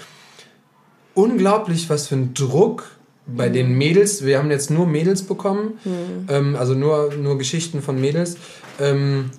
Unglaublich, 1.16 1.90
was 1.90 2.08
für 2.08 2.16
ein 2.16 2.34
Druck 2.34 2.86
bei 3.26 3.50
mhm. 3.50 3.54
den 3.54 3.78
Mädels, 3.78 4.26
wir 4.26 4.38
haben 4.38 4.52
jetzt 4.52 4.70
nur 4.70 4.86
Mädels 4.86 5.24
bekommen, 5.24 5.80
mhm. 5.84 6.28
ähm, 6.30 6.56
also 6.56 6.74
nur, 6.74 7.14
nur 7.14 7.38
Geschichten 7.38 7.82
von 7.82 8.00
Mädels, 8.00 8.38
ähm, 8.80 9.32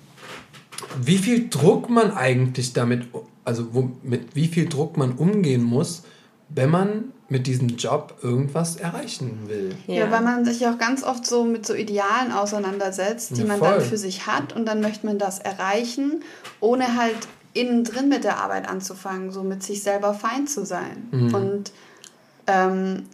wie 1.00 1.18
viel 1.18 1.48
Druck 1.48 1.90
man 1.90 2.12
eigentlich 2.12 2.72
damit, 2.72 3.08
also 3.44 3.68
wo, 3.72 3.90
mit 4.02 4.34
wie 4.34 4.46
viel 4.46 4.68
Druck 4.68 4.96
man 4.96 5.12
umgehen 5.12 5.62
muss, 5.62 6.04
wenn 6.48 6.70
man 6.70 7.12
mit 7.28 7.46
diesem 7.46 7.68
Job 7.68 8.18
irgendwas 8.22 8.76
erreichen 8.76 9.48
will. 9.48 9.74
Ja. 9.86 9.94
ja, 9.94 10.10
weil 10.10 10.20
man 10.20 10.44
sich 10.44 10.66
auch 10.66 10.78
ganz 10.78 11.02
oft 11.02 11.26
so 11.26 11.44
mit 11.44 11.66
so 11.66 11.74
Idealen 11.74 12.32
auseinandersetzt, 12.32 13.36
die 13.36 13.40
ja, 13.40 13.46
man 13.46 13.60
dann 13.60 13.80
für 13.80 13.96
sich 13.96 14.26
hat 14.26 14.54
und 14.54 14.66
dann 14.66 14.80
möchte 14.80 15.06
man 15.06 15.18
das 15.18 15.38
erreichen, 15.38 16.22
ohne 16.60 16.96
halt 16.96 17.16
innen 17.54 17.84
drin 17.84 18.08
mit 18.08 18.24
der 18.24 18.38
Arbeit 18.38 18.68
anzufangen, 18.68 19.30
so 19.30 19.42
mit 19.42 19.62
sich 19.62 19.82
selber 19.82 20.12
fein 20.12 20.46
zu 20.46 20.66
sein. 20.66 21.08
Mhm. 21.10 21.34
Und 21.34 21.72
ähm, 22.46 23.04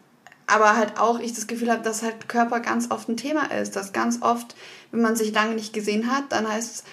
aber 0.46 0.76
halt 0.76 0.98
auch 0.98 1.20
ich 1.20 1.32
das 1.32 1.46
Gefühl 1.46 1.70
habe, 1.70 1.82
dass 1.82 2.02
halt 2.02 2.28
Körper 2.28 2.60
ganz 2.60 2.90
oft 2.90 3.08
ein 3.08 3.16
Thema 3.16 3.52
ist, 3.52 3.76
dass 3.76 3.92
ganz 3.92 4.20
oft, 4.20 4.56
wenn 4.90 5.00
man 5.00 5.14
sich 5.14 5.32
lange 5.32 5.54
nicht 5.54 5.72
gesehen 5.72 6.10
hat, 6.10 6.24
dann 6.30 6.48
heißt 6.50 6.74
es, 6.74 6.84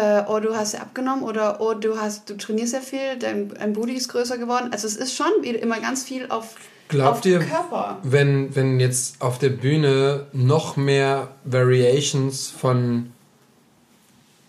äh, 0.00 0.22
oh, 0.28 0.40
du 0.40 0.54
hast 0.54 0.74
ja 0.74 0.80
abgenommen 0.80 1.24
oder 1.24 1.60
oh, 1.60 1.72
du 1.72 1.98
hast, 1.98 2.28
du 2.28 2.36
trainierst 2.36 2.74
ja 2.74 2.80
viel, 2.80 3.16
dein, 3.18 3.48
dein 3.48 3.72
Booty 3.72 3.94
ist 3.94 4.08
größer 4.08 4.36
geworden. 4.36 4.68
Also 4.70 4.86
es 4.86 4.96
ist 4.96 5.14
schon 5.14 5.42
immer 5.42 5.80
ganz 5.80 6.04
viel 6.04 6.26
auf, 6.28 6.56
Glaubt 6.88 7.20
auf 7.20 7.24
ihr, 7.24 7.38
Körper. 7.38 7.98
Wenn, 8.02 8.54
wenn 8.54 8.78
jetzt 8.78 9.22
auf 9.22 9.38
der 9.38 9.48
Bühne 9.48 10.26
noch 10.32 10.76
mehr 10.76 11.28
Variations 11.44 12.48
von 12.48 13.12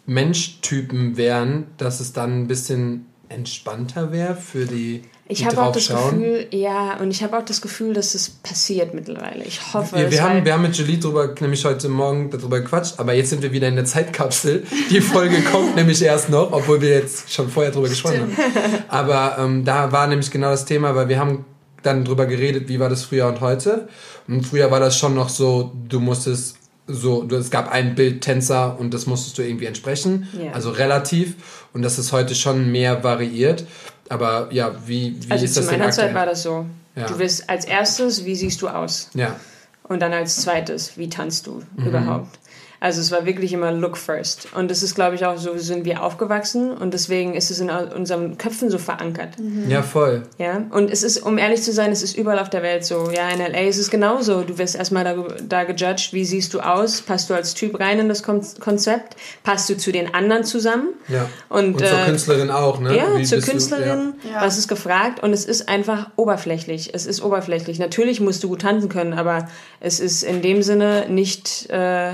Menschtypen 0.07 1.17
wären, 1.17 1.67
dass 1.77 1.99
es 1.99 2.13
dann 2.13 2.41
ein 2.41 2.47
bisschen 2.47 3.05
entspannter 3.29 4.11
wäre 4.11 4.35
für 4.35 4.65
die 4.65 5.03
ich 5.29 5.45
habe 5.45 5.61
auch 5.61 5.73
das 5.73 5.83
schauen. 5.83 6.21
Gefühl, 6.21 6.47
ja, 6.51 6.97
und 7.01 7.11
ich 7.11 7.21
habe 7.21 7.37
auch 7.37 7.43
das 7.43 7.61
Gefühl, 7.61 7.93
dass 7.93 8.15
es 8.15 8.29
passiert 8.29 8.93
mittlerweile. 8.93 9.43
Ich 9.43 9.73
hoffe 9.73 9.97
wir, 9.97 10.09
wir 10.09 10.23
haben, 10.23 10.45
wir 10.45 10.53
haben 10.53 10.61
mit 10.61 10.75
Julie 10.77 10.97
drüber, 10.97 11.35
nämlich 11.41 11.65
heute 11.65 11.89
Morgen 11.89 12.29
darüber 12.29 12.61
gequatscht, 12.61 12.97
aber 12.97 13.13
jetzt 13.13 13.31
sind 13.31 13.41
wir 13.41 13.51
wieder 13.51 13.67
in 13.67 13.75
der 13.75 13.83
Zeitkapsel. 13.83 14.65
Die 14.89 15.01
Folge 15.01 15.41
kommt 15.51 15.75
nämlich 15.75 16.01
erst 16.01 16.29
noch, 16.29 16.53
obwohl 16.53 16.79
wir 16.79 16.91
jetzt 16.91 17.31
schon 17.31 17.49
vorher 17.49 17.73
drüber 17.73 17.89
gesprochen 17.89 18.37
haben. 18.37 18.83
Aber 18.87 19.37
ähm, 19.39 19.65
da 19.65 19.91
war 19.91 20.07
nämlich 20.07 20.31
genau 20.31 20.51
das 20.51 20.63
Thema, 20.63 20.95
weil 20.95 21.09
wir 21.09 21.19
haben 21.19 21.43
dann 21.83 22.05
drüber 22.05 22.25
geredet, 22.25 22.69
wie 22.69 22.79
war 22.79 22.89
das 22.89 23.03
früher 23.03 23.27
und 23.27 23.41
heute. 23.41 23.89
Und 24.29 24.47
früher 24.47 24.71
war 24.71 24.79
das 24.79 24.97
schon 24.97 25.13
noch 25.13 25.29
so, 25.29 25.73
du 25.89 25.99
musstest 25.99 26.56
so, 26.87 27.27
es 27.29 27.51
gab 27.51 27.71
ein 27.71 27.95
Bild 27.95 28.21
Tänzer 28.21 28.79
und 28.79 28.93
das 28.93 29.05
musstest 29.05 29.37
du 29.37 29.41
irgendwie 29.43 29.65
entsprechen, 29.65 30.27
yeah. 30.37 30.53
also 30.53 30.71
relativ. 30.71 31.35
Und 31.73 31.81
das 31.81 31.99
ist 31.99 32.13
heute 32.13 32.33
schon 32.33 32.71
mehr 32.71 33.03
variiert. 33.03 33.65
Aber 34.09 34.47
ja, 34.51 34.73
wie, 34.85 35.17
wie 35.21 35.31
also 35.31 35.45
ist 35.45 35.57
das 35.57 35.65
denn 35.65 35.75
zu 35.75 35.79
meiner 35.79 35.91
Zeit 35.91 36.13
war 36.13 36.25
das 36.25 36.43
so. 36.43 36.65
Ja. 36.95 37.07
Du 37.07 37.19
wirst 37.19 37.49
als 37.49 37.65
erstes, 37.65 38.25
wie 38.25 38.35
siehst 38.35 38.61
du 38.61 38.69
aus? 38.69 39.09
Ja. 39.13 39.35
Und 39.83 40.01
dann 40.01 40.13
als 40.13 40.41
zweites, 40.41 40.97
wie 40.97 41.09
tanzt 41.09 41.47
du 41.47 41.61
mhm. 41.75 41.87
überhaupt? 41.87 42.39
Also 42.79 43.01
es 43.01 43.11
war 43.11 43.25
wirklich 43.25 43.53
immer 43.53 43.71
Look 43.71 43.97
first. 43.97 44.49
Und 44.53 44.69
das 44.69 44.83
ist, 44.83 44.93
glaube 44.93 45.15
ich, 45.15 45.25
auch 45.25 45.37
so 45.37 45.57
sind 45.57 45.83
wir 45.83 46.03
aufgewachsen 46.03 46.71
und 46.71 46.93
deswegen 46.93 47.33
ist 47.33 47.49
es 47.49 47.59
in 47.59 47.69
unseren 47.69 48.37
Köpfen 48.37 48.69
so 48.69 48.77
verankert. 48.77 49.39
Mhm. 49.39 49.69
Ja, 49.69 49.81
voll. 49.81 50.23
Ja, 50.37 50.63
und 50.69 50.91
es 50.91 51.01
ist, 51.01 51.17
um 51.17 51.39
ehrlich 51.39 51.63
zu 51.63 51.73
sein, 51.73 51.91
es 51.91 52.03
ist 52.03 52.15
überall 52.15 52.37
auf 52.37 52.49
der 52.49 52.61
Welt 52.61 52.85
so. 52.85 53.09
Ja, 53.11 53.29
in 53.29 53.39
L.A. 53.39 53.67
ist 53.67 53.79
es 53.79 53.89
genauso. 53.89 54.43
Du 54.43 54.59
wirst 54.59 54.75
erstmal 54.75 55.03
da, 55.03 55.15
da 55.47 55.63
gejudged, 55.63 56.13
wie 56.13 56.23
siehst 56.23 56.53
du 56.53 56.59
aus? 56.59 57.01
Passt 57.01 57.29
du 57.29 57.33
als 57.33 57.55
Typ 57.55 57.79
rein 57.79 57.97
in 57.97 58.09
das 58.09 58.21
Konzept? 58.21 59.15
Passt 59.43 59.69
du 59.69 59.77
zu 59.77 59.91
den 59.91 60.13
anderen 60.13 60.43
zusammen? 60.43 60.89
Ja. 61.07 61.27
Und, 61.49 61.73
und 61.73 61.79
zur 61.79 61.99
äh, 61.99 62.05
Künstlerin 62.05 62.51
auch, 62.51 62.79
ne? 62.79 62.95
Ja, 62.95 63.17
wie 63.17 63.23
zur 63.23 63.41
Künstlerin. 63.41 64.13
Du, 64.21 64.29
ja. 64.29 64.41
Was 64.41 64.59
ist 64.59 64.67
gefragt? 64.67 65.23
Und 65.23 65.33
es 65.33 65.45
ist 65.45 65.67
einfach 65.67 66.11
oberflächlich. 66.15 66.93
Es 66.93 67.07
ist 67.07 67.23
oberflächlich. 67.23 67.79
Natürlich 67.79 68.19
musst 68.19 68.43
du 68.43 68.49
gut 68.49 68.61
tanzen 68.61 68.89
können, 68.89 69.13
aber 69.13 69.47
es 69.79 69.99
ist 69.99 70.21
in 70.21 70.43
dem 70.43 70.61
Sinne 70.61 71.07
nicht... 71.09 71.71
Äh, 71.71 72.13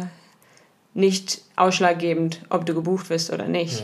nicht 0.94 1.42
ausschlaggebend, 1.56 2.42
ob 2.50 2.66
du 2.66 2.74
gebucht 2.74 3.10
wirst 3.10 3.32
oder 3.32 3.48
nicht. 3.48 3.84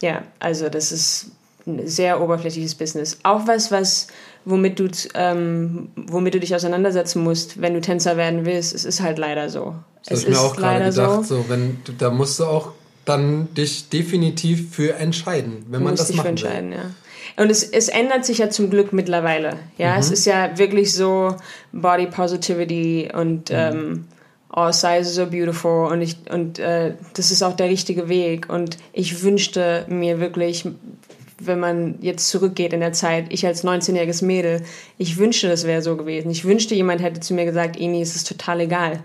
Ja, 0.00 0.08
ja 0.08 0.22
also 0.38 0.68
das 0.68 0.92
ist 0.92 1.30
ein 1.66 1.86
sehr 1.86 2.20
oberflächliches 2.20 2.74
Business. 2.74 3.18
Auch 3.22 3.46
was, 3.46 3.70
was 3.70 4.08
womit 4.44 4.78
du, 4.78 4.88
ähm, 5.14 5.88
womit 5.96 6.34
du 6.34 6.40
dich 6.40 6.54
auseinandersetzen 6.54 7.22
musst, 7.22 7.60
wenn 7.60 7.74
du 7.74 7.80
Tänzer 7.80 8.16
werden 8.16 8.44
willst. 8.44 8.74
Es 8.74 8.84
ist 8.84 9.02
halt 9.02 9.18
leider 9.18 9.50
so. 9.50 9.74
Das 10.06 10.20
habe 10.20 10.30
ich 10.30 10.36
mir 10.36 10.40
auch 10.40 10.56
gerade 10.56 10.90
gedacht. 10.90 11.24
So. 11.24 11.42
so. 11.42 11.44
wenn, 11.48 11.78
da 11.98 12.10
musst 12.10 12.38
du 12.38 12.44
auch 12.46 12.72
dann 13.04 13.52
dich 13.54 13.88
definitiv 13.88 14.74
für 14.74 14.94
entscheiden, 14.94 15.64
wenn 15.68 15.82
man 15.82 15.96
das 15.96 16.12
machen 16.12 16.40
will. 16.40 16.72
Ja. 16.72 17.42
Und 17.42 17.50
es, 17.50 17.64
es 17.64 17.88
ändert 17.88 18.24
sich 18.24 18.38
ja 18.38 18.50
zum 18.50 18.70
Glück 18.70 18.92
mittlerweile. 18.92 19.58
Ja, 19.78 19.94
mhm. 19.94 20.00
es 20.00 20.10
ist 20.10 20.24
ja 20.26 20.56
wirklich 20.58 20.92
so 20.92 21.36
Body 21.72 22.06
Positivity 22.06 23.10
und 23.12 23.50
mhm. 23.50 23.56
ähm, 23.56 24.04
oh, 24.56 24.72
sizes 24.72 25.18
are 25.18 25.30
beautiful 25.30 25.86
und 25.86 26.00
ich 26.00 26.16
und 26.30 26.58
äh, 26.58 26.94
das 27.14 27.30
ist 27.30 27.42
auch 27.42 27.54
der 27.54 27.68
richtige 27.68 28.08
Weg 28.08 28.48
und 28.48 28.78
ich 28.92 29.22
wünschte 29.22 29.84
mir 29.88 30.18
wirklich 30.18 30.66
wenn 31.38 31.60
man 31.60 31.96
jetzt 32.00 32.28
zurückgeht 32.30 32.72
in 32.72 32.80
der 32.80 32.94
Zeit, 32.94 33.26
ich 33.28 33.44
als 33.46 33.62
19-jähriges 33.62 34.24
Mädel, 34.24 34.62
ich 34.96 35.18
wünschte, 35.18 35.48
das 35.48 35.66
wäre 35.66 35.82
so 35.82 35.96
gewesen. 35.96 36.30
Ich 36.30 36.44
wünschte, 36.44 36.74
jemand 36.74 37.02
hätte 37.02 37.20
zu 37.20 37.34
mir 37.34 37.44
gesagt, 37.44 37.76
Ini, 37.76 38.00
es 38.00 38.16
ist 38.16 38.26
total 38.26 38.60
egal. 38.60 39.00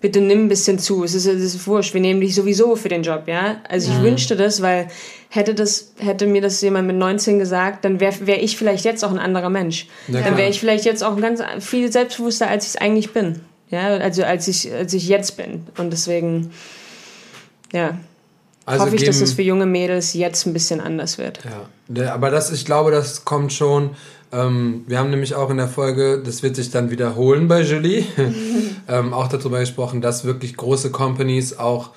Bitte 0.00 0.20
nimm 0.20 0.44
ein 0.44 0.48
bisschen 0.48 0.78
zu. 0.78 1.02
Es 1.02 1.14
ist, 1.14 1.26
es 1.26 1.42
ist 1.42 1.66
wurscht. 1.66 1.92
Wir 1.92 2.00
nehmen 2.00 2.20
dich 2.20 2.34
sowieso 2.34 2.76
für 2.76 2.88
den 2.88 3.02
Job, 3.02 3.24
ja? 3.26 3.56
Also 3.68 3.90
ich 3.90 3.98
mhm. 3.98 4.04
wünschte 4.04 4.36
das, 4.36 4.62
weil 4.62 4.88
hätte 5.28 5.54
das, 5.54 5.94
hätte 5.98 6.26
mir 6.26 6.42
das 6.42 6.60
jemand 6.60 6.86
mit 6.86 6.96
19 6.96 7.38
gesagt, 7.38 7.84
dann 7.84 7.98
wäre 7.98 8.14
wär 8.26 8.42
ich 8.42 8.56
vielleicht 8.56 8.84
jetzt 8.84 9.04
auch 9.04 9.10
ein 9.10 9.18
anderer 9.18 9.50
Mensch. 9.50 9.88
Ja, 10.06 10.20
dann 10.20 10.36
wäre 10.36 10.50
ich 10.50 10.60
vielleicht 10.60 10.84
jetzt 10.84 11.02
auch 11.02 11.18
ganz 11.18 11.42
viel 11.58 11.90
selbstbewusster, 11.90 12.48
als 12.48 12.64
ich 12.64 12.74
es 12.74 12.76
eigentlich 12.76 13.12
bin. 13.12 13.40
Ja, 13.70 13.96
also 13.96 14.22
als 14.22 14.46
ich, 14.48 14.72
als 14.72 14.92
ich 14.92 15.08
jetzt 15.08 15.36
bin. 15.36 15.66
Und 15.76 15.90
deswegen, 15.90 16.50
ja. 17.72 17.98
Also 18.64 18.84
hoffe 18.84 18.96
ich, 18.96 19.04
dass 19.04 19.20
es 19.20 19.34
für 19.34 19.42
junge 19.42 19.66
Mädels 19.66 20.14
jetzt 20.14 20.44
ein 20.46 20.52
bisschen 20.52 20.80
anders 20.80 21.18
wird. 21.18 21.40
Ja, 21.88 22.12
aber 22.12 22.30
das, 22.30 22.50
ich 22.50 22.64
glaube, 22.64 22.90
das 22.90 23.24
kommt 23.24 23.52
schon. 23.52 23.90
Ähm, 24.32 24.84
wir 24.88 24.98
haben 24.98 25.10
nämlich 25.10 25.36
auch 25.36 25.50
in 25.50 25.56
der 25.56 25.68
Folge, 25.68 26.20
das 26.24 26.42
wird 26.42 26.56
sich 26.56 26.70
dann 26.70 26.90
wiederholen 26.90 27.46
bei 27.46 27.62
Julie, 27.62 28.04
ähm, 28.88 29.14
auch 29.14 29.28
darüber 29.28 29.60
gesprochen, 29.60 30.00
dass 30.00 30.24
wirklich 30.24 30.56
große 30.56 30.90
Companies 30.90 31.58
auch 31.58 31.90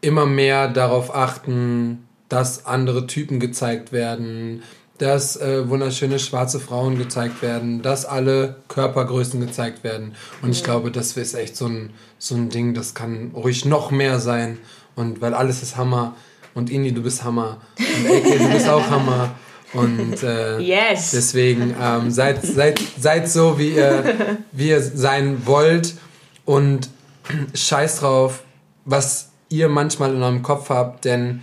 immer 0.00 0.24
mehr 0.24 0.68
darauf 0.68 1.14
achten, 1.14 2.06
dass 2.30 2.64
andere 2.64 3.06
Typen 3.06 3.40
gezeigt 3.40 3.92
werden, 3.92 4.62
dass 5.00 5.36
äh, 5.36 5.68
wunderschöne 5.68 6.18
schwarze 6.18 6.60
Frauen 6.60 6.98
gezeigt 6.98 7.40
werden, 7.40 7.80
dass 7.80 8.04
alle 8.04 8.56
Körpergrößen 8.68 9.40
gezeigt 9.40 9.82
werden. 9.82 10.14
Und 10.42 10.50
ich 10.50 10.62
glaube, 10.62 10.90
das 10.90 11.16
ist 11.16 11.34
echt 11.34 11.56
so 11.56 11.66
ein, 11.66 11.90
so 12.18 12.34
ein 12.34 12.50
Ding, 12.50 12.74
das 12.74 12.94
kann 12.94 13.30
ruhig 13.34 13.64
noch 13.64 13.90
mehr 13.90 14.20
sein. 14.20 14.58
Und 14.96 15.22
weil 15.22 15.32
alles 15.32 15.62
ist 15.62 15.78
Hammer. 15.78 16.16
Und 16.54 16.68
Indi, 16.68 16.92
du 16.92 17.02
bist 17.02 17.24
Hammer. 17.24 17.62
Und 17.78 18.10
Eke, 18.10 18.38
du 18.38 18.48
bist 18.50 18.68
auch 18.68 18.90
Hammer. 18.90 19.34
Und 19.72 20.22
äh, 20.22 20.58
yes. 20.58 21.12
deswegen 21.12 21.74
ähm, 21.80 22.10
seid, 22.10 22.42
seid, 22.42 22.78
seid 22.98 23.28
so, 23.28 23.58
wie 23.58 23.70
ihr, 23.70 24.38
wie 24.52 24.68
ihr 24.68 24.82
sein 24.82 25.46
wollt. 25.46 25.94
Und 26.44 26.90
scheiß 27.54 28.00
drauf, 28.00 28.42
was 28.84 29.30
ihr 29.48 29.70
manchmal 29.70 30.14
in 30.14 30.22
eurem 30.22 30.42
Kopf 30.42 30.68
habt, 30.68 31.06
denn 31.06 31.40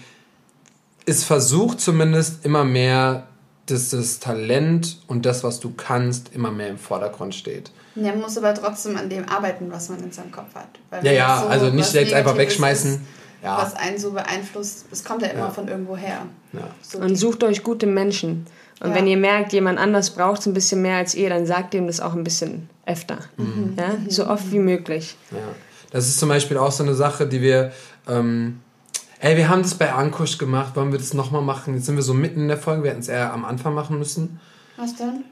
es 1.08 1.24
versucht 1.24 1.80
zumindest 1.80 2.46
immer 2.46 2.66
mehr 2.66 3.28
dass 3.68 3.90
das 3.90 4.20
Talent 4.20 5.00
und 5.08 5.26
das, 5.26 5.44
was 5.44 5.60
du 5.60 5.74
kannst, 5.76 6.34
immer 6.34 6.52
mehr 6.52 6.70
im 6.70 6.78
Vordergrund 6.78 7.36
steht. 7.36 7.72
Ja, 7.96 8.12
man 8.12 8.22
muss 8.22 8.38
aber 8.38 8.54
trotzdem 8.54 8.96
an 8.96 9.10
dem 9.10 9.28
arbeiten, 9.28 9.72
was 9.72 9.90
man 9.90 10.04
in 10.04 10.12
seinem 10.12 10.32
Kopf 10.32 10.56
hat. 10.56 10.70
Weil 10.90 11.06
ja, 11.06 11.12
ja, 11.12 11.42
so 11.42 11.48
also 11.48 11.70
nicht 11.70 11.94
jetzt 11.94 12.14
einfach 12.14 12.38
wegschmeißen. 12.38 12.96
Ist, 12.96 13.02
ja. 13.44 13.58
Was 13.58 13.76
einen 13.76 13.98
so 13.98 14.12
beeinflusst, 14.12 14.86
es 14.92 15.04
kommt 15.04 15.22
ja 15.22 15.30
immer 15.30 15.46
ja. 15.46 15.50
von 15.50 15.68
irgendwo 15.68 15.96
her. 15.96 16.24
Ja. 16.54 16.68
So 16.82 17.00
und 17.00 17.16
sucht 17.16 17.44
euch 17.44 17.64
gute 17.64 17.86
Menschen. 17.86 18.46
Und 18.80 18.90
ja. 18.90 18.96
wenn 18.96 19.08
ihr 19.08 19.18
merkt, 19.18 19.54
jemand 19.54 19.80
anders 19.80 20.12
braucht 20.12 20.42
es 20.42 20.46
ein 20.46 20.54
bisschen 20.54 20.82
mehr 20.82 20.98
als 20.98 21.16
ihr, 21.16 21.30
dann 21.30 21.46
sagt 21.46 21.74
ihm 21.74 21.88
das 21.88 22.00
auch 22.00 22.14
ein 22.14 22.24
bisschen 22.24 22.70
öfter. 22.86 23.18
Mhm. 23.38 23.74
Ja? 23.78 23.96
So 24.08 24.28
oft 24.28 24.52
wie 24.52 24.60
möglich. 24.60 25.18
Ja. 25.32 25.38
Das 25.92 26.08
ist 26.08 26.20
zum 26.20 26.30
Beispiel 26.30 26.58
auch 26.58 26.72
so 26.72 26.84
eine 26.84 26.94
Sache, 26.94 27.28
die 27.28 27.42
wir 27.42 27.72
ähm, 28.08 28.60
Ey, 29.20 29.36
wir 29.36 29.50
haben 29.50 29.64
das 29.64 29.76
bei 29.76 29.92
Ankusch 29.92 30.38
gemacht. 30.38 30.76
Wollen 30.76 30.92
wir 30.92 31.00
das 31.00 31.14
nochmal 31.14 31.42
machen? 31.42 31.74
Jetzt 31.74 31.88
sind 31.88 31.96
wir 31.96 32.04
so 32.04 32.14
mitten 32.14 32.42
in 32.42 32.48
der 32.48 32.58
Folge. 32.58 32.84
Wir 32.84 32.92
hätten 32.92 33.02
es 33.02 33.08
eher 33.08 33.34
am 33.34 33.46
Anfang 33.46 33.74
machen 33.74 33.98
müssen. 33.98 34.40
Was 34.76 34.96
denn? 34.96 35.24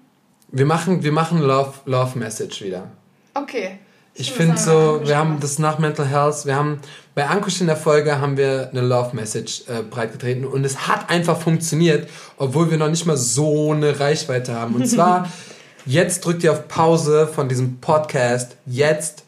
Wir 0.51 0.65
machen, 0.65 1.03
wir 1.03 1.11
machen 1.11 1.39
Love, 1.39 1.73
Love 1.85 2.17
Message 2.17 2.61
wieder. 2.61 2.89
Okay. 3.35 3.79
Ich, 4.17 4.31
finde 4.31 4.57
so, 4.57 5.01
wir 5.03 5.17
haben 5.17 5.39
das 5.41 5.59
nach 5.59 5.77
Mental 5.77 6.07
Health, 6.07 6.45
wir 6.45 6.55
haben 6.55 6.79
bei 7.15 7.27
Ankusch 7.27 7.59
in 7.59 7.67
der 7.67 7.75
Folge 7.75 8.21
haben 8.21 8.37
wir 8.37 8.69
eine 8.71 8.79
Love 8.79 9.13
Message 9.13 9.63
äh, 9.67 9.83
breitgetreten 9.83 10.45
und 10.45 10.65
es 10.65 10.87
hat 10.87 11.09
einfach 11.09 11.37
funktioniert, 11.37 12.09
obwohl 12.37 12.71
wir 12.71 12.77
noch 12.77 12.87
nicht 12.87 13.05
mal 13.05 13.17
so 13.17 13.73
eine 13.73 13.99
Reichweite 13.99 14.53
haben. 14.53 14.75
Und 14.75 14.87
zwar, 14.87 15.29
jetzt 15.85 16.23
drückt 16.23 16.45
ihr 16.45 16.53
auf 16.53 16.69
Pause 16.69 17.27
von 17.27 17.49
diesem 17.49 17.81
Podcast, 17.81 18.55
jetzt, 18.65 19.23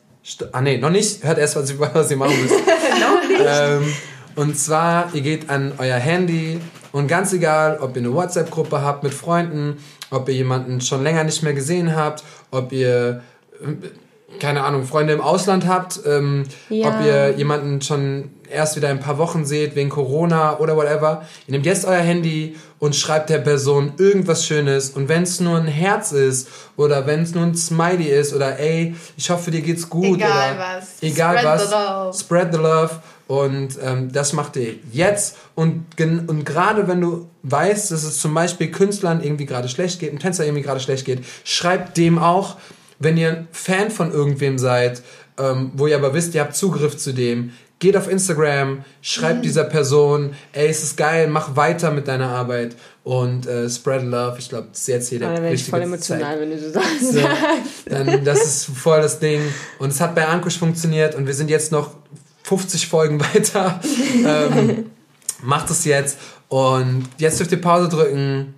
ah 0.54 0.62
nee, 0.62 0.78
noch 0.78 0.90
nicht, 0.90 1.22
hört 1.22 1.38
erst, 1.38 1.58
was, 1.58 1.78
was 1.94 2.10
ihr 2.10 2.18
machen 2.18 2.42
müsst. 2.42 2.56
noch 3.02 3.28
nicht. 3.28 3.46
Ähm, 3.46 3.94
Und 4.38 4.56
zwar, 4.56 5.10
ihr 5.14 5.22
geht 5.22 5.50
an 5.50 5.74
euer 5.80 5.98
Handy 5.98 6.62
und 6.92 7.08
ganz 7.08 7.34
egal, 7.34 7.80
ob 7.82 7.96
ihr 7.96 8.04
eine 8.04 8.14
WhatsApp-Gruppe 8.14 8.82
habt 8.82 9.02
mit 9.04 9.14
Freunden, 9.14 9.78
ob 10.12 10.30
ihr 10.30 10.36
jemanden 10.36 10.80
schon 10.80 11.02
länger 11.02 11.24
nicht 11.24 11.42
mehr 11.42 11.54
gesehen 11.54 11.96
habt, 11.96 12.24
ob 12.52 12.72
ihr 12.72 13.24
keine 14.40 14.64
Ahnung, 14.64 14.84
Freunde 14.84 15.14
im 15.14 15.22
Ausland 15.22 15.66
habt, 15.68 16.02
ähm, 16.06 16.44
ja. 16.70 16.88
ob 16.88 17.06
ihr 17.06 17.32
jemanden 17.38 17.82
schon 17.82 18.30
erst 18.50 18.76
wieder 18.76 18.90
ein 18.90 19.00
paar 19.00 19.18
Wochen 19.18 19.46
seht 19.46 19.76
wegen 19.76 19.90
Corona 19.90 20.60
oder 20.60 20.76
whatever. 20.76 21.26
Ihr 21.48 21.54
nehmt 21.54 21.66
jetzt 21.66 21.86
euer 21.86 21.98
Handy 21.98 22.56
und 22.78 22.96
schreibt 22.96 23.30
der 23.30 23.40
Person 23.40 23.94
irgendwas 23.98 24.46
Schönes 24.46 24.92
und 24.92 25.10
wenn 25.10 25.24
es 25.24 25.40
nur 25.40 25.58
ein 25.58 25.68
Herz 25.68 26.12
ist 26.12 26.48
oder 26.76 27.08
wenn 27.08 27.24
es 27.24 27.34
nur 27.34 27.44
ein 27.44 27.56
Smiley 27.56 28.06
ist 28.06 28.34
oder 28.34 28.60
ey, 28.60 28.96
ich 29.18 29.30
hoffe 29.30 29.50
dir 29.50 29.62
geht's 29.62 29.90
gut 29.90 30.18
egal 30.18 30.56
oder 30.56 30.78
was. 30.78 31.02
egal 31.02 31.38
spread 31.38 31.46
was, 31.46 31.66
the 31.66 31.74
love. 31.74 32.18
spread 32.18 32.54
the 32.54 32.60
love 32.60 32.92
und 33.28 33.78
ähm, 33.84 34.12
das 34.12 34.34
macht 34.34 34.56
ihr 34.56 34.76
jetzt 34.92 35.38
und, 35.56 35.86
und 36.00 36.46
gerade 36.46 36.88
wenn 36.88 37.02
du 37.02 37.28
weißt, 37.44 37.92
dass 37.92 38.04
es 38.04 38.20
zum 38.20 38.34
Beispiel 38.34 38.72
Künstlern 38.72 39.22
irgendwie 39.22 39.46
gerade 39.46 39.70
schlecht 39.70 40.00
geht, 40.00 40.10
einem 40.10 40.20
Tänzer 40.20 40.46
irgendwie 40.46 40.64
gerade 40.64 40.80
schlecht 40.80 41.06
geht, 41.06 41.24
schreibt 41.44 41.98
dem 41.98 42.20
auch, 42.20 42.58
wenn 43.00 43.18
ihr 43.18 43.48
Fan 43.52 43.92
von 43.92 44.12
irgendwem 44.12 44.58
seid, 44.58 45.02
ähm, 45.38 45.72
wo 45.76 45.88
ihr 45.88 45.96
aber 45.96 46.14
wisst, 46.14 46.34
ihr 46.36 46.42
habt 46.42 46.56
Zugriff 46.56 46.98
zu 46.98 47.14
dem, 47.14 47.52
geht 47.80 47.96
auf 47.96 48.10
Instagram, 48.10 48.84
schreibt 49.02 49.40
mhm. 49.40 49.42
dieser 49.44 49.64
Person, 49.66 50.34
ey, 50.54 50.68
es 50.68 50.82
ist 50.82 50.98
geil, 50.98 51.28
mach 51.28 51.56
weiter 51.56 51.92
mit 51.92 52.08
deiner 52.08 52.30
Arbeit 52.30 52.76
und 53.04 53.46
äh, 53.46 53.70
spread 53.70 54.04
love. 54.04 54.38
Ich 54.40 54.50
glaube, 54.50 54.68
das 54.72 54.80
ist 54.80 54.88
jetzt 54.88 55.10
hier 55.10 55.20
der 55.20 55.32
richtige 55.34 55.54
ich 55.54 55.70
voll 55.70 55.82
emotional, 55.82 56.22
Zeit. 56.22 56.42
wenn 56.42 56.50
du 56.50 56.60
so 56.60 56.72
sagst. 56.72 57.14
So, 57.14 57.22
dann, 57.90 58.26
das 58.26 58.44
ist 58.44 58.66
voll 58.66 59.02
das 59.02 59.20
Ding. 59.20 59.42
Und 59.80 59.90
es 59.90 60.02
hat 60.02 60.16
bei 60.16 60.26
Ankusch 60.28 60.58
funktioniert 60.58 61.14
und 61.16 61.28
wir 61.28 61.34
sind 61.34 61.50
jetzt 61.50 61.72
noch 61.72 61.92
50 62.48 62.88
Folgen 62.88 63.20
weiter. 63.34 63.80
ähm, 64.26 64.92
macht 65.42 65.70
es 65.70 65.86
jetzt 65.86 66.18
und 66.48 67.08
jetzt 67.18 67.40
dürft 67.40 67.52
ihr 67.52 67.62
Pause 67.62 67.90
drücken 67.90 68.54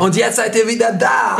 und 0.00 0.16
jetzt 0.16 0.36
seid 0.36 0.56
ihr 0.56 0.66
wieder 0.66 0.92
da. 0.92 1.38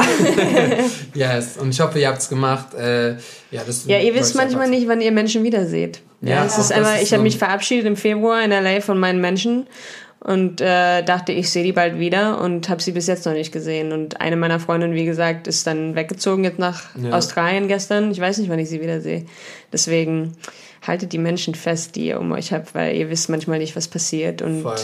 yes. 1.14 1.56
Und 1.56 1.70
ich 1.70 1.80
hoffe, 1.80 1.98
ihr 1.98 2.08
habt 2.08 2.18
es 2.18 2.28
gemacht. 2.28 2.74
Äh, 2.74 3.12
ja, 3.50 3.62
das 3.66 3.86
ja, 3.86 3.98
ihr 3.98 4.14
wisst 4.14 4.34
manchmal 4.34 4.68
nicht, 4.68 4.86
wann 4.86 5.00
ihr 5.00 5.12
Menschen 5.12 5.42
wiederseht. 5.44 6.02
Ja, 6.20 6.30
ja, 6.30 6.44
es 6.44 6.58
ist 6.58 6.70
einfach, 6.70 7.00
ich 7.00 7.10
habe 7.14 7.22
mich 7.22 7.38
verabschiedet 7.38 7.86
im 7.86 7.96
Februar 7.96 8.44
in 8.44 8.50
LA 8.50 8.82
von 8.82 8.98
meinen 8.98 9.22
Menschen 9.22 9.66
und 10.20 10.60
äh, 10.60 11.02
dachte, 11.02 11.32
ich 11.32 11.48
sehe 11.48 11.64
die 11.64 11.72
bald 11.72 11.98
wieder 11.98 12.40
und 12.40 12.68
habe 12.68 12.82
sie 12.82 12.92
bis 12.92 13.06
jetzt 13.06 13.24
noch 13.24 13.32
nicht 13.32 13.52
gesehen. 13.52 13.92
Und 13.92 14.20
eine 14.20 14.36
meiner 14.36 14.60
Freundinnen, 14.60 14.94
wie 14.94 15.06
gesagt, 15.06 15.46
ist 15.46 15.66
dann 15.66 15.94
weggezogen 15.94 16.44
jetzt 16.44 16.58
nach 16.58 16.82
ja. 16.94 17.12
Australien 17.12 17.68
gestern. 17.68 18.10
Ich 18.10 18.20
weiß 18.20 18.38
nicht, 18.38 18.50
wann 18.50 18.58
ich 18.58 18.68
sie 18.68 18.82
wiedersehe. 18.82 19.24
Deswegen 19.72 20.36
haltet 20.86 21.12
die 21.12 21.18
Menschen 21.18 21.54
fest, 21.54 21.96
die 21.96 22.08
ihr 22.08 22.20
um 22.20 22.32
euch 22.32 22.52
habt, 22.52 22.74
weil 22.74 22.96
ihr 22.96 23.08
wisst 23.08 23.30
manchmal 23.30 23.58
nicht, 23.58 23.76
was 23.76 23.88
passiert. 23.88 24.42
Und 24.42 24.62
Voll. 24.62 24.76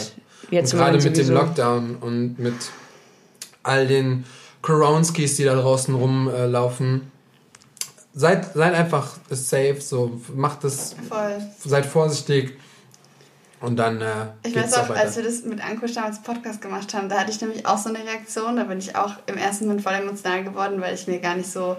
jetzt 0.49 0.73
und 0.73 0.79
gerade 0.79 0.99
mit 0.99 1.15
dem 1.17 1.29
Lockdown 1.29 1.97
und 1.97 2.39
mit 2.39 2.55
all 3.61 3.85
den 3.85 4.25
Koronskis, 4.63 5.35
die 5.37 5.43
da 5.43 5.55
draußen 5.55 5.93
rumlaufen. 5.93 7.11
seid, 8.15 8.53
seid 8.55 8.73
einfach 8.73 9.17
safe, 9.29 9.77
so 9.79 10.19
macht 10.33 10.63
es, 10.63 10.95
Voll. 11.07 11.37
seid 11.63 11.85
vorsichtig 11.85 12.57
und 13.59 13.77
dann. 13.77 14.01
Äh, 14.01 14.27
ich 14.43 14.55
weiß 14.55 14.73
auch, 14.75 14.89
als 14.91 15.15
wir 15.17 15.23
das 15.23 15.43
mit 15.43 15.63
Anko 15.63 15.87
damals 15.87 16.21
Podcast 16.21 16.61
gemacht 16.61 16.93
haben, 16.93 17.09
da 17.09 17.19
hatte 17.19 17.31
ich 17.31 17.41
nämlich 17.41 17.65
auch 17.65 17.77
so 17.77 17.89
eine 17.89 17.99
Reaktion. 17.99 18.57
Da 18.57 18.63
bin 18.65 18.77
ich 18.79 18.95
auch 18.95 19.13
im 19.25 19.37
ersten 19.37 19.65
Moment 19.65 19.83
voll 19.83 19.93
emotional 19.93 20.43
geworden, 20.43 20.79
weil 20.79 20.93
ich 20.93 21.07
mir 21.07 21.19
gar 21.19 21.35
nicht 21.35 21.49
so 21.49 21.75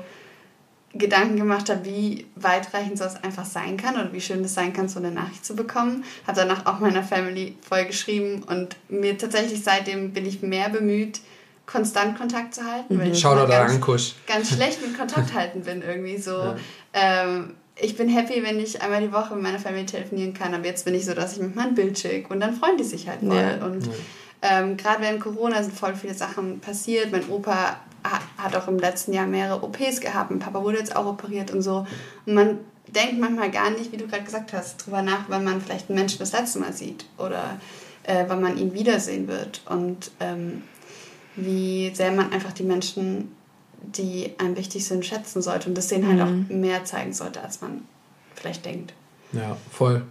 Gedanken 0.95 1.37
gemacht 1.37 1.70
habe, 1.70 1.85
wie 1.85 2.26
weitreichend 2.35 2.99
sowas 2.99 3.22
einfach 3.22 3.45
sein 3.45 3.76
kann 3.76 3.95
oder 3.95 4.12
wie 4.12 4.20
schön 4.20 4.43
es 4.43 4.55
sein 4.55 4.72
kann, 4.72 4.89
so 4.89 4.99
eine 4.99 5.12
Nachricht 5.12 5.45
zu 5.45 5.55
bekommen. 5.55 6.05
Habe 6.26 6.41
danach 6.41 6.66
auch 6.66 6.81
meiner 6.81 7.03
Family 7.03 7.57
voll 7.61 7.85
geschrieben 7.85 8.43
und 8.43 8.76
mir 8.89 9.16
tatsächlich 9.16 9.62
seitdem 9.62 10.12
bin 10.12 10.26
ich 10.26 10.43
mehr 10.43 10.70
bemüht, 10.70 11.20
konstant 11.66 12.18
Kontakt 12.18 12.55
zu 12.55 12.64
halten. 12.64 12.97
Mhm. 12.97 13.01
Weil 13.01 13.12
ich 13.12 13.20
Schau 13.20 13.35
da 13.35 13.45
ganz, 13.45 14.14
ganz 14.26 14.49
schlecht 14.49 14.81
mit 14.81 14.99
Kontakt 14.99 15.35
halten 15.35 15.62
bin 15.62 15.83
irgendwie 15.83 16.18
so. 16.18 16.57
Ja. 16.95 17.22
Ähm, 17.24 17.55
ich 17.81 17.97
bin 17.97 18.09
happy, 18.09 18.43
wenn 18.43 18.59
ich 18.59 18.83
einmal 18.83 19.01
die 19.01 19.12
Woche 19.12 19.35
mit 19.35 19.43
meiner 19.43 19.59
Familie 19.59 19.87
telefonieren 19.87 20.35
kann, 20.35 20.55
aber 20.55 20.66
jetzt 20.66 20.85
bin 20.85 20.95
ich 20.95 21.05
so, 21.05 21.14
dass 21.14 21.35
ich 21.35 21.43
mit 21.43 21.55
meinem 21.55 21.74
Bild 21.74 21.99
schicke 21.99 22.33
und 22.33 22.41
dann 22.41 22.55
freuen 22.55 22.76
die 22.76 22.85
sich 22.85 23.09
halt 23.09 23.20
voll. 23.20 23.37
Ja. 23.37 23.64
Und 23.64 23.87
ja. 23.87 23.93
ähm, 24.43 24.76
gerade 24.76 25.03
während 25.03 25.20
Corona 25.20 25.62
sind 25.62 25.74
voll 25.74 25.95
viele 25.95 26.14
Sachen 26.14 26.61
passiert. 26.61 27.12
Mein 27.12 27.29
Opa 27.29 27.76
hat 28.39 28.57
auch 28.57 28.68
im 28.68 28.79
letzten 28.79 29.12
Jahr 29.12 29.26
mehrere 29.26 29.62
OPs 29.62 30.01
gehabt. 30.01 30.31
Mein 30.31 30.39
Papa 30.39 30.62
wurde 30.62 30.79
jetzt 30.79 30.95
auch 30.95 31.07
operiert 31.07 31.51
und 31.51 31.62
so. 31.62 31.87
Und 32.26 32.35
man 32.35 32.59
denkt 32.87 33.18
manchmal 33.18 33.51
gar 33.51 33.70
nicht, 33.70 33.93
wie 33.93 33.97
du 33.97 34.07
gerade 34.07 34.24
gesagt 34.24 34.53
hast, 34.53 34.85
drüber 34.85 35.03
nach, 35.03 35.24
wann 35.29 35.45
man 35.45 35.61
vielleicht 35.61 35.91
einen 35.91 35.99
Menschen 35.99 36.18
das 36.18 36.33
letzte 36.33 36.61
Mal 36.61 36.72
sieht 36.72 37.05
oder 37.18 37.59
äh, 38.05 38.24
wann 38.29 38.41
man 38.41 38.57
ihn 38.57 38.72
wiedersehen 38.72 39.29
wird. 39.29 39.62
Und 39.68 40.11
ähm, 40.20 40.62
wie 41.37 41.91
sehr 41.95 42.12
man 42.12 42.33
einfach 42.33 42.53
die 42.53 42.62
Menschen, 42.64 43.37
die 43.83 44.35
einem 44.39 44.57
wichtig 44.57 44.85
sind, 44.87 45.05
schätzen 45.05 45.43
sollte 45.43 45.68
und 45.68 45.76
das 45.76 45.89
denen 45.89 46.07
halt 46.07 46.18
mhm. 46.18 46.47
auch 46.47 46.55
mehr 46.55 46.85
zeigen 46.85 47.12
sollte, 47.12 47.43
als 47.43 47.61
man 47.61 47.83
vielleicht 48.35 48.64
denkt. 48.64 48.93
Ja, 49.33 49.57
voll. 49.70 50.03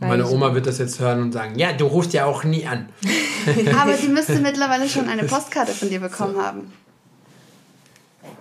Meine 0.00 0.28
Oma 0.28 0.54
wird 0.54 0.66
das 0.66 0.78
jetzt 0.78 1.00
hören 1.00 1.20
und 1.22 1.32
sagen, 1.32 1.58
ja, 1.58 1.72
du 1.72 1.86
rufst 1.86 2.12
ja 2.12 2.24
auch 2.24 2.44
nie 2.44 2.64
an. 2.66 2.88
Aber 3.80 3.94
die 3.94 4.06
müsste 4.06 4.34
mittlerweile 4.42 4.88
schon 4.88 5.08
eine 5.08 5.24
Postkarte 5.24 5.72
von 5.72 5.90
dir 5.90 5.98
bekommen 5.98 6.34
so. 6.34 6.42
haben. 6.42 6.72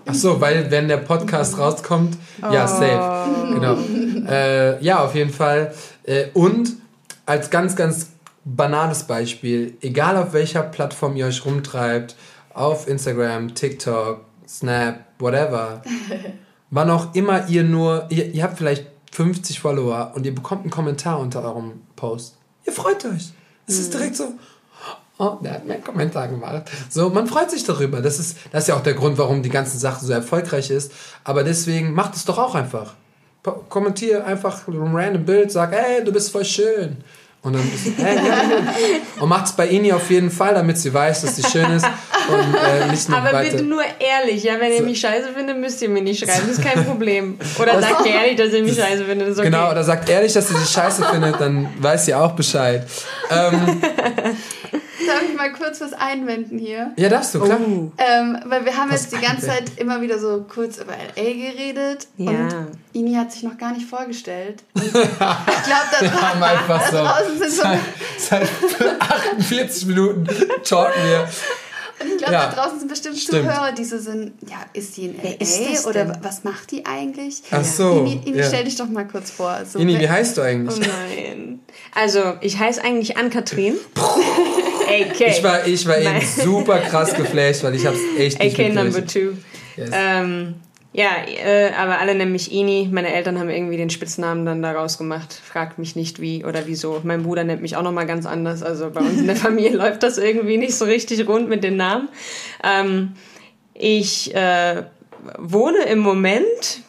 Ach 0.05 0.13
so, 0.13 0.39
weil 0.39 0.69
wenn 0.69 0.87
der 0.87 0.97
Podcast 0.97 1.57
rauskommt, 1.57 2.15
oh. 2.41 2.53
ja, 2.53 2.67
safe. 2.67 3.53
Genau. 3.53 3.77
Äh, 4.29 4.83
ja, 4.83 5.03
auf 5.03 5.15
jeden 5.15 5.31
Fall. 5.31 5.73
Äh, 6.03 6.27
und 6.33 6.73
als 7.25 7.49
ganz, 7.49 7.75
ganz 7.75 8.11
banales 8.45 9.03
Beispiel, 9.03 9.77
egal 9.81 10.15
auf 10.15 10.33
welcher 10.33 10.61
Plattform 10.61 11.15
ihr 11.15 11.25
euch 11.25 11.43
rumtreibt, 11.43 12.15
auf 12.53 12.87
Instagram, 12.87 13.55
TikTok, 13.55 14.26
Snap, 14.47 15.05
whatever, 15.19 15.81
wann 16.69 16.89
auch 16.89 17.13
immer 17.13 17.47
ihr 17.47 17.63
nur, 17.63 18.07
ihr, 18.09 18.33
ihr 18.33 18.43
habt 18.43 18.57
vielleicht 18.57 18.87
50 19.11 19.59
Follower 19.59 20.11
und 20.15 20.25
ihr 20.25 20.33
bekommt 20.33 20.61
einen 20.61 20.71
Kommentar 20.71 21.19
unter 21.19 21.43
eurem 21.43 21.81
Post. 21.95 22.37
Ihr 22.65 22.73
freut 22.73 23.03
euch. 23.05 23.31
Es 23.65 23.75
mhm. 23.75 23.81
ist 23.81 23.93
direkt 23.93 24.15
so, 24.15 24.33
oh, 25.17 25.37
der 25.41 25.53
hat 25.53 25.65
mir 25.65 25.75
einen 25.75 25.83
Kommentar 25.83 26.27
gemacht. 26.27 26.69
So, 26.89 27.09
man 27.09 27.27
freut 27.27 27.51
sich 27.51 27.63
darüber. 27.63 28.01
Das 28.01 28.19
ist, 28.19 28.37
das 28.51 28.63
ist 28.63 28.67
ja 28.67 28.75
auch 28.75 28.83
der 28.83 28.93
Grund, 28.93 29.17
warum 29.17 29.43
die 29.43 29.49
ganze 29.49 29.77
Sache 29.77 30.05
so 30.05 30.13
erfolgreich 30.13 30.69
ist. 30.69 30.91
Aber 31.23 31.43
deswegen 31.43 31.93
macht 31.93 32.15
es 32.15 32.25
doch 32.25 32.37
auch 32.37 32.55
einfach. 32.55 32.93
Kommentiere 33.69 34.25
einfach 34.25 34.67
ein 34.67 34.95
random 34.95 35.25
Bild, 35.25 35.51
sag, 35.51 35.71
ey, 35.71 36.03
du 36.03 36.11
bist 36.11 36.31
voll 36.31 36.43
schön. 36.43 36.97
Und 37.47 37.53
dann 37.53 37.61
ist, 37.73 37.97
ja, 37.97 38.09
ja. 38.09 38.21
Und 39.21 39.29
macht 39.29 39.45
es 39.45 39.53
bei 39.53 39.69
Ini 39.69 39.93
auf 39.93 40.09
jeden 40.09 40.29
Fall, 40.29 40.53
damit 40.53 40.77
sie 40.77 40.93
weiß, 40.93 41.21
dass 41.21 41.37
sie 41.37 41.43
schön 41.43 41.71
ist. 41.71 41.85
Und, 42.27 42.55
äh, 42.55 42.91
nicht 42.91 43.07
noch 43.07 43.19
Aber 43.19 43.31
weiter. 43.31 43.51
bitte 43.51 43.63
nur 43.63 43.83
ehrlich, 43.99 44.43
ja, 44.43 44.59
wenn 44.59 44.73
ihr 44.73 44.81
mich 44.81 44.99
scheiße 44.99 45.29
findet, 45.33 45.57
müsst 45.57 45.81
ihr 45.81 45.87
mir 45.87 46.01
nicht 46.01 46.19
schreiben, 46.19 46.41
das 46.45 46.57
ist 46.57 46.61
kein 46.61 46.83
Problem. 46.85 47.39
Oder 47.57 47.79
sagt 47.81 48.05
ehrlich, 48.05 48.35
dass 48.35 48.51
ihr 48.51 48.63
mich 48.63 48.75
scheiße 48.75 49.05
findet, 49.05 49.29
ist 49.29 49.39
okay. 49.39 49.49
Genau, 49.49 49.71
oder 49.71 49.81
sagt 49.85 50.09
ehrlich, 50.09 50.33
dass 50.33 50.51
ihr 50.51 50.57
sie 50.57 50.73
scheiße 50.73 51.05
findet, 51.05 51.39
dann 51.39 51.69
weiß 51.79 52.03
sie 52.03 52.15
auch 52.15 52.33
Bescheid. 52.33 52.85
Ähm, 53.31 53.81
Darf 55.07 55.21
ich 55.29 55.35
mal 55.35 55.51
kurz 55.51 55.81
was 55.81 55.93
einwenden 55.93 56.59
hier? 56.59 56.91
Ja, 56.97 57.09
darfst 57.09 57.33
du, 57.35 57.39
klar. 57.39 57.59
Oh. 57.59 57.91
Ähm, 57.97 58.37
weil 58.45 58.65
wir 58.65 58.75
haben 58.77 58.91
was 58.91 59.03
jetzt 59.03 59.15
die 59.15 59.25
ganze. 59.25 59.47
Zeit 59.47 59.71
immer 59.77 60.01
wieder 60.01 60.19
so 60.19 60.45
kurz 60.47 60.77
über 60.77 60.93
LA 60.93 61.23
geredet. 61.23 62.07
Ja. 62.17 62.31
Und 62.31 62.67
Ini 62.93 63.15
hat 63.15 63.31
sich 63.31 63.43
noch 63.43 63.57
gar 63.57 63.71
nicht 63.73 63.87
vorgestellt. 63.87 64.63
Und 64.73 64.85
ich 64.85 64.91
glaube, 64.91 65.17
da, 65.99 66.05
dra 66.05 66.57
da 66.67 66.79
so 66.91 66.97
draußen 66.97 67.37
sind 67.37 67.51
so... 67.51 67.61
Seit, 67.61 67.79
seit 68.17 69.01
48 69.01 69.85
Minuten 69.85 70.27
talken 70.63 71.03
wir. 71.03 71.27
Und 71.99 72.07
ich 72.11 72.17
glaube, 72.17 72.33
ja, 72.33 72.49
da 72.49 72.55
draußen 72.55 72.79
sind 72.79 72.89
bestimmt 72.89 73.17
stimmt. 73.17 73.43
Zuhörer, 73.43 73.71
die 73.71 73.83
so 73.83 73.97
sind, 73.97 74.33
ja, 74.47 74.57
ist 74.73 74.97
die 74.97 75.05
in 75.05 75.15
LA 75.17 75.89
oder 75.89 76.19
was 76.21 76.43
macht 76.43 76.71
die 76.71 76.85
eigentlich? 76.85 77.41
Ach 77.49 77.63
so. 77.63 78.01
Ini, 78.01 78.21
Ini 78.25 78.37
ja. 78.37 78.47
stell 78.47 78.65
dich 78.65 78.75
doch 78.75 78.87
mal 78.87 79.07
kurz 79.07 79.31
vor. 79.31 79.59
So, 79.65 79.79
Ini, 79.79 79.99
wie 79.99 80.09
heißt 80.09 80.37
du 80.37 80.41
eigentlich? 80.41 80.77
Oh 80.77 80.91
nein. 81.09 81.59
Also, 81.95 82.35
ich 82.41 82.59
heiße 82.59 82.83
eigentlich 82.83 83.17
Ann-Kathrin. 83.17 83.75
AK. 84.87 85.21
Ich 85.21 85.43
war, 85.43 85.67
ich 85.67 85.87
war 85.87 85.97
eben 85.97 86.21
super 86.21 86.79
krass 86.79 87.13
geflasht, 87.15 87.63
weil 87.63 87.75
ich 87.75 87.85
hab's 87.85 87.99
echt 88.17 88.39
nicht 88.39 88.59
AK 88.59 88.73
Number 88.73 89.05
Two. 89.05 89.33
Yes. 89.75 89.89
Ähm, 89.91 90.55
ja, 90.97 91.11
äh, 91.27 91.73
aber 91.77 91.99
alle 91.99 92.15
nennen 92.15 92.31
mich 92.31 92.51
Ini. 92.51 92.89
Meine 92.91 93.13
Eltern 93.13 93.37
haben 93.37 93.51
irgendwie 93.51 93.77
den 93.77 93.91
Spitznamen 93.91 94.47
dann 94.47 94.63
daraus 94.63 94.97
gemacht. 94.97 95.31
Fragt 95.31 95.77
mich 95.77 95.95
nicht 95.95 96.19
wie 96.19 96.43
oder 96.43 96.65
wieso. 96.65 97.01
Mein 97.03 97.21
Bruder 97.21 97.43
nennt 97.43 97.61
mich 97.61 97.75
auch 97.75 97.83
nochmal 97.83 98.07
ganz 98.07 98.25
anders. 98.25 98.63
Also 98.63 98.89
bei 98.89 99.01
uns 99.01 99.19
in 99.19 99.27
der 99.27 99.35
Familie 99.47 99.77
läuft 99.77 100.01
das 100.01 100.17
irgendwie 100.17 100.57
nicht 100.57 100.73
so 100.73 100.85
richtig 100.85 101.27
rund 101.27 101.49
mit 101.49 101.63
den 101.63 101.77
Namen. 101.77 102.09
Ähm, 102.63 103.11
ich 103.75 104.33
äh, 104.33 104.85
wohne 105.37 105.83
im 105.83 105.99
Moment 105.99 106.81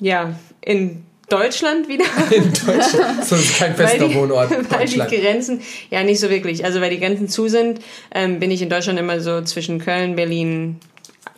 ja 0.00 0.34
in 0.60 1.04
Deutschland 1.28 1.86
wieder. 1.86 2.04
In 2.32 2.52
Deutschland? 2.52 3.18
Das 3.30 3.30
ist 3.30 3.58
kein 3.60 3.76
fester 3.76 4.08
die, 4.08 4.14
Wohnort. 4.16 4.50
Weil 4.70 4.86
die 4.86 4.98
Grenzen, 4.98 5.60
ja 5.88 6.02
nicht 6.02 6.18
so 6.18 6.30
wirklich. 6.30 6.64
Also 6.64 6.80
weil 6.80 6.90
die 6.90 6.98
Grenzen 6.98 7.28
zu 7.28 7.46
sind, 7.46 7.80
ähm, 8.12 8.40
bin 8.40 8.50
ich 8.50 8.60
in 8.60 8.70
Deutschland 8.70 8.98
immer 8.98 9.20
so 9.20 9.40
zwischen 9.42 9.78
Köln, 9.78 10.16
Berlin, 10.16 10.80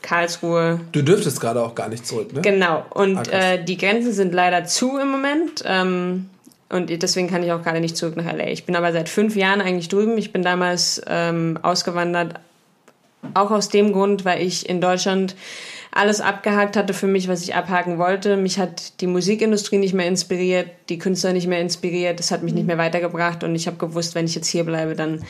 Karlsruhe. 0.04 0.80
Du 0.92 1.02
dürftest 1.02 1.40
gerade 1.40 1.62
auch 1.62 1.74
gar 1.74 1.88
nicht 1.88 2.06
zurück, 2.06 2.32
ne? 2.32 2.42
Genau. 2.42 2.84
Und 2.90 3.32
ah, 3.32 3.54
äh, 3.54 3.64
die 3.64 3.78
Grenzen 3.78 4.12
sind 4.12 4.34
leider 4.34 4.64
zu 4.64 4.98
im 4.98 5.10
Moment. 5.10 5.64
Ähm, 5.64 6.28
Und 6.68 6.90
deswegen 7.02 7.28
kann 7.28 7.42
ich 7.42 7.52
auch 7.52 7.62
gerade 7.62 7.80
nicht 7.80 7.96
zurück 7.96 8.16
nach 8.16 8.30
LA. 8.30 8.48
Ich 8.48 8.66
bin 8.66 8.76
aber 8.76 8.92
seit 8.92 9.08
fünf 9.08 9.34
Jahren 9.34 9.60
eigentlich 9.60 9.88
drüben. 9.88 10.18
Ich 10.18 10.32
bin 10.32 10.42
damals 10.42 11.00
ähm, 11.06 11.58
ausgewandert, 11.62 12.34
auch 13.32 13.50
aus 13.50 13.70
dem 13.70 13.92
Grund, 13.92 14.24
weil 14.24 14.42
ich 14.42 14.68
in 14.68 14.80
Deutschland 14.80 15.36
alles 15.90 16.20
abgehakt 16.20 16.76
hatte 16.76 16.92
für 16.92 17.06
mich, 17.06 17.28
was 17.28 17.42
ich 17.42 17.54
abhaken 17.54 17.98
wollte. 17.98 18.36
Mich 18.36 18.58
hat 18.58 19.00
die 19.00 19.06
Musikindustrie 19.06 19.78
nicht 19.78 19.94
mehr 19.94 20.06
inspiriert, 20.06 20.68
die 20.88 20.98
Künstler 20.98 21.32
nicht 21.32 21.46
mehr 21.46 21.60
inspiriert. 21.60 22.18
Das 22.18 22.30
hat 22.30 22.42
mich 22.42 22.52
nicht 22.52 22.66
mehr 22.66 22.78
weitergebracht 22.78 23.42
und 23.44 23.54
ich 23.54 23.66
habe 23.66 23.76
gewusst, 23.78 24.14
wenn 24.14 24.26
ich 24.26 24.34
jetzt 24.34 24.48
hier 24.48 24.64
bleibe, 24.64 24.96
dann 24.96 25.24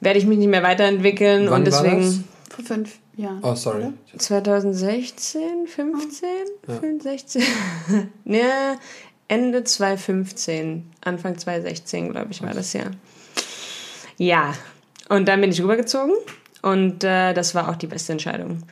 werde 0.00 0.18
ich 0.18 0.26
mich 0.26 0.38
nicht 0.38 0.48
mehr 0.48 0.62
weiterentwickeln 0.62 1.46
Wann 1.46 1.60
und 1.60 1.64
deswegen. 1.66 2.24
Vor 2.48 2.64
fünf 2.64 3.01
Jahren. 3.16 3.40
Oh, 3.42 3.54
sorry. 3.54 3.92
2016, 4.16 5.66
15, 5.66 6.28
ja. 6.68 6.80
16. 7.00 7.42
ja, 8.24 8.78
Ende 9.28 9.64
2015, 9.64 10.90
Anfang 11.02 11.38
2016, 11.38 12.10
glaube 12.10 12.28
ich, 12.30 12.42
war 12.42 12.54
das 12.54 12.72
ja. 12.72 12.84
Ja, 14.18 14.54
und 15.08 15.26
dann 15.26 15.40
bin 15.40 15.50
ich 15.50 15.62
rübergezogen 15.62 16.14
und 16.62 17.04
äh, 17.04 17.34
das 17.34 17.54
war 17.54 17.68
auch 17.68 17.76
die 17.76 17.86
beste 17.86 18.12
Entscheidung. 18.12 18.62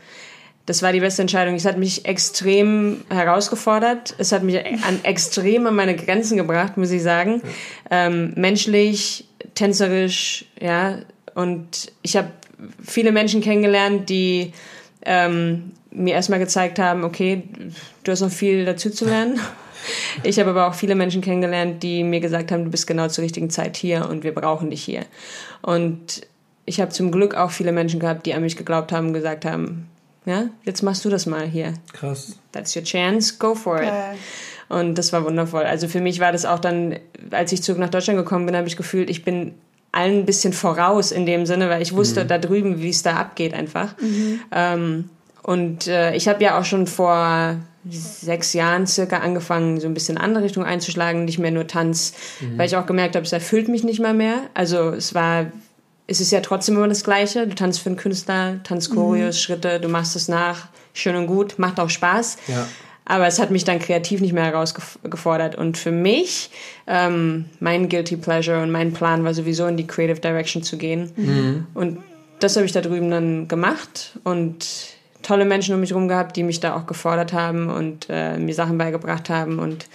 Das 0.66 0.82
war 0.82 0.92
die 0.92 1.00
beste 1.00 1.22
Entscheidung. 1.22 1.54
Es 1.54 1.64
hat 1.64 1.78
mich 1.78 2.04
extrem 2.04 3.02
herausgefordert. 3.08 4.14
Es 4.18 4.30
hat 4.30 4.44
mich 4.44 4.64
an 4.64 5.00
extrem 5.02 5.66
an 5.66 5.74
meine 5.74 5.96
Grenzen 5.96 6.36
gebracht, 6.36 6.76
muss 6.76 6.92
ich 6.92 7.02
sagen. 7.02 7.42
Ähm, 7.90 8.34
menschlich, 8.36 9.26
tänzerisch, 9.54 10.44
ja. 10.60 10.98
Und 11.34 11.90
ich 12.02 12.16
habe 12.16 12.30
viele 12.82 13.12
Menschen 13.12 13.40
kennengelernt, 13.40 14.08
die 14.08 14.52
ähm, 15.02 15.72
mir 15.90 16.14
erstmal 16.14 16.38
gezeigt 16.38 16.78
haben, 16.78 17.04
okay, 17.04 17.42
du 18.04 18.12
hast 18.12 18.20
noch 18.20 18.30
viel 18.30 18.64
dazu 18.64 18.90
zu 18.90 19.06
lernen. 19.06 19.40
Ich 20.24 20.38
habe 20.38 20.50
aber 20.50 20.68
auch 20.68 20.74
viele 20.74 20.94
Menschen 20.94 21.22
kennengelernt, 21.22 21.82
die 21.82 22.04
mir 22.04 22.20
gesagt 22.20 22.52
haben, 22.52 22.64
du 22.64 22.70
bist 22.70 22.86
genau 22.86 23.08
zur 23.08 23.24
richtigen 23.24 23.48
Zeit 23.48 23.78
hier 23.78 24.10
und 24.10 24.24
wir 24.24 24.34
brauchen 24.34 24.68
dich 24.68 24.84
hier. 24.84 25.06
Und 25.62 26.20
ich 26.66 26.82
habe 26.82 26.90
zum 26.90 27.10
Glück 27.10 27.34
auch 27.34 27.50
viele 27.50 27.72
Menschen 27.72 27.98
gehabt, 27.98 28.26
die 28.26 28.34
an 28.34 28.42
mich 28.42 28.58
geglaubt 28.58 28.92
haben 28.92 29.08
und 29.08 29.14
gesagt 29.14 29.46
haben, 29.46 29.88
ja, 30.26 30.50
jetzt 30.64 30.82
machst 30.82 31.04
du 31.06 31.08
das 31.08 31.24
mal 31.24 31.46
hier. 31.46 31.74
Krass. 31.94 32.36
That's 32.52 32.76
your 32.76 32.82
chance, 32.82 33.36
go 33.38 33.54
for 33.54 33.82
it. 33.82 33.90
Und 34.68 34.96
das 34.96 35.12
war 35.12 35.24
wundervoll. 35.24 35.64
Also 35.64 35.88
für 35.88 36.00
mich 36.00 36.20
war 36.20 36.30
das 36.30 36.44
auch 36.44 36.58
dann, 36.58 36.96
als 37.30 37.50
ich 37.52 37.62
zurück 37.62 37.80
nach 37.80 37.90
Deutschland 37.90 38.18
gekommen 38.18 38.46
bin, 38.46 38.56
habe 38.56 38.68
ich 38.68 38.76
gefühlt, 38.76 39.10
ich 39.10 39.24
bin 39.24 39.54
allen 39.92 40.20
ein 40.20 40.26
bisschen 40.26 40.52
voraus 40.52 41.12
in 41.12 41.26
dem 41.26 41.46
Sinne, 41.46 41.68
weil 41.68 41.82
ich 41.82 41.94
wusste 41.94 42.24
mhm. 42.24 42.28
da 42.28 42.38
drüben, 42.38 42.80
wie 42.80 42.90
es 42.90 43.02
da 43.02 43.16
abgeht 43.16 43.54
einfach. 43.54 43.94
Mhm. 44.00 44.40
Ähm, 44.52 45.10
und 45.42 45.86
äh, 45.86 46.14
ich 46.14 46.28
habe 46.28 46.42
ja 46.44 46.58
auch 46.58 46.64
schon 46.64 46.86
vor 46.86 47.56
sechs 47.88 48.52
Jahren 48.52 48.86
circa 48.86 49.18
angefangen, 49.18 49.80
so 49.80 49.86
ein 49.86 49.94
bisschen 49.94 50.18
andere 50.18 50.44
Richtung 50.44 50.64
einzuschlagen, 50.64 51.24
nicht 51.24 51.38
mehr 51.38 51.50
nur 51.50 51.66
Tanz, 51.66 52.12
mhm. 52.40 52.58
weil 52.58 52.66
ich 52.66 52.76
auch 52.76 52.86
gemerkt 52.86 53.16
habe, 53.16 53.24
es 53.24 53.32
erfüllt 53.32 53.68
mich 53.68 53.84
nicht 53.84 54.00
mal 54.00 54.12
mehr. 54.14 54.42
Also 54.54 54.90
es 54.90 55.14
war, 55.14 55.46
es 56.06 56.20
ist 56.20 56.30
ja 56.30 56.40
trotzdem 56.40 56.76
immer 56.76 56.88
das 56.88 57.04
Gleiche. 57.04 57.46
Du 57.46 57.54
tanzt 57.54 57.80
für 57.80 57.88
einen 57.88 57.96
Künstler, 57.96 58.62
tanzt 58.64 58.90
Choreos, 58.90 59.36
mhm. 59.36 59.40
Schritte, 59.40 59.80
du 59.80 59.88
machst 59.88 60.14
es 60.14 60.28
nach, 60.28 60.68
schön 60.92 61.16
und 61.16 61.26
gut, 61.26 61.58
macht 61.58 61.80
auch 61.80 61.90
Spaß. 61.90 62.36
Ja. 62.48 62.66
Aber 63.04 63.26
es 63.26 63.38
hat 63.38 63.50
mich 63.50 63.64
dann 63.64 63.78
kreativ 63.78 64.20
nicht 64.20 64.32
mehr 64.32 64.44
herausgefordert. 64.44 65.56
Und 65.56 65.78
für 65.78 65.90
mich, 65.90 66.50
ähm, 66.86 67.46
mein 67.58 67.88
Guilty 67.88 68.16
Pleasure 68.16 68.62
und 68.62 68.70
mein 68.70 68.92
Plan 68.92 69.24
war 69.24 69.34
sowieso 69.34 69.66
in 69.66 69.76
die 69.76 69.86
Creative 69.86 70.20
Direction 70.20 70.62
zu 70.62 70.76
gehen. 70.76 71.10
Mhm. 71.16 71.66
Und 71.74 71.98
das 72.38 72.56
habe 72.56 72.66
ich 72.66 72.72
da 72.72 72.80
drüben 72.80 73.10
dann 73.10 73.48
gemacht 73.48 74.18
und 74.24 74.66
tolle 75.22 75.44
Menschen 75.44 75.74
um 75.74 75.80
mich 75.80 75.90
herum 75.90 76.08
gehabt, 76.08 76.36
die 76.36 76.42
mich 76.42 76.60
da 76.60 76.76
auch 76.76 76.86
gefordert 76.86 77.32
haben 77.32 77.68
und 77.68 78.06
äh, 78.08 78.38
mir 78.38 78.54
Sachen 78.54 78.78
beigebracht 78.78 79.28
haben. 79.28 79.58
Und 79.58 79.86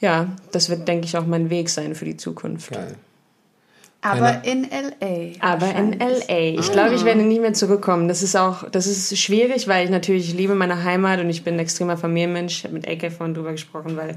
ja, 0.00 0.28
das 0.52 0.68
wird, 0.70 0.86
denke 0.86 1.06
ich, 1.06 1.16
auch 1.16 1.26
mein 1.26 1.50
Weg 1.50 1.68
sein 1.68 1.94
für 1.94 2.04
die 2.04 2.16
Zukunft. 2.16 2.72
Geil. 2.72 2.96
Aber 4.02 4.44
in 4.44 4.62
LA. 4.62 5.32
Aber 5.40 5.74
in 5.74 5.98
LA. 5.98 6.58
Ich 6.58 6.72
glaube, 6.72 6.94
ich 6.94 7.04
werde 7.04 7.20
nicht 7.20 7.40
mehr 7.40 7.52
zurückkommen. 7.52 8.08
Das 8.08 8.22
ist 8.22 8.34
auch, 8.34 8.68
das 8.70 8.86
ist 8.86 9.18
schwierig, 9.18 9.68
weil 9.68 9.84
ich 9.84 9.90
natürlich 9.90 10.32
liebe 10.32 10.54
meine 10.54 10.84
Heimat 10.84 11.20
und 11.20 11.28
ich 11.28 11.44
bin 11.44 11.54
ein 11.54 11.60
extremer 11.60 11.98
Familienmensch. 11.98 12.58
Ich 12.58 12.64
habe 12.64 12.74
mit 12.74 12.86
Ecke 12.86 13.10
vorhin 13.10 13.34
drüber 13.34 13.52
gesprochen, 13.52 13.96
weil 13.96 14.16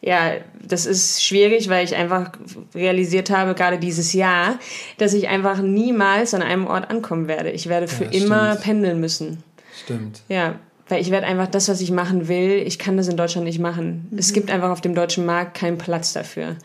ja, 0.00 0.32
das 0.62 0.86
ist 0.86 1.22
schwierig, 1.22 1.68
weil 1.68 1.84
ich 1.84 1.94
einfach 1.94 2.32
realisiert 2.74 3.30
habe, 3.30 3.54
gerade 3.54 3.78
dieses 3.78 4.12
Jahr, 4.12 4.58
dass 4.96 5.12
ich 5.12 5.28
einfach 5.28 5.60
niemals 5.60 6.32
an 6.32 6.42
einem 6.42 6.66
Ort 6.66 6.88
ankommen 6.90 7.28
werde. 7.28 7.50
Ich 7.50 7.68
werde 7.68 7.86
für 7.86 8.04
ja, 8.04 8.10
immer 8.12 8.56
pendeln 8.56 9.00
müssen. 9.00 9.42
Stimmt. 9.84 10.22
Ja, 10.28 10.54
weil 10.88 11.02
ich 11.02 11.10
werde 11.10 11.26
einfach 11.26 11.48
das, 11.48 11.68
was 11.68 11.80
ich 11.80 11.90
machen 11.90 12.28
will, 12.28 12.62
ich 12.66 12.78
kann 12.78 12.96
das 12.96 13.08
in 13.08 13.16
Deutschland 13.16 13.44
nicht 13.44 13.58
machen. 13.58 14.08
Mhm. 14.10 14.18
Es 14.18 14.32
gibt 14.32 14.50
einfach 14.50 14.70
auf 14.70 14.80
dem 14.80 14.94
deutschen 14.94 15.26
Markt 15.26 15.54
keinen 15.54 15.78
Platz 15.78 16.12
dafür. 16.12 16.56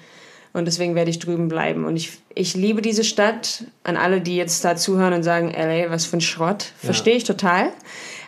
Und 0.55 0.63
deswegen 0.63 0.95
werde 0.95 1.09
ich 1.09 1.19
drüben 1.19 1.49
bleiben. 1.49 1.83
Und 1.83 1.97
ich, 1.97 2.13
ich 2.33 2.55
liebe 2.55 2.81
diese 2.81 3.03
Stadt. 3.03 3.65
An 3.83 3.97
alle, 3.97 4.21
die 4.21 4.37
jetzt 4.37 4.63
da 4.63 4.77
zuhören 4.77 5.11
und 5.11 5.21
sagen, 5.21 5.51
LA, 5.51 5.89
was 5.89 6.05
für 6.05 6.15
ein 6.15 6.21
Schrott, 6.21 6.71
ja. 6.81 6.85
verstehe 6.85 7.17
ich 7.17 7.25
total. 7.25 7.73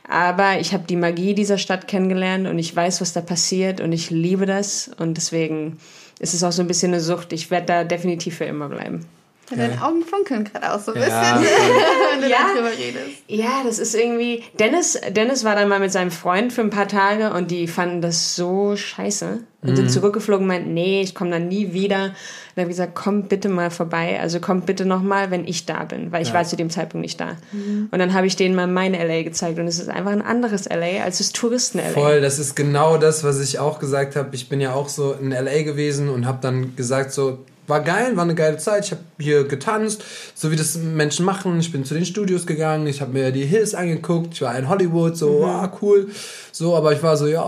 Aber 0.09 0.59
ich 0.59 0.73
habe 0.73 0.83
die 0.89 0.97
Magie 0.97 1.33
dieser 1.33 1.57
Stadt 1.57 1.87
kennengelernt 1.87 2.45
und 2.45 2.59
ich 2.59 2.75
weiß, 2.75 2.99
was 2.99 3.13
da 3.13 3.21
passiert 3.21 3.79
und 3.79 3.93
ich 3.93 4.09
liebe 4.09 4.45
das. 4.45 4.91
Und 4.97 5.15
deswegen 5.15 5.79
ist 6.19 6.33
es 6.33 6.43
auch 6.43 6.51
so 6.51 6.61
ein 6.61 6.67
bisschen 6.67 6.93
eine 6.93 6.99
Sucht. 6.99 7.31
Ich 7.31 7.49
werde 7.49 7.67
da 7.67 7.83
definitiv 7.85 8.35
für 8.35 8.45
immer 8.45 8.67
bleiben. 8.67 9.05
Ja, 9.49 9.57
deine 9.57 9.81
Augen 9.81 10.03
funkeln 10.03 10.43
gerade 10.43 10.73
auch 10.73 10.79
so 10.79 10.93
ein 10.93 11.01
ja. 11.01 11.05
bisschen, 11.37 11.55
wenn 12.13 12.21
du 12.21 12.29
ja. 12.29 12.37
darüber 12.53 12.71
redest. 12.71 13.23
Ja, 13.27 13.61
das 13.65 13.79
ist 13.79 13.95
irgendwie. 13.95 14.43
Dennis, 14.59 14.99
Dennis 15.09 15.43
war 15.43 15.55
dann 15.55 15.69
mal 15.69 15.79
mit 15.79 15.91
seinem 15.91 16.11
Freund 16.11 16.51
für 16.51 16.61
ein 16.61 16.69
paar 16.69 16.87
Tage 16.87 17.31
und 17.31 17.49
die 17.51 17.67
fanden 17.67 18.01
das 18.01 18.35
so 18.35 18.75
scheiße. 18.75 19.39
Und 19.63 19.71
mhm. 19.71 19.75
sind 19.75 19.91
zurückgeflogen 19.91 20.43
und 20.43 20.47
meinten, 20.47 20.73
nee, 20.75 21.01
ich 21.01 21.15
komme 21.15 21.31
dann 21.31 21.47
nie 21.47 21.73
wieder. 21.73 22.05
Und 22.05 22.13
dann 22.55 22.63
habe 22.63 22.71
ich 22.71 22.77
gesagt, 22.77 22.93
komm 22.93 23.23
bitte 23.23 23.49
mal 23.49 23.71
vorbei. 23.71 24.19
Also 24.21 24.39
komm 24.39 24.61
bitte 24.61 24.85
nochmal, 24.85 25.31
wenn 25.31 25.47
ich 25.47 25.65
da 25.65 25.83
bin, 25.83 26.11
weil 26.11 26.21
ich 26.21 26.27
ja. 26.29 26.35
war 26.35 26.43
zu 26.43 26.55
dem 26.55 26.69
Zeitpunkt 26.69 27.01
nicht 27.01 27.19
da. 27.19 27.37
Mhm. 27.51 27.87
Und 27.89 27.97
dann 27.97 28.13
habe 28.13 28.27
ich 28.27 28.35
denen 28.35 28.53
mal 28.53 28.67
mein 28.67 28.93
LA 28.93 29.23
gezeigt 29.23 29.57
und 29.57 29.67
es 29.67 29.79
ist 29.79 29.89
einfach 29.89 30.11
ein 30.11 30.21
anderes 30.21 30.69
LA 30.69 31.03
als 31.03 31.17
das 31.17 31.31
Touristen-LA. 31.31 31.89
Voll, 31.89 32.21
das 32.21 32.37
ist 32.37 32.55
genau 32.55 32.97
das, 32.97 33.23
was 33.23 33.39
ich 33.39 33.57
auch 33.57 33.79
gesagt 33.79 34.15
habe. 34.15 34.29
Ich 34.35 34.47
bin 34.47 34.61
ja 34.61 34.73
auch 34.73 34.89
so 34.89 35.13
in 35.13 35.31
LA 35.31 35.63
gewesen 35.63 36.09
und 36.09 36.27
habe 36.27 36.37
dann 36.41 36.75
gesagt 36.75 37.11
so, 37.11 37.39
war 37.67 37.81
geil, 37.81 38.15
war 38.15 38.23
eine 38.23 38.35
geile 38.35 38.57
Zeit. 38.57 38.85
Ich 38.85 38.91
habe 38.91 39.01
hier 39.19 39.43
getanzt, 39.43 40.03
so 40.33 40.51
wie 40.51 40.55
das 40.55 40.77
Menschen 40.77 41.25
machen. 41.25 41.59
Ich 41.59 41.71
bin 41.71 41.85
zu 41.85 41.93
den 41.93 42.05
Studios 42.05 42.45
gegangen, 42.45 42.87
ich 42.87 43.01
habe 43.01 43.13
mir 43.13 43.31
die 43.31 43.45
Hills 43.45 43.75
angeguckt. 43.75 44.33
Ich 44.33 44.41
war 44.41 44.57
in 44.57 44.69
Hollywood, 44.69 45.17
so, 45.17 45.39
mhm. 45.39 45.45
ah, 45.45 45.71
cool. 45.81 46.07
So, 46.51 46.75
aber 46.75 46.93
ich 46.93 47.03
war 47.03 47.17
so, 47.17 47.27
ja, 47.27 47.43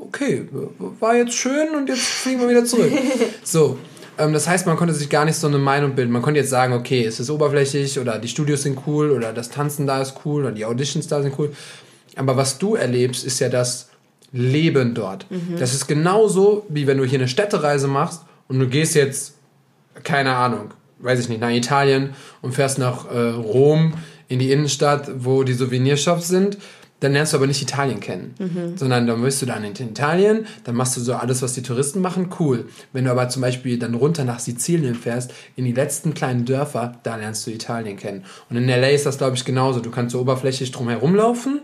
okay, 0.00 0.48
war 1.00 1.16
jetzt 1.16 1.34
schön 1.34 1.74
und 1.76 1.88
jetzt 1.88 2.02
fliegen 2.02 2.40
wir 2.40 2.48
wieder 2.48 2.64
zurück. 2.64 2.92
so, 3.42 3.78
ähm, 4.18 4.32
das 4.32 4.48
heißt, 4.48 4.66
man 4.66 4.76
konnte 4.76 4.94
sich 4.94 5.08
gar 5.08 5.24
nicht 5.24 5.36
so 5.36 5.46
eine 5.46 5.58
Meinung 5.58 5.94
bilden. 5.94 6.12
Man 6.12 6.22
konnte 6.22 6.40
jetzt 6.40 6.50
sagen, 6.50 6.72
okay, 6.72 7.04
es 7.04 7.20
ist 7.20 7.30
oberflächlich 7.30 7.98
oder 7.98 8.18
die 8.18 8.28
Studios 8.28 8.62
sind 8.62 8.78
cool 8.86 9.10
oder 9.10 9.32
das 9.32 9.48
Tanzen 9.48 9.86
da 9.86 10.00
ist 10.00 10.14
cool 10.24 10.42
oder 10.42 10.52
die 10.52 10.64
Auditions 10.64 11.08
da 11.08 11.22
sind 11.22 11.38
cool. 11.38 11.52
Aber 12.16 12.36
was 12.36 12.58
du 12.58 12.74
erlebst, 12.74 13.24
ist 13.24 13.38
ja 13.38 13.48
das 13.48 13.88
Leben 14.32 14.94
dort. 14.94 15.30
Mhm. 15.30 15.56
Das 15.58 15.72
ist 15.72 15.86
genauso, 15.86 16.66
wie 16.68 16.86
wenn 16.86 16.98
du 16.98 17.04
hier 17.04 17.18
eine 17.18 17.28
Städtereise 17.28 17.88
machst 17.88 18.22
und 18.48 18.58
du 18.58 18.68
gehst 18.68 18.94
jetzt 18.94 19.34
keine 20.04 20.34
Ahnung, 20.34 20.70
weiß 20.98 21.20
ich 21.20 21.28
nicht, 21.28 21.40
nach 21.40 21.50
Italien 21.50 22.10
und 22.42 22.54
fährst 22.54 22.78
nach 22.78 23.10
äh, 23.10 23.30
Rom 23.30 23.94
in 24.28 24.38
die 24.38 24.52
Innenstadt, 24.52 25.10
wo 25.24 25.42
die 25.42 25.54
Souvenirshops 25.54 26.28
sind, 26.28 26.58
dann 27.00 27.12
lernst 27.12 27.32
du 27.32 27.36
aber 27.36 27.46
nicht 27.46 27.62
Italien 27.62 28.00
kennen, 28.00 28.34
mhm. 28.38 28.76
sondern 28.76 29.06
dann 29.06 29.22
bist 29.22 29.40
du 29.40 29.46
dann 29.46 29.62
in 29.62 29.72
Italien, 29.72 30.46
dann 30.64 30.74
machst 30.74 30.96
du 30.96 31.00
so 31.00 31.14
alles, 31.14 31.42
was 31.42 31.52
die 31.52 31.62
Touristen 31.62 32.00
machen, 32.00 32.30
cool. 32.40 32.68
Wenn 32.92 33.04
du 33.04 33.10
aber 33.10 33.28
zum 33.28 33.42
Beispiel 33.42 33.78
dann 33.78 33.94
runter 33.94 34.24
nach 34.24 34.40
Sizilien 34.40 34.96
fährst, 34.96 35.32
in 35.54 35.64
die 35.64 35.72
letzten 35.72 36.12
kleinen 36.14 36.44
Dörfer, 36.44 36.98
da 37.04 37.16
lernst 37.16 37.46
du 37.46 37.52
Italien 37.52 37.96
kennen. 37.96 38.24
Und 38.50 38.56
in 38.56 38.66
LA 38.66 38.88
ist 38.88 39.06
das, 39.06 39.18
glaube 39.18 39.36
ich, 39.36 39.44
genauso. 39.44 39.78
Du 39.78 39.90
kannst 39.90 40.12
so 40.12 40.20
oberflächlich 40.20 40.72
drum 40.72 40.88
herum 40.88 41.14
laufen 41.14 41.60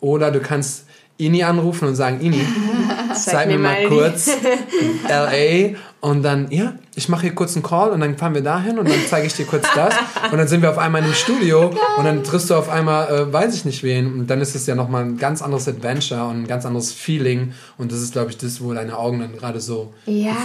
oder 0.00 0.30
du 0.30 0.40
kannst 0.40 0.86
Ini 1.20 1.44
anrufen 1.44 1.88
und 1.88 1.94
sagen, 1.94 2.20
Ini, 2.20 2.40
zeig 3.14 3.48
mir 3.48 3.58
mal 3.58 3.86
kurz 3.88 4.30
LA 5.08 5.76
und 6.00 6.22
dann, 6.22 6.50
ja, 6.50 6.74
ich 6.94 7.08
mache 7.08 7.22
hier 7.22 7.34
kurz 7.34 7.54
einen 7.54 7.62
Call 7.62 7.90
und 7.90 8.00
dann 8.00 8.16
fahren 8.16 8.34
wir 8.34 8.40
dahin 8.40 8.78
und 8.78 8.88
dann 8.88 8.98
zeige 9.08 9.26
ich 9.26 9.34
dir 9.34 9.44
kurz 9.44 9.66
das 9.74 9.94
und 10.32 10.38
dann 10.38 10.48
sind 10.48 10.62
wir 10.62 10.70
auf 10.70 10.78
einmal 10.78 11.02
in 11.02 11.06
einem 11.06 11.14
Studio 11.14 11.70
und 11.98 12.04
dann 12.04 12.24
triffst 12.24 12.48
du 12.48 12.54
auf 12.54 12.70
einmal, 12.70 13.08
äh, 13.12 13.32
weiß 13.32 13.54
ich 13.54 13.64
nicht 13.64 13.82
wen 13.82 14.06
und 14.06 14.26
dann 14.28 14.40
ist 14.40 14.54
es 14.54 14.66
ja 14.66 14.74
nochmal 14.74 15.04
ein 15.04 15.18
ganz 15.18 15.42
anderes 15.42 15.68
Adventure 15.68 16.24
und 16.24 16.42
ein 16.42 16.46
ganz 16.46 16.64
anderes 16.64 16.92
Feeling 16.92 17.52
und 17.76 17.92
das 17.92 18.00
ist, 18.00 18.12
glaube 18.12 18.30
ich, 18.30 18.38
das, 18.38 18.62
wo 18.62 18.72
deine 18.72 18.96
Augen 18.96 19.20
dann 19.20 19.36
gerade 19.36 19.60
so 19.60 19.92
Ja, 20.06 20.36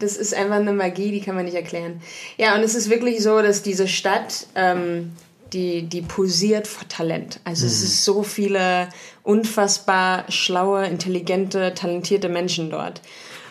das 0.00 0.16
ist 0.16 0.34
einfach 0.34 0.56
eine 0.56 0.72
Magie, 0.72 1.12
die 1.12 1.20
kann 1.20 1.36
man 1.36 1.44
nicht 1.44 1.54
erklären. 1.56 2.00
Ja, 2.36 2.56
und 2.56 2.62
es 2.62 2.74
ist 2.74 2.90
wirklich 2.90 3.22
so, 3.22 3.40
dass 3.40 3.62
diese 3.62 3.88
Stadt... 3.88 4.46
Ähm, 4.54 5.12
die, 5.54 5.82
die 5.82 6.02
posiert 6.02 6.66
vor 6.66 6.86
Talent. 6.88 7.40
Also 7.44 7.64
mhm. 7.64 7.72
es 7.72 7.82
ist 7.82 8.04
so 8.04 8.22
viele 8.22 8.88
unfassbar 9.22 10.24
schlaue, 10.28 10.86
intelligente, 10.86 11.72
talentierte 11.74 12.28
Menschen 12.28 12.70
dort. 12.70 13.00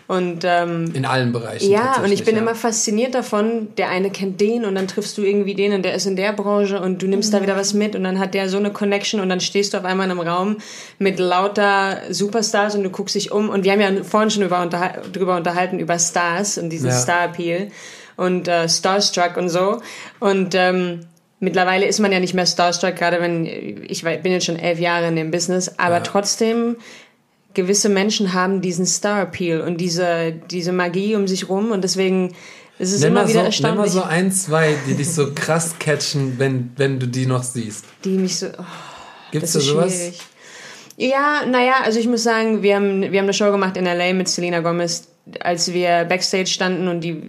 Und, 0.06 0.44
ähm, 0.44 0.92
In 0.94 1.06
allen 1.06 1.32
Bereichen. 1.32 1.72
Ja, 1.72 2.02
und 2.04 2.12
ich 2.12 2.26
bin 2.26 2.36
ja. 2.36 2.42
immer 2.42 2.56
fasziniert 2.56 3.16
davon, 3.16 3.70
der 3.78 3.90
eine 3.90 4.10
kennt 4.10 4.42
den 4.42 4.66
und 4.66 4.76
dann 4.76 4.88
triffst 4.88 5.18
du 5.18 5.24
irgendwie 5.24 5.56
den 5.56 5.72
und 5.74 5.84
der 5.84 5.94
ist 5.94 6.06
in 6.06 6.18
der 6.18 6.34
Branche 6.34 6.82
und 6.82 7.02
du 7.02 7.08
nimmst 7.08 7.34
da 7.34 7.42
wieder 7.42 7.56
was 7.56 7.74
mit 7.74 7.96
und 7.96 8.04
dann 8.04 8.20
hat 8.20 8.34
der 8.34 8.50
so 8.50 8.58
eine 8.58 8.72
Connection 8.72 9.22
und 9.22 9.30
dann 9.30 9.40
stehst 9.40 9.74
du 9.74 9.78
auf 9.78 9.86
einmal 9.86 10.06
in 10.06 10.12
einem 10.12 10.28
Raum 10.28 10.58
mit 11.00 11.20
lauter 11.20 12.02
Superstars 12.10 12.76
und 12.76 12.84
du 12.84 12.90
guckst 12.90 13.16
dich 13.16 13.32
um 13.32 13.50
und 13.50 13.64
wir 13.64 13.72
haben 13.72 13.80
ja 13.82 14.04
vorhin 14.04 14.30
schon 14.30 14.44
über 14.44 14.62
unterhal 14.62 15.02
drüber 15.14 15.38
unterhalten, 15.38 15.80
über 15.80 15.98
Stars 15.98 16.58
und 16.58 16.70
diesen 16.70 16.90
Ja. 16.90 16.96
Star-Appeal 16.96 17.70
und 18.18 18.50
äh, 18.50 18.68
Starstruck 18.68 19.38
und 19.38 19.48
so 19.48 19.82
und 20.20 20.54
ähm, 20.54 21.06
mittlerweile 21.44 21.86
ist 21.86 22.00
man 22.00 22.12
ja 22.12 22.20
nicht 22.20 22.34
mehr 22.34 22.46
Starstruck, 22.46 22.96
gerade 22.96 23.20
wenn, 23.22 23.46
ich 23.46 24.04
bin 24.04 24.32
jetzt 24.32 24.46
schon 24.46 24.58
elf 24.58 24.80
Jahre 24.80 25.08
in 25.08 25.16
dem 25.16 25.30
Business, 25.32 25.78
aber 25.78 25.96
Ja. 25.98 26.02
trotzdem 26.02 26.78
gewisse 27.54 27.90
Menschen 27.90 28.34
haben 28.34 28.62
diesen 28.62 28.86
Star-Appeal 28.86 29.62
und 29.62 29.78
diese, 29.78 30.34
diese 30.50 30.72
Magie 30.72 31.16
um 31.16 31.28
sich 31.28 31.50
rum 31.50 31.72
und 31.72 31.84
deswegen 31.84 32.34
ist 32.80 32.92
es 32.94 33.04
immer 33.04 33.28
wieder 33.28 33.52
so, 33.52 33.68
nimm 33.68 33.76
mal 33.78 33.86
erstaunlich, 33.86 33.92
so 33.92 34.02
ein, 34.04 34.32
zwei, 34.32 34.76
die 34.88 34.96
dich 34.96 35.12
so 35.14 35.34
krass 35.36 35.76
catchen, 35.78 36.40
wenn, 36.40 36.72
wenn 36.78 37.00
du 37.00 37.08
die 37.08 37.28
noch 37.28 37.44
siehst. 37.44 37.86
die 38.04 38.18
mich 38.18 38.40
so, 38.40 38.48
oh, 38.48 38.64
Gibt's 39.32 39.54
das 39.54 39.66
da 39.66 39.72
sowas? 39.72 39.94
schwierig. 39.94 40.20
Ja, 40.98 41.44
naja, 41.48 41.74
also 41.84 42.00
ich 42.00 42.08
muss 42.08 42.24
sagen, 42.24 42.62
wir 42.64 42.76
haben, 42.76 43.02
wir 43.02 43.08
haben 43.20 43.26
eine 43.26 43.34
Show 43.34 43.52
gemacht 43.52 43.78
in 43.78 43.86
L.A. 43.88 44.14
mit 44.14 44.28
Selena 44.28 44.60
Gomez, 44.60 45.08
als 45.40 45.74
wir 45.74 46.04
Backstage 46.06 46.48
standen 46.48 46.88
und 46.88 47.02
die 47.02 47.22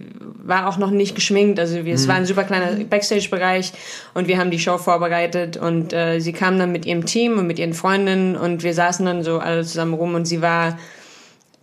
war 0.43 0.67
auch 0.67 0.77
noch 0.77 0.91
nicht 0.91 1.15
geschminkt, 1.15 1.59
also 1.59 1.75
wir, 1.75 1.83
Mhm. 1.83 1.89
es 1.91 2.07
war 2.07 2.15
ein 2.15 2.25
super 2.25 2.43
kleiner 2.43 2.83
Backstage-Bereich 2.83 3.71
und 4.13 4.27
wir 4.27 4.37
haben 4.37 4.51
die 4.51 4.59
Show 4.59 4.77
vorbereitet 4.77 5.57
und 5.57 5.93
äh, 5.93 6.19
sie 6.19 6.33
kam 6.33 6.59
dann 6.59 6.71
mit 6.71 6.85
ihrem 6.85 7.05
Team 7.05 7.39
und 7.39 7.47
mit 7.47 7.57
ihren 7.57 7.73
Freundinnen 7.73 8.35
und 8.35 8.63
wir 8.63 8.73
saßen 8.73 9.05
dann 9.05 9.23
so 9.23 9.39
alle 9.39 9.63
zusammen 9.63 9.93
rum 9.93 10.13
und 10.13 10.25
sie 10.25 10.41
war 10.41 10.77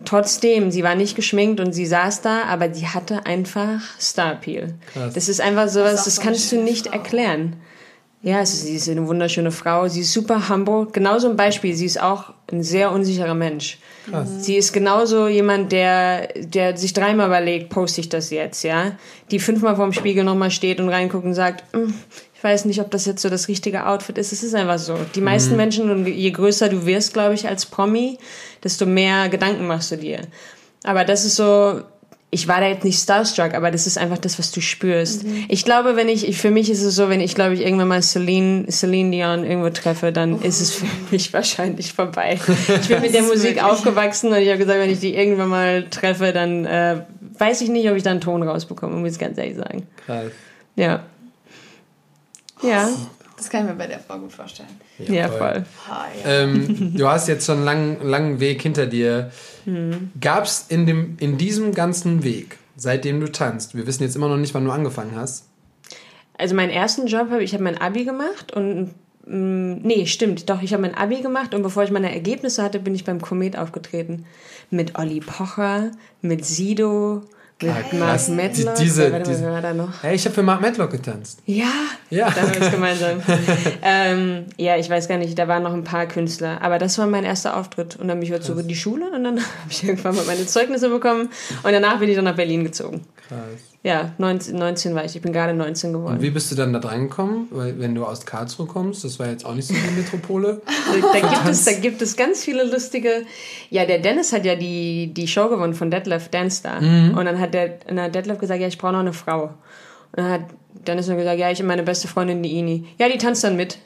trotzdem, 0.05 0.71
sie 0.71 0.83
war 0.83 0.95
nicht 0.95 1.15
geschminkt 1.15 1.59
und 1.59 1.71
sie 1.73 1.85
saß 1.85 2.21
da, 2.21 2.43
aber 2.43 2.73
sie 2.73 2.87
hatte 2.87 3.25
einfach 3.25 3.79
Star-Appeal. 3.99 4.73
Krass. 4.93 5.13
Das 5.13 5.29
ist 5.29 5.39
einfach 5.39 5.69
sowas, 5.69 6.03
das 6.03 6.19
eine 6.19 6.27
kannst 6.27 6.51
du 6.51 6.57
nicht 6.61 6.87
erklären. 6.87 7.55
Ja, 8.25 8.37
also 8.39 8.55
sie 8.55 8.75
ist 8.75 8.87
eine 8.87 9.05
wunderschöne 9.05 9.51
Frau. 9.51 9.89
Sie 9.89 9.99
ist 9.99 10.13
super 10.13 10.47
humble. 10.47 10.87
Genauso 10.93 11.29
ein 11.29 11.35
Beispiel. 11.35 11.75
Sie 11.75 11.85
ist 11.85 12.01
auch 12.01 12.33
ein 12.51 12.63
sehr 12.63 12.91
unsicherer 12.93 13.33
Mensch. 13.35 13.77
Sie 14.39 14.55
ist 14.55 14.71
genauso 14.73 15.27
jemand, 15.27 15.71
der, 15.73 16.27
der 16.37 16.75
sich 16.77 16.93
dreimal 16.93 17.27
überlegt, 17.27 17.69
poste 17.69 17.99
ich 18.01 18.07
das 18.09 18.29
jetzt, 18.31 18.63
ja? 18.63 18.93
Die 19.31 19.39
fünfmal 19.39 19.75
vorm 19.75 19.91
Spiegel 19.93 20.23
nochmal 20.23 20.51
steht 20.51 20.79
und 20.79 20.89
reinguckt 20.89 21.25
und 21.25 21.33
sagt, 21.33 21.63
"Hm, 21.73 21.93
ich 22.33 22.43
weiß 22.43 22.65
nicht, 22.65 22.79
ob 22.81 22.91
das 22.91 23.05
jetzt 23.05 23.21
so 23.21 23.29
das 23.29 23.47
richtige 23.49 23.85
Outfit 23.87 24.17
ist. 24.17 24.31
Es 24.33 24.43
ist 24.43 24.55
einfach 24.55 24.77
so. 24.79 24.97
Die 25.15 25.21
meisten 25.21 25.55
Menschen, 25.55 25.89
und 25.89 26.05
je 26.05 26.31
größer 26.31 26.67
du 26.69 26.85
wirst, 26.85 27.13
glaube 27.13 27.33
ich, 27.33 27.47
als 27.47 27.65
Promi, 27.65 28.17
desto 28.63 28.85
mehr 28.85 29.29
Gedanken 29.29 29.67
machst 29.67 29.91
du 29.91 29.97
dir. 29.97 30.19
Aber 30.83 31.05
das 31.05 31.23
ist 31.23 31.37
so, 31.37 31.81
ich 32.33 32.47
war 32.47 32.59
da 32.59 32.67
jetzt 32.67 32.83
nicht 32.83 32.99
starstruck, 32.99 33.53
aber 33.53 33.71
das 33.71 33.87
ist 33.87 33.97
einfach 33.97 34.17
das, 34.17 34.39
was 34.39 34.51
du 34.51 34.59
spürst. 34.61 35.23
Ich 35.47 35.63
glaube, 35.63 35.95
wenn 35.95 36.09
ich, 36.09 36.27
ich, 36.27 36.37
für 36.37 36.51
mich 36.51 36.69
ist 36.69 36.81
es 36.81 36.95
so, 36.95 37.07
wenn 37.09 37.21
ich, 37.21 37.35
glaube 37.35 37.53
ich, 37.53 37.61
irgendwann 37.61 37.87
mal 37.87 38.01
Celine, 38.01 38.65
Celine 38.69 39.11
Dion 39.11 39.43
irgendwo 39.45 39.69
treffe, 39.69 40.11
dann 40.11 40.41
ist 40.41 40.59
es 40.59 40.71
für 40.71 40.85
mich 41.11 41.31
wahrscheinlich 41.33 41.93
vorbei. 41.93 42.39
Ich 42.81 42.87
bin 42.87 43.01
mit 43.01 43.13
der 43.13 43.21
Musik 43.23 43.43
wirklich- 43.55 43.63
aufgewachsen 43.63 44.31
und 44.31 44.37
ich 44.37 44.49
habe 44.49 44.57
gesagt, 44.57 44.79
wenn 44.79 44.89
ich 44.89 44.99
die 44.99 45.15
irgendwann 45.15 45.49
mal 45.49 45.87
treffe, 45.89 46.33
dann 46.33 46.65
äh, 46.65 47.01
weiß 47.37 47.61
ich 47.61 47.69
nicht, 47.69 47.89
ob 47.89 47.95
ich 47.95 48.03
da 48.03 48.11
einen 48.11 48.21
Ton 48.21 48.43
rausbekomme, 48.43 48.95
muss 48.97 49.13
ich 49.13 49.19
ganz 49.19 49.37
ehrlich 49.37 49.55
sagen. 49.57 49.87
Krass. 50.05 50.31
Ja. 50.75 51.03
Ja, 52.61 52.89
Das 53.37 53.49
kann 53.49 53.61
ich 53.65 53.71
mir 53.71 53.77
bei 53.77 53.87
der 53.87 53.99
Frau 53.99 54.19
gut 54.19 54.31
vorstellen. 54.31 54.69
ja, 54.99 55.27
voll. 55.27 55.63
Ah, 55.89 56.05
ja. 56.23 56.29
Ähm, 56.43 56.93
du 56.95 57.07
hast 57.07 57.27
jetzt 57.27 57.45
schon 57.45 57.57
einen 57.57 57.65
langen, 57.65 58.07
langen 58.07 58.39
Weg 58.39 58.61
hinter 58.61 58.85
dir. 58.85 59.31
Mhm. 59.65 60.11
Gab 60.21 60.45
es 60.45 60.65
in, 60.69 60.85
dem- 60.85 61.17
in 61.19 61.37
diesem 61.37 61.73
ganzen 61.73 62.23
Weg, 62.23 62.57
seitdem 62.77 63.19
du 63.19 63.31
tanzt, 63.31 63.75
wir 63.75 63.87
wissen 63.87 64.03
jetzt 64.03 64.15
immer 64.15 64.29
noch 64.29 64.37
nicht, 64.37 64.53
wann 64.53 64.65
du 64.65 64.71
angefangen 64.71 65.15
hast, 65.15 65.45
Also 66.37 66.55
meinen 66.55 66.69
ersten 66.71 67.07
Job 67.07 67.29
habe 67.31 67.43
ich 67.43 67.53
habe 67.53 67.63
mein 67.63 67.77
Abi 67.77 68.05
gemacht 68.05 68.51
und 68.53 68.93
mh, 69.25 69.79
nee, 69.83 70.05
stimmt, 70.05 70.49
doch, 70.49 70.61
ich 70.61 70.73
habe 70.73 70.81
mein 70.81 70.95
Abi 70.95 71.21
gemacht 71.21 71.53
und 71.53 71.63
bevor 71.63 71.83
ich 71.83 71.91
meine 71.91 72.13
Ergebnisse 72.13 72.61
hatte, 72.63 72.79
bin 72.79 72.93
ich 72.95 73.03
beim 73.05 73.21
Komet 73.21 73.57
aufgetreten 73.57 74.25
mit 74.69 74.97
Olli 74.97 75.19
Pocher, 75.21 75.91
mit 76.21 76.45
Sido, 76.45 77.21
mit 77.61 77.71
krass. 77.91 78.27
Mark 78.27 78.29
Medlock. 78.29 78.75
Die- 78.75 78.83
diese- 78.83 79.11
Warte 79.11 79.29
diese- 79.29 79.45
war 79.51 79.61
da 79.61 79.73
noch? 79.73 80.03
hey, 80.03 80.15
ich 80.15 80.25
habe 80.25 80.35
für 80.35 80.43
Mark 80.43 80.61
Medlock 80.61 80.91
getanzt. 80.91 81.39
Ja, 81.45 81.65
Ja. 82.09 82.29
da 82.29 82.41
haben 82.41 82.53
wir 82.55 82.61
es 82.61 82.71
gemeinsam. 82.71 83.21
ähm, 83.81 84.45
ja, 84.57 84.77
ich 84.77 84.89
weiß 84.89 85.07
gar 85.07 85.17
nicht, 85.17 85.37
da 85.37 85.47
waren 85.47 85.63
noch 85.63 85.73
ein 85.73 85.83
paar 85.83 86.05
Künstler, 86.07 86.61
aber 86.61 86.79
das 86.79 86.97
war 86.97 87.07
mein 87.07 87.23
erster 87.23 87.55
Auftritt 87.57 87.95
und 87.95 88.07
dann 88.07 88.17
bin 88.19 88.23
ich 88.23 88.29
wieder 88.29 88.41
zurück 88.41 88.61
in 88.63 88.67
die 88.67 88.75
Schule 88.75 89.05
und 89.11 89.23
dann 89.23 89.37
habe 89.39 89.69
ich 89.69 89.83
irgendwann 89.83 90.15
mal 90.15 90.25
meine 90.25 90.45
Zeugnisse 90.45 90.89
bekommen 90.89 91.29
und 91.63 91.71
danach 91.71 91.99
bin 91.99 92.09
ich 92.09 92.15
dann 92.15 92.25
nach 92.25 92.35
Berlin 92.35 92.63
gezogen. 92.63 93.05
Krass. 93.27 93.39
Ja, 93.85 94.13
19, 94.17 94.55
19 94.57 94.95
war 94.95 95.03
ich, 95.03 95.13
ich 95.17 95.21
bin 95.21 95.33
gerade 95.33 95.53
19 95.53 95.91
geworden. 95.91 96.15
Und 96.15 96.21
wie 96.21 96.29
bist 96.29 96.49
du 96.49 96.55
dann 96.55 96.71
da 96.71 96.79
drangekommen? 96.79 97.47
Weil 97.51 97.77
wenn 97.79 97.93
du 97.93 98.05
aus 98.05 98.25
Karlsruhe 98.25 98.65
kommst, 98.65 99.03
das 99.03 99.19
war 99.19 99.27
jetzt 99.27 99.45
auch 99.45 99.55
nicht 99.55 99.67
so 99.67 99.73
die 99.73 99.99
Metropole. 99.99 100.61
Da 101.13 101.19
gibt, 101.19 101.49
es, 101.49 101.65
da 101.65 101.73
gibt 101.73 102.01
es 102.01 102.15
ganz 102.15 102.43
viele 102.43 102.63
lustige. 102.63 103.23
Ja, 103.69 103.85
der 103.85 103.99
Dennis 103.99 104.31
hat 104.31 104.45
ja 104.45 104.55
die, 104.55 105.13
die 105.13 105.27
Show 105.27 105.49
gewonnen 105.49 105.73
von 105.73 105.91
Detlef 105.91 106.29
Dance 106.29 106.57
Star. 106.57 106.77
Und 106.79 107.25
dann 107.25 107.39
hat 107.39 107.53
der 107.53 107.79
dann 107.85 107.99
hat 107.99 108.15
Detlef 108.15 108.39
gesagt, 108.39 108.61
ja, 108.61 108.67
ich 108.67 108.77
brauche 108.77 108.93
noch 108.93 108.99
eine 108.99 109.13
Frau. 109.13 109.43
Und 109.43 109.53
dann 110.15 110.31
hat 110.31 110.41
Dennis 110.87 111.07
nur 111.07 111.17
gesagt, 111.17 111.39
ja, 111.39 111.51
ich 111.51 111.59
und 111.59 111.67
meine 111.67 111.83
beste 111.83 112.07
Freundin, 112.07 112.41
die 112.41 112.57
Ini. 112.57 112.85
Ja, 112.97 113.09
die 113.09 113.17
tanzt 113.17 113.43
dann 113.43 113.55
mit. 113.55 113.79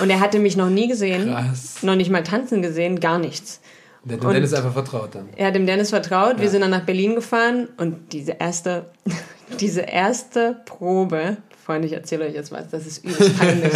Und 0.00 0.10
er 0.10 0.20
hatte 0.20 0.38
mich 0.38 0.56
noch 0.56 0.70
nie 0.70 0.88
gesehen. 0.88 1.28
Krass. 1.28 1.82
Noch 1.82 1.94
nicht 1.94 2.10
mal 2.10 2.24
tanzen 2.24 2.62
gesehen, 2.62 3.00
gar 3.00 3.18
nichts. 3.18 3.60
Der 4.08 4.20
hat 4.20 4.32
Dennis 4.34 4.54
einfach 4.54 4.72
vertraut 4.72 5.14
dann. 5.14 5.28
Er 5.36 5.48
hat 5.48 5.54
dem 5.56 5.66
Dennis 5.66 5.90
vertraut. 5.90 6.36
Wir 6.38 6.44
Ja. 6.44 6.50
sind 6.50 6.60
dann 6.60 6.70
nach 6.70 6.84
Berlin 6.84 7.14
gefahren 7.16 7.68
und 7.76 8.12
diese 8.12 8.32
erste, 8.38 8.86
diese 9.60 9.80
erste 9.82 10.56
Probe, 10.64 11.38
Freunde, 11.64 11.88
ich 11.88 11.94
erzähle 11.94 12.26
euch 12.26 12.34
jetzt 12.34 12.52
was, 12.52 12.68
das 12.70 12.86
ist 12.86 13.04
übelst 13.04 13.36
peinlich. 13.40 13.72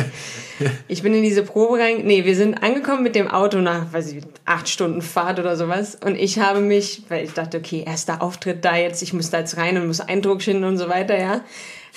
Ich 0.87 1.03
bin 1.03 1.13
in 1.13 1.25
diese 1.25 1.43
Probe 1.43 1.79
rein, 1.81 2.03
nee, 2.05 2.25
wir 2.25 2.37
sind 2.37 2.63
angekommen 2.63 3.03
mit 3.03 3.17
dem 3.17 3.27
Auto 3.29 3.59
nach, 3.59 3.93
weiß 3.93 4.13
ich, 4.13 4.23
acht 4.45 4.69
Stunden 4.69 5.03
Fahrt 5.03 5.41
oder 5.41 5.57
sowas 5.57 5.99
und 6.05 6.15
ich 6.15 6.39
habe 6.39 6.61
mich, 6.61 7.03
weil 7.09 7.25
ich 7.25 7.33
dachte, 7.33 7.59
okay, 7.59 7.83
erster 7.85 8.23
Auftritt 8.23 8.65
da 8.65 8.77
jetzt, 8.77 9.03
ich 9.03 9.13
muss 9.13 9.31
da 9.31 9.41
jetzt 9.41 9.57
rein 9.57 9.77
und 9.77 9.89
muss 9.89 10.01
Eindruck 10.01 10.41
schinden 10.43 10.63
und 10.63 10.79
so 10.79 10.89
weiter, 10.89 11.19
ja, 11.19 11.41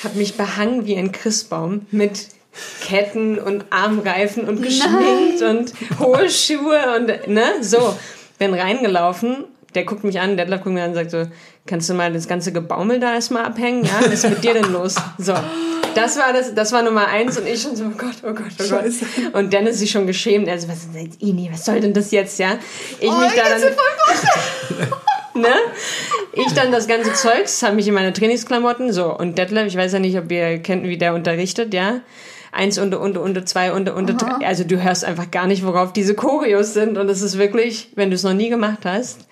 habe 0.03 0.17
mich 0.17 0.35
behangen 0.35 0.87
wie 0.87 0.97
ein 0.97 1.11
Christbaum 1.11 1.85
mit 1.91 2.29
Ketten 2.81 3.37
und 3.37 3.65
Armreifen 3.69 4.47
und 4.47 4.63
geschminkt 4.63 5.41
und 5.43 5.73
hohe 5.99 6.27
Schuhe 6.31 6.95
und 6.97 7.27
ne, 7.27 7.43
so. 7.61 7.95
Bin 8.39 8.53
reingelaufen, 8.53 9.45
der 9.75 9.85
guckt 9.85 10.03
mich 10.03 10.19
an, 10.19 10.37
der 10.37 10.45
guckt 10.45 10.65
mich 10.67 10.83
an 10.83 10.89
und 10.89 10.95
sagt 10.95 11.11
so, 11.11 11.27
kannst 11.65 11.89
du 11.89 11.93
mal 11.93 12.11
das 12.11 12.27
ganze 12.27 12.51
Gebaumel 12.51 12.99
da 12.99 13.13
erstmal 13.13 13.45
abhängen? 13.45 13.83
Ja, 13.83 13.99
was 13.99 14.07
ist 14.07 14.29
mit 14.29 14.43
dir 14.43 14.53
denn 14.53 14.71
los? 14.71 14.95
So. 15.17 15.33
Das 15.95 16.17
war 16.17 16.33
das, 16.33 16.55
das 16.55 16.71
war 16.71 16.81
Nummer 16.81 17.07
eins 17.07 17.37
und 17.37 17.47
ich 17.47 17.61
schon 17.61 17.75
so, 17.75 17.85
oh 17.85 17.97
Gott, 17.97 18.15
oh 18.23 18.33
Gott, 18.33 18.47
oh 18.59 18.63
Scheiße. 18.63 19.05
Gott. 19.05 19.35
Und 19.35 19.53
Dennis 19.53 19.79
sich 19.79 19.91
schon 19.91 20.07
geschämt, 20.07 20.49
also 20.49 20.67
was 20.67 20.85
ist 20.85 21.21
Ini, 21.21 21.49
was 21.51 21.65
soll 21.65 21.79
denn 21.79 21.93
das 21.93 22.11
jetzt, 22.11 22.39
ja? 22.39 22.57
Ich 22.99 23.09
Oh, 23.09 23.17
mich 23.17 23.29
ich 23.33 23.39
da 23.39 23.49
dann, 23.49 25.41
ne? 25.41 25.53
Ich 26.33 26.51
dann 26.53 26.71
das 26.71 26.87
ganze 26.87 27.13
Zeugs, 27.13 27.61
habe 27.61 27.75
mich 27.75 27.87
in 27.87 27.93
meine 27.93 28.11
Trainingsklamotten, 28.11 28.91
so. 28.91 29.15
Und 29.15 29.37
Detlef, 29.37 29.67
ich 29.67 29.77
weiß 29.77 29.93
ja 29.93 29.99
nicht, 29.99 30.17
ob 30.17 30.31
ihr 30.31 30.59
kennt, 30.59 30.83
wie 30.83 30.97
der 30.97 31.13
unterrichtet, 31.13 31.73
ja? 31.73 32.01
Eins 32.53 32.77
unter, 32.77 32.99
unter, 33.01 33.21
unter, 33.21 33.45
zwei 33.45 33.73
unter, 33.73 33.95
unter, 33.95 34.13
drei. 34.13 34.45
Also 34.45 34.63
du 34.63 34.81
hörst 34.81 35.03
einfach 35.03 35.31
gar 35.31 35.47
nicht, 35.47 35.65
worauf 35.65 35.91
diese 35.91 36.13
Choreos 36.13 36.73
sind. 36.73 36.97
Und 36.97 37.09
es 37.09 37.21
ist 37.21 37.37
wirklich, 37.37 37.89
wenn 37.95 38.09
du 38.09 38.15
es 38.15 38.23
noch 38.23 38.33
nie 38.33 38.49
gemacht 38.49 38.85
hast, 38.85 39.27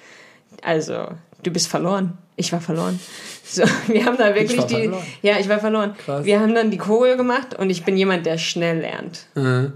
also 0.63 1.07
du 1.43 1.51
bist 1.51 1.67
verloren. 1.67 2.17
Ich 2.35 2.51
war 2.51 2.61
verloren. 2.61 2.99
So, 3.43 3.63
wir 3.87 4.05
haben 4.05 4.17
da 4.17 4.33
wirklich 4.33 4.57
war 4.57 4.67
die. 4.67 4.75
verloren. 4.75 5.03
Ja, 5.21 5.37
ich 5.39 5.47
war 5.49 5.59
verloren. 5.59 5.93
Krass. 6.03 6.25
Wir 6.25 6.39
haben 6.39 6.55
dann 6.55 6.71
die 6.71 6.77
Choreo 6.77 7.15
gemacht 7.15 7.57
und 7.57 7.69
ich 7.69 7.83
bin 7.85 7.95
jemand, 7.95 8.25
der 8.25 8.37
schnell 8.37 8.79
lernt. 8.79 9.27
Mhm. 9.35 9.73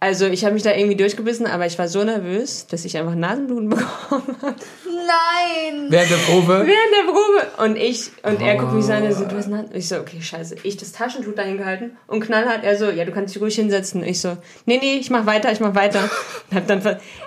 Also 0.00 0.26
ich 0.26 0.44
habe 0.44 0.52
mich 0.52 0.62
da 0.62 0.74
irgendwie 0.74 0.96
durchgebissen, 0.96 1.46
aber 1.46 1.64
ich 1.64 1.78
war 1.78 1.88
so 1.88 2.04
nervös, 2.04 2.66
dass 2.66 2.84
ich 2.84 2.98
einfach 2.98 3.14
Nasenbluten 3.14 3.68
bekommen 3.70 4.36
habe. 4.42 4.56
Nein! 4.84 5.86
Während 5.88 6.10
der 6.10 6.16
Probe. 6.16 6.52
Während 6.66 6.68
der 6.68 7.10
Probe. 7.10 7.64
Und 7.64 7.76
ich, 7.76 8.10
und 8.22 8.42
er 8.42 8.56
guckt 8.56 8.74
mich 8.74 8.84
so 8.84 8.92
an, 8.92 9.04
er 9.04 9.12
Oh. 9.12 9.14
so, 9.14 9.24
du 9.24 9.36
hast 9.36 9.50
Hand. 9.50 9.74
Ich 9.74 9.88
so, 9.88 9.96
okay, 9.96 10.20
scheiße. 10.20 10.56
Ich 10.62 10.76
das 10.76 10.92
Taschentuch 10.92 11.34
dahin 11.34 11.56
gehalten 11.56 11.96
und 12.06 12.20
knallhart 12.20 12.64
er 12.64 12.76
so, 12.76 12.90
ja, 12.90 13.04
du 13.06 13.12
kannst 13.12 13.34
dich 13.34 13.40
ruhig 13.40 13.54
hinsetzen. 13.54 14.04
Ich 14.04 14.20
so, 14.20 14.36
nee, 14.66 14.78
nee, 14.78 14.96
ich 14.96 15.08
mach 15.10 15.24
weiter, 15.24 15.50
ich 15.52 15.60
mach 15.60 15.74
weiter. 15.74 16.10
Und 16.50 16.56
hab 16.56 16.66
dann, 16.66 16.82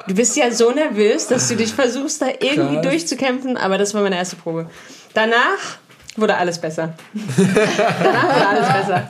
du 0.08 0.14
bist 0.14 0.38
ja 0.38 0.52
so 0.52 0.72
nervös, 0.72 1.28
dass 1.28 1.48
du 1.48 1.56
dich 1.56 1.74
versuchst, 1.74 2.22
da 2.22 2.28
irgendwie 2.28 2.76
Krass. 2.76 2.86
durchzukämpfen, 2.88 3.58
aber 3.58 3.78
das 3.80 3.94
war 3.96 4.04
meine 4.04 4.18
erste 4.18 4.36
Probe. 4.36 4.70
Danach 5.16 5.80
wurde 6.18 6.36
alles 6.36 6.60
besser. 6.60 6.94
Danach 7.14 8.36
wurde 8.36 8.48
alles 8.48 8.68
besser. 8.68 9.10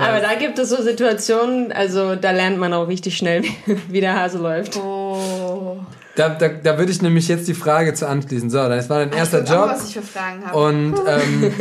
Aber 0.00 0.20
da 0.20 0.34
gibt 0.34 0.58
es 0.58 0.68
so 0.68 0.82
Situationen, 0.82 1.72
also 1.72 2.14
da 2.14 2.30
lernt 2.30 2.58
man 2.58 2.72
auch 2.72 2.88
richtig 2.88 3.16
schnell, 3.16 3.42
wie 3.88 4.00
der 4.00 4.14
Hase 4.14 4.38
läuft. 4.38 4.76
Oh. 4.76 5.78
Da, 6.16 6.30
da, 6.30 6.48
da 6.48 6.78
würde 6.78 6.90
ich 6.90 7.00
nämlich 7.00 7.28
jetzt 7.28 7.46
die 7.46 7.54
Frage 7.54 7.94
zu 7.94 8.08
anschließen. 8.08 8.50
So, 8.50 8.58
das 8.68 8.90
war 8.90 8.98
dein 8.98 9.12
erster 9.12 9.44
ich 9.44 9.50
auch, 9.50 9.66
Job. 9.66 9.70
was 9.70 9.88
ich 9.88 9.94
für 9.94 10.02
Fragen 10.02 10.44
habe. 10.44 10.58
Und 10.58 10.94
ähm, 11.06 11.52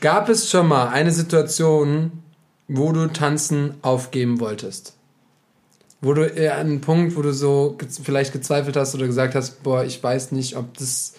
gab 0.00 0.28
es 0.28 0.50
schon 0.50 0.66
mal 0.66 0.88
eine 0.88 1.10
Situation, 1.10 2.22
wo 2.68 2.92
du 2.92 3.08
tanzen 3.08 3.74
aufgeben 3.82 4.40
wolltest? 4.40 4.94
Wo 6.00 6.14
du 6.14 6.24
eher 6.24 6.54
an 6.54 6.66
einen 6.66 6.80
Punkt, 6.80 7.14
wo 7.16 7.22
du 7.22 7.32
so 7.32 7.76
vielleicht 8.02 8.32
gezweifelt 8.32 8.76
hast 8.76 8.94
oder 8.94 9.06
gesagt 9.06 9.34
hast, 9.34 9.62
boah, 9.62 9.84
ich 9.84 10.02
weiß 10.02 10.32
nicht, 10.32 10.56
ob 10.56 10.76
das 10.78 11.14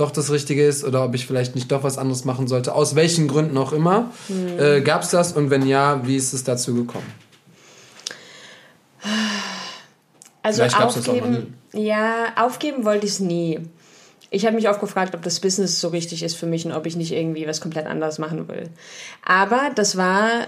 doch 0.00 0.10
das 0.10 0.30
Richtige 0.30 0.66
ist 0.66 0.84
oder 0.84 1.04
ob 1.04 1.14
ich 1.14 1.26
vielleicht 1.26 1.54
nicht 1.54 1.70
doch 1.70 1.82
was 1.82 1.98
anderes 1.98 2.24
machen 2.24 2.48
sollte, 2.48 2.74
aus 2.74 2.94
welchen 2.94 3.28
Gründen 3.28 3.56
auch 3.58 3.72
immer. 3.72 4.10
Mhm. 4.28 4.58
Äh, 4.58 4.80
Gab 4.80 5.02
es 5.02 5.10
das 5.10 5.32
und 5.32 5.50
wenn 5.50 5.66
ja, 5.66 6.06
wie 6.06 6.16
ist 6.16 6.32
es 6.32 6.44
dazu 6.44 6.74
gekommen? 6.74 7.06
Also 10.42 10.62
aufgeben, 10.62 11.54
ja, 11.72 12.32
aufgeben 12.36 12.84
wollte 12.84 13.06
ich 13.06 13.12
es 13.12 13.20
nie. 13.20 13.60
Ich 14.30 14.46
habe 14.46 14.54
mich 14.54 14.68
oft 14.68 14.80
gefragt, 14.80 15.14
ob 15.14 15.22
das 15.22 15.40
Business 15.40 15.80
so 15.80 15.88
richtig 15.88 16.22
ist 16.22 16.36
für 16.36 16.46
mich 16.46 16.64
und 16.64 16.72
ob 16.72 16.86
ich 16.86 16.96
nicht 16.96 17.12
irgendwie 17.12 17.46
was 17.46 17.60
komplett 17.60 17.86
anderes 17.86 18.18
machen 18.18 18.48
will. 18.48 18.70
Aber 19.24 19.70
das 19.74 19.96
war 19.96 20.46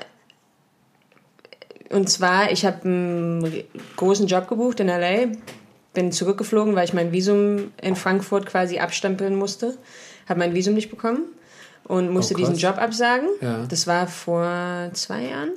und 1.93 2.09
zwar, 2.09 2.51
ich 2.51 2.65
habe 2.65 2.85
einen 2.85 3.65
großen 3.97 4.27
Job 4.27 4.49
gebucht 4.49 4.81
in 4.81 4.87
LA, 4.87 5.27
bin 5.95 6.13
zurückgeflogen, 6.13 6.75
weil 6.75 6.85
ich 6.85 6.95
mein 6.95 7.13
Visum 7.13 7.73
in 7.81 7.97
Frankfurt 7.97 8.47
quasi 8.47 8.79
abstempeln 8.79 9.35
musste. 9.35 9.77
Habe 10.29 10.41
mein 10.41 10.55
Visum 10.55 10.75
nicht 10.75 10.91
bekommen 10.91 11.23
und 11.85 12.11
musste 12.11 12.35
oh, 12.35 12.39
diesen 12.39 12.57
Job 12.57 12.79
absagen. 12.79 13.29
Ja. 13.41 13.67
Das 13.69 13.87
war 13.87 14.07
vor 14.07 14.91
zwei 14.95 15.25
Jahren, 15.25 15.51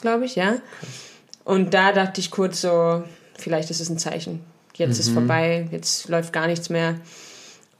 glaube 0.00 0.24
ich, 0.24 0.36
ja. 0.36 0.56
Und 1.44 1.74
da 1.74 1.92
dachte 1.92 2.20
ich 2.20 2.30
kurz 2.30 2.60
so, 2.60 3.02
vielleicht 3.36 3.70
ist 3.70 3.80
es 3.80 3.90
ein 3.90 3.98
Zeichen. 3.98 4.40
Jetzt 4.74 4.94
mhm. 4.94 5.00
ist 5.00 5.08
vorbei, 5.10 5.68
jetzt 5.70 6.08
läuft 6.08 6.32
gar 6.32 6.46
nichts 6.46 6.70
mehr. 6.70 6.96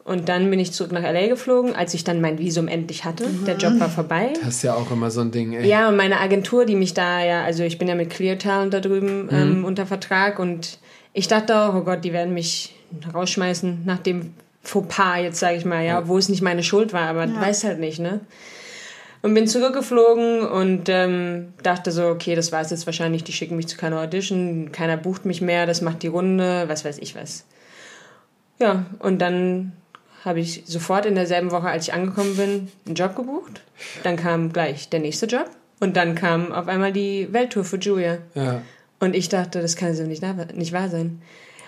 Und 0.05 0.29
dann 0.29 0.51
bin 0.51 0.59
ich 0.59 0.73
zurück 0.73 0.91
nach 0.91 1.03
LA 1.03 1.29
geflogen, 1.29 1.77
als 1.77 1.95
ich 1.95 2.03
dann 2.03 2.21
mein 2.21 2.39
Visum 2.39 2.67
endlich 2.67 3.05
hatte. 3.05 3.29
Mhm. 3.29 3.45
Der 3.45 3.57
Job 3.57 3.79
war 3.79 3.89
vorbei. 3.89 4.33
Das 4.41 4.57
ist 4.57 4.63
ja 4.63 4.75
auch 4.75 4.91
immer 4.91 5.13
so 5.13 5.21
ein 5.21 5.31
Ding, 5.31 5.53
ey. 5.53 5.67
Ja, 5.67 5.89
und 5.89 5.97
meine 5.97 6.19
Agentur, 6.19 6.65
die 6.65 6.75
mich 6.75 6.93
da 6.93 7.25
ja, 7.25 7.45
also 7.45 7.63
ich 7.63 7.79
bin 7.79 7.87
ja 7.87 7.95
mit 7.95 8.11
Clear 8.11 8.37
Talent 8.37 8.75
da 8.75 8.81
drüben 8.81 9.27
mhm. 9.27 9.31
ähm, 9.31 9.65
unter 9.65 9.87
Vertrag 9.87 10.41
und 10.41 10.79
ich 11.13 11.29
dachte 11.29 11.73
oh 11.75 11.81
Gott, 11.81 12.05
die 12.05 12.13
werden 12.13 12.35
mich 12.35 12.75
rausschmeißen 13.15 13.83
nach 13.85 13.99
dem 13.99 14.35
Fauxpas, 14.63 15.23
jetzt 15.23 15.41
sage 15.41 15.57
ich 15.57 15.65
mal, 15.65 15.81
ja, 15.81 16.01
ja, 16.01 16.09
wo 16.09 16.19
es 16.19 16.29
nicht 16.29 16.43
meine 16.43 16.63
Schuld 16.63 16.93
war, 16.93 17.09
aber 17.09 17.27
ja. 17.27 17.41
weiß 17.41 17.65
halt 17.65 17.81
nicht, 17.81 17.99
ne? 17.99 18.21
Und 19.23 19.35
bin 19.35 19.47
zurückgeflogen 19.47 20.41
und 20.41 20.89
ähm, 20.89 21.55
dachte 21.63 21.93
so, 21.93 22.07
okay, 22.09 22.35
das 22.35 22.51
war 22.51 22.61
es 22.61 22.71
jetzt 22.71 22.87
wahrscheinlich, 22.87 23.23
die 23.23 23.33
schicken 23.33 23.57
mich 23.57 23.69
zu 23.69 23.77
keiner 23.77 24.01
Audition, 24.01 24.73
keiner 24.73 24.97
bucht 24.97 25.25
mich 25.25 25.41
mehr, 25.41 25.65
das 25.65 25.81
macht 25.81 26.03
die 26.03 26.09
Runde, 26.09 26.65
was 26.67 26.85
weiß 26.85 26.99
ich 26.99 27.15
was. 27.15 27.45
Ja, 28.59 28.85
und 28.99 29.21
dann 29.21 29.73
habe 30.25 30.41
ich 30.41 30.65
sofort 30.67 31.07
in 31.07 31.15
derselben 31.15 31.51
Woche, 31.53 31.69
als 31.69 31.87
ich 31.89 31.95
angekommen 31.95 32.37
bin, 32.37 32.69
einen 32.87 32.95
Job 32.95 33.15
gebucht. 33.15 33.61
Dann 34.03 34.17
kam 34.17 34.53
gleich 34.53 34.89
der 34.89 35.01
nächste 35.01 35.27
Job 35.27 35.49
und 35.81 35.97
dann 35.97 36.15
kam 36.15 36.53
auf 36.53 36.69
einmal 36.69 36.93
die 36.93 37.33
Welttour 37.33 37.65
für 37.65 37.79
Julia. 37.79 38.19
Ja. 38.35 38.63
Und 39.03 39.17
ich 39.17 39.29
dachte, 39.29 39.61
das 39.61 39.75
kann 39.75 39.97
so 39.97 40.05
nicht, 40.05 40.23
nicht 40.55 40.73
wahr 40.73 40.89
sein. 40.89 41.21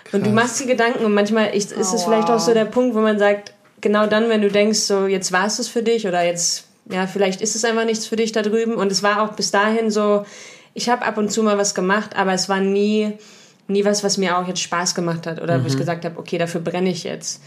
Krass. 0.05 0.13
Und 0.13 0.25
du 0.25 0.29
machst 0.29 0.57
dir 0.61 0.67
Gedanken 0.67 1.03
und 1.03 1.13
manchmal 1.13 1.53
ist, 1.53 1.73
ist 1.73 1.91
oh, 1.91 1.95
es 1.95 2.03
vielleicht 2.05 2.29
wow. 2.29 2.35
auch 2.35 2.39
so 2.39 2.53
der 2.53 2.63
Punkt, 2.63 2.95
wo 2.95 3.01
man 3.01 3.19
sagt, 3.19 3.53
genau 3.81 4.07
dann, 4.07 4.29
wenn 4.29 4.41
du 4.41 4.47
denkst, 4.47 4.79
so 4.79 5.05
jetzt 5.05 5.33
war 5.33 5.45
es 5.45 5.57
das 5.57 5.67
für 5.67 5.83
dich 5.83 6.07
oder 6.07 6.23
jetzt, 6.23 6.63
ja, 6.89 7.07
vielleicht 7.07 7.41
ist 7.41 7.57
es 7.57 7.65
einfach 7.65 7.83
nichts 7.83 8.07
für 8.07 8.15
dich 8.15 8.31
da 8.31 8.41
drüben. 8.41 8.75
Und 8.75 8.89
es 8.89 9.03
war 9.03 9.21
auch 9.21 9.33
bis 9.33 9.51
dahin 9.51 9.91
so, 9.91 10.25
ich 10.73 10.87
habe 10.87 11.05
ab 11.05 11.17
und 11.17 11.29
zu 11.29 11.43
mal 11.43 11.57
was 11.57 11.75
gemacht, 11.75 12.15
aber 12.15 12.31
es 12.31 12.47
war 12.47 12.61
nie, 12.61 13.11
nie 13.67 13.83
was, 13.83 14.01
was 14.01 14.17
mir 14.17 14.37
auch 14.37 14.47
jetzt 14.47 14.61
Spaß 14.61 14.95
gemacht 14.95 15.27
hat 15.27 15.41
oder 15.41 15.57
mhm. 15.57 15.63
wo 15.63 15.67
ich 15.67 15.73
mhm. 15.73 15.79
gesagt 15.79 16.05
habe, 16.05 16.17
okay, 16.17 16.37
dafür 16.37 16.61
brenne 16.61 16.89
ich 16.89 17.03
jetzt. 17.03 17.41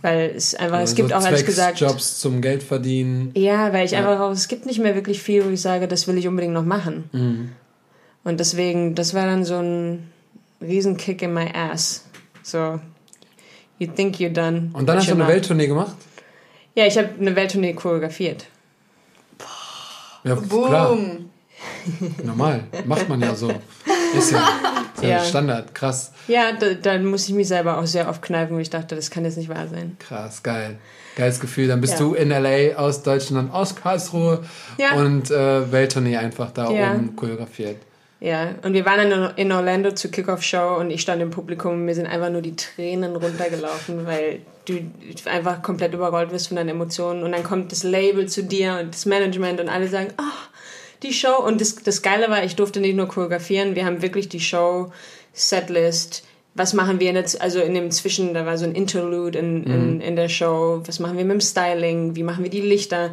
Weil 0.00 0.32
es 0.34 0.54
einfach, 0.54 0.78
also 0.78 0.90
es 0.90 0.96
gibt 0.96 1.12
auch 1.12 1.22
ehrlich 1.22 1.44
gesagt. 1.44 1.80
Jobs 1.80 2.18
zum 2.18 2.40
Geld 2.40 2.62
verdienen. 2.62 3.30
Ja, 3.34 3.74
weil 3.74 3.84
ich 3.84 3.90
ja. 3.90 3.98
einfach 3.98 4.20
auch, 4.20 4.30
es 4.30 4.48
gibt 4.48 4.64
nicht 4.64 4.80
mehr 4.80 4.94
wirklich 4.94 5.22
viel, 5.22 5.44
wo 5.44 5.50
ich 5.50 5.60
sage, 5.60 5.86
das 5.86 6.08
will 6.08 6.16
ich 6.16 6.26
unbedingt 6.26 6.54
noch 6.54 6.64
machen. 6.64 7.10
Mhm. 7.12 7.52
Und 8.24 8.38
deswegen, 8.38 8.94
das 8.94 9.14
war 9.14 9.26
dann 9.26 9.44
so 9.44 9.56
ein 9.58 10.10
riesen 10.60 10.96
Kick 10.96 11.22
in 11.22 11.34
my 11.34 11.48
ass. 11.52 12.04
So, 12.42 12.80
you 13.78 13.88
think 13.88 14.16
you're 14.16 14.32
done. 14.32 14.70
Und 14.72 14.86
dann 14.86 14.98
hast 14.98 15.08
du 15.08 15.14
eine 15.14 15.26
Welttournee 15.26 15.66
gemacht? 15.66 15.96
Ja, 16.74 16.86
ich 16.86 16.96
habe 16.96 17.10
eine 17.20 17.34
Welttournee 17.34 17.74
choreografiert. 17.74 18.46
Ja, 20.24 20.36
Boom. 20.36 20.68
klar. 20.68 20.98
Normal, 22.22 22.64
macht 22.86 23.08
man 23.08 23.20
ja 23.20 23.34
so. 23.34 23.50
Ist 24.16 24.30
ja, 24.30 24.48
ist 24.94 25.02
ja, 25.02 25.24
Standard, 25.24 25.74
krass. 25.74 26.12
Ja, 26.28 26.52
da, 26.52 26.74
da 26.74 26.98
muss 26.98 27.28
ich 27.28 27.34
mich 27.34 27.48
selber 27.48 27.78
auch 27.78 27.86
sehr 27.86 28.08
oft 28.08 28.22
kneifen, 28.22 28.56
wo 28.56 28.60
ich 28.60 28.70
dachte, 28.70 28.94
das 28.94 29.10
kann 29.10 29.24
jetzt 29.24 29.36
nicht 29.36 29.48
wahr 29.48 29.66
sein. 29.68 29.96
Krass, 29.98 30.42
geil. 30.42 30.78
Geiles 31.16 31.40
Gefühl. 31.40 31.68
Dann 31.68 31.80
bist 31.80 31.94
ja. 31.94 31.98
du 32.00 32.14
in 32.14 32.28
LA 32.28 32.76
aus 32.76 33.02
Deutschland, 33.02 33.52
aus 33.52 33.74
Karlsruhe 33.74 34.44
ja. 34.78 34.92
und 34.94 35.30
äh, 35.30 35.70
Welttournee 35.72 36.16
einfach 36.16 36.50
da 36.50 36.68
oben 36.68 37.16
choreografiert. 37.16 37.76
Ja, 38.22 38.54
und 38.62 38.72
wir 38.72 38.84
waren 38.84 39.32
in 39.34 39.50
Orlando 39.50 39.90
zur 39.90 40.12
Kickoff-Show 40.12 40.76
und 40.78 40.92
ich 40.92 41.00
stand 41.00 41.20
im 41.20 41.30
Publikum 41.30 41.72
und 41.72 41.84
mir 41.84 41.94
sind 41.96 42.06
einfach 42.06 42.30
nur 42.30 42.40
die 42.40 42.54
Tränen 42.54 43.16
runtergelaufen, 43.16 44.06
weil 44.06 44.42
du 44.64 44.78
einfach 45.24 45.60
komplett 45.60 45.92
überrollt 45.92 46.30
wirst 46.30 46.46
von 46.46 46.56
deinen 46.56 46.68
Emotionen 46.68 47.24
und 47.24 47.32
dann 47.32 47.42
kommt 47.42 47.72
das 47.72 47.82
Label 47.82 48.28
zu 48.28 48.44
dir 48.44 48.78
und 48.80 48.94
das 48.94 49.06
Management 49.06 49.60
und 49.60 49.68
alle 49.68 49.88
sagen, 49.88 50.12
ah, 50.18 50.22
oh, 50.22 50.48
die 51.02 51.12
Show. 51.12 51.34
Und 51.44 51.60
das, 51.60 51.74
das 51.74 52.00
Geile 52.00 52.30
war, 52.30 52.44
ich 52.44 52.54
durfte 52.54 52.78
nicht 52.78 52.94
nur 52.94 53.08
choreografieren, 53.08 53.74
wir 53.74 53.84
haben 53.84 54.02
wirklich 54.02 54.28
die 54.28 54.38
Show, 54.38 54.92
Setlist, 55.32 56.22
was 56.54 56.74
machen 56.74 57.00
wir 57.00 57.10
jetzt, 57.10 57.40
also 57.40 57.58
in 57.58 57.74
dem 57.74 57.90
Zwischen, 57.90 58.34
da 58.34 58.46
war 58.46 58.56
so 58.56 58.66
ein 58.66 58.76
Interlude 58.76 59.36
in, 59.36 59.64
in, 59.64 59.94
mhm. 59.94 60.00
in 60.00 60.14
der 60.14 60.28
Show, 60.28 60.80
was 60.86 61.00
machen 61.00 61.18
wir 61.18 61.24
mit 61.24 61.32
dem 61.32 61.40
Styling, 61.40 62.14
wie 62.14 62.22
machen 62.22 62.44
wir 62.44 62.50
die 62.50 62.60
Lichter. 62.60 63.10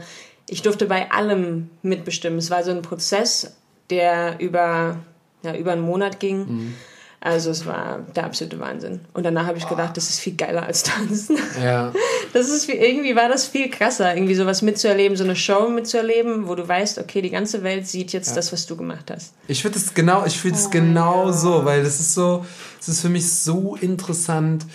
Ich 0.48 0.62
durfte 0.62 0.86
bei 0.86 1.10
allem 1.10 1.72
mitbestimmen. 1.82 2.38
Es 2.38 2.52
war 2.52 2.64
so 2.64 2.70
ein 2.70 2.84
Prozess, 2.84 3.56
der 3.90 4.40
über, 4.40 4.98
ja, 5.44 5.56
über 5.56 5.72
einen 5.72 5.82
Monat 5.82 6.20
ging. 6.20 6.40
Mhm. 6.40 6.76
Also 7.22 7.52
es 7.52 7.66
war 7.66 8.00
der 8.16 8.26
absolute 8.26 8.60
Wahnsinn. 8.60 9.02
Und 9.14 9.24
danach 9.24 9.46
habe 9.46 9.58
ich 9.58 9.68
gedacht, 9.68 9.98
das 9.98 10.10
ist 10.10 10.22
viel 10.22 10.36
geiler 10.36 10.64
als 10.64 10.84
tanzen. 10.84 11.38
Ja. 11.62 11.92
Das 12.32 12.48
ist 12.48 12.66
viel, 12.66 12.76
irgendwie 12.76 13.16
war 13.16 13.28
das 13.28 13.48
viel 13.48 13.72
krasser, 13.72 14.14
irgendwie 14.14 14.36
sowas 14.36 14.62
mitzuerleben, 14.62 15.18
so 15.18 15.24
eine 15.24 15.36
Show 15.36 15.68
mitzuerleben, 15.68 16.48
wo 16.48 16.54
du 16.54 16.68
weißt, 16.68 17.00
okay, 17.00 17.24
die 17.24 17.32
ganze 17.32 17.64
Welt 17.64 17.88
sieht 17.88 18.14
jetzt 18.14 18.30
ja. 18.30 18.36
das, 18.36 18.54
was 18.54 18.68
du 18.68 18.78
gemacht 18.78 19.10
hast. 19.10 19.34
Ich 19.48 19.64
finde 19.64 19.80
es 19.80 19.96
genau, 19.96 20.24
ich 20.28 20.40
finde 20.40 20.60
es 20.60 20.68
oh, 20.68 20.70
genau 20.70 21.26
ja. 21.26 21.34
so, 21.34 21.66
weil 21.66 21.82
das 21.82 22.00
ist 22.00 22.14
so, 22.14 22.46
es 22.80 22.88
ist 22.88 23.02
für 23.02 23.10
mich 23.10 23.32
so 23.32 23.76
interessant, 23.82 24.68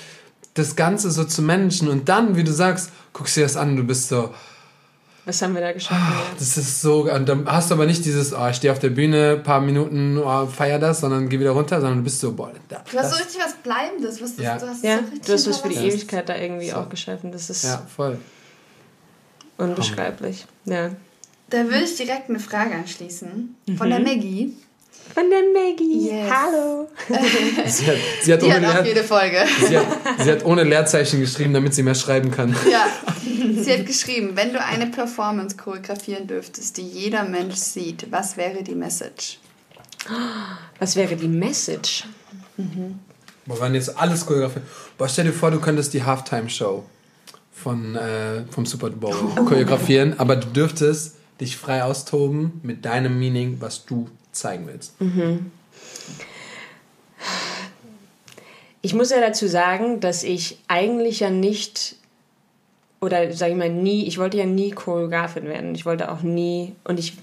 das 0.54 0.74
Ganze 0.74 1.12
so 1.12 1.22
zu 1.22 1.42
managen 1.42 1.86
und 1.86 2.08
dann, 2.08 2.34
wie 2.34 2.42
du 2.42 2.52
sagst, 2.52 2.90
guckst 3.12 3.36
dir 3.36 3.44
das 3.44 3.56
an, 3.56 3.76
du 3.76 3.84
bist 3.84 4.08
so, 4.08 4.34
was 5.26 5.40
haben 5.40 5.54
wir 5.54 5.62
da 5.62 5.72
geschafft? 5.72 6.00
Oh, 6.00 6.34
das 6.38 6.56
ist 6.58 6.82
so, 6.82 7.10
und 7.10 7.28
dann 7.28 7.46
hast 7.46 7.70
du 7.70 7.74
aber 7.74 7.86
nicht 7.86 8.04
dieses, 8.04 8.34
oh, 8.34 8.46
ich 8.48 8.56
stehe 8.56 8.72
auf 8.72 8.78
der 8.78 8.90
Bühne, 8.90 9.38
paar 9.38 9.60
Minuten, 9.60 10.18
oh, 10.18 10.46
feier 10.46 10.78
das, 10.78 11.00
sondern 11.00 11.28
geh 11.28 11.40
wieder 11.40 11.52
runter, 11.52 11.80
sondern 11.80 11.98
du 11.98 12.04
bist 12.04 12.20
so, 12.20 12.32
boah, 12.32 12.52
da, 12.68 12.84
Du 12.90 12.98
hast 12.98 13.12
so 13.12 13.16
richtig 13.16 13.40
was 13.42 13.54
Bleibendes, 13.54 14.20
was 14.20 14.36
ja. 14.36 14.58
du 14.58 14.68
hast 14.68 14.84
ja, 14.84 14.98
so 14.98 15.04
du 15.26 15.32
hast 15.32 15.48
was 15.48 15.58
für 15.58 15.68
die 15.70 15.76
Ewigkeit 15.76 16.28
da 16.28 16.36
irgendwie 16.36 16.70
so. 16.70 16.76
auch 16.76 16.88
geschaffen. 16.90 17.32
Das 17.32 17.48
ist 17.48 17.64
ja, 17.64 17.82
voll. 17.94 18.18
unbeschreiblich. 19.56 20.46
Ja. 20.66 20.90
Da 21.48 21.64
würde 21.64 21.84
ich 21.84 21.96
direkt 21.96 22.28
eine 22.28 22.40
Frage 22.40 22.74
anschließen 22.74 23.56
von 23.76 23.86
mhm. 23.86 23.90
der 23.90 24.00
Maggie. 24.00 24.54
Von 25.12 25.24
der 25.30 25.42
Maggie. 25.52 26.08
Yes. 26.08 26.30
Hallo. 26.30 26.88
sie 27.66 27.86
hat, 27.86 27.96
sie 28.22 28.32
hat, 28.32 28.42
ohne, 28.42 28.74
hat 28.74 28.86
jede 28.86 29.04
Folge. 29.04 29.44
Sie 29.68 29.78
hat, 29.78 29.86
sie 30.18 30.30
hat 30.30 30.44
ohne 30.44 30.64
Leerzeichen 30.64 31.20
geschrieben, 31.20 31.52
damit 31.52 31.74
sie 31.74 31.82
mehr 31.82 31.94
schreiben 31.94 32.30
kann. 32.30 32.54
Ja. 32.70 32.86
Sie 33.62 33.72
hat 33.72 33.86
geschrieben, 33.86 34.32
wenn 34.34 34.52
du 34.52 34.60
eine 34.62 34.86
Performance 34.86 35.56
choreografieren 35.56 36.26
dürftest, 36.26 36.76
die 36.76 36.86
jeder 36.86 37.24
Mensch 37.24 37.56
sieht, 37.56 38.10
was 38.10 38.36
wäre 38.36 38.62
die 38.62 38.74
Message? 38.74 39.38
Was 40.78 40.96
wäre 40.96 41.16
die 41.16 41.28
Message? 41.28 42.04
Mhm. 42.56 42.98
Wir 43.46 43.60
waren 43.60 43.74
jetzt 43.74 43.96
alles 43.98 44.24
choreografieren. 44.24 44.66
Boah, 44.96 45.08
stell 45.08 45.26
dir 45.26 45.32
vor, 45.32 45.50
du 45.50 45.60
könntest 45.60 45.92
die 45.94 46.02
Halftime-Show 46.02 46.84
von, 47.52 47.96
äh, 47.96 48.44
vom 48.50 48.66
Super 48.66 48.90
Bowl 48.90 49.14
oh. 49.14 49.44
choreografieren, 49.44 50.18
aber 50.18 50.36
du 50.36 50.48
dürftest 50.48 51.16
dich 51.40 51.56
frei 51.56 51.82
austoben 51.82 52.60
mit 52.62 52.84
deinem 52.84 53.18
Meaning, 53.18 53.56
was 53.60 53.84
du 53.84 54.08
zeigen 54.34 54.66
willst. 54.66 55.00
Mhm. 55.00 55.50
Ich 58.82 58.94
muss 58.94 59.10
ja 59.10 59.20
dazu 59.20 59.46
sagen, 59.46 60.00
dass 60.00 60.22
ich 60.22 60.58
eigentlich 60.68 61.20
ja 61.20 61.30
nicht 61.30 61.96
oder 63.00 63.32
sage 63.32 63.52
ich 63.52 63.58
mal 63.58 63.70
nie, 63.70 64.06
ich 64.06 64.18
wollte 64.18 64.38
ja 64.38 64.46
nie 64.46 64.70
Choreografin 64.70 65.44
werden. 65.44 65.74
Ich 65.74 65.84
wollte 65.84 66.10
auch 66.10 66.22
nie 66.22 66.74
und 66.84 66.98
ich 66.98 67.16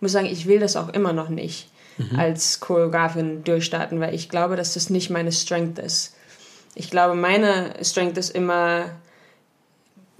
muss 0.00 0.12
sagen, 0.12 0.26
ich 0.26 0.46
will 0.46 0.58
das 0.58 0.76
auch 0.76 0.88
immer 0.88 1.12
noch 1.12 1.28
nicht 1.28 1.68
mhm. 1.98 2.18
als 2.18 2.60
Choreografin 2.60 3.44
durchstarten, 3.44 4.00
weil 4.00 4.14
ich 4.14 4.28
glaube, 4.28 4.56
dass 4.56 4.74
das 4.74 4.90
nicht 4.90 5.10
meine 5.10 5.32
Strength 5.32 5.78
ist. 5.78 6.14
Ich 6.74 6.90
glaube, 6.90 7.14
meine 7.14 7.74
Strength 7.82 8.18
ist 8.18 8.30
immer 8.30 8.90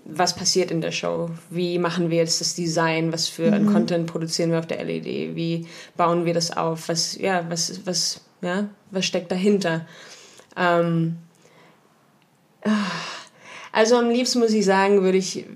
was 0.05 0.35
passiert 0.35 0.71
in 0.71 0.81
der 0.81 0.93
Show? 0.93 1.31
Wie 1.51 1.79
machen 1.79 2.11
wir 2.11 2.19
jetzt 2.19 2.41
das 2.41 2.55
Design? 2.55 3.13
Was 3.13 3.29
für 3.29 3.51
mhm. 3.51 3.73
Content 3.73 4.07
produzieren 4.07 4.51
wir 4.51 4.59
auf 4.59 4.67
der 4.67 4.83
LED? 4.85 5.37
Wie 5.37 5.67
bauen 5.97 6.25
wir 6.25 6.35
das 6.35 6.57
auf? 6.57 6.89
Was, 6.89 7.17
ja, 7.17 7.45
was, 7.49 7.87
was, 7.87 8.21
ja, 8.41 8.69
was 8.91 9.05
steckt 9.05 9.31
dahinter? 9.31 9.87
Ähm, 10.57 11.17
also 13.71 13.97
am 13.97 14.11
liebsten 14.11 14.41
muss 14.41 14.53
ich 14.53 14.65
sagen, 14.65 15.03
würde 15.03 15.19
ich, 15.19 15.47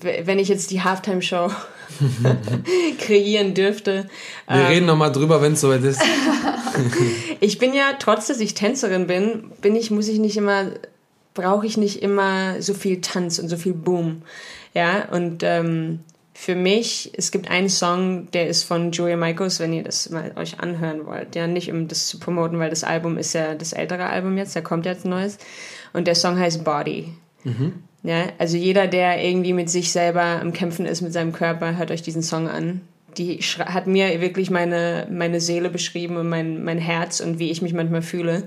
wenn 0.00 0.38
ich 0.38 0.48
jetzt 0.48 0.70
die 0.70 0.82
Halftime-Show 0.82 1.50
kreieren 2.98 3.54
dürfte. 3.54 4.08
Wir 4.48 4.56
ähm, 4.56 4.66
reden 4.66 4.86
nochmal 4.86 5.12
drüber, 5.12 5.42
wenn 5.42 5.52
es 5.52 5.60
soweit 5.60 5.82
ist. 5.82 6.00
ich 7.40 7.58
bin 7.58 7.74
ja, 7.74 7.92
trotz 7.98 8.26
dass 8.26 8.40
ich 8.40 8.54
Tänzerin 8.54 9.06
bin, 9.06 9.50
bin 9.60 9.76
ich, 9.76 9.90
muss 9.90 10.08
ich 10.08 10.18
nicht 10.18 10.36
immer, 10.36 10.66
brauche 11.36 11.66
ich 11.66 11.76
nicht 11.76 12.02
immer 12.02 12.60
so 12.60 12.74
viel 12.74 13.00
Tanz 13.00 13.38
und 13.38 13.48
so 13.48 13.56
viel 13.56 13.74
Boom. 13.74 14.22
Ja, 14.74 15.08
und 15.10 15.44
ähm, 15.44 16.00
für 16.34 16.54
mich, 16.54 17.12
es 17.16 17.30
gibt 17.30 17.50
einen 17.50 17.70
Song, 17.70 18.30
der 18.32 18.48
ist 18.48 18.64
von 18.64 18.92
Julia 18.92 19.16
Michaels, 19.16 19.58
wenn 19.60 19.72
ihr 19.72 19.84
das 19.84 20.10
mal 20.10 20.32
euch 20.36 20.60
anhören 20.60 21.06
wollt. 21.06 21.34
Ja, 21.34 21.46
nicht 21.46 21.70
um 21.70 21.88
das 21.88 22.08
zu 22.08 22.18
promoten, 22.18 22.58
weil 22.58 22.68
das 22.68 22.84
Album 22.84 23.16
ist 23.16 23.32
ja 23.32 23.54
das 23.54 23.72
ältere 23.72 24.06
Album 24.06 24.36
jetzt, 24.36 24.54
da 24.54 24.60
kommt 24.60 24.84
jetzt 24.84 25.06
ein 25.06 25.10
neues. 25.10 25.38
Und 25.92 26.06
der 26.06 26.14
Song 26.14 26.38
heißt 26.38 26.64
Body. 26.64 27.14
Mhm. 27.44 27.74
Ja, 28.02 28.26
also 28.38 28.56
jeder, 28.56 28.86
der 28.86 29.24
irgendwie 29.24 29.54
mit 29.54 29.70
sich 29.70 29.92
selber 29.92 30.22
am 30.22 30.52
Kämpfen 30.52 30.84
ist, 30.84 31.00
mit 31.00 31.12
seinem 31.12 31.32
Körper, 31.32 31.78
hört 31.78 31.90
euch 31.90 32.02
diesen 32.02 32.22
Song 32.22 32.48
an. 32.48 32.82
Die 33.16 33.38
hat 33.38 33.86
mir 33.86 34.20
wirklich 34.20 34.50
meine, 34.50 35.08
meine 35.10 35.40
Seele 35.40 35.70
beschrieben 35.70 36.16
und 36.16 36.28
mein, 36.28 36.62
mein 36.64 36.78
Herz 36.78 37.20
und 37.20 37.38
wie 37.38 37.50
ich 37.50 37.62
mich 37.62 37.72
manchmal 37.72 38.02
fühle. 38.02 38.44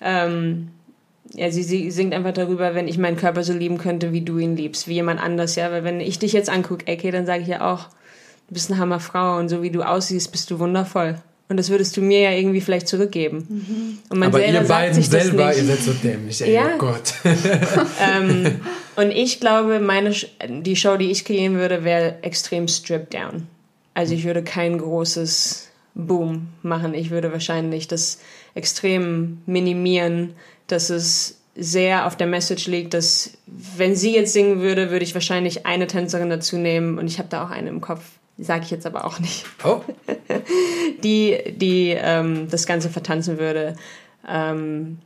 Ähm, 0.00 0.68
ja, 1.32 1.50
sie, 1.50 1.62
sie 1.62 1.90
singt 1.90 2.14
einfach 2.14 2.32
darüber, 2.32 2.74
wenn 2.74 2.86
ich 2.86 2.98
meinen 2.98 3.16
Körper 3.16 3.42
so 3.42 3.52
lieben 3.52 3.78
könnte, 3.78 4.12
wie 4.12 4.20
du 4.20 4.38
ihn 4.38 4.56
liebst, 4.56 4.88
wie 4.88 4.94
jemand 4.94 5.20
anders, 5.20 5.56
ja. 5.56 5.70
Weil 5.70 5.84
wenn 5.84 6.00
ich 6.00 6.18
dich 6.18 6.32
jetzt 6.32 6.50
angucke, 6.50 6.84
okay, 6.90 7.10
dann 7.10 7.26
sage 7.26 7.42
ich 7.42 7.48
ja 7.48 7.72
auch, 7.72 7.88
du 8.48 8.54
bist 8.54 8.70
eine 8.70 8.78
Hammerfrau 8.78 9.38
und 9.38 9.48
so 9.48 9.62
wie 9.62 9.70
du 9.70 9.82
aussiehst, 9.82 10.30
bist 10.32 10.50
du 10.50 10.58
wundervoll. 10.58 11.16
Und 11.48 11.58
das 11.58 11.68
würdest 11.68 11.96
du 11.96 12.00
mir 12.00 12.20
ja 12.20 12.30
irgendwie 12.30 12.62
vielleicht 12.62 12.88
zurückgeben. 12.88 13.46
Mhm. 13.48 13.98
Und 14.08 14.18
man 14.18 14.28
Aber 14.28 14.44
ihr 14.44 14.60
beiden 14.62 15.02
selber, 15.02 15.54
ihr 15.54 15.64
seid 15.64 15.78
so 15.80 15.92
dämlich, 15.92 16.40
ey, 16.40 16.54
ja. 16.54 16.70
oh 16.74 16.78
Gott. 16.78 17.14
ähm, 17.24 18.60
und 18.96 19.10
ich 19.10 19.40
glaube, 19.40 19.78
meine, 19.78 20.14
die 20.48 20.76
Show, 20.76 20.96
die 20.96 21.10
ich 21.10 21.24
kreieren 21.24 21.56
würde, 21.56 21.84
wäre 21.84 22.16
extrem 22.22 22.66
stripped 22.66 23.12
down. 23.12 23.46
Also 23.92 24.14
ich 24.14 24.24
würde 24.24 24.42
kein 24.42 24.78
großes 24.78 25.68
Boom 25.94 26.48
machen. 26.62 26.94
Ich 26.94 27.10
würde 27.10 27.30
wahrscheinlich 27.30 27.88
das 27.88 28.18
extrem 28.54 29.42
minimieren, 29.46 30.34
dass 30.66 30.90
es 30.90 31.38
sehr 31.56 32.06
auf 32.06 32.16
der 32.16 32.26
Message 32.26 32.66
liegt, 32.66 32.94
dass 32.94 33.32
wenn 33.46 33.94
sie 33.94 34.14
jetzt 34.14 34.32
singen 34.32 34.60
würde, 34.60 34.90
würde 34.90 35.04
ich 35.04 35.14
wahrscheinlich 35.14 35.66
eine 35.66 35.86
Tänzerin 35.86 36.30
dazu 36.30 36.56
nehmen 36.56 36.98
und 36.98 37.06
ich 37.06 37.18
habe 37.18 37.28
da 37.28 37.44
auch 37.44 37.50
eine 37.50 37.68
im 37.68 37.80
Kopf, 37.80 38.02
sage 38.38 38.64
ich 38.64 38.70
jetzt 38.70 38.86
aber 38.86 39.04
auch 39.04 39.20
nicht, 39.20 39.44
oh. 39.64 39.80
die, 41.02 41.54
die 41.56 41.90
ähm, 41.90 42.48
das 42.50 42.66
Ganze 42.66 42.90
vertanzen 42.90 43.38
würde. 43.38 43.76
Ähm, 44.28 44.98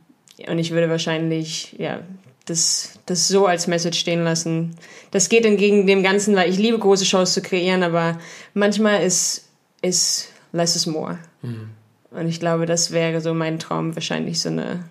und 0.47 0.57
ich 0.57 0.71
würde 0.71 0.89
wahrscheinlich, 0.89 1.75
ja, 1.77 1.99
das, 2.45 2.93
das 3.05 3.27
so 3.27 3.45
als 3.45 3.67
Message 3.67 3.99
stehen 3.99 4.23
lassen. 4.23 4.75
Das 5.11 5.29
geht 5.29 5.45
entgegen 5.45 5.85
dem 5.85 6.01
Ganzen, 6.01 6.35
weil 6.35 6.49
ich 6.49 6.57
liebe 6.57 6.79
große 6.79 7.05
Shows 7.05 7.33
zu 7.33 7.41
kreieren, 7.41 7.83
aber 7.83 8.19
manchmal 8.55 9.03
ist, 9.03 9.49
ist 9.81 10.29
less 10.51 10.75
is 10.75 10.87
more. 10.87 11.19
Mhm. 11.43 11.69
Und 12.11 12.27
ich 12.27 12.39
glaube, 12.39 12.65
das 12.65 12.91
wäre 12.91 13.21
so 13.21 13.35
mein 13.35 13.59
Traum, 13.59 13.95
wahrscheinlich 13.95 14.39
so 14.39 14.49
eine 14.49 14.83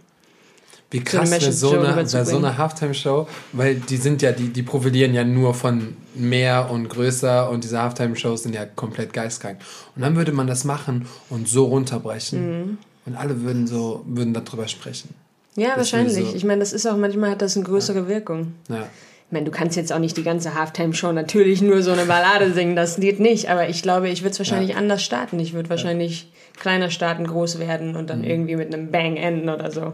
wie 0.90 1.00
krass 1.00 1.30
wäre 1.30 1.52
so 1.52 1.78
eine, 1.78 1.94
wär 1.94 2.24
so 2.24 2.36
eine 2.36 2.56
Halftime-Show, 2.56 3.28
weil 3.52 3.74
die 3.76 3.98
sind 3.98 4.22
ja, 4.22 4.32
die, 4.32 4.48
die 4.48 4.62
profilieren 4.62 5.12
ja 5.12 5.22
nur 5.22 5.52
von 5.52 5.96
mehr 6.14 6.70
und 6.70 6.88
größer 6.88 7.50
und 7.50 7.62
diese 7.64 7.82
Halftime-Shows 7.82 8.44
sind 8.44 8.54
ja 8.54 8.64
komplett 8.64 9.12
geistkrank. 9.12 9.58
Und 9.96 10.02
dann 10.02 10.16
würde 10.16 10.32
man 10.32 10.46
das 10.46 10.64
machen 10.64 11.06
und 11.28 11.46
so 11.46 11.66
runterbrechen 11.66 12.60
mhm. 12.60 12.78
und 13.04 13.16
alle 13.16 13.42
würden 13.42 13.66
so, 13.66 14.02
würden 14.06 14.32
darüber 14.32 14.66
sprechen. 14.66 15.10
Ja, 15.56 15.70
das 15.70 15.78
wahrscheinlich. 15.78 16.30
So 16.30 16.36
ich 16.36 16.44
meine, 16.44 16.60
das 16.60 16.72
ist 16.72 16.86
auch, 16.86 16.96
manchmal 16.96 17.30
hat 17.30 17.42
das 17.42 17.56
eine 17.56 17.66
größere 17.66 18.00
ja. 18.00 18.08
Wirkung. 18.08 18.54
Ja. 18.70 18.84
Ich 19.26 19.32
meine, 19.32 19.44
du 19.44 19.50
kannst 19.50 19.76
jetzt 19.76 19.92
auch 19.92 19.98
nicht 19.98 20.16
die 20.16 20.22
ganze 20.22 20.54
Halftime-Show 20.54 21.12
natürlich 21.12 21.60
nur 21.60 21.82
so 21.82 21.92
eine 21.92 22.06
Ballade 22.06 22.50
singen, 22.54 22.76
das 22.76 22.96
geht 22.96 23.20
nicht, 23.20 23.50
aber 23.50 23.68
ich 23.68 23.82
glaube, 23.82 24.08
ich 24.08 24.22
würde 24.22 24.30
es 24.30 24.38
wahrscheinlich 24.38 24.70
ja. 24.70 24.76
anders 24.76 25.02
starten. 25.02 25.38
Ich 25.38 25.52
würde 25.52 25.68
wahrscheinlich 25.68 26.32
kleiner 26.58 26.88
starten, 26.88 27.26
groß 27.26 27.58
werden 27.58 27.94
und 27.94 28.08
dann 28.08 28.20
mhm. 28.20 28.24
irgendwie 28.24 28.56
mit 28.56 28.72
einem 28.72 28.90
Bang 28.90 29.18
enden 29.18 29.50
oder 29.50 29.70
so. 29.70 29.92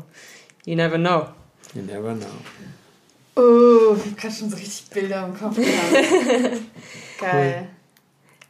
You 0.64 0.76
never 0.76 0.96
know. 0.96 1.28
You 1.74 1.82
never 1.82 2.14
know. 2.14 2.26
Oh, 3.36 3.96
ich 3.96 4.04
habe 4.04 4.16
gerade 4.16 4.34
schon 4.34 4.50
so 4.50 4.56
richtig 4.56 4.88
Bilder 4.90 5.26
im 5.26 5.38
Kopf 5.38 5.56
gehabt. 5.56 6.60
Geil. 7.20 7.54
Cool. 7.58 7.68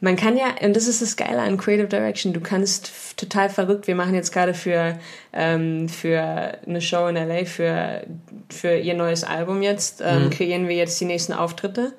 Man 0.01 0.17
kann 0.17 0.37
ja, 0.37 0.55
und 0.61 0.77
das 0.77 0.87
ist 0.87 1.01
das 1.01 1.17
Geile 1.17 1.41
an 1.41 1.57
Creative 1.57 1.87
Direction, 1.87 2.35
du 2.35 2.41
kannst 2.41 3.17
total 3.17 3.49
verrückt, 3.49 3.87
wir 3.87 3.95
machen 3.95 4.15
jetzt 4.15 4.33
gerade 4.33 4.53
für, 4.53 4.99
ähm, 5.33 5.89
für 5.89 6.59
eine 6.67 6.83
Show 6.83 7.07
in 7.07 7.17
LA, 7.17 7.47
für, 7.47 8.05
für 8.51 8.77
ihr 8.77 8.93
neues 8.93 9.25
Album 9.25 9.63
jetzt, 9.63 10.03
ähm, 10.05 10.25
mhm. 10.25 10.31
kreieren 10.31 10.69
wir 10.69 10.77
jetzt 10.77 11.01
die 11.01 11.07
nächsten 11.07 11.33
Auftritte. 11.33 11.95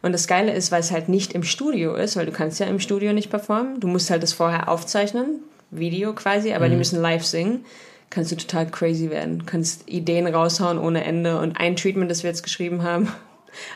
Und 0.00 0.12
das 0.12 0.26
Geile 0.26 0.54
ist, 0.54 0.72
weil 0.72 0.80
es 0.80 0.92
halt 0.92 1.10
nicht 1.10 1.34
im 1.34 1.42
Studio 1.42 1.94
ist, 1.94 2.16
weil 2.16 2.24
du 2.24 2.32
kannst 2.32 2.58
ja 2.58 2.66
im 2.66 2.80
Studio 2.80 3.12
nicht 3.12 3.28
performen, 3.28 3.80
du 3.80 3.86
musst 3.86 4.10
halt 4.10 4.22
das 4.22 4.32
vorher 4.32 4.70
aufzeichnen, 4.70 5.40
Video 5.70 6.14
quasi, 6.14 6.54
aber 6.54 6.66
mhm. 6.66 6.70
die 6.70 6.76
müssen 6.78 7.02
live 7.02 7.24
singen 7.24 7.66
kannst 8.12 8.30
du 8.30 8.36
total 8.36 8.70
crazy 8.70 9.10
werden. 9.10 9.46
Kannst 9.46 9.88
Ideen 9.88 10.26
raushauen 10.26 10.78
ohne 10.78 11.04
Ende. 11.04 11.38
Und 11.38 11.56
ein 11.58 11.76
Treatment, 11.76 12.10
das 12.10 12.22
wir 12.22 12.30
jetzt 12.30 12.42
geschrieben 12.42 12.82
haben. 12.82 13.08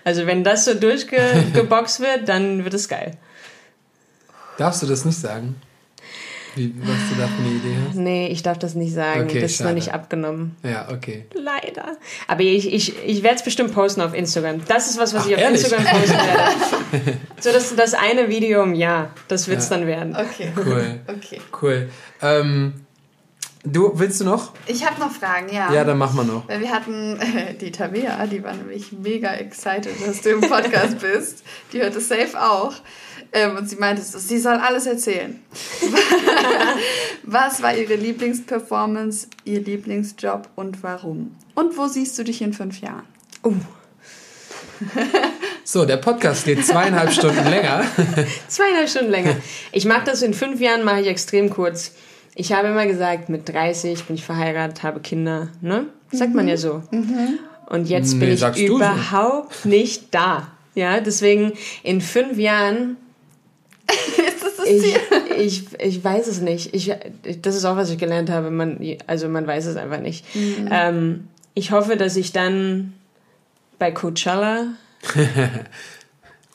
Also 0.05 0.27
wenn 0.27 0.45
das 0.45 0.65
so 0.65 0.75
durchgeboxt 0.75 2.01
wird, 2.01 2.29
dann 2.29 2.65
wird 2.65 2.75
es 2.75 2.89
geil. 2.89 3.17
Darfst 4.57 4.83
du 4.83 4.87
das 4.87 5.05
nicht 5.05 5.19
sagen? 5.19 5.57
Wie, 6.55 6.73
was 6.79 6.97
du 7.11 7.21
da 7.21 7.27
für 7.27 7.43
eine 7.43 7.51
Idee 7.51 7.77
hast? 7.87 7.97
Nee, 7.97 8.29
ich 8.29 8.43
darf 8.43 8.59
das 8.59 8.75
nicht 8.75 8.95
sagen. 8.95 9.25
Okay, 9.25 9.43
das 9.43 9.53
ist 9.53 9.61
noch 9.61 9.75
nicht 9.75 9.93
abgenommen. 9.93 10.57
Ja, 10.63 10.89
okay. 10.91 11.27
Leider. 11.35 11.99
Aber 12.27 12.41
ich, 12.41 12.73
ich, 12.73 12.95
ich 13.05 13.23
werde 13.23 13.37
es 13.37 13.43
bestimmt 13.43 13.75
posten 13.75 14.01
auf 14.01 14.15
Instagram. 14.15 14.65
Das 14.67 14.89
ist 14.89 14.99
was, 14.99 15.13
was 15.13 15.25
Ach, 15.25 15.29
ich 15.29 15.35
auf 15.35 15.41
ehrlich? 15.43 15.63
Instagram 15.63 15.85
posten 15.85 16.17
werde. 16.17 17.19
so 17.41 17.53
das, 17.53 17.77
das 17.77 17.93
eine 17.93 18.31
Video 18.31 18.63
im 18.63 18.75
Jahr, 18.75 19.11
das 19.29 19.49
wird 19.49 19.59
es 19.59 19.69
ja. 19.69 19.77
dann 19.77 19.87
werden. 19.87 20.17
Okay. 20.17 20.53
Cool. 20.57 21.01
okay. 21.09 21.41
Cool. 21.61 21.91
Ähm, 22.23 22.86
Du, 23.69 23.91
willst 23.97 24.21
du 24.21 24.25
noch? 24.25 24.53
Ich 24.67 24.87
habe 24.87 25.01
noch 25.01 25.11
Fragen, 25.11 25.53
ja. 25.53 25.73
Ja, 25.73 25.83
dann 25.83 25.99
machen 25.99 26.17
wir 26.17 26.23
noch. 26.23 26.49
Weil 26.49 26.61
wir 26.61 26.71
hatten 26.71 27.19
äh, 27.19 27.55
die 27.55 27.73
Tabea, 27.73 28.25
die 28.29 28.45
war 28.45 28.55
nämlich 28.55 28.93
mega 28.93 29.35
excited, 29.35 29.91
dass 30.07 30.23
du 30.23 30.31
im 30.31 30.41
Podcast 30.41 30.99
bist. 31.01 31.43
Die 31.73 31.81
hört 31.81 31.97
es 31.97 32.09
safe 32.09 32.41
auch. 32.41 32.75
Ähm, 33.33 33.57
und 33.57 33.69
sie 33.69 33.75
meinte, 33.75 34.03
sie 34.03 34.39
soll 34.39 34.55
alles 34.55 34.87
erzählen. 34.87 35.41
Was 37.25 37.61
war 37.61 37.77
ihre 37.77 37.97
Lieblingsperformance, 37.97 39.27
ihr 39.45 39.61
Lieblingsjob 39.61 40.49
und 40.55 40.85
warum? 40.85 41.35
Und 41.57 41.77
wo 41.77 41.89
siehst 41.89 42.17
du 42.21 42.23
dich 42.23 42.43
in 42.43 42.53
fünf 42.53 42.81
Jahren? 42.81 43.05
Uh. 43.45 43.55
So, 45.69 45.85
der 45.85 45.97
Podcast 45.97 46.45
geht 46.45 46.65
zweieinhalb 46.65 47.11
Stunden 47.11 47.45
länger. 47.51 47.85
zweieinhalb 48.47 48.89
Stunden 48.89 49.11
länger. 49.11 49.35
Ich 49.73 49.85
mache 49.85 50.05
das 50.05 50.23
in 50.23 50.33
fünf 50.33 50.61
Jahren, 50.61 50.85
mache 50.85 51.01
ich 51.01 51.09
extrem 51.09 51.51
kurz. 51.51 51.91
Ich 52.39 52.53
habe 52.53 52.69
immer 52.69 52.87
gesagt, 52.87 53.31
mit 53.31 53.49
30 53.49 54.05
bin 54.05 54.17
ich 54.17 54.25
verheiratet, 54.25 54.83
habe 54.83 55.01
Kinder, 55.01 55.49
ne? 55.63 55.87
Sagt 56.13 56.31
mhm. 56.31 56.37
man 56.37 56.49
ja 56.49 56.59
so. 56.59 56.83
Mhm. 56.91 57.39
Und 57.65 57.89
jetzt 57.89 58.13
nee, 58.13 58.27
bin 58.27 58.35
ich 58.35 58.63
überhaupt 58.63 59.55
so. 59.55 59.69
nicht 59.69 60.15
da. 60.15 60.49
Ja, 60.75 61.01
deswegen 61.01 61.55
in 61.83 62.03
fünf 62.03 62.37
Jahren. 62.37 62.99
ist 63.89 64.43
das 64.43 64.57
das 64.57 64.67
Ziel? 64.67 64.97
Ich, 65.39 65.65
ich, 65.65 65.81
ich 65.81 66.05
weiß 66.05 66.27
es 66.27 66.43
nicht. 66.43 66.75
Ich, 66.75 66.93
das 67.41 67.57
ist 67.57 67.65
auch, 67.65 67.77
was 67.77 67.91
ich 67.91 67.97
gelernt 67.97 68.29
habe. 68.29 68.51
Man, 68.51 68.79
also 69.07 69.29
man 69.29 69.47
weiß 69.47 69.65
es 69.65 69.77
einfach 69.77 70.01
nicht. 70.01 70.23
Mhm. 70.35 70.69
Ähm, 70.71 71.29
ich 71.55 71.71
hoffe, 71.71 71.97
dass 71.97 72.17
ich 72.17 72.33
dann 72.33 72.93
bei 73.79 73.93
Coachella 73.93 74.67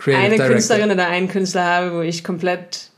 eine 0.05 0.29
Director. 0.29 0.47
Künstlerin 0.47 0.91
oder 0.91 1.07
einen 1.07 1.27
Künstler 1.27 1.65
habe, 1.65 1.93
wo 1.95 2.01
ich 2.01 2.23
komplett 2.23 2.90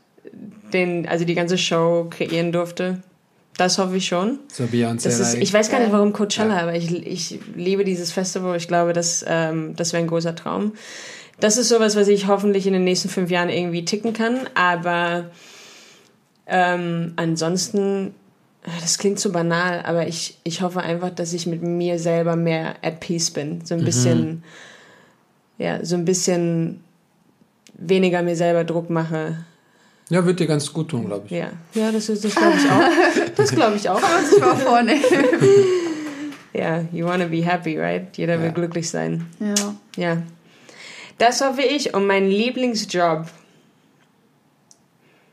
den, 0.74 1.08
also 1.08 1.24
die 1.24 1.34
ganze 1.34 1.56
Show 1.56 2.08
kreieren 2.10 2.52
durfte. 2.52 3.02
Das 3.56 3.78
hoffe 3.78 3.96
ich 3.96 4.06
schon. 4.06 4.40
So 4.52 4.64
Beyoncé. 4.64 5.06
Ist, 5.06 5.34
ich 5.34 5.52
weiß 5.52 5.70
gar 5.70 5.78
nicht, 5.78 5.92
warum 5.92 6.12
Coachella, 6.12 6.56
ja. 6.56 6.62
aber 6.62 6.74
ich, 6.74 6.90
ich 7.06 7.38
liebe 7.54 7.84
dieses 7.84 8.10
Festival. 8.10 8.56
Ich 8.56 8.66
glaube, 8.66 8.92
das, 8.92 9.24
ähm, 9.28 9.76
das 9.76 9.92
wäre 9.92 10.02
ein 10.02 10.08
großer 10.08 10.34
Traum. 10.34 10.72
Das 11.38 11.56
ist 11.56 11.68
sowas, 11.68 11.94
was 11.94 12.08
ich 12.08 12.26
hoffentlich 12.26 12.66
in 12.66 12.72
den 12.72 12.84
nächsten 12.84 13.08
fünf 13.08 13.30
Jahren 13.30 13.48
irgendwie 13.48 13.84
ticken 13.84 14.12
kann. 14.12 14.40
Aber 14.54 15.30
ähm, 16.46 17.12
ansonsten, 17.16 18.14
das 18.80 18.98
klingt 18.98 19.20
so 19.20 19.30
banal, 19.30 19.82
aber 19.84 20.08
ich, 20.08 20.38
ich 20.42 20.60
hoffe 20.62 20.80
einfach, 20.80 21.10
dass 21.10 21.32
ich 21.32 21.46
mit 21.46 21.62
mir 21.62 21.98
selber 22.00 22.34
mehr 22.34 22.74
at 22.82 22.98
peace 22.98 23.30
bin. 23.30 23.64
So 23.64 23.74
ein 23.74 23.82
mhm. 23.82 23.84
bisschen, 23.84 24.42
ja, 25.58 25.84
so 25.84 25.94
ein 25.94 26.04
bisschen 26.04 26.82
weniger 27.74 28.22
mir 28.22 28.36
selber 28.36 28.64
Druck 28.64 28.90
mache 28.90 29.44
ja, 30.10 30.24
wird 30.24 30.38
dir 30.38 30.46
ganz 30.46 30.72
gut 30.72 30.88
tun, 30.88 31.06
glaube 31.06 31.26
ich. 31.26 31.32
Ja, 31.32 31.50
ja 31.74 31.90
das, 31.90 32.06
das 32.06 32.20
glaube 32.20 32.56
ich 32.56 32.70
auch. 32.70 33.34
Das 33.36 33.50
glaube 33.50 33.76
ich 33.76 33.88
auch. 33.88 34.00
Kann 34.00 34.12
man 34.12 34.26
sich 34.26 34.40
mal 34.40 34.56
vornehmen. 34.56 35.02
ja, 36.52 36.84
you 36.92 37.06
wanna 37.06 37.26
be 37.26 37.44
happy, 37.44 37.78
right? 37.78 38.16
Jeder 38.16 38.34
ja. 38.34 38.42
will 38.42 38.52
glücklich 38.52 38.88
sein. 38.90 39.26
Ja. 39.40 39.74
Ja. 39.96 40.22
Das 41.18 41.40
hoffe 41.40 41.62
ich. 41.62 41.94
Und 41.94 42.06
mein 42.06 42.28
Lieblingsjob. 42.28 43.26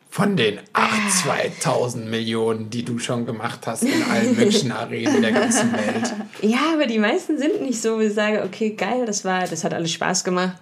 Von 0.09 0.36
den 0.36 0.59
8, 0.74 0.91
2000 1.24 2.09
Millionen, 2.09 2.69
die 2.69 2.84
du 2.84 2.99
schon 2.99 3.26
gemacht 3.26 3.65
hast 3.65 3.84
in 3.84 4.03
allen 4.03 4.36
möglichen 4.36 4.72
Arenen 4.72 5.22
der 5.22 5.32
ganzen 5.32 5.72
Welt. 5.72 6.13
Ja, 6.41 6.74
aber 6.74 6.86
die 6.86 6.99
meisten 6.99 7.38
sind 7.38 7.61
nicht 7.61 7.82
so, 7.82 7.99
wie 7.99 8.05
ich 8.05 8.13
sage, 8.13 8.43
okay, 8.43 8.72
geil, 8.72 9.05
das 9.05 9.24
war, 9.24 9.47
das 9.47 9.63
hat 9.63 9.74
alles 9.74 9.91
Spaß 9.93 10.26
gemacht. 10.26 10.57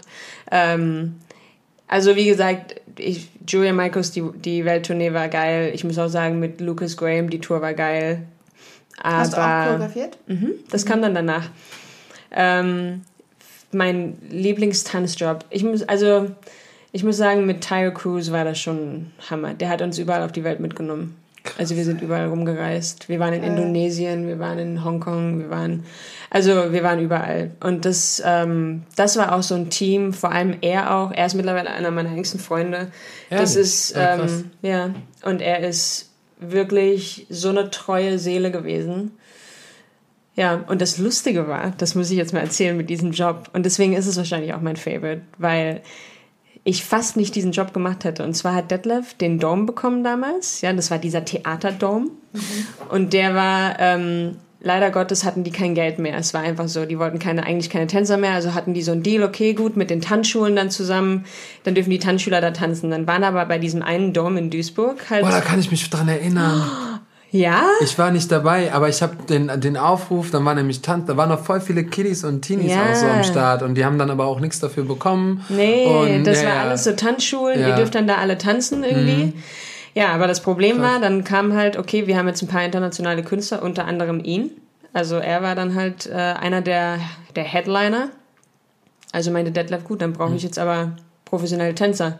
Ähm, 0.52 1.16
also 1.88 2.16
wie 2.16 2.26
gesagt, 2.26 2.80
ich, 3.00 3.30
Julia 3.52 3.74
Michaels, 3.74 4.12
die, 4.12 4.24
die 4.34 4.64
Welttournee 4.66 5.14
war 5.14 5.28
geil. 5.28 5.72
Ich 5.74 5.84
muss 5.84 5.98
auch 5.98 6.08
sagen, 6.08 6.40
mit 6.40 6.62
Lucas 6.62 6.96
Graham, 6.96 7.30
die 7.30 7.40
Tour 7.40 7.62
war 7.62 7.74
geil. 7.74 8.24
Aber, 9.02 9.18
Hast 9.18 9.34
du 9.34 9.38
auch 9.38 9.64
choreografiert? 9.66 10.18
Mhm, 10.28 10.52
das 10.70 10.86
mhm. 10.86 10.90
kam 10.90 11.02
dann 11.02 11.16
danach. 11.16 11.50
Ähm, 12.32 13.02
mein 13.72 14.18
Lieblingstanzjob. 14.30 15.46
Ich 15.50 15.64
muss, 15.64 15.84
also, 15.84 16.32
ich 16.92 17.04
muss 17.04 17.18
sagen, 17.18 17.46
mit 17.46 17.62
Tyre 17.62 17.94
Cruise 17.94 18.32
war 18.32 18.44
das 18.44 18.60
schon 18.60 19.12
Hammer. 19.30 19.54
Der 19.54 19.70
hat 19.70 19.82
uns 19.82 19.98
überall 19.98 20.24
auf 20.24 20.32
die 20.32 20.44
Welt 20.44 20.60
mitgenommen. 20.60 21.16
Also 21.58 21.76
wir 21.76 21.84
sind 21.84 22.02
überall 22.02 22.28
rumgereist. 22.28 23.10
Wir 23.10 23.20
waren 23.20 23.34
in 23.34 23.44
Indonesien, 23.44 24.28
wir 24.28 24.40
waren 24.40 24.60
in 24.60 24.84
Hongkong, 24.84 25.40
wir 25.40 25.50
waren, 25.50 25.86
also 26.30 26.72
wir 26.72 26.84
waren 26.84 27.00
überall. 27.00 27.52
Und 27.60 27.86
das, 27.86 28.22
ähm, 28.26 28.84
das 28.96 29.18
war 29.18 29.36
auch 29.36 29.44
so 29.44 29.56
ein 29.56 29.70
Team, 29.70 30.14
vor 30.14 30.32
allem 30.32 30.58
er 30.62 30.96
auch. 30.96 31.12
Er 31.12 31.26
ist 31.26 31.36
mittlerweile 31.36 31.70
einer 31.72 31.92
meiner 31.92 32.12
engsten 32.12 32.40
Freunde. 32.40 32.92
Ja, 33.30 33.40
das 33.40 33.56
ist, 33.56 33.94
ähm, 33.98 34.52
ja, 34.62 34.94
und 35.24 35.42
er 35.42 35.68
ist 35.68 36.10
wirklich 36.40 37.28
so 37.30 37.50
eine 37.50 37.70
treue 37.70 38.20
Seele 38.20 38.52
gewesen. 38.52 39.12
Ja, 40.36 40.64
und 40.68 40.82
das 40.82 40.98
Lustige 40.98 41.50
war, 41.50 41.74
das 41.78 41.96
muss 41.96 42.10
ich 42.12 42.18
jetzt 42.18 42.34
mal 42.34 42.40
erzählen 42.40 42.78
mit 42.78 42.90
diesem 42.90 43.12
Job. 43.12 43.50
Und 43.52 43.66
deswegen 43.66 43.94
ist 43.94 44.08
es 44.08 44.16
wahrscheinlich 44.16 44.54
auch 44.54 44.62
mein 44.62 44.78
Favorite, 44.78 45.22
weil 45.38 45.82
ich 46.64 46.84
fast 46.84 47.18
nicht 47.18 47.36
diesen 47.36 47.52
Job 47.52 47.74
gemacht 47.74 48.04
hätte. 48.04 48.24
Und 48.24 48.36
zwar 48.36 48.54
hat 48.54 48.72
Detlef 48.72 49.14
den 49.14 49.40
Dome 49.40 49.66
bekommen 49.66 50.04
damals. 50.04 50.62
Ja, 50.62 50.74
das 50.74 50.92
war 50.92 50.98
dieser 50.98 51.26
Theaterdome. 51.26 52.08
Mhm. 52.34 52.42
Und 52.90 53.14
der 53.14 53.34
war, 53.34 53.80
ähm, 53.80 54.38
leider 54.60 54.92
Gottes 54.92 55.24
hatten 55.24 55.44
die 55.44 55.52
kein 55.52 55.74
Geld 55.74 56.00
mehr. 56.00 56.18
Es 56.18 56.34
war 56.34 56.42
einfach 56.42 56.68
so, 56.68 56.86
die 56.86 57.00
wollten 57.00 57.18
keine, 57.18 57.44
eigentlich 57.44 57.70
keine 57.70 57.88
Tänzer 57.88 58.18
mehr. 58.18 58.34
Also 58.34 58.54
hatten 58.54 58.74
die 58.74 58.82
so 58.82 58.92
ein 58.92 59.04
Deal, 59.04 59.24
okay, 59.24 59.54
gut, 59.54 59.78
mit 59.78 59.90
den 59.90 60.02
Tanzschulen 60.02 60.56
dann 60.56 60.70
zusammen. 60.70 61.26
Dann 61.64 61.76
dürfen 61.76 61.90
die 61.90 62.00
Tanzschüler 62.00 62.42
da 62.42 62.52
tanzen. 62.52 62.92
Dann 62.92 63.08
waren 63.08 63.24
aber 63.24 63.46
bei 63.46 63.58
diesem 63.58 63.82
einen 63.82 64.14
Dome 64.14 64.40
in 64.40 64.50
Duisburg 64.50 65.10
halt. 65.10 65.24
Boah, 65.24 65.32
da 65.32 65.42
kann 65.42 65.60
ich 65.60 65.72
mich 65.72 65.90
dran 65.90 66.08
erinnern. 66.08 66.70
Ja? 67.32 67.64
Ich 67.82 67.98
war 68.00 68.12
nicht 68.12 68.32
dabei, 68.32 68.74
aber 68.74 68.90
ich 68.90 69.02
habe 69.02 69.16
den, 69.28 69.52
den 69.62 69.78
Aufruf, 69.78 70.32
dann 70.32 70.44
war 70.46 70.56
nämlich 70.56 70.82
Tant, 70.82 71.08
da 71.08 71.16
waren 71.16 71.30
noch 71.30 71.44
voll 71.44 71.62
viele 71.62 71.84
Kiddies 71.84 72.24
und 72.24 72.42
Teenies 72.42 72.72
ja. 72.72 72.90
auch 72.90 72.96
so 72.96 73.06
am 73.06 73.24
Start 73.24 73.62
und 73.62 73.76
die 73.76 73.86
haben 73.86 74.00
dann 74.00 74.10
aber 74.10 74.26
auch 74.26 74.40
nichts 74.40 74.60
dafür 74.60 74.84
bekommen. 74.84 75.46
Nee, 75.50 75.86
und, 75.86 76.24
das 76.26 76.42
ja, 76.42 76.50
war 76.50 76.56
alles 76.62 76.86
so 76.86 76.94
Tanzschulen, 76.94 77.60
ja. 77.60 77.70
ihr 77.70 77.76
dürft 77.76 77.94
dann 77.94 78.08
da 78.08 78.16
alle 78.16 78.38
tanzen 78.38 78.84
irgendwie. 78.84 79.26
Mhm. 79.26 79.34
Ja, 79.94 80.10
aber 80.10 80.28
das 80.28 80.42
Problem 80.42 80.78
Krass. 80.78 80.94
war, 80.94 81.00
dann 81.02 81.24
kam 81.24 81.54
halt, 81.54 81.78
okay, 81.78 82.08
wir 82.08 82.18
haben 82.18 82.28
jetzt 82.28 82.42
ein 82.42 82.48
paar 82.48 82.64
internationale 82.64 83.24
Künstler, 83.24 83.62
unter 83.62 83.86
anderem 83.86 84.24
ihn. 84.24 84.52
Also 84.94 85.18
er 85.18 85.44
war 85.44 85.56
dann 85.56 85.76
halt 85.76 86.08
äh, 86.08 86.14
einer 86.14 86.62
der, 86.62 87.00
der 87.36 87.44
Headliner. 87.44 88.10
Also 89.12 89.32
meinte 89.32 89.52
Detlef, 89.52 89.84
gut, 89.84 90.02
dann 90.02 90.14
brauche 90.14 90.36
ich 90.36 90.44
mhm. 90.44 90.48
jetzt 90.48 90.60
aber 90.60 90.94
professionelle 91.26 91.76
Tänzer. 91.76 92.20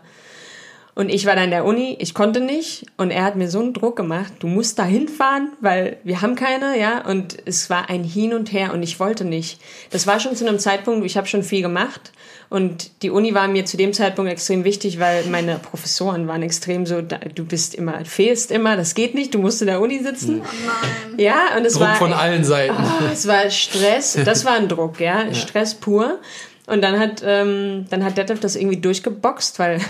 Und 0.94 1.08
ich 1.08 1.24
war 1.24 1.34
dann 1.34 1.44
in 1.44 1.50
der 1.50 1.64
Uni, 1.64 1.96
ich 2.00 2.14
konnte 2.14 2.40
nicht 2.40 2.86
und 2.96 3.10
er 3.10 3.24
hat 3.24 3.36
mir 3.36 3.48
so 3.48 3.60
einen 3.60 3.72
Druck 3.72 3.96
gemacht, 3.96 4.32
du 4.40 4.48
musst 4.48 4.78
da 4.78 4.84
hinfahren, 4.84 5.52
weil 5.60 5.98
wir 6.02 6.20
haben 6.20 6.34
keine, 6.34 6.78
ja, 6.78 7.06
und 7.06 7.36
es 7.46 7.70
war 7.70 7.88
ein 7.88 8.02
Hin 8.02 8.34
und 8.34 8.52
Her 8.52 8.74
und 8.74 8.82
ich 8.82 8.98
wollte 8.98 9.24
nicht. 9.24 9.60
Das 9.90 10.06
war 10.06 10.18
schon 10.18 10.34
zu 10.34 10.46
einem 10.46 10.58
Zeitpunkt, 10.58 11.06
ich 11.06 11.16
habe 11.16 11.28
schon 11.28 11.44
viel 11.44 11.62
gemacht 11.62 12.12
und 12.50 12.90
die 13.02 13.10
Uni 13.10 13.32
war 13.32 13.46
mir 13.46 13.64
zu 13.64 13.76
dem 13.76 13.92
Zeitpunkt 13.92 14.30
extrem 14.30 14.64
wichtig, 14.64 14.98
weil 14.98 15.24
meine 15.26 15.60
Professoren 15.60 16.26
waren 16.26 16.42
extrem 16.42 16.84
so, 16.84 17.00
du 17.00 17.44
bist 17.44 17.76
immer, 17.76 18.04
fehlst 18.04 18.50
immer, 18.50 18.76
das 18.76 18.96
geht 18.96 19.14
nicht, 19.14 19.32
du 19.32 19.38
musst 19.38 19.60
in 19.60 19.68
der 19.68 19.80
Uni 19.80 20.00
sitzen. 20.00 20.42
Oh 20.42 21.16
ja, 21.16 21.56
und 21.56 21.64
es 21.64 21.74
Druck 21.74 21.82
war 21.82 21.94
von 21.94 22.12
allen 22.12 22.42
Seiten. 22.42 22.74
Oh, 22.76 23.04
es 23.12 23.28
war 23.28 23.48
Stress, 23.50 24.18
das 24.24 24.44
war 24.44 24.54
ein 24.54 24.68
Druck, 24.68 24.98
ja, 24.98 25.22
ja. 25.22 25.34
Stress 25.34 25.76
pur. 25.76 26.18
Und 26.66 26.82
dann 26.82 26.98
hat, 26.98 27.22
ähm, 27.24 27.86
dann 27.90 28.04
hat 28.04 28.18
Detlef 28.18 28.40
das 28.40 28.56
irgendwie 28.56 28.78
durchgeboxt, 28.78 29.60
weil 29.60 29.80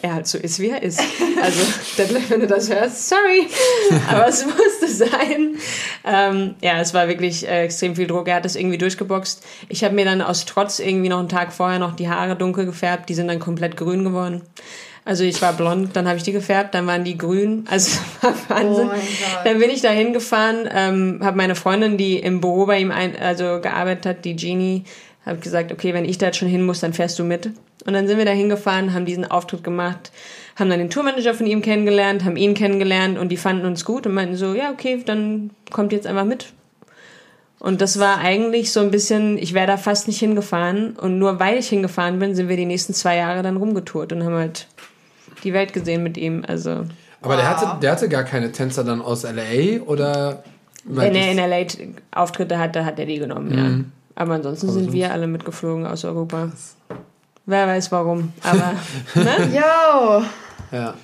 er 0.00 0.14
halt 0.14 0.26
so 0.26 0.38
ist, 0.38 0.58
wie 0.58 0.70
er 0.70 0.82
ist. 0.82 1.00
Also, 1.42 1.60
Detlef, 1.98 2.30
wenn 2.30 2.40
du 2.40 2.46
das 2.46 2.70
hörst, 2.70 3.08
sorry, 3.08 3.46
aber 4.08 4.28
es 4.28 4.44
musste 4.44 4.88
sein. 4.88 5.56
Ähm, 6.04 6.54
ja, 6.62 6.80
es 6.80 6.94
war 6.94 7.08
wirklich 7.08 7.46
äh, 7.46 7.64
extrem 7.64 7.96
viel 7.96 8.06
Druck. 8.06 8.28
Er 8.28 8.36
hat 8.36 8.44
das 8.44 8.56
irgendwie 8.56 8.78
durchgeboxt. 8.78 9.44
Ich 9.68 9.84
habe 9.84 9.94
mir 9.94 10.04
dann 10.04 10.22
aus 10.22 10.44
Trotz 10.44 10.78
irgendwie 10.78 11.08
noch 11.08 11.18
einen 11.18 11.28
Tag 11.28 11.52
vorher 11.52 11.78
noch 11.78 11.94
die 11.94 12.08
Haare 12.08 12.36
dunkel 12.36 12.66
gefärbt. 12.66 13.08
Die 13.08 13.14
sind 13.14 13.28
dann 13.28 13.38
komplett 13.38 13.76
grün 13.76 14.04
geworden. 14.04 14.42
Also 15.04 15.24
ich 15.24 15.42
war 15.42 15.52
blond, 15.52 15.96
dann 15.96 16.06
habe 16.06 16.16
ich 16.16 16.22
die 16.22 16.30
gefärbt, 16.30 16.74
dann 16.74 16.86
waren 16.86 17.02
die 17.02 17.18
grün. 17.18 17.64
Also 17.68 17.98
war 18.20 18.34
Wahnsinn. 18.48 18.88
Oh 18.88 19.44
dann 19.44 19.58
bin 19.58 19.70
ich 19.70 19.80
da 19.80 19.90
hingefahren, 19.90 20.68
ähm, 20.72 21.20
habe 21.22 21.36
meine 21.36 21.56
Freundin, 21.56 21.96
die 21.96 22.18
im 22.18 22.40
Büro 22.40 22.66
bei 22.66 22.78
ihm 22.78 22.92
ein, 22.92 23.18
also 23.18 23.60
gearbeitet 23.60 24.06
hat, 24.06 24.24
die 24.24 24.36
Genie, 24.36 24.84
habe 25.24 25.38
gesagt, 25.38 25.72
okay, 25.72 25.94
wenn 25.94 26.04
ich 26.04 26.18
da 26.18 26.26
jetzt 26.26 26.38
schon 26.38 26.48
hin 26.48 26.64
muss, 26.64 26.80
dann 26.80 26.92
fährst 26.92 27.18
du 27.18 27.24
mit. 27.24 27.50
Und 27.84 27.94
dann 27.94 28.06
sind 28.06 28.18
wir 28.18 28.24
da 28.24 28.32
hingefahren, 28.32 28.92
haben 28.92 29.06
diesen 29.06 29.28
Auftritt 29.28 29.64
gemacht, 29.64 30.12
haben 30.56 30.70
dann 30.70 30.78
den 30.78 30.90
Tourmanager 30.90 31.34
von 31.34 31.46
ihm 31.46 31.62
kennengelernt, 31.62 32.24
haben 32.24 32.36
ihn 32.36 32.54
kennengelernt 32.54 33.18
und 33.18 33.30
die 33.30 33.36
fanden 33.36 33.66
uns 33.66 33.84
gut 33.84 34.06
und 34.06 34.14
meinten 34.14 34.36
so, 34.36 34.54
ja, 34.54 34.70
okay, 34.70 35.02
dann 35.04 35.50
kommt 35.70 35.92
jetzt 35.92 36.06
einfach 36.06 36.24
mit. 36.24 36.52
Und 37.58 37.80
das 37.80 38.00
war 38.00 38.18
eigentlich 38.18 38.72
so 38.72 38.80
ein 38.80 38.90
bisschen, 38.90 39.38
ich 39.38 39.54
wäre 39.54 39.68
da 39.68 39.76
fast 39.76 40.08
nicht 40.08 40.18
hingefahren 40.18 40.96
und 40.96 41.18
nur 41.18 41.38
weil 41.38 41.58
ich 41.58 41.68
hingefahren 41.68 42.18
bin, 42.18 42.34
sind 42.34 42.48
wir 42.48 42.56
die 42.56 42.66
nächsten 42.66 42.92
zwei 42.92 43.16
Jahre 43.16 43.42
dann 43.42 43.56
rumgetourt 43.56 44.12
und 44.12 44.24
haben 44.24 44.34
halt 44.34 44.66
die 45.44 45.52
Welt 45.52 45.72
gesehen 45.72 46.02
mit 46.02 46.16
ihm. 46.16 46.44
Also. 46.46 46.70
Aber 47.20 47.34
wow. 47.34 47.36
der 47.36 47.48
hatte, 47.48 47.80
der 47.80 47.92
hatte 47.92 48.08
gar 48.08 48.24
keine 48.24 48.50
Tänzer 48.50 48.82
dann 48.82 49.00
aus 49.00 49.22
LA 49.22 49.80
oder? 49.86 50.42
Wenn 50.84 51.14
er 51.14 51.30
in 51.30 51.36
LA 51.38 51.66
Auftritte 52.10 52.58
hatte, 52.58 52.84
hat 52.84 52.98
er 52.98 53.06
die 53.06 53.18
genommen, 53.18 53.50
mhm. 53.50 53.56
ja. 53.56 53.84
Aber 54.14 54.34
ansonsten 54.34 54.68
Aber 54.68 54.78
sind 54.78 54.92
wir 54.92 55.12
alle 55.12 55.26
mitgeflogen 55.26 55.86
aus 55.86 56.04
Europa. 56.04 56.46
Krass. 56.46 56.76
Wer 57.46 57.66
weiß 57.66 57.90
warum, 57.90 58.32
aber. 58.42 58.74
ne? 59.14 59.50
Yo! 59.52 60.22
Ja. 60.76 60.94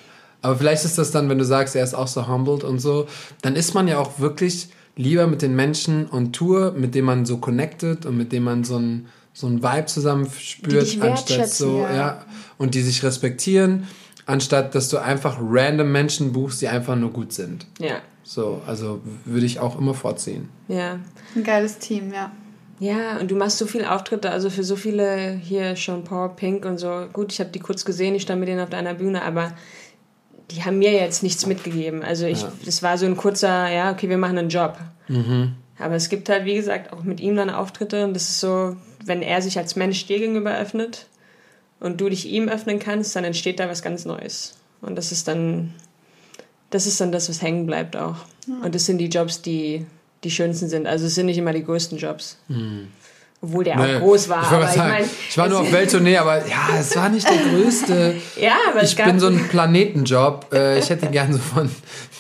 Aber 0.41 0.57
vielleicht 0.57 0.85
ist 0.85 0.99
das 0.99 1.11
dann, 1.11 1.29
wenn 1.29 1.39
du 1.39 1.45
sagst, 1.45 1.75
er 1.75 1.83
ist 1.83 1.95
auch 1.95 2.07
so 2.07 2.29
humbled 2.29 2.63
und 2.63 2.79
so, 2.79 3.09
dann 3.43 3.57
ist 3.57 3.75
man 3.75 3.89
ja 3.89 3.99
auch 3.99 4.21
wirklich 4.21 4.69
lieber 4.95 5.27
mit 5.27 5.43
den 5.43 5.57
Menschen 5.57 6.09
on 6.13 6.33
Tour, 6.33 6.73
mit 6.73 6.95
denen 6.95 7.07
man 7.07 7.27
so 7.27 7.39
connected 7.39 8.07
und 8.07 8.17
mit 8.17 8.31
denen 8.31 8.45
man 8.45 8.63
so 8.63 8.79
ein, 8.79 9.09
so 9.33 9.49
ein 9.49 9.63
Vibe 9.63 9.87
zusammen 9.87 10.31
spürt, 10.39 11.01
anstatt 11.01 11.51
so, 11.51 11.81
ja. 11.81 11.95
ja. 11.95 12.25
Und 12.57 12.75
die 12.75 12.83
sich 12.83 13.03
respektieren, 13.03 13.89
anstatt 14.27 14.77
dass 14.77 14.89
du 14.89 14.99
einfach 14.99 15.39
random 15.41 15.91
Menschen 15.91 16.33
buchst, 16.33 16.63
die 16.63 16.69
einfach 16.69 16.95
nur 16.95 17.11
gut 17.11 17.33
sind. 17.33 17.67
Ja. 17.81 17.97
So, 18.23 18.63
also 18.67 19.01
würde 19.25 19.47
ich 19.47 19.59
auch 19.59 19.77
immer 19.79 19.95
vorziehen. 19.95 20.49
Ja. 20.69 21.01
Ein 21.35 21.43
geiles 21.43 21.79
Team, 21.79 22.13
ja. 22.13 22.31
Ja, 22.81 23.19
und 23.19 23.31
du 23.31 23.37
machst 23.37 23.59
so 23.59 23.67
viele 23.67 23.91
Auftritte, 23.93 24.31
also 24.31 24.51
für 24.51 24.63
so 24.63 24.77
viele 24.77 25.33
hier 25.43 25.75
schon 25.77 26.05
Paul 26.05 26.31
Pink 26.31 26.65
und 26.65 26.79
so. 26.79 27.07
Gut, 27.13 27.33
ich 27.33 27.41
habe 27.41 27.51
die 27.51 27.59
kurz 27.59 27.85
gesehen, 27.85 28.15
ich 28.15 28.23
stand 28.23 28.41
mit 28.41 28.49
denen 28.49 28.61
auf 28.61 28.71
deiner 28.71 28.95
Bühne, 28.95 29.23
aber 29.23 29.53
die 30.51 30.65
haben 30.65 30.79
mir 30.79 30.93
jetzt 30.93 31.23
nichts 31.23 31.47
mitgegeben. 31.47 32.03
Also 32.03 32.27
ich, 32.27 32.43
ja. 32.43 32.53
das 32.65 32.83
war 32.83 32.97
so 32.97 33.07
ein 33.07 33.17
kurzer, 33.17 33.69
ja, 33.69 33.91
okay, 33.91 34.09
wir 34.09 34.19
machen 34.19 34.39
einen 34.39 34.49
Job. 34.49 34.79
Mhm. 35.09 35.55
Aber 35.79 35.95
es 35.95 36.09
gibt 36.09 36.29
halt, 36.29 36.45
wie 36.45 36.55
gesagt, 36.55 36.93
auch 36.93 37.03
mit 37.03 37.21
ihm 37.21 37.37
dann 37.37 37.51
Auftritte 37.51 38.05
und 38.05 38.15
das 38.15 38.29
ist 38.29 38.41
so, 38.41 38.77
wenn 39.05 39.23
er 39.23 39.43
sich 39.43 39.59
als 39.59 39.77
Mensch 39.77 40.07
dir 40.07 40.19
gegenüber 40.19 40.57
öffnet 40.57 41.07
und 41.81 42.01
du 42.01 42.09
dich 42.09 42.27
ihm 42.27 42.49
öffnen 42.49 42.79
kannst, 42.79 43.15
dann 43.15 43.25
entsteht 43.25 43.61
da 43.61 43.69
was 43.69 43.83
ganz 43.83 44.05
Neues. 44.05 44.57
Und 44.81 44.97
das 44.97 45.13
ist 45.13 45.29
dann, 45.29 45.75
das 46.71 46.87
ist 46.87 47.01
dann 47.01 47.13
das, 47.13 47.29
was 47.29 47.43
hängen 47.43 47.67
bleibt 47.67 47.97
auch. 47.97 48.17
Ja. 48.47 48.55
Und 48.65 48.75
das 48.75 48.87
sind 48.87 48.99
die 48.99 49.09
Jobs, 49.09 49.43
die 49.43 49.87
die 50.25 50.31
schönsten 50.31 50.69
sind. 50.69 50.87
Also 50.87 51.07
es 51.07 51.15
sind 51.15 51.27
nicht 51.27 51.39
immer 51.39 51.53
die 51.53 51.65
größten 51.65 51.99
Jobs. 51.99 52.39
Hm. 52.49 52.89
Obwohl 53.41 53.63
der 53.63 53.77
nee, 53.77 53.95
auch 53.95 54.01
groß 54.01 54.29
war. 54.29 54.43
Ich, 54.43 54.49
aber 54.49 54.71
ich, 54.71 54.77
mein, 54.77 55.05
ich 55.29 55.39
war 55.39 55.49
nur 55.49 55.61
auf 55.61 55.71
Welttournee, 55.71 56.17
aber 56.17 56.45
ja, 56.45 56.77
es 56.77 56.97
war 56.97 57.09
nicht 57.09 57.29
der 57.29 57.37
größte. 57.37 58.17
ja, 58.41 58.57
aber 58.69 58.83
ich 58.83 58.97
bin 58.97 59.21
so 59.21 59.29
ein 59.29 59.47
Planetenjob. 59.49 60.53
Äh, 60.53 60.81
ich 60.81 60.91
hätte 60.91 61.07
gern 61.07 61.33
so 61.33 61.39
von 61.39 61.71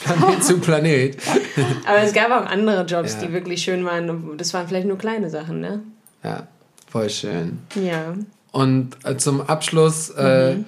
Planet 0.04 0.44
zu 0.44 0.58
Planet. 0.60 1.16
aber 1.86 2.02
es 2.02 2.12
gab 2.12 2.30
auch 2.30 2.48
andere 2.48 2.84
Jobs, 2.84 3.14
ja. 3.14 3.26
die 3.26 3.32
wirklich 3.32 3.62
schön 3.62 3.84
waren. 3.84 4.36
Das 4.36 4.54
waren 4.54 4.68
vielleicht 4.68 4.86
nur 4.86 4.96
kleine 4.96 5.28
Sachen, 5.28 5.60
ne? 5.60 5.80
Ja, 6.22 6.46
voll 6.88 7.10
schön. 7.10 7.58
Ja. 7.74 8.14
Und 8.52 8.96
äh, 9.04 9.16
zum 9.16 9.40
Abschluss, 9.40 10.10
äh, 10.10 10.54
mhm. 10.54 10.66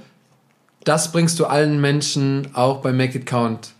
das 0.83 1.13
bringst 1.13 1.39
du 1.39 1.47
allen 1.47 1.81
Menschen 1.81 2.49
auch 2.55 2.79
bei 2.79 2.93
Make 2.93 3.19
It 3.19 3.27
Count 3.27 3.71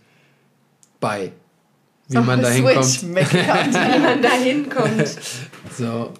bei 1.01 1.33
wie 2.11 2.19
man 2.19 2.41
da 2.41 2.49
hinkommt. 2.49 3.03
wie 3.03 3.99
man 3.99 4.21
da 4.21 4.31
hinkommt. 4.31 5.17
so. 5.77 6.11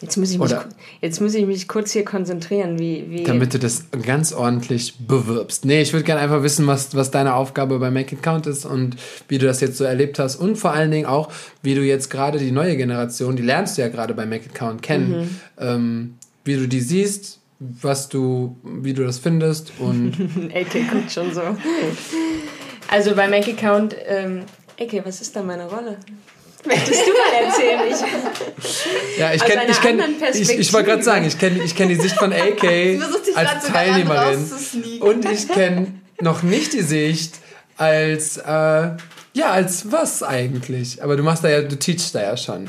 Jetzt 0.00 0.16
muss, 0.16 0.30
ich 0.30 0.38
mich, 0.38 0.54
jetzt 1.00 1.20
muss 1.20 1.34
ich 1.34 1.44
mich 1.44 1.66
kurz 1.66 1.90
hier 1.90 2.04
konzentrieren, 2.04 2.78
wie, 2.78 3.06
wie. 3.08 3.24
Damit 3.24 3.52
du 3.52 3.58
das 3.58 3.86
ganz 4.06 4.32
ordentlich 4.32 4.94
bewirbst. 4.96 5.64
Nee, 5.64 5.82
ich 5.82 5.92
würde 5.92 6.04
gerne 6.04 6.20
einfach 6.20 6.44
wissen, 6.44 6.68
was, 6.68 6.94
was 6.94 7.10
deine 7.10 7.34
Aufgabe 7.34 7.80
bei 7.80 7.90
Make 7.90 8.14
It 8.14 8.22
Count 8.22 8.46
ist 8.46 8.64
und 8.64 8.94
wie 9.26 9.38
du 9.38 9.46
das 9.46 9.60
jetzt 9.60 9.76
so 9.76 9.82
erlebt 9.82 10.20
hast. 10.20 10.36
Und 10.36 10.54
vor 10.54 10.72
allen 10.72 10.92
Dingen 10.92 11.06
auch, 11.06 11.32
wie 11.62 11.74
du 11.74 11.82
jetzt 11.82 12.10
gerade 12.10 12.38
die 12.38 12.52
neue 12.52 12.76
Generation, 12.76 13.34
die 13.34 13.42
lernst 13.42 13.76
du 13.76 13.82
ja 13.82 13.88
gerade 13.88 14.14
bei 14.14 14.24
Make 14.24 14.46
It 14.46 14.54
Count 14.54 14.82
kennen, 14.82 15.10
mhm. 15.10 15.30
ähm, 15.58 16.14
wie 16.44 16.54
du 16.54 16.68
die 16.68 16.80
siehst, 16.80 17.40
was 17.58 18.08
du, 18.08 18.56
wie 18.62 18.92
du 18.92 19.02
das 19.02 19.18
findest 19.18 19.72
und. 19.80 20.12
AK 20.54 20.90
guckt 20.92 21.10
schon 21.10 21.34
so. 21.34 21.42
Also 22.88 23.14
bei 23.14 23.28
Make 23.28 23.52
Account, 23.52 23.94
ähm, 24.06 24.44
Ecke, 24.76 25.04
was 25.04 25.20
ist 25.20 25.34
da 25.36 25.42
meine 25.42 25.68
Rolle? 25.68 25.98
Möchtest 26.64 27.06
du 27.06 27.12
mal 27.12 27.46
erzählen? 27.46 27.80
Ich, 27.88 29.18
ja, 29.18 29.32
ich 29.32 29.44
kenne, 29.44 29.62
ich, 29.70 29.80
kenn, 29.80 30.00
ich, 30.32 30.50
ich 30.50 30.72
wollte 30.72 30.90
gerade 30.90 31.02
sagen, 31.02 31.24
ich 31.26 31.38
kenne 31.38 31.62
ich 31.62 31.76
kenn 31.76 31.88
die 31.88 31.94
Sicht 31.94 32.16
von 32.16 32.32
AK. 32.32 32.64
Als 33.34 33.66
Teilnehmerin. 33.66 34.50
Und 35.00 35.30
ich 35.30 35.48
kenne 35.48 35.94
noch 36.20 36.42
nicht 36.42 36.72
die 36.72 36.82
Sicht 36.82 37.36
als, 37.76 38.38
äh, 38.38 38.90
ja, 39.32 39.50
als 39.50 39.92
was 39.92 40.24
eigentlich? 40.24 41.02
Aber 41.02 41.16
du 41.16 41.22
machst 41.22 41.44
da 41.44 41.48
ja, 41.48 41.62
du 41.62 41.78
teachst 41.78 42.14
da 42.14 42.22
ja 42.22 42.36
schon. 42.36 42.68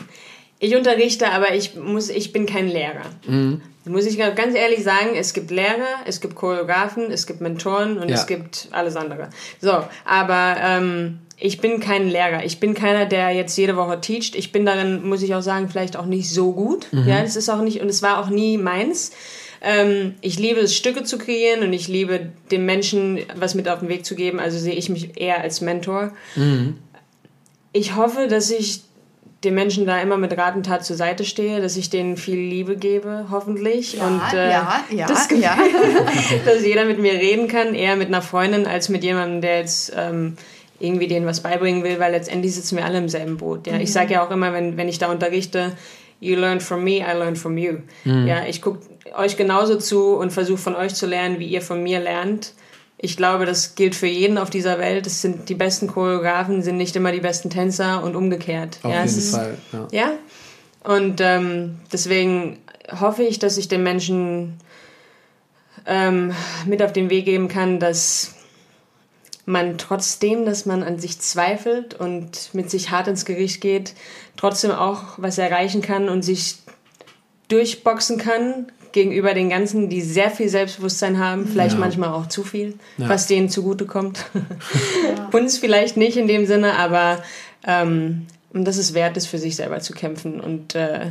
Ich 0.59 0.75
unterrichte, 0.75 1.31
aber 1.31 1.53
ich 1.53 1.75
muss, 1.75 2.09
ich 2.09 2.33
bin 2.33 2.45
kein 2.45 2.67
Lehrer. 2.67 3.05
Mhm. 3.25 3.61
Muss 3.85 4.05
ich 4.05 4.17
ganz 4.17 4.55
ehrlich 4.55 4.83
sagen, 4.83 5.15
es 5.15 5.33
gibt 5.33 5.51
Lehrer, 5.51 6.03
es 6.05 6.21
gibt 6.21 6.35
Choreografen, 6.35 7.11
es 7.11 7.25
gibt 7.25 7.41
Mentoren 7.41 7.97
und 7.97 8.09
ja. 8.09 8.15
es 8.15 8.27
gibt 8.27 8.67
alles 8.71 8.95
andere. 8.95 9.29
So, 9.61 9.83
aber 10.05 10.57
ähm, 10.61 11.19
ich 11.37 11.61
bin 11.61 11.79
kein 11.79 12.09
Lehrer. 12.09 12.43
Ich 12.43 12.59
bin 12.59 12.73
keiner, 12.73 13.05
der 13.05 13.31
jetzt 13.31 13.57
jede 13.57 13.77
Woche 13.77 14.01
teacht. 14.01 14.35
Ich 14.35 14.51
bin 14.51 14.65
darin, 14.65 15.07
muss 15.07 15.21
ich 15.21 15.33
auch 15.33 15.41
sagen, 15.41 15.69
vielleicht 15.69 15.95
auch 15.95 16.05
nicht 16.05 16.29
so 16.29 16.51
gut. 16.51 16.87
Mhm. 16.91 17.07
Ja, 17.07 17.21
das 17.21 17.37
ist 17.37 17.49
auch 17.49 17.61
nicht, 17.61 17.81
und 17.81 17.87
es 17.87 18.01
war 18.01 18.19
auch 18.19 18.29
nie 18.29 18.57
meins. 18.57 19.11
Ähm, 19.61 20.15
ich 20.21 20.37
liebe 20.37 20.59
es, 20.59 20.75
Stücke 20.75 21.03
zu 21.03 21.17
kreieren 21.17 21.63
und 21.63 21.73
ich 21.73 21.87
liebe 21.87 22.29
dem 22.51 22.65
Menschen 22.65 23.19
was 23.35 23.55
mit 23.55 23.69
auf 23.69 23.79
den 23.79 23.89
Weg 23.89 24.05
zu 24.05 24.15
geben. 24.15 24.39
Also 24.39 24.57
sehe 24.57 24.75
ich 24.75 24.89
mich 24.89 25.19
eher 25.19 25.41
als 25.41 25.61
Mentor. 25.61 26.11
Mhm. 26.35 26.77
Ich 27.71 27.95
hoffe, 27.95 28.27
dass 28.27 28.51
ich 28.51 28.81
den 29.43 29.55
Menschen 29.55 29.85
da 29.85 30.01
immer 30.01 30.17
mit 30.17 30.37
Rat 30.37 30.55
und 30.55 30.65
Tat 30.65 30.83
zur 30.83 30.97
Seite 30.97 31.23
stehe, 31.23 31.61
dass 31.61 31.77
ich 31.77 31.89
denen 31.89 32.17
viel 32.17 32.39
Liebe 32.39 32.75
gebe, 32.75 33.27
hoffentlich. 33.31 33.93
Ja, 33.93 34.07
und 34.07 34.33
äh, 34.33 34.51
ja, 34.51 34.83
ja, 34.91 35.07
das 35.07 35.29
ja. 35.31 35.57
dass 36.45 36.65
jeder 36.65 36.85
mit 36.85 36.99
mir 36.99 37.13
reden 37.13 37.47
kann, 37.47 37.73
eher 37.73 37.95
mit 37.95 38.09
einer 38.09 38.21
Freundin 38.21 38.67
als 38.67 38.89
mit 38.89 39.03
jemandem, 39.03 39.41
der 39.41 39.59
jetzt 39.59 39.93
ähm, 39.95 40.35
irgendwie 40.79 41.07
denen 41.07 41.25
was 41.25 41.41
beibringen 41.41 41.83
will, 41.83 41.99
weil 41.99 42.11
letztendlich 42.11 42.53
sitzen 42.53 42.77
wir 42.77 42.85
alle 42.85 42.97
im 42.97 43.07
selben 43.07 43.37
Boot. 43.37 43.67
Ja? 43.67 43.73
Mhm. 43.73 43.81
Ich 43.81 43.93
sage 43.93 44.13
ja 44.13 44.25
auch 44.25 44.31
immer, 44.31 44.53
wenn, 44.53 44.75
wenn 44.75 44.89
ich 44.89 44.99
da 44.99 45.09
unterrichte, 45.09 45.71
you 46.19 46.35
learn 46.35 46.59
from 46.59 46.83
me, 46.83 46.97
I 46.97 47.13
learn 47.17 47.37
from 47.37 47.57
you. 47.57 47.77
Mhm. 48.03 48.27
Ja, 48.27 48.45
ich 48.45 48.61
gucke 48.61 48.79
euch 49.15 49.37
genauso 49.37 49.77
zu 49.77 50.15
und 50.15 50.31
versuche 50.31 50.57
von 50.57 50.75
euch 50.75 50.95
zu 50.95 51.05
lernen, 51.05 51.39
wie 51.39 51.47
ihr 51.47 51.61
von 51.61 51.81
mir 51.81 51.99
lernt. 51.99 52.53
Ich 53.01 53.15
glaube, 53.15 53.45
das 53.45 53.75
gilt 53.75 53.95
für 53.95 54.07
jeden 54.07 54.37
auf 54.37 54.49
dieser 54.49 54.77
Welt. 54.77 55.07
Es 55.07 55.21
sind 55.21 55.47
die 55.47 55.55
besten 55.55 55.87
Choreografen, 55.87 56.61
sind 56.61 56.75
nicht 56.75 56.97
immer 56.97 57.13
die 57.13 57.21
besten 57.21 57.49
Tänzer 57.49 58.03
und 58.03 58.13
umgekehrt. 58.13 58.79
Auf 58.83 58.91
ja, 58.91 59.05
jeden 59.05 59.17
ist, 59.17 59.31
Fall. 59.31 59.57
Ja. 59.71 59.87
ja? 59.91 60.11
Und 60.83 61.21
ähm, 61.21 61.79
deswegen 61.93 62.59
hoffe 62.99 63.23
ich, 63.23 63.39
dass 63.39 63.57
ich 63.57 63.69
den 63.69 63.83
Menschen 63.83 64.59
ähm, 65.85 66.33
mit 66.65 66.83
auf 66.83 66.91
den 66.91 67.09
Weg 67.09 67.23
geben 67.23 67.47
kann, 67.47 67.79
dass 67.79 68.35
man 69.45 69.77
trotzdem, 69.77 70.45
dass 70.45 70.65
man 70.65 70.83
an 70.83 70.99
sich 70.99 71.21
zweifelt 71.21 71.93
und 71.93 72.53
mit 72.53 72.69
sich 72.69 72.91
hart 72.91 73.07
ins 73.07 73.23
Gericht 73.23 73.61
geht, 73.61 73.93
trotzdem 74.35 74.71
auch 74.71 75.03
was 75.17 75.37
erreichen 75.37 75.81
kann 75.81 76.09
und 76.09 76.21
sich 76.21 76.57
durchboxen 77.47 78.17
kann 78.17 78.71
gegenüber 78.91 79.33
den 79.33 79.49
ganzen, 79.49 79.89
die 79.89 80.01
sehr 80.01 80.31
viel 80.31 80.49
Selbstbewusstsein 80.49 81.19
haben, 81.19 81.47
vielleicht 81.47 81.75
ja. 81.75 81.79
manchmal 81.79 82.09
auch 82.09 82.27
zu 82.27 82.43
viel, 82.43 82.75
ja. 82.97 83.09
was 83.09 83.27
denen 83.27 83.49
zugutekommt. 83.49 84.25
Ja. 84.33 85.29
Uns 85.37 85.57
vielleicht 85.57 85.97
nicht 85.97 86.17
in 86.17 86.27
dem 86.27 86.45
Sinne, 86.45 86.77
aber 86.77 87.23
ähm, 87.65 88.27
und 88.51 88.65
dass 88.65 88.77
es 88.77 88.93
wert 88.93 89.15
ist, 89.17 89.27
für 89.27 89.37
sich 89.37 89.55
selber 89.55 89.79
zu 89.79 89.93
kämpfen 89.93 90.39
und 90.39 90.75
äh, 90.75 91.07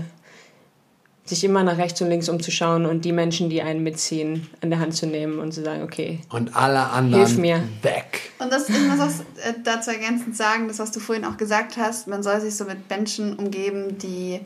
sich 1.25 1.45
immer 1.45 1.63
nach 1.63 1.79
rechts 1.79 2.01
und 2.01 2.09
links 2.09 2.29
umzuschauen 2.29 2.87
und 2.87 3.05
die 3.05 3.13
Menschen, 3.13 3.51
die 3.51 3.63
einen 3.63 3.83
mitziehen, 3.83 4.49
an 4.63 4.71
der 4.71 4.81
Hand 4.81 4.95
zu 4.95 5.07
nehmen 5.07 5.39
und 5.39 5.53
zu 5.53 5.63
sagen, 5.63 5.83
okay. 5.83 6.21
Und 6.31 6.57
alle 6.57 6.81
anderen 6.89 7.27
hilf 7.27 7.39
mir. 7.39 7.63
weg. 7.83 8.33
Und 8.39 8.51
das, 8.53 8.69
ich 8.69 8.79
muss 8.79 8.99
auch 8.99 9.09
äh, 9.45 9.55
dazu 9.63 9.91
ergänzend 9.91 10.37
sagen, 10.37 10.69
das, 10.69 10.79
was 10.79 10.91
du 10.91 11.01
vorhin 11.01 11.25
auch 11.25 11.37
gesagt 11.37 11.77
hast, 11.77 12.09
man 12.09 12.23
soll 12.23 12.41
sich 12.41 12.57
so 12.57 12.65
mit 12.65 12.89
Menschen 12.89 13.37
umgeben, 13.37 13.99
die 13.99 14.41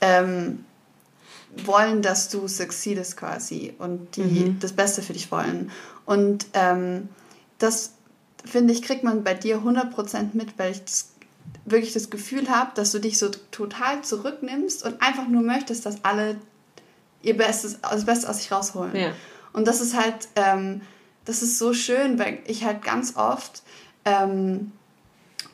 ähm, 0.00 0.64
wollen, 1.56 2.02
dass 2.02 2.28
du 2.28 2.46
succeedest 2.46 3.16
quasi 3.16 3.74
und 3.78 4.16
die 4.16 4.22
mhm. 4.22 4.58
das 4.60 4.72
Beste 4.72 5.02
für 5.02 5.12
dich 5.12 5.30
wollen. 5.30 5.70
Und 6.04 6.46
ähm, 6.54 7.08
das, 7.58 7.94
finde 8.44 8.72
ich, 8.72 8.82
kriegt 8.82 9.04
man 9.04 9.24
bei 9.24 9.34
dir 9.34 9.58
100% 9.58 10.30
mit, 10.34 10.58
weil 10.58 10.72
ich 10.72 10.84
das, 10.84 11.10
wirklich 11.64 11.92
das 11.92 12.10
Gefühl 12.10 12.48
habe, 12.48 12.70
dass 12.74 12.92
du 12.92 12.98
dich 12.98 13.18
so 13.18 13.30
total 13.50 14.02
zurücknimmst 14.02 14.84
und 14.84 15.00
einfach 15.02 15.28
nur 15.28 15.42
möchtest, 15.42 15.84
dass 15.86 16.04
alle 16.04 16.36
ihr 17.22 17.36
Bestes, 17.36 17.78
das 17.80 18.04
Beste 18.04 18.28
aus 18.28 18.38
sich 18.38 18.52
rausholen. 18.52 18.94
Ja. 18.94 19.12
Und 19.52 19.66
das 19.66 19.80
ist 19.80 19.96
halt, 19.96 20.28
ähm, 20.36 20.82
das 21.24 21.42
ist 21.42 21.58
so 21.58 21.74
schön, 21.74 22.18
weil 22.18 22.38
ich 22.46 22.64
halt 22.64 22.82
ganz 22.82 23.16
oft 23.16 23.62
ähm, 24.04 24.72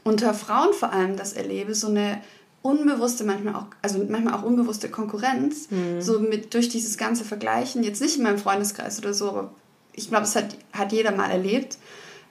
unter 0.04 0.34
Frauen 0.34 0.72
vor 0.72 0.92
allem 0.92 1.16
das 1.16 1.32
erlebe, 1.32 1.74
so 1.74 1.88
eine 1.88 2.20
unbewusste, 2.64 3.24
manchmal 3.24 3.56
auch, 3.56 3.66
also 3.82 4.02
manchmal 4.08 4.32
auch 4.34 4.42
unbewusste 4.42 4.88
Konkurrenz, 4.88 5.70
mhm. 5.70 6.00
so 6.00 6.18
mit 6.18 6.54
durch 6.54 6.70
dieses 6.70 6.96
ganze 6.96 7.22
Vergleichen, 7.22 7.82
jetzt 7.82 8.00
nicht 8.00 8.16
in 8.16 8.22
meinem 8.22 8.38
Freundeskreis 8.38 8.98
oder 8.98 9.12
so, 9.12 9.28
aber 9.28 9.50
ich 9.92 10.08
glaube, 10.08 10.24
es 10.24 10.34
hat, 10.34 10.56
hat 10.72 10.90
jeder 10.90 11.12
mal 11.12 11.30
erlebt. 11.30 11.76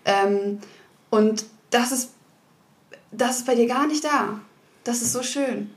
Ähm, 0.05 0.57
und 1.11 1.45
das 1.69 1.91
ist, 1.91 2.09
das 3.11 3.37
ist 3.37 3.45
bei 3.45 3.53
dir 3.53 3.67
gar 3.67 3.85
nicht 3.85 4.03
da. 4.03 4.39
Das 4.83 5.03
ist 5.03 5.13
so 5.13 5.21
schön. 5.21 5.69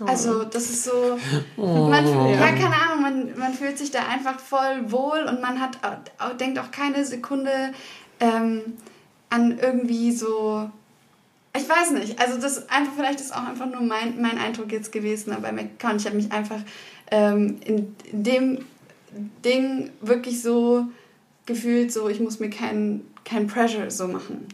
Oh. 0.00 0.04
Also, 0.04 0.44
das 0.44 0.70
ist 0.70 0.84
so. 0.84 0.92
Oh. 1.56 1.88
Man, 1.88 2.06
ja, 2.06 2.52
keine 2.52 2.76
Ahnung, 2.76 3.02
man, 3.02 3.36
man 3.36 3.52
fühlt 3.52 3.78
sich 3.78 3.90
da 3.90 4.06
einfach 4.06 4.38
voll 4.38 4.92
wohl 4.92 5.24
und 5.28 5.40
man 5.40 5.60
hat, 5.60 5.78
denkt 6.38 6.60
auch 6.60 6.70
keine 6.70 7.04
Sekunde 7.04 7.50
ähm, 8.20 8.62
an 9.28 9.58
irgendwie 9.58 10.12
so 10.12 10.70
ich 11.56 11.68
weiß 11.68 11.92
nicht. 11.92 12.20
Also 12.20 12.40
das 12.40 12.68
einfach, 12.68 12.92
vielleicht 12.96 13.20
ist 13.20 13.34
auch 13.34 13.44
einfach 13.44 13.66
nur 13.66 13.80
mein, 13.80 14.20
mein 14.20 14.38
Eindruck 14.38 14.72
jetzt 14.72 14.92
gewesen 14.92 15.36
bei 15.40 15.52
McCown. 15.52 15.96
Ich 15.96 16.06
habe 16.06 16.16
mich 16.16 16.30
einfach 16.32 16.60
ähm, 17.10 17.58
in, 17.64 17.96
in 18.12 18.22
dem 18.22 18.58
Ding 19.44 19.90
wirklich 20.00 20.42
so 20.42 20.84
gefühlt, 21.46 21.92
so 21.92 22.08
ich 22.08 22.20
muss 22.20 22.40
mir 22.40 22.50
kein, 22.50 23.02
kein 23.24 23.46
Pressure 23.46 23.90
so 23.90 24.06
machen. 24.08 24.46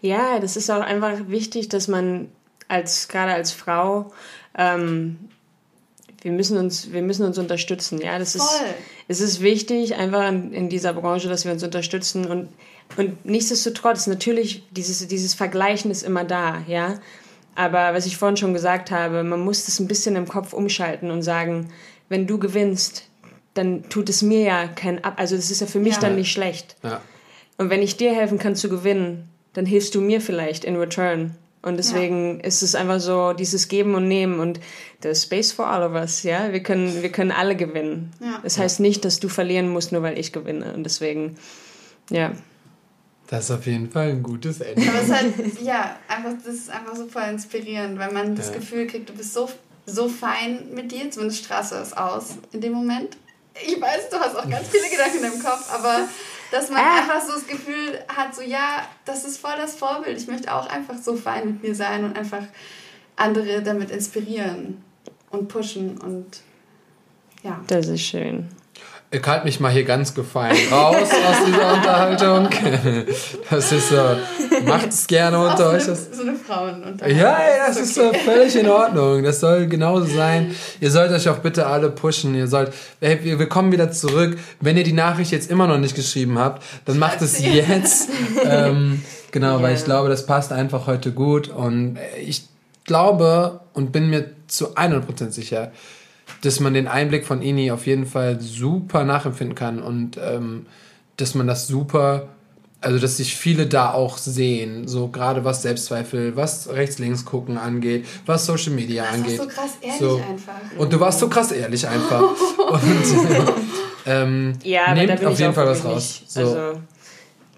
Ja, 0.00 0.38
das 0.38 0.56
ist 0.56 0.70
auch 0.70 0.82
einfach 0.82 1.28
wichtig, 1.28 1.68
dass 1.68 1.88
man 1.88 2.28
als 2.68 3.08
gerade 3.08 3.32
als 3.32 3.52
Frau 3.52 4.12
ähm, 4.56 5.18
wir 6.22 6.32
müssen 6.32 6.56
uns 6.56 6.92
wir 6.92 7.02
müssen 7.02 7.26
uns 7.26 7.36
unterstützen 7.36 8.00
ja 8.00 8.18
das 8.18 8.36
Voll. 8.36 8.46
ist 9.08 9.20
es 9.20 9.20
ist 9.20 9.40
wichtig 9.42 9.96
einfach 9.96 10.26
in, 10.28 10.52
in 10.52 10.68
dieser 10.70 10.94
Branche 10.94 11.28
dass 11.28 11.44
wir 11.44 11.52
uns 11.52 11.62
unterstützen 11.62 12.24
und 12.26 12.48
und 12.96 13.24
nichtsdestotrotz, 13.24 14.06
natürlich, 14.06 14.64
dieses, 14.70 15.06
dieses 15.08 15.34
Vergleichen 15.34 15.90
ist 15.90 16.02
immer 16.02 16.24
da, 16.24 16.62
ja. 16.66 17.00
Aber 17.54 17.94
was 17.94 18.06
ich 18.06 18.16
vorhin 18.16 18.36
schon 18.36 18.52
gesagt 18.52 18.90
habe, 18.90 19.22
man 19.22 19.40
muss 19.40 19.66
das 19.66 19.78
ein 19.78 19.86
bisschen 19.86 20.16
im 20.16 20.26
Kopf 20.26 20.52
umschalten 20.52 21.10
und 21.10 21.22
sagen, 21.22 21.68
wenn 22.08 22.26
du 22.26 22.38
gewinnst, 22.38 23.08
dann 23.54 23.88
tut 23.88 24.08
es 24.08 24.22
mir 24.22 24.42
ja 24.42 24.66
kein 24.66 25.04
Ab, 25.04 25.14
also 25.16 25.36
das 25.36 25.50
ist 25.50 25.60
ja 25.60 25.66
für 25.66 25.78
mich 25.78 25.94
ja. 25.94 26.00
dann 26.00 26.16
nicht 26.16 26.32
schlecht. 26.32 26.76
Ja. 26.82 27.00
Und 27.56 27.70
wenn 27.70 27.82
ich 27.82 27.96
dir 27.96 28.12
helfen 28.12 28.38
kann 28.38 28.56
zu 28.56 28.68
gewinnen, 28.68 29.28
dann 29.52 29.66
hilfst 29.66 29.94
du 29.94 30.00
mir 30.00 30.20
vielleicht 30.20 30.64
in 30.64 30.76
return. 30.76 31.36
Und 31.62 31.78
deswegen 31.78 32.40
ja. 32.40 32.44
ist 32.44 32.62
es 32.62 32.74
einfach 32.74 33.00
so 33.00 33.32
dieses 33.32 33.68
Geben 33.68 33.94
und 33.94 34.06
Nehmen 34.06 34.38
und 34.38 34.60
the 35.02 35.14
space 35.14 35.52
for 35.52 35.66
all 35.66 35.82
of 35.82 35.92
us, 35.92 36.22
ja. 36.24 36.52
Wir 36.52 36.62
können, 36.62 37.02
wir 37.02 37.10
können 37.10 37.30
alle 37.30 37.56
gewinnen. 37.56 38.12
Ja. 38.20 38.40
Das 38.42 38.58
heißt 38.58 38.80
nicht, 38.80 39.04
dass 39.04 39.20
du 39.20 39.28
verlieren 39.28 39.70
musst, 39.70 39.92
nur 39.92 40.02
weil 40.02 40.18
ich 40.18 40.32
gewinne. 40.32 40.74
Und 40.74 40.82
deswegen, 40.84 41.36
ja. 42.10 42.32
Das 43.28 43.44
ist 43.44 43.50
auf 43.50 43.66
jeden 43.66 43.90
Fall 43.90 44.10
ein 44.10 44.22
gutes 44.22 44.60
Ende. 44.60 44.86
Aber 44.88 44.98
es 44.98 45.04
ist 45.04 45.14
halt, 45.14 45.60
ja, 45.62 45.96
einfach, 46.08 46.32
das 46.44 46.54
ist 46.54 46.70
einfach 46.70 46.94
super 46.94 47.28
inspirierend, 47.30 47.98
weil 47.98 48.12
man 48.12 48.36
das 48.36 48.48
ja. 48.48 48.56
Gefühl 48.56 48.86
kriegt, 48.86 49.08
du 49.08 49.14
bist 49.14 49.32
so, 49.32 49.48
so 49.86 50.08
fein 50.08 50.68
mit 50.74 50.92
dir, 50.92 51.10
zumindest 51.10 51.44
straße 51.44 51.76
es 51.76 51.94
aus 51.94 52.36
in 52.52 52.60
dem 52.60 52.72
Moment. 52.72 53.16
Ich 53.66 53.80
weiß, 53.80 54.10
du 54.10 54.18
hast 54.18 54.36
auch 54.36 54.48
ganz 54.48 54.68
viele 54.68 54.88
Gedanken 54.90 55.24
im 55.24 55.42
Kopf, 55.42 55.72
aber 55.72 56.08
dass 56.50 56.70
man 56.70 56.80
ah. 56.80 56.98
einfach 56.98 57.20
so 57.22 57.32
das 57.32 57.46
Gefühl 57.46 57.98
hat, 58.08 58.34
so 58.34 58.42
ja, 58.42 58.86
das 59.04 59.24
ist 59.24 59.38
voll 59.38 59.56
das 59.56 59.74
Vorbild. 59.74 60.18
Ich 60.18 60.26
möchte 60.26 60.52
auch 60.52 60.68
einfach 60.68 60.96
so 60.98 61.16
fein 61.16 61.46
mit 61.46 61.62
mir 61.62 61.74
sein 61.74 62.04
und 62.04 62.16
einfach 62.16 62.42
andere 63.16 63.62
damit 63.62 63.90
inspirieren 63.90 64.82
und 65.30 65.48
pushen 65.48 65.98
und 65.98 66.40
ja. 67.42 67.60
Das 67.66 67.88
ist 67.88 68.02
schön. 68.02 68.48
Ich 69.14 69.24
halte 69.24 69.44
mich 69.44 69.60
mal 69.60 69.70
hier 69.70 69.84
ganz 69.84 70.12
gefallen 70.12 70.56
raus 70.72 70.96
aus 70.96 71.46
dieser 71.46 71.74
Unterhaltung. 71.74 72.48
Das 73.48 73.70
ist 73.70 73.90
so, 73.90 73.96
macht 74.66 74.88
es 74.88 75.06
gerne 75.06 75.38
unter 75.38 75.70
euch. 75.70 75.84
So 75.84 75.92
eine 76.22 76.34
Frauenunterhaltung. 76.34 77.18
Ja, 77.18 77.38
ja, 77.38 77.66
das 77.68 77.76
ist, 77.76 77.96
okay. 77.96 78.16
ist 78.16 78.24
völlig 78.24 78.56
in 78.56 78.68
Ordnung. 78.68 79.22
Das 79.22 79.38
soll 79.38 79.68
genauso 79.68 80.06
sein. 80.06 80.54
Ihr 80.80 80.90
sollt 80.90 81.12
euch 81.12 81.28
auch 81.28 81.38
bitte 81.38 81.66
alle 81.66 81.90
pushen. 81.90 82.34
Ihr 82.34 82.48
sollt, 82.48 82.72
hey, 83.00 83.38
wir 83.38 83.48
kommen 83.48 83.70
wieder 83.70 83.92
zurück. 83.92 84.36
Wenn 84.60 84.76
ihr 84.76 84.82
die 84.82 84.92
Nachricht 84.92 85.30
jetzt 85.30 85.48
immer 85.48 85.68
noch 85.68 85.78
nicht 85.78 85.94
geschrieben 85.94 86.38
habt, 86.38 86.64
dann 86.86 86.98
macht 86.98 87.22
es 87.22 87.38
jetzt. 87.40 88.08
ähm, 88.44 89.02
genau, 89.30 89.58
yeah. 89.58 89.62
weil 89.62 89.74
ich 89.76 89.84
glaube, 89.84 90.08
das 90.08 90.26
passt 90.26 90.50
einfach 90.50 90.88
heute 90.88 91.12
gut. 91.12 91.48
Und 91.48 91.98
ich 92.20 92.48
glaube 92.84 93.60
und 93.74 93.92
bin 93.92 94.10
mir 94.10 94.30
zu 94.48 94.74
100% 94.76 95.30
sicher, 95.30 95.70
dass 96.42 96.60
man 96.60 96.74
den 96.74 96.88
Einblick 96.88 97.26
von 97.26 97.42
Ini 97.42 97.70
auf 97.70 97.86
jeden 97.86 98.06
Fall 98.06 98.40
super 98.40 99.04
nachempfinden 99.04 99.54
kann 99.54 99.82
und 99.82 100.18
ähm, 100.22 100.66
dass 101.16 101.34
man 101.34 101.46
das 101.46 101.66
super, 101.66 102.28
also 102.80 102.98
dass 102.98 103.16
sich 103.16 103.36
viele 103.36 103.66
da 103.66 103.92
auch 103.92 104.18
sehen, 104.18 104.88
so 104.88 105.08
gerade 105.08 105.44
was 105.44 105.62
Selbstzweifel, 105.62 106.36
was 106.36 106.68
rechts-links 106.68 107.24
gucken 107.24 107.56
angeht, 107.56 108.06
was 108.26 108.46
Social 108.46 108.72
Media 108.72 109.04
das 109.04 109.14
angeht. 109.14 109.40
so 109.40 109.46
krass 109.46 109.78
ehrlich 109.80 110.00
so. 110.00 110.16
einfach. 110.16 110.78
Und 110.78 110.92
du 110.92 111.00
warst 111.00 111.20
so 111.20 111.28
krass 111.28 111.52
ehrlich 111.52 111.86
einfach. 111.86 112.20
und, 112.70 113.54
Ähm, 114.06 114.52
ja, 114.62 114.86
aber 114.86 115.06
da 115.06 115.14
bin 115.14 115.28
auf 115.28 115.38
jeden 115.38 115.54
Fall 115.54 115.66
was 115.66 115.84
raus. 115.84 116.22
So. 116.26 116.40
Also 116.40 116.80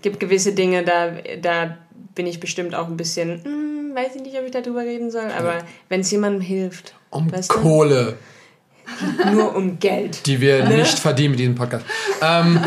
gibt 0.03 0.21
gewisse 0.21 0.53
Dinge, 0.53 0.85
da, 0.85 1.13
da 1.41 1.79
bin 2.15 2.27
ich 2.27 2.41
bestimmt 2.41 2.75
auch 2.75 2.87
ein 2.87 2.97
bisschen, 2.97 3.43
hm, 3.45 3.95
weiß 3.95 4.15
ich 4.17 4.23
nicht, 4.23 4.39
ob 4.39 4.45
ich 4.45 4.53
darüber 4.53 4.81
reden 4.81 5.11
soll, 5.11 5.31
aber 5.37 5.59
ja. 5.59 5.65
wenn 5.89 6.01
es 6.01 6.11
jemandem 6.11 6.41
hilft. 6.41 6.95
Um 7.11 7.31
Kohle. 7.49 8.05
Du? 8.13 8.36
Nur 9.33 9.55
um 9.55 9.79
Geld. 9.79 10.27
Die 10.27 10.41
wir 10.41 10.65
ne? 10.65 10.79
nicht 10.79 10.99
verdienen 10.99 11.33
mit 11.33 11.41
diesem 11.41 11.55
Podcast. 11.55 11.85
ähm, 12.23 12.61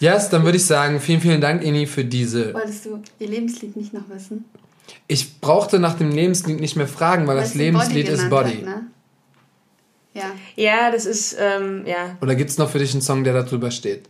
yes, 0.00 0.28
dann 0.28 0.44
würde 0.44 0.56
ich 0.56 0.64
sagen, 0.64 1.00
vielen, 1.00 1.20
vielen 1.20 1.40
Dank, 1.40 1.62
Ini, 1.62 1.86
für 1.86 2.04
diese. 2.04 2.54
Wolltest 2.54 2.86
du 2.86 3.02
ihr 3.18 3.28
Lebenslied 3.28 3.76
nicht 3.76 3.92
noch 3.92 4.08
wissen? 4.08 4.44
Ich 5.06 5.40
brauchte 5.40 5.78
nach 5.78 5.94
dem 5.94 6.10
Lebenslied 6.10 6.60
nicht 6.60 6.76
mehr 6.76 6.88
fragen, 6.88 7.26
weil, 7.26 7.36
weil 7.36 7.44
das 7.44 7.54
Lebenslied 7.54 8.06
Body 8.06 8.14
ist 8.14 8.30
Body. 8.30 8.56
Hat, 8.56 8.64
ne? 8.64 8.86
Ja. 10.14 10.24
Ja, 10.56 10.90
das 10.90 11.06
ist, 11.06 11.36
ähm, 11.38 11.84
ja. 11.86 12.16
Oder 12.20 12.34
gibt 12.34 12.50
es 12.50 12.58
noch 12.58 12.68
für 12.68 12.78
dich 12.78 12.92
einen 12.92 13.02
Song, 13.02 13.24
der 13.24 13.34
da 13.34 13.42
drüber 13.42 13.70
steht? 13.70 14.08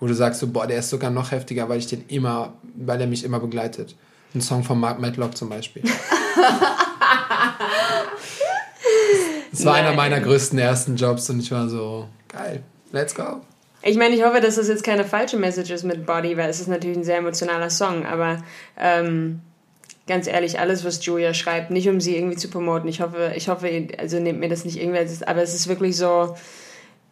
Wo 0.00 0.06
du 0.06 0.14
sagst, 0.14 0.40
so, 0.40 0.46
boah, 0.46 0.66
der 0.66 0.78
ist 0.78 0.90
sogar 0.90 1.10
noch 1.10 1.32
heftiger, 1.32 1.68
weil 1.68 1.78
ich 1.78 1.86
den 1.86 2.04
immer, 2.08 2.54
weil 2.76 3.00
er 3.00 3.06
mich 3.06 3.24
immer 3.24 3.40
begleitet. 3.40 3.96
Ein 4.34 4.40
Song 4.40 4.62
von 4.62 4.78
Mark 4.78 5.00
Matlock 5.00 5.36
zum 5.36 5.48
Beispiel. 5.48 5.82
das 9.58 9.66
war 9.66 9.74
Nein. 9.74 9.86
einer 9.86 9.96
meiner 9.96 10.20
größten 10.20 10.58
ersten 10.58 10.96
Jobs 10.96 11.28
und 11.30 11.40
ich 11.40 11.50
war 11.50 11.68
so, 11.68 12.08
geil, 12.28 12.62
let's 12.92 13.14
go. 13.14 13.40
Ich 13.82 13.96
meine, 13.96 14.14
ich 14.14 14.24
hoffe, 14.24 14.40
dass 14.40 14.56
das 14.56 14.68
jetzt 14.68 14.84
keine 14.84 15.04
falsche 15.04 15.36
Message 15.36 15.70
ist 15.70 15.84
mit 15.84 16.06
Body, 16.06 16.36
weil 16.36 16.48
es 16.48 16.60
ist 16.60 16.68
natürlich 16.68 16.96
ein 16.96 17.04
sehr 17.04 17.18
emotionaler 17.18 17.70
Song, 17.70 18.06
aber 18.06 18.42
ähm, 18.78 19.40
ganz 20.06 20.26
ehrlich, 20.26 20.60
alles, 20.60 20.84
was 20.84 21.04
Julia 21.04 21.34
schreibt, 21.34 21.70
nicht 21.70 21.88
um 21.88 22.00
sie 22.00 22.16
irgendwie 22.16 22.36
zu 22.36 22.48
promoten. 22.48 22.88
Ich 22.88 23.00
hoffe, 23.00 23.32
ich 23.36 23.48
hoffe, 23.48 23.88
also 23.98 24.20
nehmt 24.20 24.40
mir 24.40 24.48
das 24.48 24.64
nicht 24.64 24.80
irgendwie, 24.80 25.00
aber 25.26 25.42
es 25.42 25.54
ist 25.54 25.68
wirklich 25.68 25.96
so, 25.96 26.36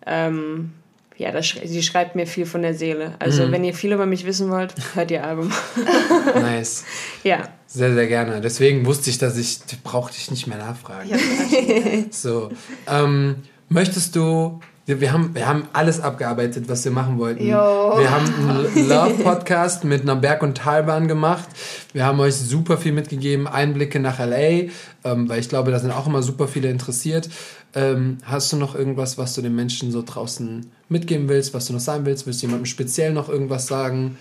ähm, 0.06 0.72
ja, 1.16 1.32
das, 1.32 1.48
sie 1.48 1.82
schreibt 1.82 2.14
mir 2.14 2.26
viel 2.26 2.46
von 2.46 2.62
der 2.62 2.74
Seele. 2.74 3.14
Also, 3.18 3.46
mhm. 3.46 3.52
wenn 3.52 3.64
ihr 3.64 3.74
viel 3.74 3.92
über 3.92 4.06
mich 4.06 4.26
wissen 4.26 4.50
wollt, 4.50 4.74
hört 4.94 5.10
ihr 5.10 5.24
Album. 5.24 5.52
nice. 6.34 6.84
Ja. 7.24 7.48
Sehr, 7.66 7.92
sehr 7.94 8.06
gerne. 8.06 8.40
Deswegen 8.40 8.86
wusste 8.86 9.10
ich, 9.10 9.18
dass 9.18 9.36
ich, 9.36 9.60
brauchte 9.82 10.16
ich 10.18 10.30
nicht 10.30 10.46
mehr 10.46 10.58
nachfragen. 10.58 11.10
Ja, 11.10 11.16
so. 12.10 12.50
Ähm, 12.86 13.36
möchtest 13.68 14.16
du 14.16 14.60
wir, 14.86 15.12
haben, 15.12 15.34
wir 15.34 15.48
haben 15.48 15.64
alles 15.72 16.00
abgearbeitet, 16.00 16.68
was 16.68 16.84
wir 16.84 16.92
machen 16.92 17.18
wollten. 17.18 17.42
Jo. 17.44 17.56
Wir 17.98 18.08
haben 18.08 18.26
einen 18.26 18.88
Love-Podcast 18.88 19.82
mit 19.82 20.02
einer 20.02 20.14
Berg- 20.14 20.44
und 20.44 20.56
Talbahn 20.56 21.08
gemacht. 21.08 21.48
Wir 21.92 22.06
haben 22.06 22.20
euch 22.20 22.36
super 22.36 22.78
viel 22.78 22.92
mitgegeben, 22.92 23.48
Einblicke 23.48 23.98
nach 23.98 24.20
L.A., 24.20 24.70
ähm, 25.02 25.28
weil 25.28 25.40
ich 25.40 25.48
glaube, 25.48 25.72
da 25.72 25.80
sind 25.80 25.90
auch 25.90 26.06
immer 26.06 26.22
super 26.22 26.46
viele 26.46 26.70
interessiert. 26.70 27.28
Ähm, 27.74 28.18
hast 28.22 28.52
du 28.52 28.56
noch 28.56 28.76
irgendwas, 28.76 29.18
was 29.18 29.34
du 29.34 29.42
den 29.42 29.56
Menschen 29.56 29.90
so 29.90 30.04
draußen 30.06 30.70
mitgeben 30.88 31.28
willst, 31.28 31.52
was 31.52 31.66
du 31.66 31.72
noch 31.72 31.80
sagen 31.80 32.06
willst? 32.06 32.26
Willst 32.26 32.42
du 32.42 32.46
jemandem 32.46 32.66
speziell 32.66 33.12
noch 33.12 33.28
irgendwas 33.28 33.66
sagen? 33.66 34.16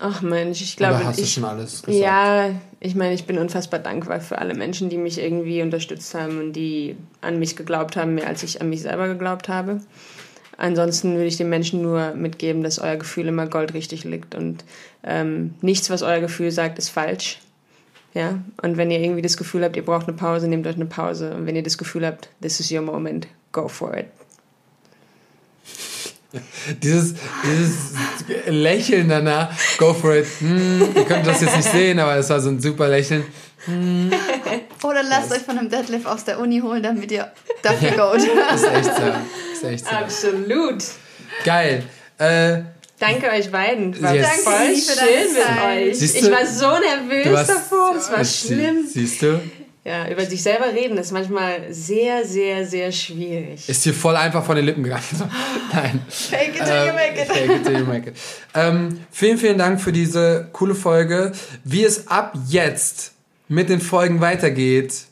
Ach 0.00 0.22
Mensch, 0.22 0.60
ich 0.60 0.76
glaube. 0.76 0.96
Oder 0.96 1.06
hast 1.06 1.18
ich, 1.18 1.26
du 1.26 1.40
schon 1.40 1.44
alles 1.44 1.82
gesagt? 1.82 2.04
Ja, 2.04 2.50
ich 2.80 2.94
meine, 2.94 3.14
ich 3.14 3.26
bin 3.26 3.38
unfassbar 3.38 3.80
dankbar 3.80 4.20
für 4.20 4.38
alle 4.38 4.54
Menschen, 4.54 4.88
die 4.88 4.98
mich 4.98 5.18
irgendwie 5.18 5.62
unterstützt 5.62 6.14
haben 6.14 6.40
und 6.40 6.52
die 6.52 6.96
an 7.20 7.38
mich 7.38 7.56
geglaubt 7.56 7.96
haben, 7.96 8.14
mehr 8.14 8.26
als 8.26 8.42
ich 8.42 8.60
an 8.60 8.70
mich 8.70 8.82
selber 8.82 9.08
geglaubt 9.08 9.48
habe. 9.48 9.80
Ansonsten 10.56 11.14
würde 11.14 11.26
ich 11.26 11.36
den 11.36 11.48
Menschen 11.48 11.82
nur 11.82 12.14
mitgeben, 12.14 12.62
dass 12.62 12.78
euer 12.78 12.96
Gefühl 12.96 13.26
immer 13.26 13.46
goldrichtig 13.46 14.04
liegt 14.04 14.34
und 14.34 14.64
ähm, 15.02 15.54
nichts, 15.62 15.90
was 15.90 16.02
euer 16.02 16.20
Gefühl 16.20 16.50
sagt, 16.50 16.78
ist 16.78 16.90
falsch. 16.90 17.40
Ja, 18.14 18.38
und 18.62 18.76
wenn 18.76 18.92
ihr 18.92 19.00
irgendwie 19.00 19.22
das 19.22 19.36
Gefühl 19.36 19.64
habt, 19.64 19.74
ihr 19.74 19.84
braucht 19.84 20.06
eine 20.06 20.16
Pause, 20.16 20.46
nehmt 20.46 20.66
euch 20.68 20.76
eine 20.76 20.86
Pause. 20.86 21.34
Und 21.34 21.46
wenn 21.46 21.56
ihr 21.56 21.64
das 21.64 21.78
Gefühl 21.78 22.06
habt, 22.06 22.28
this 22.40 22.60
is 22.60 22.70
your 22.70 22.82
moment, 22.82 23.26
go 23.50 23.66
for 23.66 23.96
it. 23.96 24.06
Dieses, 26.82 27.14
dieses 27.44 27.94
Lächeln 28.46 29.08
danach, 29.08 29.50
go 29.78 29.94
for 29.94 30.16
it. 30.16 30.26
Hm, 30.40 30.88
ihr 30.94 31.04
könnt 31.04 31.26
das 31.26 31.40
jetzt 31.40 31.56
nicht 31.56 31.70
sehen, 31.70 31.98
aber 31.98 32.16
es 32.16 32.30
war 32.30 32.40
so 32.40 32.50
ein 32.50 32.60
super 32.60 32.88
Lächeln. 32.88 33.24
Hm. 33.66 34.12
Oder 34.82 35.02
lasst 35.02 35.30
yes. 35.30 35.38
euch 35.38 35.44
von 35.44 35.58
einem 35.58 35.70
Deadlift 35.70 36.06
aus 36.06 36.24
der 36.24 36.38
Uni 36.38 36.60
holen, 36.60 36.82
damit 36.82 37.10
ihr 37.10 37.32
dafür 37.62 37.96
ja, 37.96 38.12
geht. 38.16 38.26
ist 38.54 38.64
echt 38.64 38.84
so. 38.84 39.02
Ist 39.52 39.64
echt 39.64 39.86
so. 39.86 39.90
Absolut. 39.90 40.84
Geil. 41.44 41.84
Äh, 42.18 42.62
Danke 42.98 43.30
euch 43.30 43.50
beiden. 43.50 44.00
War 44.02 44.14
yes. 44.14 44.44
voll 44.44 44.76
schön 44.76 45.32
mit 45.32 45.92
euch. 45.92 46.02
ich 46.02 46.30
war 46.30 46.46
so 46.46 46.70
nervös 46.78 47.46
davor. 47.46 47.94
Das 47.94 48.12
war 48.12 48.24
schlimm. 48.24 48.86
Siehst 48.86 49.22
du? 49.22 49.40
Ja, 49.86 50.08
über 50.08 50.24
sich 50.24 50.42
selber 50.42 50.72
reden 50.72 50.96
ist 50.96 51.12
manchmal 51.12 51.66
sehr, 51.70 52.24
sehr, 52.24 52.66
sehr 52.66 52.90
schwierig. 52.90 53.68
Ist 53.68 53.84
hier 53.84 53.92
voll 53.92 54.16
einfach 54.16 54.42
von 54.42 54.56
den 54.56 54.64
Lippen 54.64 54.82
gegangen. 54.82 55.02
Nein. 55.74 56.00
Fake 56.08 56.54
it 56.56 56.64
till 56.64 56.86
you 56.86 56.92
make 56.94 57.20
it. 57.20 57.28
Fake 57.28 57.50
it 57.50 57.64
till 57.64 57.78
you 57.78 57.84
make 57.84 58.08
it. 58.08 58.16
Ähm, 58.54 59.00
vielen, 59.10 59.36
vielen 59.36 59.58
Dank 59.58 59.82
für 59.82 59.92
diese 59.92 60.48
coole 60.52 60.74
Folge. 60.74 61.32
Wie 61.64 61.84
es 61.84 62.08
ab 62.08 62.34
jetzt 62.48 63.12
mit 63.48 63.68
den 63.68 63.80
Folgen 63.80 64.22
weitergeht, 64.22 65.04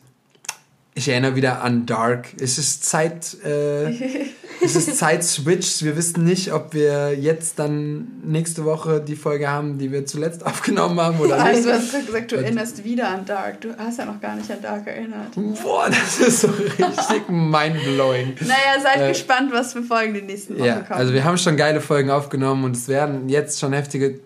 ich 0.95 1.07
erinnere 1.09 1.37
wieder 1.37 1.61
an 1.63 1.85
Dark. 1.85 2.29
Es 2.41 2.57
ist 2.57 2.87
Zeit, 2.87 3.37
äh, 3.45 3.91
es 4.63 4.77
ist 4.77 4.97
Zeit 4.97 5.25
Switch. 5.25 5.83
Wir 5.83 5.97
wissen 5.97 6.25
nicht, 6.25 6.53
ob 6.53 6.75
wir 6.75 7.19
jetzt 7.19 7.59
dann 7.59 8.07
nächste 8.25 8.65
Woche 8.65 9.01
die 9.01 9.17
Folge 9.17 9.49
haben, 9.49 9.79
die 9.79 9.93
wir 9.93 10.07
zuletzt 10.07 10.45
aufgenommen 10.47 11.01
haben 11.01 11.19
oder 11.19 11.37
nicht. 11.37 11.47
Also 11.47 11.69
du 11.69 11.75
hast 11.75 12.07
gesagt, 12.07 12.33
du 12.33 12.37
erinnerst 12.37 12.85
wieder 12.85 13.09
an 13.09 13.25
Dark. 13.25 13.61
Du 13.61 13.77
hast 13.77 13.99
ja 13.99 14.05
noch 14.05 14.21
gar 14.21 14.37
nicht 14.37 14.51
an 14.51 14.63
Dark 14.63 14.87
erinnert. 14.87 15.35
Boah, 15.35 15.89
das 15.89 16.19
ist 16.19 16.41
so 16.43 16.49
richtig 16.49 17.29
mindblowing. 17.29 18.37
Naja, 18.41 18.81
seid 18.83 19.01
äh, 19.01 19.09
gespannt, 19.09 19.53
was 19.53 19.73
für 19.73 19.83
Folgen 19.83 20.15
die 20.15 20.23
nächsten 20.23 20.59
Wochen 20.59 20.65
ja, 20.65 20.81
kommen. 20.81 20.99
Also 20.99 21.13
wir 21.13 21.25
haben 21.25 21.39
schon 21.39 21.57
geile 21.57 21.81
Folgen 21.81 22.11
aufgenommen 22.11 22.65
und 22.65 22.77
es 22.77 22.89
werden 22.89 23.29
jetzt 23.29 23.61
schon 23.61 23.73
heftige 23.73 24.21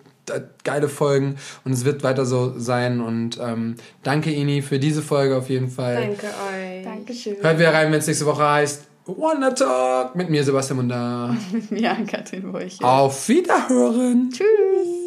geile 0.65 0.89
Folgen 0.89 1.37
und 1.63 1.71
es 1.71 1.85
wird 1.85 2.03
weiter 2.03 2.25
so 2.25 2.53
sein. 2.57 2.99
Und 2.99 3.39
ähm, 3.41 3.75
danke, 4.03 4.29
Ini, 4.29 4.61
für 4.61 4.77
diese 4.77 5.01
Folge 5.01 5.37
auf 5.37 5.49
jeden 5.49 5.69
Fall. 5.69 5.95
Danke 5.95 6.27
euch. 6.27 6.83
Dankeschön. 6.83 7.37
Hört 7.41 7.59
wieder 7.59 7.73
rein, 7.73 7.91
wenn 7.93 7.99
es 7.99 8.07
nächste 8.07 8.25
Woche 8.25 8.43
heißt 8.43 8.86
Wonder 9.07 9.55
Talk 9.55 10.15
mit 10.15 10.29
mir, 10.29 10.43
Sebastian 10.43 10.77
Munda. 10.77 11.35
mir, 11.71 11.95
Katrin 12.05 12.51
Burch. 12.51 12.83
Auf 12.83 13.29
Wiederhören. 13.29 14.29
Tschüss. 14.31 15.06